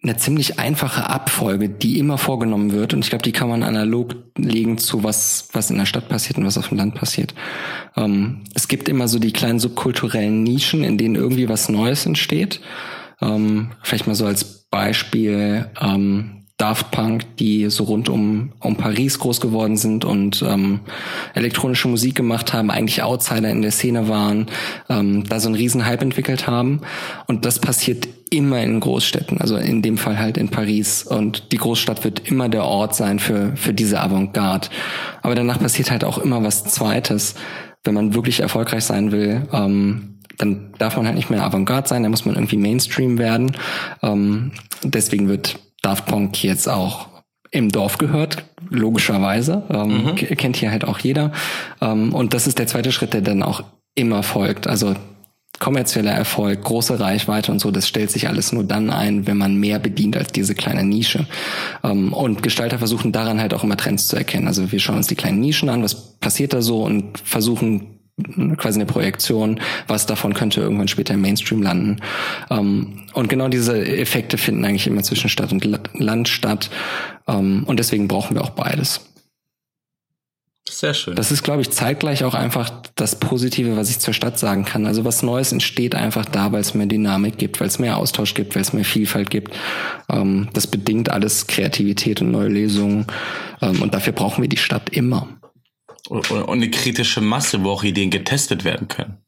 eine 0.03 0.17
ziemlich 0.17 0.59
einfache 0.59 1.09
Abfolge, 1.09 1.69
die 1.69 1.99
immer 1.99 2.19
vorgenommen 2.19 2.73
wird. 2.73 2.93
Und 2.93 3.05
ich 3.05 3.11
glaube, 3.11 3.23
die 3.23 3.31
kann 3.33 3.49
man 3.49 3.63
analog 3.63 4.17
legen 4.37 4.79
zu 4.79 5.05
was, 5.05 5.49
was 5.53 5.71
in 5.71 5.79
der 5.79 5.87
Stadt 5.87 6.09
passiert 6.09 6.39
und 6.39 6.45
was 6.45 6.59
auf 6.59 6.69
dem 6.69 6.79
Land 6.79 6.95
passiert. 6.95 7.35
Ähm, 7.97 8.43
es 8.55 8.67
gibt 8.67 8.89
immer 8.89 9.07
so 9.07 9.21
die 9.21 9.33
kleinen 9.33 9.61
subkulturellen 9.61 10.43
Nischen, 10.43 10.83
in 10.83 10.99
denen 10.99 11.15
irgendwie 11.15 11.49
was 11.49 11.69
Neues 11.69 12.05
entsteht. 12.05 12.61
Ähm, 13.21 13.71
vielleicht 13.83 14.09
mal 14.09 14.17
so 14.17 14.27
als 14.27 14.67
Beispiel 14.71 15.71
ähm, 15.81 16.42
Daft 16.63 16.93
Punk, 16.93 17.39
die 17.39 17.69
so 17.71 17.83
rund 17.83 18.09
um, 18.09 18.53
um 18.61 18.77
Paris 18.77 19.19
groß 19.19 19.41
geworden 19.41 19.77
sind 19.77 20.05
und 20.05 20.45
ähm, 20.49 20.79
elektronische 21.35 21.89
Musik 21.89 22.15
gemacht 22.15 22.53
haben, 22.53 22.71
eigentlich 22.71 23.03
Outsider 23.03 23.51
in 23.51 23.63
der 23.63 23.73
Szene 23.73 24.07
waren, 24.07 24.47
ähm, 24.89 25.25
da 25.25 25.41
so 25.41 25.49
einen 25.49 25.57
riesen 25.57 25.85
Hype 25.85 26.03
entwickelt 26.03 26.47
haben. 26.47 26.83
Und 27.27 27.47
das 27.47 27.59
passiert 27.59 28.07
immer 28.31 28.63
in 28.63 28.79
Großstädten, 28.79 29.41
also 29.41 29.57
in 29.57 29.83
dem 29.83 29.99
Fall 29.99 30.21
halt 30.21 30.37
in 30.37 30.51
Paris. 30.51 31.03
Und 31.03 31.51
die 31.51 31.57
Großstadt 31.57 32.05
wird 32.05 32.29
immer 32.31 32.49
der 32.49 32.65
Ort 32.65 32.95
sein 32.95 33.19
für, 33.19 33.57
für 33.57 33.75
diese 33.75 34.01
Avantgarde. 34.01 34.69
Aber 35.21 35.35
danach 35.35 35.59
passiert 35.59 35.91
halt 35.91 36.05
auch 36.05 36.19
immer 36.19 36.45
was 36.45 36.63
Zweites. 36.63 37.35
Wenn 37.83 37.95
man 37.95 38.15
wirklich 38.15 38.39
erfolgreich 38.39 38.85
sein 38.85 39.11
will, 39.11 39.49
ähm, 39.53 40.21
dann 40.39 40.73
darf 40.79 40.97
man 40.97 41.07
halt 41.07 41.17
nicht 41.17 41.29
mehr 41.29 41.43
Avantgarde 41.43 41.89
sein, 41.89 42.05
dann 42.05 42.13
muss 42.13 42.25
man 42.25 42.37
irgendwie 42.37 42.57
Mainstream 42.57 43.19
werden. 43.19 43.57
Ähm, 44.01 44.53
deswegen 44.85 45.29
wird 45.29 45.59
Daft 45.83 46.07
Punk 46.07 46.43
jetzt 46.43 46.69
auch 46.69 47.09
im 47.51 47.69
Dorf 47.69 47.99
gehört, 47.99 48.45
logischerweise. 48.71 49.65
Ähm, 49.71 50.05
mhm. 50.05 50.15
Kennt 50.15 50.57
hier 50.57 50.71
halt 50.71 50.85
auch 50.85 50.99
jeder. 50.99 51.33
Ähm, 51.81 52.15
und 52.15 52.35
das 52.35 52.47
ist 52.47 52.59
der 52.59 52.67
zweite 52.67 52.93
Schritt, 52.93 53.13
der 53.13 53.21
dann 53.21 53.43
auch 53.43 53.63
immer 53.95 54.23
folgt. 54.23 54.67
Also 54.67 54.95
kommerzieller 55.59 56.11
Erfolg, 56.11 56.65
große 56.65 56.99
Reichweite 56.99 57.53
und 57.53 57.61
so, 57.61 57.71
das 57.71 57.87
stellt 57.87 58.11
sich 58.11 58.27
alles 58.27 58.53
nur 58.53 58.65
dann 58.65 58.91
ein, 58.91 59.27
wenn 59.27 59.37
man 59.37 59.55
mehr 59.55 59.79
bedient 59.79 60.17
als 60.17 60.33
diese 60.33 60.55
kleine 60.55 60.83
Nische. 60.83 61.27
Ähm, 61.85 62.13
und 62.13 62.43
Gestalter 62.43 62.79
versuchen 62.79 63.13
daran 63.13 63.41
halt 63.41 63.55
auch 63.55 63.63
immer 63.63 63.77
Trends 63.77 64.09
zu 64.09 64.17
erkennen. 64.17 64.49
Also 64.49 64.73
wir 64.73 64.81
schauen 64.81 64.97
uns 64.97 65.07
die 65.07 65.15
kleinen 65.15 65.41
Nischen 65.41 65.69
an, 65.69 65.83
was 65.83 66.19
passiert 66.19 66.53
da 66.53 66.63
so 66.63 66.83
und 66.83 67.19
versuchen 67.19 67.92
quasi 68.57 68.79
eine 68.79 68.87
Projektion, 68.87 69.61
was 69.87 70.07
davon 70.07 70.35
könnte 70.35 70.61
irgendwann 70.61 70.89
später 70.89 71.15
im 71.15 71.23
Mainstream 71.23 71.63
landen. 71.63 71.97
Ähm, 72.51 73.05
und 73.15 73.29
genau 73.29 73.49
diese 73.49 73.85
Effekte 73.85 74.39
finden 74.39 74.65
eigentlich 74.65 74.87
immer 74.87 75.03
zwischen 75.03 75.31
Stadt 75.31 75.53
und 75.53 75.65
Land 75.95 76.29
statt. 76.29 76.71
Ähm, 77.27 77.65
und 77.67 77.79
deswegen 77.79 78.09
brauchen 78.09 78.37
wir 78.37 78.43
auch 78.43 78.51
beides. 78.51 79.01
Sehr 80.69 80.95
schön. 80.95 81.17
Das 81.17 81.33
ist, 81.33 81.43
glaube 81.43 81.61
ich, 81.61 81.71
zeitgleich 81.71 82.23
auch 82.25 82.35
einfach 82.35 82.71
das 82.95 83.19
Positive, 83.19 83.77
was 83.77 83.91
ich 83.91 83.99
zur 83.99 84.15
Stadt 84.15 84.39
sagen 84.39 84.65
kann. 84.65 84.87
Also 84.87 85.05
was 85.05 85.23
Neues 85.23 85.51
entsteht 85.53 85.95
einfach 85.95 86.25
da, 86.25 86.53
weil 86.53 86.61
es 86.61 86.75
mehr 86.75 86.87
Dynamik 86.87 87.37
gibt, 87.37 87.61
weil 87.61 87.67
es 87.67 87.79
mehr 87.79 87.97
Austausch 87.97 88.35
gibt, 88.35 88.55
weil 88.55 88.63
es 88.63 88.73
mehr 88.73 88.85
Vielfalt 88.85 89.31
gibt. 89.31 89.55
Ähm, 90.09 90.49
das 90.53 90.67
bedingt 90.67 91.11
alles 91.11 91.47
Kreativität 91.47 92.21
und 92.21 92.31
neue 92.31 92.49
Lösungen. 92.49 93.07
und 93.61 93.95
dafür 93.95 94.13
brauchen 94.13 94.43
wir 94.43 94.49
die 94.49 94.57
Stadt 94.57 94.91
immer 94.91 95.29
und, 96.13 96.51
eine 96.51 96.71
kritische 96.71 97.21
Masse, 97.21 97.65
wo 97.65 97.71
auch 97.71 97.85
Ideen 97.85 98.11
getestet 98.11 98.65
werden 98.65 98.89
können. 98.89 99.19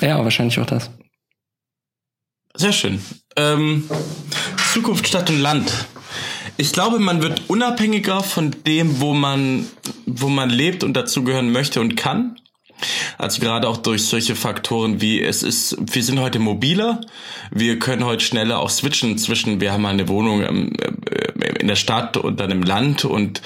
Ja, 0.00 0.22
wahrscheinlich 0.24 0.58
auch 0.58 0.66
das. 0.66 0.90
Sehr 2.54 2.72
schön. 2.72 3.00
Ähm, 3.36 3.88
Zukunft 4.72 5.06
Stadt 5.06 5.28
und 5.30 5.40
Land. 5.40 5.70
Ich 6.56 6.72
glaube, 6.72 6.98
man 6.98 7.22
wird 7.22 7.48
unabhängiger 7.48 8.22
von 8.22 8.54
dem, 8.66 9.00
wo 9.00 9.14
man, 9.14 9.66
wo 10.06 10.28
man 10.28 10.50
lebt 10.50 10.84
und 10.84 10.94
dazugehören 10.94 11.52
möchte 11.52 11.80
und 11.80 11.96
kann. 11.96 12.36
Also 13.16 13.40
gerade 13.40 13.68
auch 13.68 13.76
durch 13.76 14.06
solche 14.06 14.34
Faktoren 14.34 15.00
wie 15.00 15.22
es 15.22 15.42
ist, 15.42 15.76
wir 15.78 16.02
sind 16.02 16.18
heute 16.18 16.40
mobiler, 16.40 17.00
wir 17.50 17.78
können 17.78 18.04
heute 18.04 18.24
schneller 18.24 18.58
auch 18.58 18.70
switchen 18.70 19.18
zwischen, 19.18 19.60
wir 19.60 19.72
haben 19.72 19.82
mal 19.82 19.90
eine 19.90 20.08
Wohnung 20.08 20.42
äh, 20.42 21.60
in 21.60 21.68
der 21.68 21.76
Stadt 21.76 22.16
und 22.16 22.40
dann 22.40 22.50
im 22.50 22.62
Land 22.62 23.04
und 23.04 23.40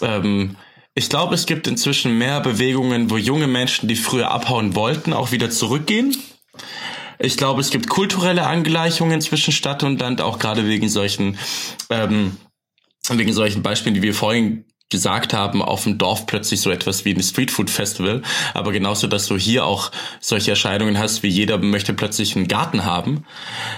ähm, 0.00 0.56
ich 0.98 1.08
glaube, 1.08 1.36
es 1.36 1.46
gibt 1.46 1.68
inzwischen 1.68 2.18
mehr 2.18 2.40
Bewegungen, 2.40 3.08
wo 3.08 3.16
junge 3.16 3.46
Menschen, 3.46 3.88
die 3.88 3.94
früher 3.94 4.32
abhauen 4.32 4.74
wollten, 4.74 5.12
auch 5.12 5.30
wieder 5.30 5.48
zurückgehen. 5.48 6.16
Ich 7.20 7.36
glaube, 7.36 7.60
es 7.60 7.70
gibt 7.70 7.88
kulturelle 7.88 8.44
Angleichungen 8.44 9.20
zwischen 9.20 9.52
Stadt 9.52 9.84
und 9.84 10.00
Land, 10.00 10.20
auch 10.20 10.40
gerade 10.40 10.66
wegen 10.66 10.88
solchen, 10.88 11.38
ähm, 11.88 12.36
wegen 13.10 13.32
solchen 13.32 13.62
Beispielen, 13.62 13.94
die 13.94 14.02
wir 14.02 14.12
vorhin 14.12 14.64
gesagt 14.90 15.34
haben, 15.34 15.62
auf 15.62 15.84
dem 15.84 15.98
Dorf 15.98 16.26
plötzlich 16.26 16.60
so 16.60 16.70
etwas 16.70 17.04
wie 17.04 17.14
ein 17.14 17.22
Streetfood 17.22 17.70
Festival, 17.70 18.22
aber 18.52 18.72
genauso, 18.72 19.06
dass 19.06 19.26
du 19.26 19.36
hier 19.36 19.66
auch 19.66 19.92
solche 20.20 20.50
Erscheinungen 20.50 20.98
hast, 20.98 21.22
wie 21.22 21.28
jeder 21.28 21.58
möchte 21.58 21.94
plötzlich 21.94 22.34
einen 22.34 22.48
Garten 22.48 22.84
haben. 22.84 23.24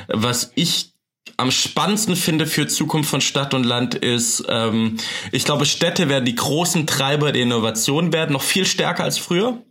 Was 0.09 0.53
ich 0.55 0.95
am 1.37 1.51
spannendsten 1.51 2.17
finde 2.17 2.47
für 2.47 2.67
Zukunft 2.67 3.11
von 3.11 3.21
Stadt 3.21 3.55
und 3.55 3.65
Land 3.65 3.95
ist, 3.95 4.45
ähm, 4.49 4.97
ich 5.33 5.45
glaube, 5.45 5.65
Städte 5.65 6.09
werden 6.09 6.25
die 6.25 6.35
großen 6.35 6.87
Treiber 6.87 7.33
der 7.33 7.43
Innovation 7.43 8.13
werden, 8.13 8.33
noch 8.33 8.43
viel 8.43 8.67
stärker 8.67 9.05
als 9.05 9.19
früher, 9.19 9.63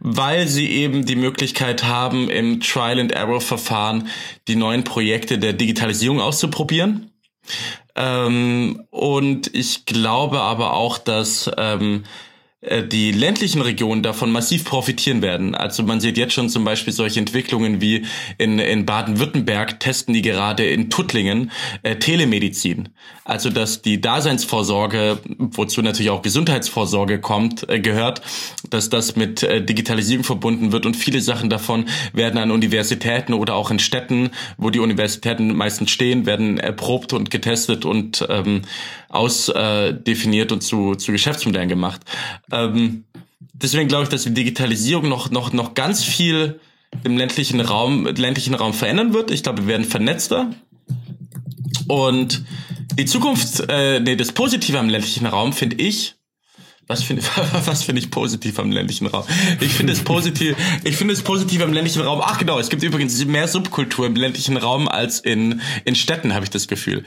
weil 0.00 0.48
sie 0.48 0.68
eben 0.68 1.06
die 1.06 1.16
Möglichkeit 1.16 1.84
haben, 1.84 2.28
im 2.28 2.60
Trial-and-Error-Verfahren 2.60 4.08
die 4.48 4.56
neuen 4.56 4.84
Projekte 4.84 5.38
der 5.38 5.52
Digitalisierung 5.52 6.20
auszuprobieren. 6.20 7.10
Ähm, 7.94 8.84
und 8.90 9.54
ich 9.54 9.84
glaube 9.86 10.40
aber 10.40 10.74
auch, 10.74 10.98
dass 10.98 11.50
ähm, 11.56 12.04
äh, 12.04 12.08
die 12.62 13.10
ländlichen 13.12 13.62
Regionen 13.62 14.02
davon 14.02 14.30
massiv 14.30 14.66
profitieren 14.66 15.22
werden. 15.22 15.54
Also 15.54 15.82
man 15.82 15.98
sieht 15.98 16.18
jetzt 16.18 16.34
schon 16.34 16.50
zum 16.50 16.62
Beispiel 16.62 16.92
solche 16.92 17.18
Entwicklungen 17.18 17.80
wie 17.80 18.04
in, 18.36 18.58
in 18.58 18.84
Baden-Württemberg 18.84 19.80
testen 19.80 20.12
die 20.12 20.20
gerade 20.20 20.66
in 20.66 20.90
Tuttlingen 20.90 21.52
äh, 21.82 21.96
Telemedizin. 21.96 22.90
Also 23.24 23.48
dass 23.48 23.80
die 23.80 24.02
Daseinsvorsorge, 24.02 25.20
wozu 25.38 25.80
natürlich 25.80 26.10
auch 26.10 26.20
Gesundheitsvorsorge 26.20 27.18
kommt, 27.18 27.66
äh, 27.70 27.80
gehört, 27.80 28.20
dass 28.68 28.90
das 28.90 29.16
mit 29.16 29.42
äh, 29.42 29.64
Digitalisierung 29.64 30.24
verbunden 30.24 30.70
wird 30.70 30.84
und 30.84 30.96
viele 30.96 31.22
Sachen 31.22 31.48
davon 31.48 31.86
werden 32.12 32.36
an 32.36 32.50
Universitäten 32.50 33.32
oder 33.32 33.54
auch 33.54 33.70
in 33.70 33.78
Städten, 33.78 34.30
wo 34.58 34.68
die 34.68 34.80
Universitäten 34.80 35.56
meistens 35.56 35.90
stehen, 35.90 36.26
werden 36.26 36.58
erprobt 36.58 37.14
und 37.14 37.30
getestet 37.30 37.86
und 37.86 38.26
ähm, 38.28 38.62
ausdefiniert 39.08 40.52
und 40.52 40.62
zu, 40.62 40.94
zu 40.94 41.12
Geschäftsmodellen 41.12 41.68
gemacht. 41.68 42.00
Ähm, 42.52 43.04
deswegen 43.52 43.88
glaube 43.88 44.04
ich, 44.04 44.08
dass 44.08 44.24
die 44.24 44.34
Digitalisierung 44.34 45.08
noch, 45.08 45.30
noch, 45.30 45.52
noch 45.52 45.74
ganz 45.74 46.04
viel 46.04 46.60
im 47.04 47.16
ländlichen 47.16 47.60
Raum, 47.60 48.06
ländlichen 48.06 48.54
Raum 48.54 48.74
verändern 48.74 49.14
wird. 49.14 49.30
Ich 49.30 49.42
glaube, 49.42 49.62
wir 49.62 49.68
werden 49.68 49.84
vernetzter. 49.84 50.50
Und 51.86 52.44
die 52.98 53.04
Zukunft, 53.04 53.62
äh, 53.68 54.00
nee, 54.00 54.16
das 54.16 54.32
Positive 54.32 54.78
am 54.78 54.88
ländlichen 54.88 55.26
Raum 55.26 55.52
finde 55.52 55.76
ich, 55.76 56.16
was 56.90 57.04
finde 57.04 57.22
was 57.64 57.84
finde 57.84 58.02
ich 58.02 58.10
positiv 58.10 58.58
am 58.58 58.70
ländlichen 58.70 59.06
Raum? 59.06 59.24
Ich 59.60 59.72
finde 59.72 59.92
es 59.92 60.00
positiv, 60.00 60.56
ich 60.84 60.96
finde 60.96 61.14
es 61.14 61.22
positiv 61.22 61.62
am 61.62 61.72
ländlichen 61.72 62.02
Raum. 62.02 62.20
Ach 62.22 62.38
genau, 62.38 62.58
es 62.58 62.68
gibt 62.68 62.82
übrigens 62.82 63.24
mehr 63.24 63.48
Subkultur 63.48 64.06
im 64.06 64.16
ländlichen 64.16 64.56
Raum 64.56 64.88
als 64.88 65.20
in 65.20 65.60
in 65.84 65.94
Städten, 65.94 66.34
habe 66.34 66.44
ich 66.44 66.50
das 66.50 66.66
Gefühl. 66.68 67.04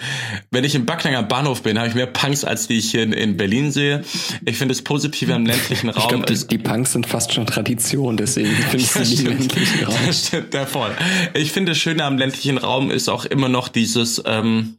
Wenn 0.51 0.63
ich 0.63 0.73
im 0.73 0.86
Backnanger 0.86 1.23
Bahnhof 1.23 1.61
bin, 1.61 1.77
habe 1.77 1.89
ich 1.89 1.95
mehr 1.95 2.07
Punks 2.07 2.45
als 2.45 2.67
die 2.67 2.77
ich 2.77 2.91
hier 2.91 3.03
in, 3.03 3.11
in 3.11 3.36
Berlin 3.36 3.71
sehe. 3.71 4.03
Ich 4.45 4.57
finde 4.57 4.71
es 4.71 4.81
positiv 4.81 5.29
am 5.29 5.45
ländlichen 5.45 5.89
Raum. 5.89 6.01
Ich 6.01 6.07
glaube, 6.07 6.25
die, 6.25 6.47
die, 6.47 6.57
Punks 6.57 6.93
sind 6.93 7.05
fast 7.05 7.34
schon 7.34 7.45
Tradition, 7.45 8.15
deswegen 8.15 8.55
finde 8.55 8.77
ich 8.77 8.89
sie 8.89 9.25
im 9.25 9.38
ländlichen 9.38 9.84
Raum. 9.84 9.95
Das 10.07 10.27
stimmt, 10.27 10.53
der 10.53 10.65
voll. 10.65 10.95
Ich 11.34 11.51
finde 11.51 11.73
das 11.73 11.77
Schöne 11.77 12.05
am 12.05 12.17
ländlichen 12.17 12.57
Raum 12.57 12.89
ist 12.89 13.09
auch 13.09 13.25
immer 13.25 13.49
noch 13.49 13.67
dieses 13.67 14.23
ähm, 14.25 14.77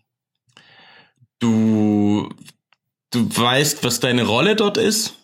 du 1.40 2.30
du 3.14 3.28
weißt, 3.30 3.84
was 3.84 4.00
deine 4.00 4.24
Rolle 4.24 4.56
dort 4.56 4.76
ist. 4.76 5.14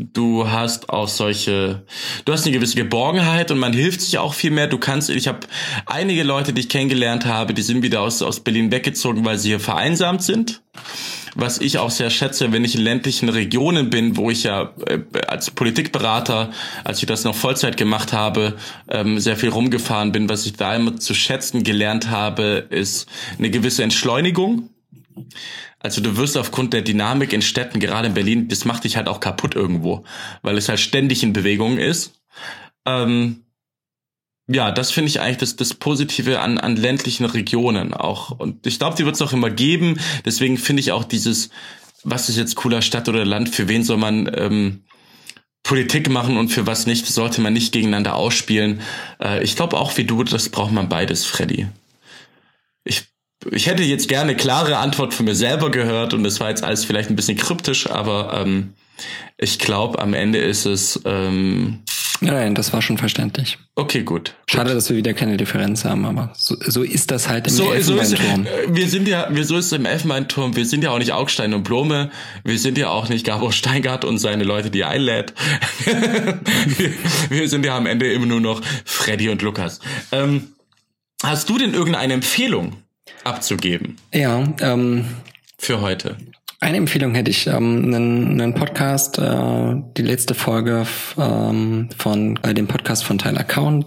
Du 0.00 0.48
hast 0.48 0.90
auch 0.90 1.08
solche, 1.08 1.82
du 2.24 2.32
hast 2.32 2.44
eine 2.44 2.52
gewisse 2.52 2.76
Geborgenheit 2.76 3.50
und 3.50 3.58
man 3.58 3.72
hilft 3.72 4.00
sich 4.00 4.16
auch 4.18 4.32
viel 4.32 4.52
mehr. 4.52 4.68
Du 4.68 4.78
kannst, 4.78 5.10
ich 5.10 5.26
habe 5.26 5.40
einige 5.86 6.22
Leute, 6.22 6.52
die 6.52 6.60
ich 6.60 6.68
kennengelernt 6.68 7.26
habe, 7.26 7.52
die 7.52 7.62
sind 7.62 7.82
wieder 7.82 8.00
aus, 8.00 8.22
aus 8.22 8.38
Berlin 8.38 8.70
weggezogen, 8.70 9.24
weil 9.24 9.38
sie 9.38 9.48
hier 9.48 9.60
vereinsamt 9.60 10.22
sind. 10.22 10.62
was 11.34 11.60
ich 11.60 11.78
auch 11.78 11.90
sehr 11.90 12.10
schätze, 12.10 12.52
wenn 12.52 12.64
ich 12.64 12.74
in 12.74 12.80
ländlichen 12.80 13.28
Regionen 13.28 13.90
bin, 13.90 14.16
wo 14.16 14.30
ich 14.30 14.44
ja 14.44 14.72
äh, 14.86 14.98
als 15.26 15.50
Politikberater, 15.50 16.50
als 16.84 17.00
ich 17.00 17.06
das 17.06 17.24
noch 17.24 17.34
Vollzeit 17.34 17.76
gemacht 17.76 18.12
habe, 18.12 18.56
ähm, 18.88 19.18
sehr 19.18 19.36
viel 19.36 19.50
rumgefahren 19.50 20.12
bin, 20.12 20.28
was 20.28 20.46
ich 20.46 20.54
da 20.54 20.74
immer 20.74 20.96
zu 20.96 21.14
schätzen 21.14 21.62
gelernt 21.62 22.10
habe, 22.10 22.66
ist 22.70 23.06
eine 23.38 23.50
gewisse 23.50 23.82
Entschleunigung. 23.82 24.70
Also 25.80 26.00
du 26.00 26.16
wirst 26.16 26.36
aufgrund 26.36 26.72
der 26.72 26.82
Dynamik 26.82 27.32
in 27.32 27.42
Städten, 27.42 27.78
gerade 27.78 28.08
in 28.08 28.14
Berlin, 28.14 28.48
das 28.48 28.64
macht 28.64 28.84
dich 28.84 28.96
halt 28.96 29.08
auch 29.08 29.20
kaputt 29.20 29.54
irgendwo, 29.54 30.04
weil 30.42 30.58
es 30.58 30.68
halt 30.68 30.80
ständig 30.80 31.22
in 31.22 31.32
Bewegung 31.32 31.78
ist. 31.78 32.20
Ähm, 32.84 33.44
ja, 34.48 34.72
das 34.72 34.90
finde 34.90 35.10
ich 35.10 35.20
eigentlich 35.20 35.38
das, 35.38 35.56
das 35.56 35.74
Positive 35.74 36.40
an, 36.40 36.58
an 36.58 36.76
ländlichen 36.76 37.26
Regionen 37.26 37.92
auch. 37.92 38.30
Und 38.30 38.66
ich 38.66 38.78
glaube, 38.78 38.96
die 38.96 39.04
wird 39.04 39.14
es 39.14 39.22
auch 39.22 39.34
immer 39.34 39.50
geben. 39.50 40.00
Deswegen 40.24 40.56
finde 40.56 40.80
ich 40.80 40.90
auch 40.90 41.04
dieses, 41.04 41.50
was 42.02 42.28
ist 42.28 42.38
jetzt 42.38 42.56
cooler 42.56 42.82
Stadt 42.82 43.08
oder 43.08 43.24
Land, 43.24 43.50
für 43.50 43.68
wen 43.68 43.84
soll 43.84 43.98
man 43.98 44.30
ähm, 44.34 44.84
Politik 45.62 46.08
machen 46.08 46.38
und 46.38 46.48
für 46.48 46.66
was 46.66 46.86
nicht, 46.86 47.06
sollte 47.06 47.42
man 47.42 47.52
nicht 47.52 47.72
gegeneinander 47.72 48.14
ausspielen. 48.14 48.80
Äh, 49.20 49.44
ich 49.44 49.54
glaube 49.54 49.76
auch 49.76 49.96
wie 49.98 50.04
du, 50.04 50.24
das 50.24 50.48
braucht 50.48 50.72
man 50.72 50.88
beides, 50.88 51.26
Freddy. 51.26 51.68
Ich, 52.84 53.04
ich 53.52 53.66
hätte 53.66 53.82
jetzt 53.82 54.08
gerne 54.08 54.36
klare 54.36 54.78
Antwort 54.78 55.14
von 55.14 55.26
mir 55.26 55.34
selber 55.34 55.70
gehört 55.70 56.14
und 56.14 56.24
das 56.24 56.40
war 56.40 56.48
jetzt 56.48 56.64
alles 56.64 56.84
vielleicht 56.84 57.10
ein 57.10 57.16
bisschen 57.16 57.36
kryptisch, 57.36 57.88
aber 57.88 58.42
ähm, 58.44 58.74
ich 59.36 59.58
glaube, 59.58 59.98
am 60.00 60.14
Ende 60.14 60.38
ist 60.38 60.66
es 60.66 61.00
ähm, 61.04 61.80
Nein, 62.20 62.56
das 62.56 62.72
war 62.72 62.82
schon 62.82 62.98
verständlich. 62.98 63.58
Okay, 63.76 64.02
gut. 64.02 64.34
Schade, 64.50 64.74
dass 64.74 64.90
wir 64.90 64.96
wieder 64.96 65.14
keine 65.14 65.36
Differenz 65.36 65.84
haben, 65.84 66.04
aber 66.04 66.32
so, 66.36 66.56
so 66.58 66.82
ist 66.82 67.12
das 67.12 67.28
halt 67.28 67.46
im 67.46 67.52
so, 67.52 67.72
Elfenbeinturm. 67.72 68.44
So 68.44 68.50
ist, 68.50 68.76
wir 68.76 68.88
sind 68.88 69.06
ja, 69.06 69.28
wir 69.30 69.44
so 69.44 69.56
ist 69.56 69.66
es 69.66 69.72
im 69.72 69.86
Elfenbeinturm. 69.86 70.56
Wir 70.56 70.66
sind 70.66 70.82
ja 70.82 70.90
auch 70.90 70.98
nicht 70.98 71.12
Augstein 71.12 71.54
und 71.54 71.62
Blome. 71.62 72.10
Wir 72.42 72.58
sind 72.58 72.76
ja 72.76 72.88
auch 72.88 73.08
nicht 73.08 73.24
Gabor 73.24 73.52
Steingart 73.52 74.04
und 74.04 74.18
seine 74.18 74.42
Leute, 74.42 74.70
die 74.70 74.80
er 74.80 74.88
einlädt. 74.88 75.32
wir, 75.84 76.92
wir, 77.30 77.48
sind 77.48 77.64
ja 77.64 77.76
am 77.76 77.86
Ende 77.86 78.12
immer 78.12 78.26
nur 78.26 78.40
noch 78.40 78.62
Freddy 78.84 79.28
und 79.28 79.40
Lukas. 79.42 79.78
Ähm, 80.10 80.54
hast 81.22 81.48
du 81.48 81.56
denn 81.56 81.72
irgendeine 81.72 82.14
Empfehlung 82.14 82.82
abzugeben? 83.24 83.96
Ja, 84.12 84.44
ähm, 84.60 85.04
für 85.58 85.80
heute. 85.80 86.16
Eine 86.60 86.78
Empfehlung 86.78 87.14
hätte 87.14 87.30
ich, 87.30 87.46
ähm, 87.46 87.84
einen, 87.84 88.40
einen 88.40 88.54
Podcast, 88.54 89.18
äh, 89.18 89.74
die 89.96 90.02
letzte 90.02 90.34
Folge 90.34 90.86
ähm, 91.16 91.88
von 91.96 92.36
äh, 92.42 92.52
dem 92.52 92.66
Podcast 92.66 93.04
von 93.04 93.18
Tyler 93.18 93.44
Cowan, 93.44 93.84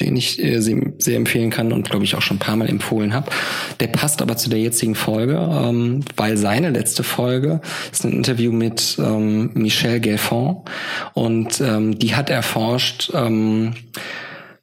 den 0.00 0.16
ich 0.16 0.40
äh, 0.42 0.60
sehr, 0.60 1.16
empfehlen 1.16 1.50
kann 1.50 1.72
und 1.72 1.90
glaube 1.90 2.04
ich 2.04 2.14
auch 2.14 2.22
schon 2.22 2.36
ein 2.36 2.40
paar 2.40 2.54
Mal 2.54 2.68
empfohlen 2.68 3.12
habe. 3.12 3.30
Der 3.80 3.88
passt 3.88 4.22
aber 4.22 4.36
zu 4.36 4.50
der 4.50 4.60
jetzigen 4.60 4.94
Folge, 4.94 5.34
ähm, 5.34 6.04
weil 6.16 6.36
seine 6.36 6.70
letzte 6.70 7.02
Folge 7.02 7.60
ist 7.90 8.04
ein 8.04 8.12
Interview 8.12 8.52
mit 8.52 8.96
ähm, 9.00 9.50
Michelle 9.54 10.00
Gelfond 10.00 10.70
und 11.14 11.60
ähm, 11.60 11.98
die 11.98 12.14
hat 12.14 12.30
erforscht, 12.30 13.10
ähm, 13.14 13.74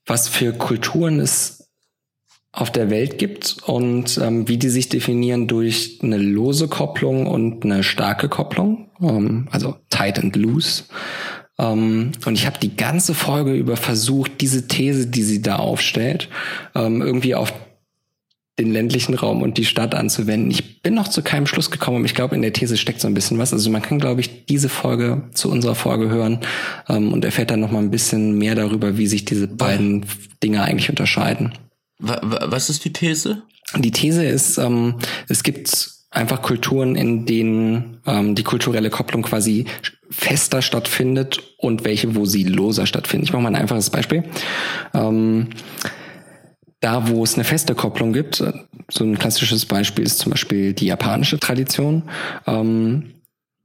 was 0.05 0.29
für 0.29 0.53
Kulturen 0.53 1.19
es 1.19 1.58
auf 2.51 2.71
der 2.71 2.89
Welt 2.89 3.17
gibt 3.17 3.57
und 3.65 4.17
ähm, 4.17 4.47
wie 4.47 4.57
die 4.57 4.69
sich 4.69 4.89
definieren 4.89 5.47
durch 5.47 5.99
eine 6.01 6.17
lose 6.17 6.67
Kopplung 6.67 7.27
und 7.27 7.63
eine 7.63 7.83
starke 7.83 8.27
Kopplung, 8.27 8.89
ähm, 9.01 9.47
also 9.51 9.75
tight 9.89 10.17
and 10.19 10.35
loose. 10.35 10.85
Ähm, 11.59 12.11
und 12.25 12.33
ich 12.33 12.47
habe 12.47 12.57
die 12.59 12.75
ganze 12.75 13.13
Folge 13.13 13.53
über 13.53 13.77
versucht, 13.77 14.41
diese 14.41 14.67
These, 14.67 15.07
die 15.07 15.23
sie 15.23 15.41
da 15.41 15.57
aufstellt, 15.57 16.27
ähm, 16.73 17.01
irgendwie 17.01 17.35
auf 17.35 17.53
den 18.57 18.73
ländlichen 18.73 19.13
Raum 19.13 19.41
und 19.41 19.57
die 19.57 19.65
Stadt 19.65 19.95
anzuwenden. 19.95 20.51
Ich 20.51 20.81
bin 20.81 20.93
noch 20.93 21.07
zu 21.07 21.21
keinem 21.21 21.47
Schluss 21.47 21.71
gekommen, 21.71 21.97
aber 21.97 22.05
ich 22.05 22.15
glaube, 22.15 22.35
in 22.35 22.41
der 22.41 22.51
These 22.51 22.77
steckt 22.77 22.99
so 22.99 23.07
ein 23.07 23.13
bisschen 23.13 23.37
was. 23.37 23.53
Also 23.53 23.69
man 23.69 23.81
kann, 23.81 23.99
glaube 23.99 24.21
ich, 24.21 24.45
diese 24.47 24.69
Folge 24.69 25.29
zu 25.33 25.49
unserer 25.49 25.75
Folge 25.75 26.09
hören 26.09 26.39
ähm, 26.89 27.13
und 27.13 27.23
erfährt 27.23 27.51
dann 27.51 27.61
noch 27.61 27.71
mal 27.71 27.79
ein 27.79 27.91
bisschen 27.91 28.37
mehr 28.37 28.55
darüber, 28.55 28.97
wie 28.97 29.07
sich 29.07 29.23
diese 29.23 29.47
beiden 29.47 30.05
Dinge 30.43 30.63
eigentlich 30.63 30.89
unterscheiden. 30.89 31.53
Was 31.99 32.69
ist 32.69 32.85
die 32.85 32.93
These? 32.93 33.43
Die 33.77 33.91
These 33.91 34.25
ist, 34.25 34.57
ähm, 34.57 34.95
es 35.27 35.43
gibt 35.43 35.91
einfach 36.11 36.41
Kulturen, 36.41 36.95
in 36.95 37.25
denen 37.25 38.01
ähm, 38.07 38.35
die 38.35 38.43
kulturelle 38.43 38.89
Kopplung 38.89 39.21
quasi 39.21 39.65
fester 40.09 40.61
stattfindet 40.61 41.39
und 41.57 41.83
welche, 41.83 42.15
wo 42.15 42.25
sie 42.25 42.43
loser 42.43 42.87
stattfindet. 42.87 43.29
Ich 43.29 43.33
mache 43.33 43.43
mal 43.43 43.49
ein 43.49 43.61
einfaches 43.61 43.89
Beispiel. 43.89 44.23
Ähm, 44.93 45.49
da, 46.79 47.09
wo 47.09 47.23
es 47.23 47.35
eine 47.35 47.43
feste 47.43 47.75
Kopplung 47.75 48.13
gibt, 48.13 48.41
äh, 48.41 48.53
so 48.89 49.03
ein 49.03 49.19
klassisches 49.19 49.65
Beispiel 49.65 50.05
ist 50.05 50.19
zum 50.19 50.31
Beispiel 50.31 50.73
die 50.73 50.87
japanische 50.87 51.39
Tradition. 51.39 52.03
Ähm, 52.47 53.13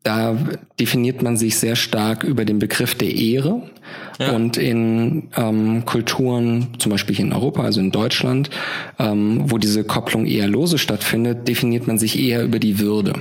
da 0.05 0.37
definiert 0.79 1.23
man 1.23 1.39
sich 1.39 1.59
sehr 1.59 1.77
stark 1.77 2.25
über 2.25 2.45
den 2.45 2.59
Begriff 2.59 2.95
der 2.95 3.13
Ehre. 3.13 3.63
Ja. 4.19 4.33
Und 4.33 4.59
in 4.59 5.25
ähm, 5.37 5.85
Kulturen, 5.87 6.69
zum 6.79 6.93
Beispiel 6.93 7.17
hier 7.17 7.25
in 7.25 7.33
Europa, 7.33 7.63
also 7.63 7.81
in 7.81 7.91
Deutschland, 7.91 8.51
ähm, 8.99 9.51
wo 9.51 9.59
diese 9.59 9.83
Kopplung 9.83 10.27
eher 10.27 10.47
lose 10.47 10.79
stattfindet, 10.79 11.49
definiert 11.49 11.87
man 11.87 11.99
sich 11.99 12.19
eher 12.19 12.45
über 12.45 12.59
die 12.59 12.79
Würde. 12.79 13.15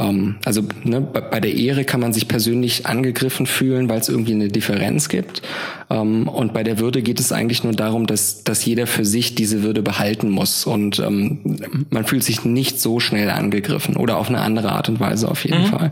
Ähm, 0.00 0.36
also 0.44 0.62
ne, 0.82 1.00
bei 1.00 1.40
der 1.40 1.54
Ehre 1.54 1.84
kann 1.84 2.00
man 2.00 2.12
sich 2.12 2.26
persönlich 2.26 2.86
angegriffen 2.86 3.46
fühlen, 3.46 3.88
weil 3.88 4.00
es 4.00 4.08
irgendwie 4.08 4.32
eine 4.32 4.48
Differenz 4.48 5.08
gibt. 5.08 5.42
Ähm, 5.90 6.28
und 6.28 6.54
bei 6.54 6.62
der 6.62 6.78
Würde 6.78 7.02
geht 7.02 7.20
es 7.20 7.32
eigentlich 7.32 7.64
nur 7.64 7.72
darum, 7.72 8.06
dass, 8.06 8.42
dass 8.44 8.64
jeder 8.64 8.86
für 8.86 9.04
sich 9.04 9.34
diese 9.34 9.62
Würde 9.62 9.82
behalten 9.82 10.30
muss. 10.30 10.64
Und 10.64 10.98
ähm, 10.98 11.86
man 11.90 12.04
fühlt 12.04 12.24
sich 12.24 12.44
nicht 12.44 12.80
so 12.80 13.00
schnell 13.00 13.30
angegriffen 13.30 13.96
oder 13.96 14.16
auf 14.16 14.28
eine 14.28 14.40
andere 14.40 14.72
Art 14.72 14.88
und 14.88 15.00
Weise 15.00 15.30
auf 15.30 15.44
jeden 15.44 15.62
mhm. 15.62 15.66
Fall. 15.66 15.90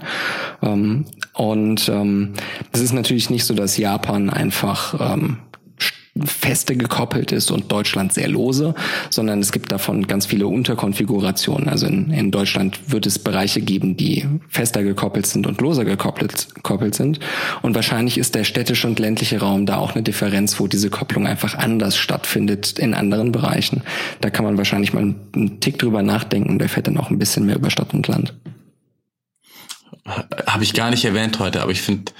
Ähm, 0.63 1.05
und 1.35 1.89
ähm, 1.89 2.31
es 2.73 2.81
ist 2.81 2.93
natürlich 2.93 3.31
nicht 3.31 3.45
so, 3.45 3.55
dass 3.55 3.77
Japan 3.77 4.31
einfach 4.31 5.15
ähm, 5.15 5.39
feste 6.27 6.77
gekoppelt 6.77 7.33
ist 7.33 7.51
und 7.51 7.71
Deutschland 7.71 8.13
sehr 8.13 8.29
lose, 8.29 8.75
sondern 9.11 9.41
es 9.41 9.53
gibt 9.53 9.73
davon 9.73 10.07
ganz 10.07 10.27
viele 10.27 10.47
Unterkonfigurationen. 10.47 11.69
Also 11.69 11.87
in, 11.87 12.11
in 12.11 12.31
Deutschland 12.31 12.81
wird 12.91 13.07
es 13.07 13.19
Bereiche 13.19 13.61
geben, 13.61 13.97
die 13.97 14.27
fester 14.49 14.83
gekoppelt 14.83 15.27
sind 15.27 15.47
und 15.47 15.61
loser 15.61 15.85
gekoppelt, 15.85 16.55
gekoppelt 16.55 16.95
sind. 16.95 17.21
Und 17.63 17.75
wahrscheinlich 17.75 18.19
ist 18.19 18.35
der 18.35 18.45
städtische 18.45 18.87
und 18.87 18.99
ländliche 18.99 19.41
Raum 19.41 19.67
da 19.67 19.79
auch 19.79 19.95
eine 19.95 20.03
Differenz, 20.03 20.59
wo 20.61 20.67
diese 20.67 20.91
Kopplung 20.91 21.27
einfach 21.27 21.55
anders 21.55 21.97
stattfindet 21.97 22.79
in 22.79 22.95
anderen 22.95 23.33
Bereichen. 23.33 23.83
Da 24.21 24.31
kann 24.31 24.45
man 24.45 24.59
wahrscheinlich 24.59 24.93
mal 24.93 25.15
einen 25.35 25.61
Tick 25.61 25.79
drüber 25.79 26.03
nachdenken. 26.03 26.59
Der 26.59 26.69
fährt 26.69 26.87
dann 26.87 26.99
auch 26.99 27.11
ein 27.11 27.19
bisschen 27.19 27.47
mehr 27.47 27.57
über 27.57 27.71
Stadt 27.71 27.95
und 27.95 28.09
Land. 28.09 28.35
Habe 30.47 30.65
ich 30.65 30.73
gar 30.73 30.91
nicht 30.91 31.05
erwähnt 31.05 31.39
heute, 31.39 31.63
aber 31.63 31.71
ich 31.71 31.83
finde 31.83 32.13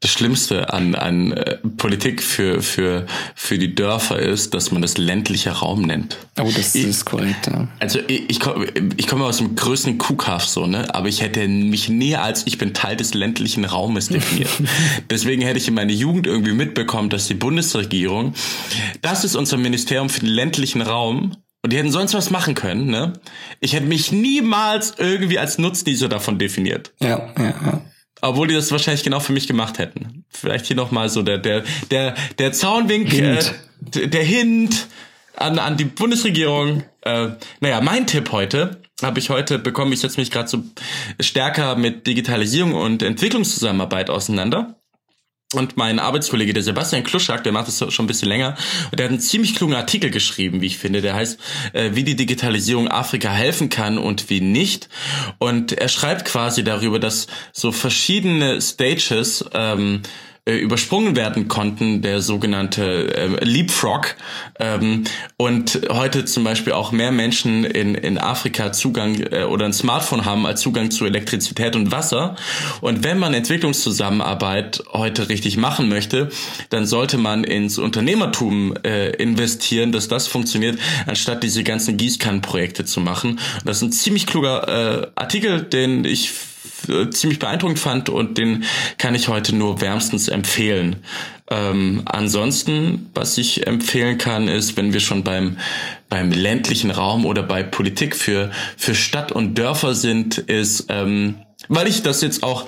das 0.00 0.12
Schlimmste 0.12 0.72
an, 0.72 0.94
an 0.94 1.32
äh, 1.32 1.56
Politik 1.76 2.22
für, 2.22 2.62
für, 2.62 3.06
für 3.34 3.58
die 3.58 3.74
Dörfer 3.74 4.18
ist, 4.18 4.54
dass 4.54 4.70
man 4.70 4.80
das 4.80 4.96
ländlicher 4.96 5.52
Raum 5.52 5.82
nennt. 5.82 6.18
Oh, 6.38 6.50
das 6.54 6.74
ich, 6.76 6.84
ist 6.84 7.04
korrekt, 7.04 7.48
ja. 7.48 7.66
Also 7.80 7.98
ich, 8.06 8.30
ich, 8.30 8.40
komme, 8.40 8.66
ich 8.96 9.08
komme 9.08 9.24
aus 9.24 9.38
dem 9.38 9.56
größten 9.56 9.98
Kuhkaff 9.98 10.44
so, 10.44 10.66
ne? 10.66 10.94
Aber 10.94 11.08
ich 11.08 11.20
hätte 11.20 11.46
mich 11.48 11.88
näher 11.88 12.22
als 12.22 12.46
ich 12.46 12.58
bin 12.58 12.74
Teil 12.74 12.96
des 12.96 13.14
ländlichen 13.14 13.64
Raumes 13.64 14.08
definiert. 14.08 14.50
Deswegen 15.10 15.42
hätte 15.42 15.58
ich 15.58 15.66
in 15.66 15.74
meiner 15.74 15.92
Jugend 15.92 16.28
irgendwie 16.28 16.52
mitbekommen, 16.52 17.10
dass 17.10 17.26
die 17.26 17.34
Bundesregierung, 17.34 18.34
das 19.02 19.24
ist 19.24 19.34
unser 19.34 19.56
Ministerium 19.56 20.10
für 20.10 20.20
den 20.20 20.28
ländlichen 20.28 20.82
Raum, 20.82 21.36
und 21.62 21.72
die 21.72 21.76
hätten 21.76 21.90
sonst 21.90 22.14
was 22.14 22.30
machen 22.30 22.54
können, 22.54 22.86
ne? 22.86 23.14
Ich 23.58 23.72
hätte 23.72 23.86
mich 23.86 24.12
niemals 24.12 24.94
irgendwie 24.96 25.40
als 25.40 25.58
Nutznießer 25.58 26.08
davon 26.08 26.38
definiert. 26.38 26.92
Ja, 27.00 27.34
ja, 27.36 27.44
ja. 27.46 27.82
Obwohl 28.20 28.48
die 28.48 28.54
das 28.54 28.72
wahrscheinlich 28.72 29.04
genau 29.04 29.20
für 29.20 29.32
mich 29.32 29.46
gemacht 29.46 29.78
hätten. 29.78 30.24
Vielleicht 30.28 30.66
hier 30.66 30.76
nochmal 30.76 31.08
so 31.08 31.22
der, 31.22 31.38
der, 31.38 31.64
der, 31.90 32.14
der 32.38 32.52
Zaunwink, 32.52 33.10
Hint. 33.10 33.54
Äh, 33.94 34.08
der 34.08 34.24
Hint 34.24 34.88
an, 35.36 35.58
an 35.58 35.76
die 35.76 35.84
Bundesregierung. 35.84 36.84
Äh, 37.02 37.28
naja, 37.60 37.80
mein 37.80 38.06
Tipp 38.06 38.32
heute 38.32 38.82
habe 39.02 39.20
ich 39.20 39.30
heute 39.30 39.58
bekommen, 39.58 39.92
ich 39.92 40.00
setze 40.00 40.18
mich 40.18 40.30
gerade 40.30 40.48
so 40.48 40.64
stärker 41.20 41.76
mit 41.76 42.06
Digitalisierung 42.06 42.74
und 42.74 43.02
Entwicklungszusammenarbeit 43.02 44.10
auseinander. 44.10 44.74
Und 45.54 45.78
mein 45.78 45.98
Arbeitskollege, 45.98 46.52
der 46.52 46.62
Sebastian 46.62 47.04
Kluschak, 47.04 47.42
der 47.42 47.52
macht 47.52 47.68
das 47.68 47.78
schon 47.90 48.04
ein 48.04 48.06
bisschen 48.06 48.28
länger, 48.28 48.54
der 48.92 49.06
hat 49.06 49.12
einen 49.12 49.20
ziemlich 49.20 49.54
klugen 49.54 49.74
Artikel 49.74 50.10
geschrieben, 50.10 50.60
wie 50.60 50.66
ich 50.66 50.76
finde. 50.76 51.00
Der 51.00 51.14
heißt, 51.14 51.40
äh, 51.72 51.92
wie 51.94 52.04
die 52.04 52.16
Digitalisierung 52.16 52.88
Afrika 52.88 53.30
helfen 53.30 53.70
kann 53.70 53.96
und 53.96 54.28
wie 54.28 54.42
nicht. 54.42 54.90
Und 55.38 55.72
er 55.72 55.88
schreibt 55.88 56.26
quasi 56.26 56.64
darüber, 56.64 56.98
dass 56.98 57.28
so 57.54 57.72
verschiedene 57.72 58.60
Stages 58.60 59.42
ähm, 59.54 60.02
äh, 60.48 60.56
übersprungen 60.56 61.14
werden 61.14 61.46
konnten, 61.46 62.00
der 62.00 62.22
sogenannte 62.22 63.14
äh, 63.14 63.44
Leapfrog. 63.44 64.16
Ähm, 64.58 65.04
und 65.36 65.80
heute 65.90 66.24
zum 66.24 66.42
Beispiel 66.42 66.72
auch 66.72 66.90
mehr 66.90 67.12
Menschen 67.12 67.64
in, 67.64 67.94
in 67.94 68.16
Afrika 68.16 68.72
Zugang 68.72 69.20
äh, 69.30 69.44
oder 69.44 69.66
ein 69.66 69.74
Smartphone 69.74 70.24
haben 70.24 70.46
als 70.46 70.62
Zugang 70.62 70.90
zu 70.90 71.04
Elektrizität 71.04 71.76
und 71.76 71.92
Wasser. 71.92 72.36
Und 72.80 73.04
wenn 73.04 73.18
man 73.18 73.34
Entwicklungszusammenarbeit 73.34 74.82
heute 74.92 75.28
richtig 75.28 75.58
machen 75.58 75.90
möchte, 75.90 76.30
dann 76.70 76.86
sollte 76.86 77.18
man 77.18 77.44
ins 77.44 77.76
Unternehmertum 77.76 78.74
äh, 78.84 79.10
investieren, 79.16 79.92
dass 79.92 80.08
das 80.08 80.28
funktioniert, 80.28 80.78
anstatt 81.06 81.42
diese 81.42 81.62
ganzen 81.62 81.98
Gießkannenprojekte 81.98 82.86
zu 82.86 83.00
machen. 83.00 83.32
Und 83.32 83.66
das 83.66 83.78
ist 83.78 83.82
ein 83.82 83.92
ziemlich 83.92 84.26
kluger 84.26 85.02
äh, 85.02 85.06
Artikel, 85.14 85.62
den 85.62 86.06
ich 86.06 86.30
ziemlich 87.10 87.38
beeindruckend 87.38 87.78
fand 87.78 88.08
und 88.08 88.38
den 88.38 88.64
kann 88.98 89.14
ich 89.14 89.28
heute 89.28 89.54
nur 89.54 89.80
wärmstens 89.80 90.28
empfehlen. 90.28 90.96
Ähm, 91.50 92.02
ansonsten, 92.04 93.10
was 93.14 93.38
ich 93.38 93.66
empfehlen 93.66 94.18
kann, 94.18 94.48
ist, 94.48 94.76
wenn 94.76 94.92
wir 94.92 95.00
schon 95.00 95.24
beim 95.24 95.58
beim 96.08 96.30
ländlichen 96.30 96.90
Raum 96.90 97.26
oder 97.26 97.42
bei 97.42 97.62
Politik 97.62 98.16
für 98.16 98.50
für 98.76 98.94
Stadt 98.94 99.32
und 99.32 99.56
Dörfer 99.56 99.94
sind, 99.94 100.38
ist 100.38 100.86
ähm, 100.88 101.36
weil 101.66 101.88
ich 101.88 102.02
das 102.02 102.20
jetzt 102.20 102.44
auch 102.44 102.66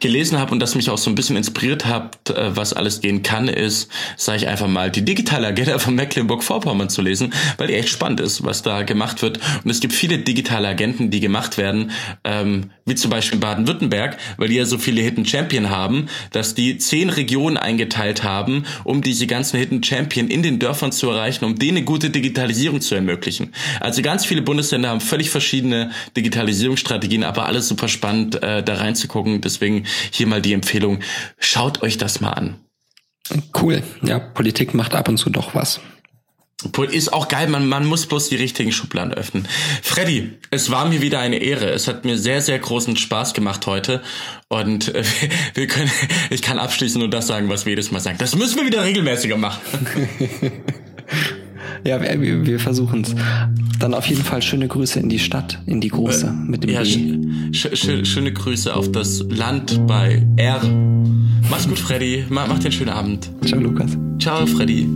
gelesen 0.00 0.38
habe 0.38 0.50
und 0.50 0.58
das 0.58 0.74
mich 0.74 0.90
auch 0.90 0.98
so 0.98 1.08
ein 1.08 1.14
bisschen 1.14 1.36
inspiriert 1.36 1.86
hat, 1.86 2.28
äh, 2.30 2.56
was 2.56 2.72
alles 2.72 3.00
gehen 3.00 3.22
kann, 3.22 3.46
ist, 3.46 3.88
sage 4.16 4.38
ich 4.38 4.48
einfach 4.48 4.66
mal, 4.66 4.90
die 4.90 5.04
digitale 5.04 5.46
Agenda 5.46 5.78
von 5.78 5.94
Mecklenburg-Vorpommern 5.94 6.88
zu 6.88 7.02
lesen, 7.02 7.32
weil 7.56 7.68
die 7.68 7.74
echt 7.74 7.88
spannend 7.88 8.18
ist, 8.18 8.44
was 8.44 8.62
da 8.62 8.82
gemacht 8.82 9.22
wird. 9.22 9.38
Und 9.62 9.70
es 9.70 9.78
gibt 9.78 9.94
viele 9.94 10.18
digitale 10.18 10.66
Agenten, 10.66 11.10
die 11.10 11.20
gemacht 11.20 11.56
werden, 11.56 11.92
ähm, 12.24 12.70
wie 12.84 12.96
zum 12.96 13.12
Beispiel 13.12 13.38
Baden-Württemberg, 13.38 14.16
weil 14.38 14.48
die 14.48 14.56
ja 14.56 14.64
so 14.64 14.76
viele 14.76 15.02
Hidden 15.02 15.24
Champion 15.24 15.70
haben, 15.70 16.08
dass 16.32 16.54
die 16.56 16.78
zehn 16.78 17.10
Regionen 17.10 17.56
eingeteilt 17.56 18.24
haben, 18.24 18.64
um 18.82 19.02
diese 19.02 19.28
ganzen 19.28 19.58
Hidden 19.58 19.84
Champion 19.84 20.26
in 20.26 20.42
den 20.42 20.58
Dörfern 20.58 20.90
zu 20.90 21.08
erreichen, 21.08 21.44
um 21.44 21.58
denen 21.60 21.76
eine 21.76 21.84
gute 21.84 22.10
Digitalisierung 22.10 22.80
zu 22.80 22.96
ermöglichen. 22.96 23.52
Also 23.78 24.02
ganz 24.02 24.26
viele 24.26 24.42
Bundesländer 24.42 24.88
haben 24.88 25.00
völlig 25.00 25.30
verschiedene 25.30 25.92
Digitalisierungsstrategien, 26.16 27.22
aber 27.22 27.46
alles 27.46 27.68
super 27.68 27.86
spannend, 27.86 28.31
äh, 28.36 28.62
da 28.62 28.74
reinzugucken. 28.74 29.40
Deswegen 29.40 29.84
hier 30.10 30.26
mal 30.26 30.42
die 30.42 30.52
Empfehlung, 30.52 31.00
schaut 31.38 31.82
euch 31.82 31.98
das 31.98 32.20
mal 32.20 32.30
an. 32.30 32.56
Cool. 33.60 33.82
Ja, 34.02 34.18
Politik 34.18 34.74
macht 34.74 34.94
ab 34.94 35.08
und 35.08 35.16
zu 35.16 35.30
doch 35.30 35.54
was. 35.54 35.80
Ist 36.92 37.12
auch 37.12 37.26
geil, 37.26 37.48
man, 37.48 37.66
man 37.66 37.84
muss 37.86 38.06
bloß 38.06 38.28
die 38.28 38.36
richtigen 38.36 38.70
Schubladen 38.70 39.12
öffnen. 39.12 39.48
Freddy, 39.82 40.38
es 40.50 40.70
war 40.70 40.86
mir 40.86 41.02
wieder 41.02 41.18
eine 41.18 41.38
Ehre. 41.38 41.70
Es 41.70 41.88
hat 41.88 42.04
mir 42.04 42.16
sehr, 42.16 42.40
sehr 42.40 42.58
großen 42.58 42.96
Spaß 42.96 43.34
gemacht 43.34 43.66
heute. 43.66 44.00
Und 44.48 44.94
äh, 44.94 45.02
wir 45.54 45.66
können, 45.66 45.90
ich 46.30 46.40
kann 46.40 46.58
abschließend 46.58 47.00
nur 47.00 47.10
das 47.10 47.26
sagen, 47.26 47.48
was 47.48 47.66
wir 47.66 47.70
jedes 47.70 47.90
Mal 47.90 48.00
sagen. 48.00 48.18
Das 48.18 48.36
müssen 48.36 48.58
wir 48.58 48.66
wieder 48.66 48.84
regelmäßiger 48.84 49.36
machen. 49.36 49.60
Ja, 51.84 52.00
wir, 52.00 52.46
wir 52.46 52.58
versuchen 52.58 53.02
es. 53.02 53.14
Dann 53.78 53.94
auf 53.94 54.06
jeden 54.06 54.22
Fall 54.22 54.42
schöne 54.42 54.68
Grüße 54.68 55.00
in 55.00 55.08
die 55.08 55.18
Stadt, 55.18 55.58
in 55.66 55.80
die 55.80 55.88
große 55.88 56.26
äh, 56.26 56.50
mit 56.50 56.62
dem 56.62 56.70
ja, 56.70 56.84
sch 56.84 57.68
sch 57.74 58.06
schöne 58.06 58.32
Grüße 58.32 58.74
auf 58.74 58.92
das 58.92 59.24
Land 59.28 59.86
bei 59.86 60.24
R. 60.36 60.60
Mach's 61.50 61.68
gut, 61.68 61.78
Freddy. 61.78 62.24
Mach, 62.28 62.46
mach 62.46 62.60
den 62.60 62.72
schönen 62.72 62.90
Abend. 62.90 63.30
Ciao, 63.44 63.60
Lukas. 63.60 63.96
Ciao, 64.18 64.46
Freddy. 64.46 64.88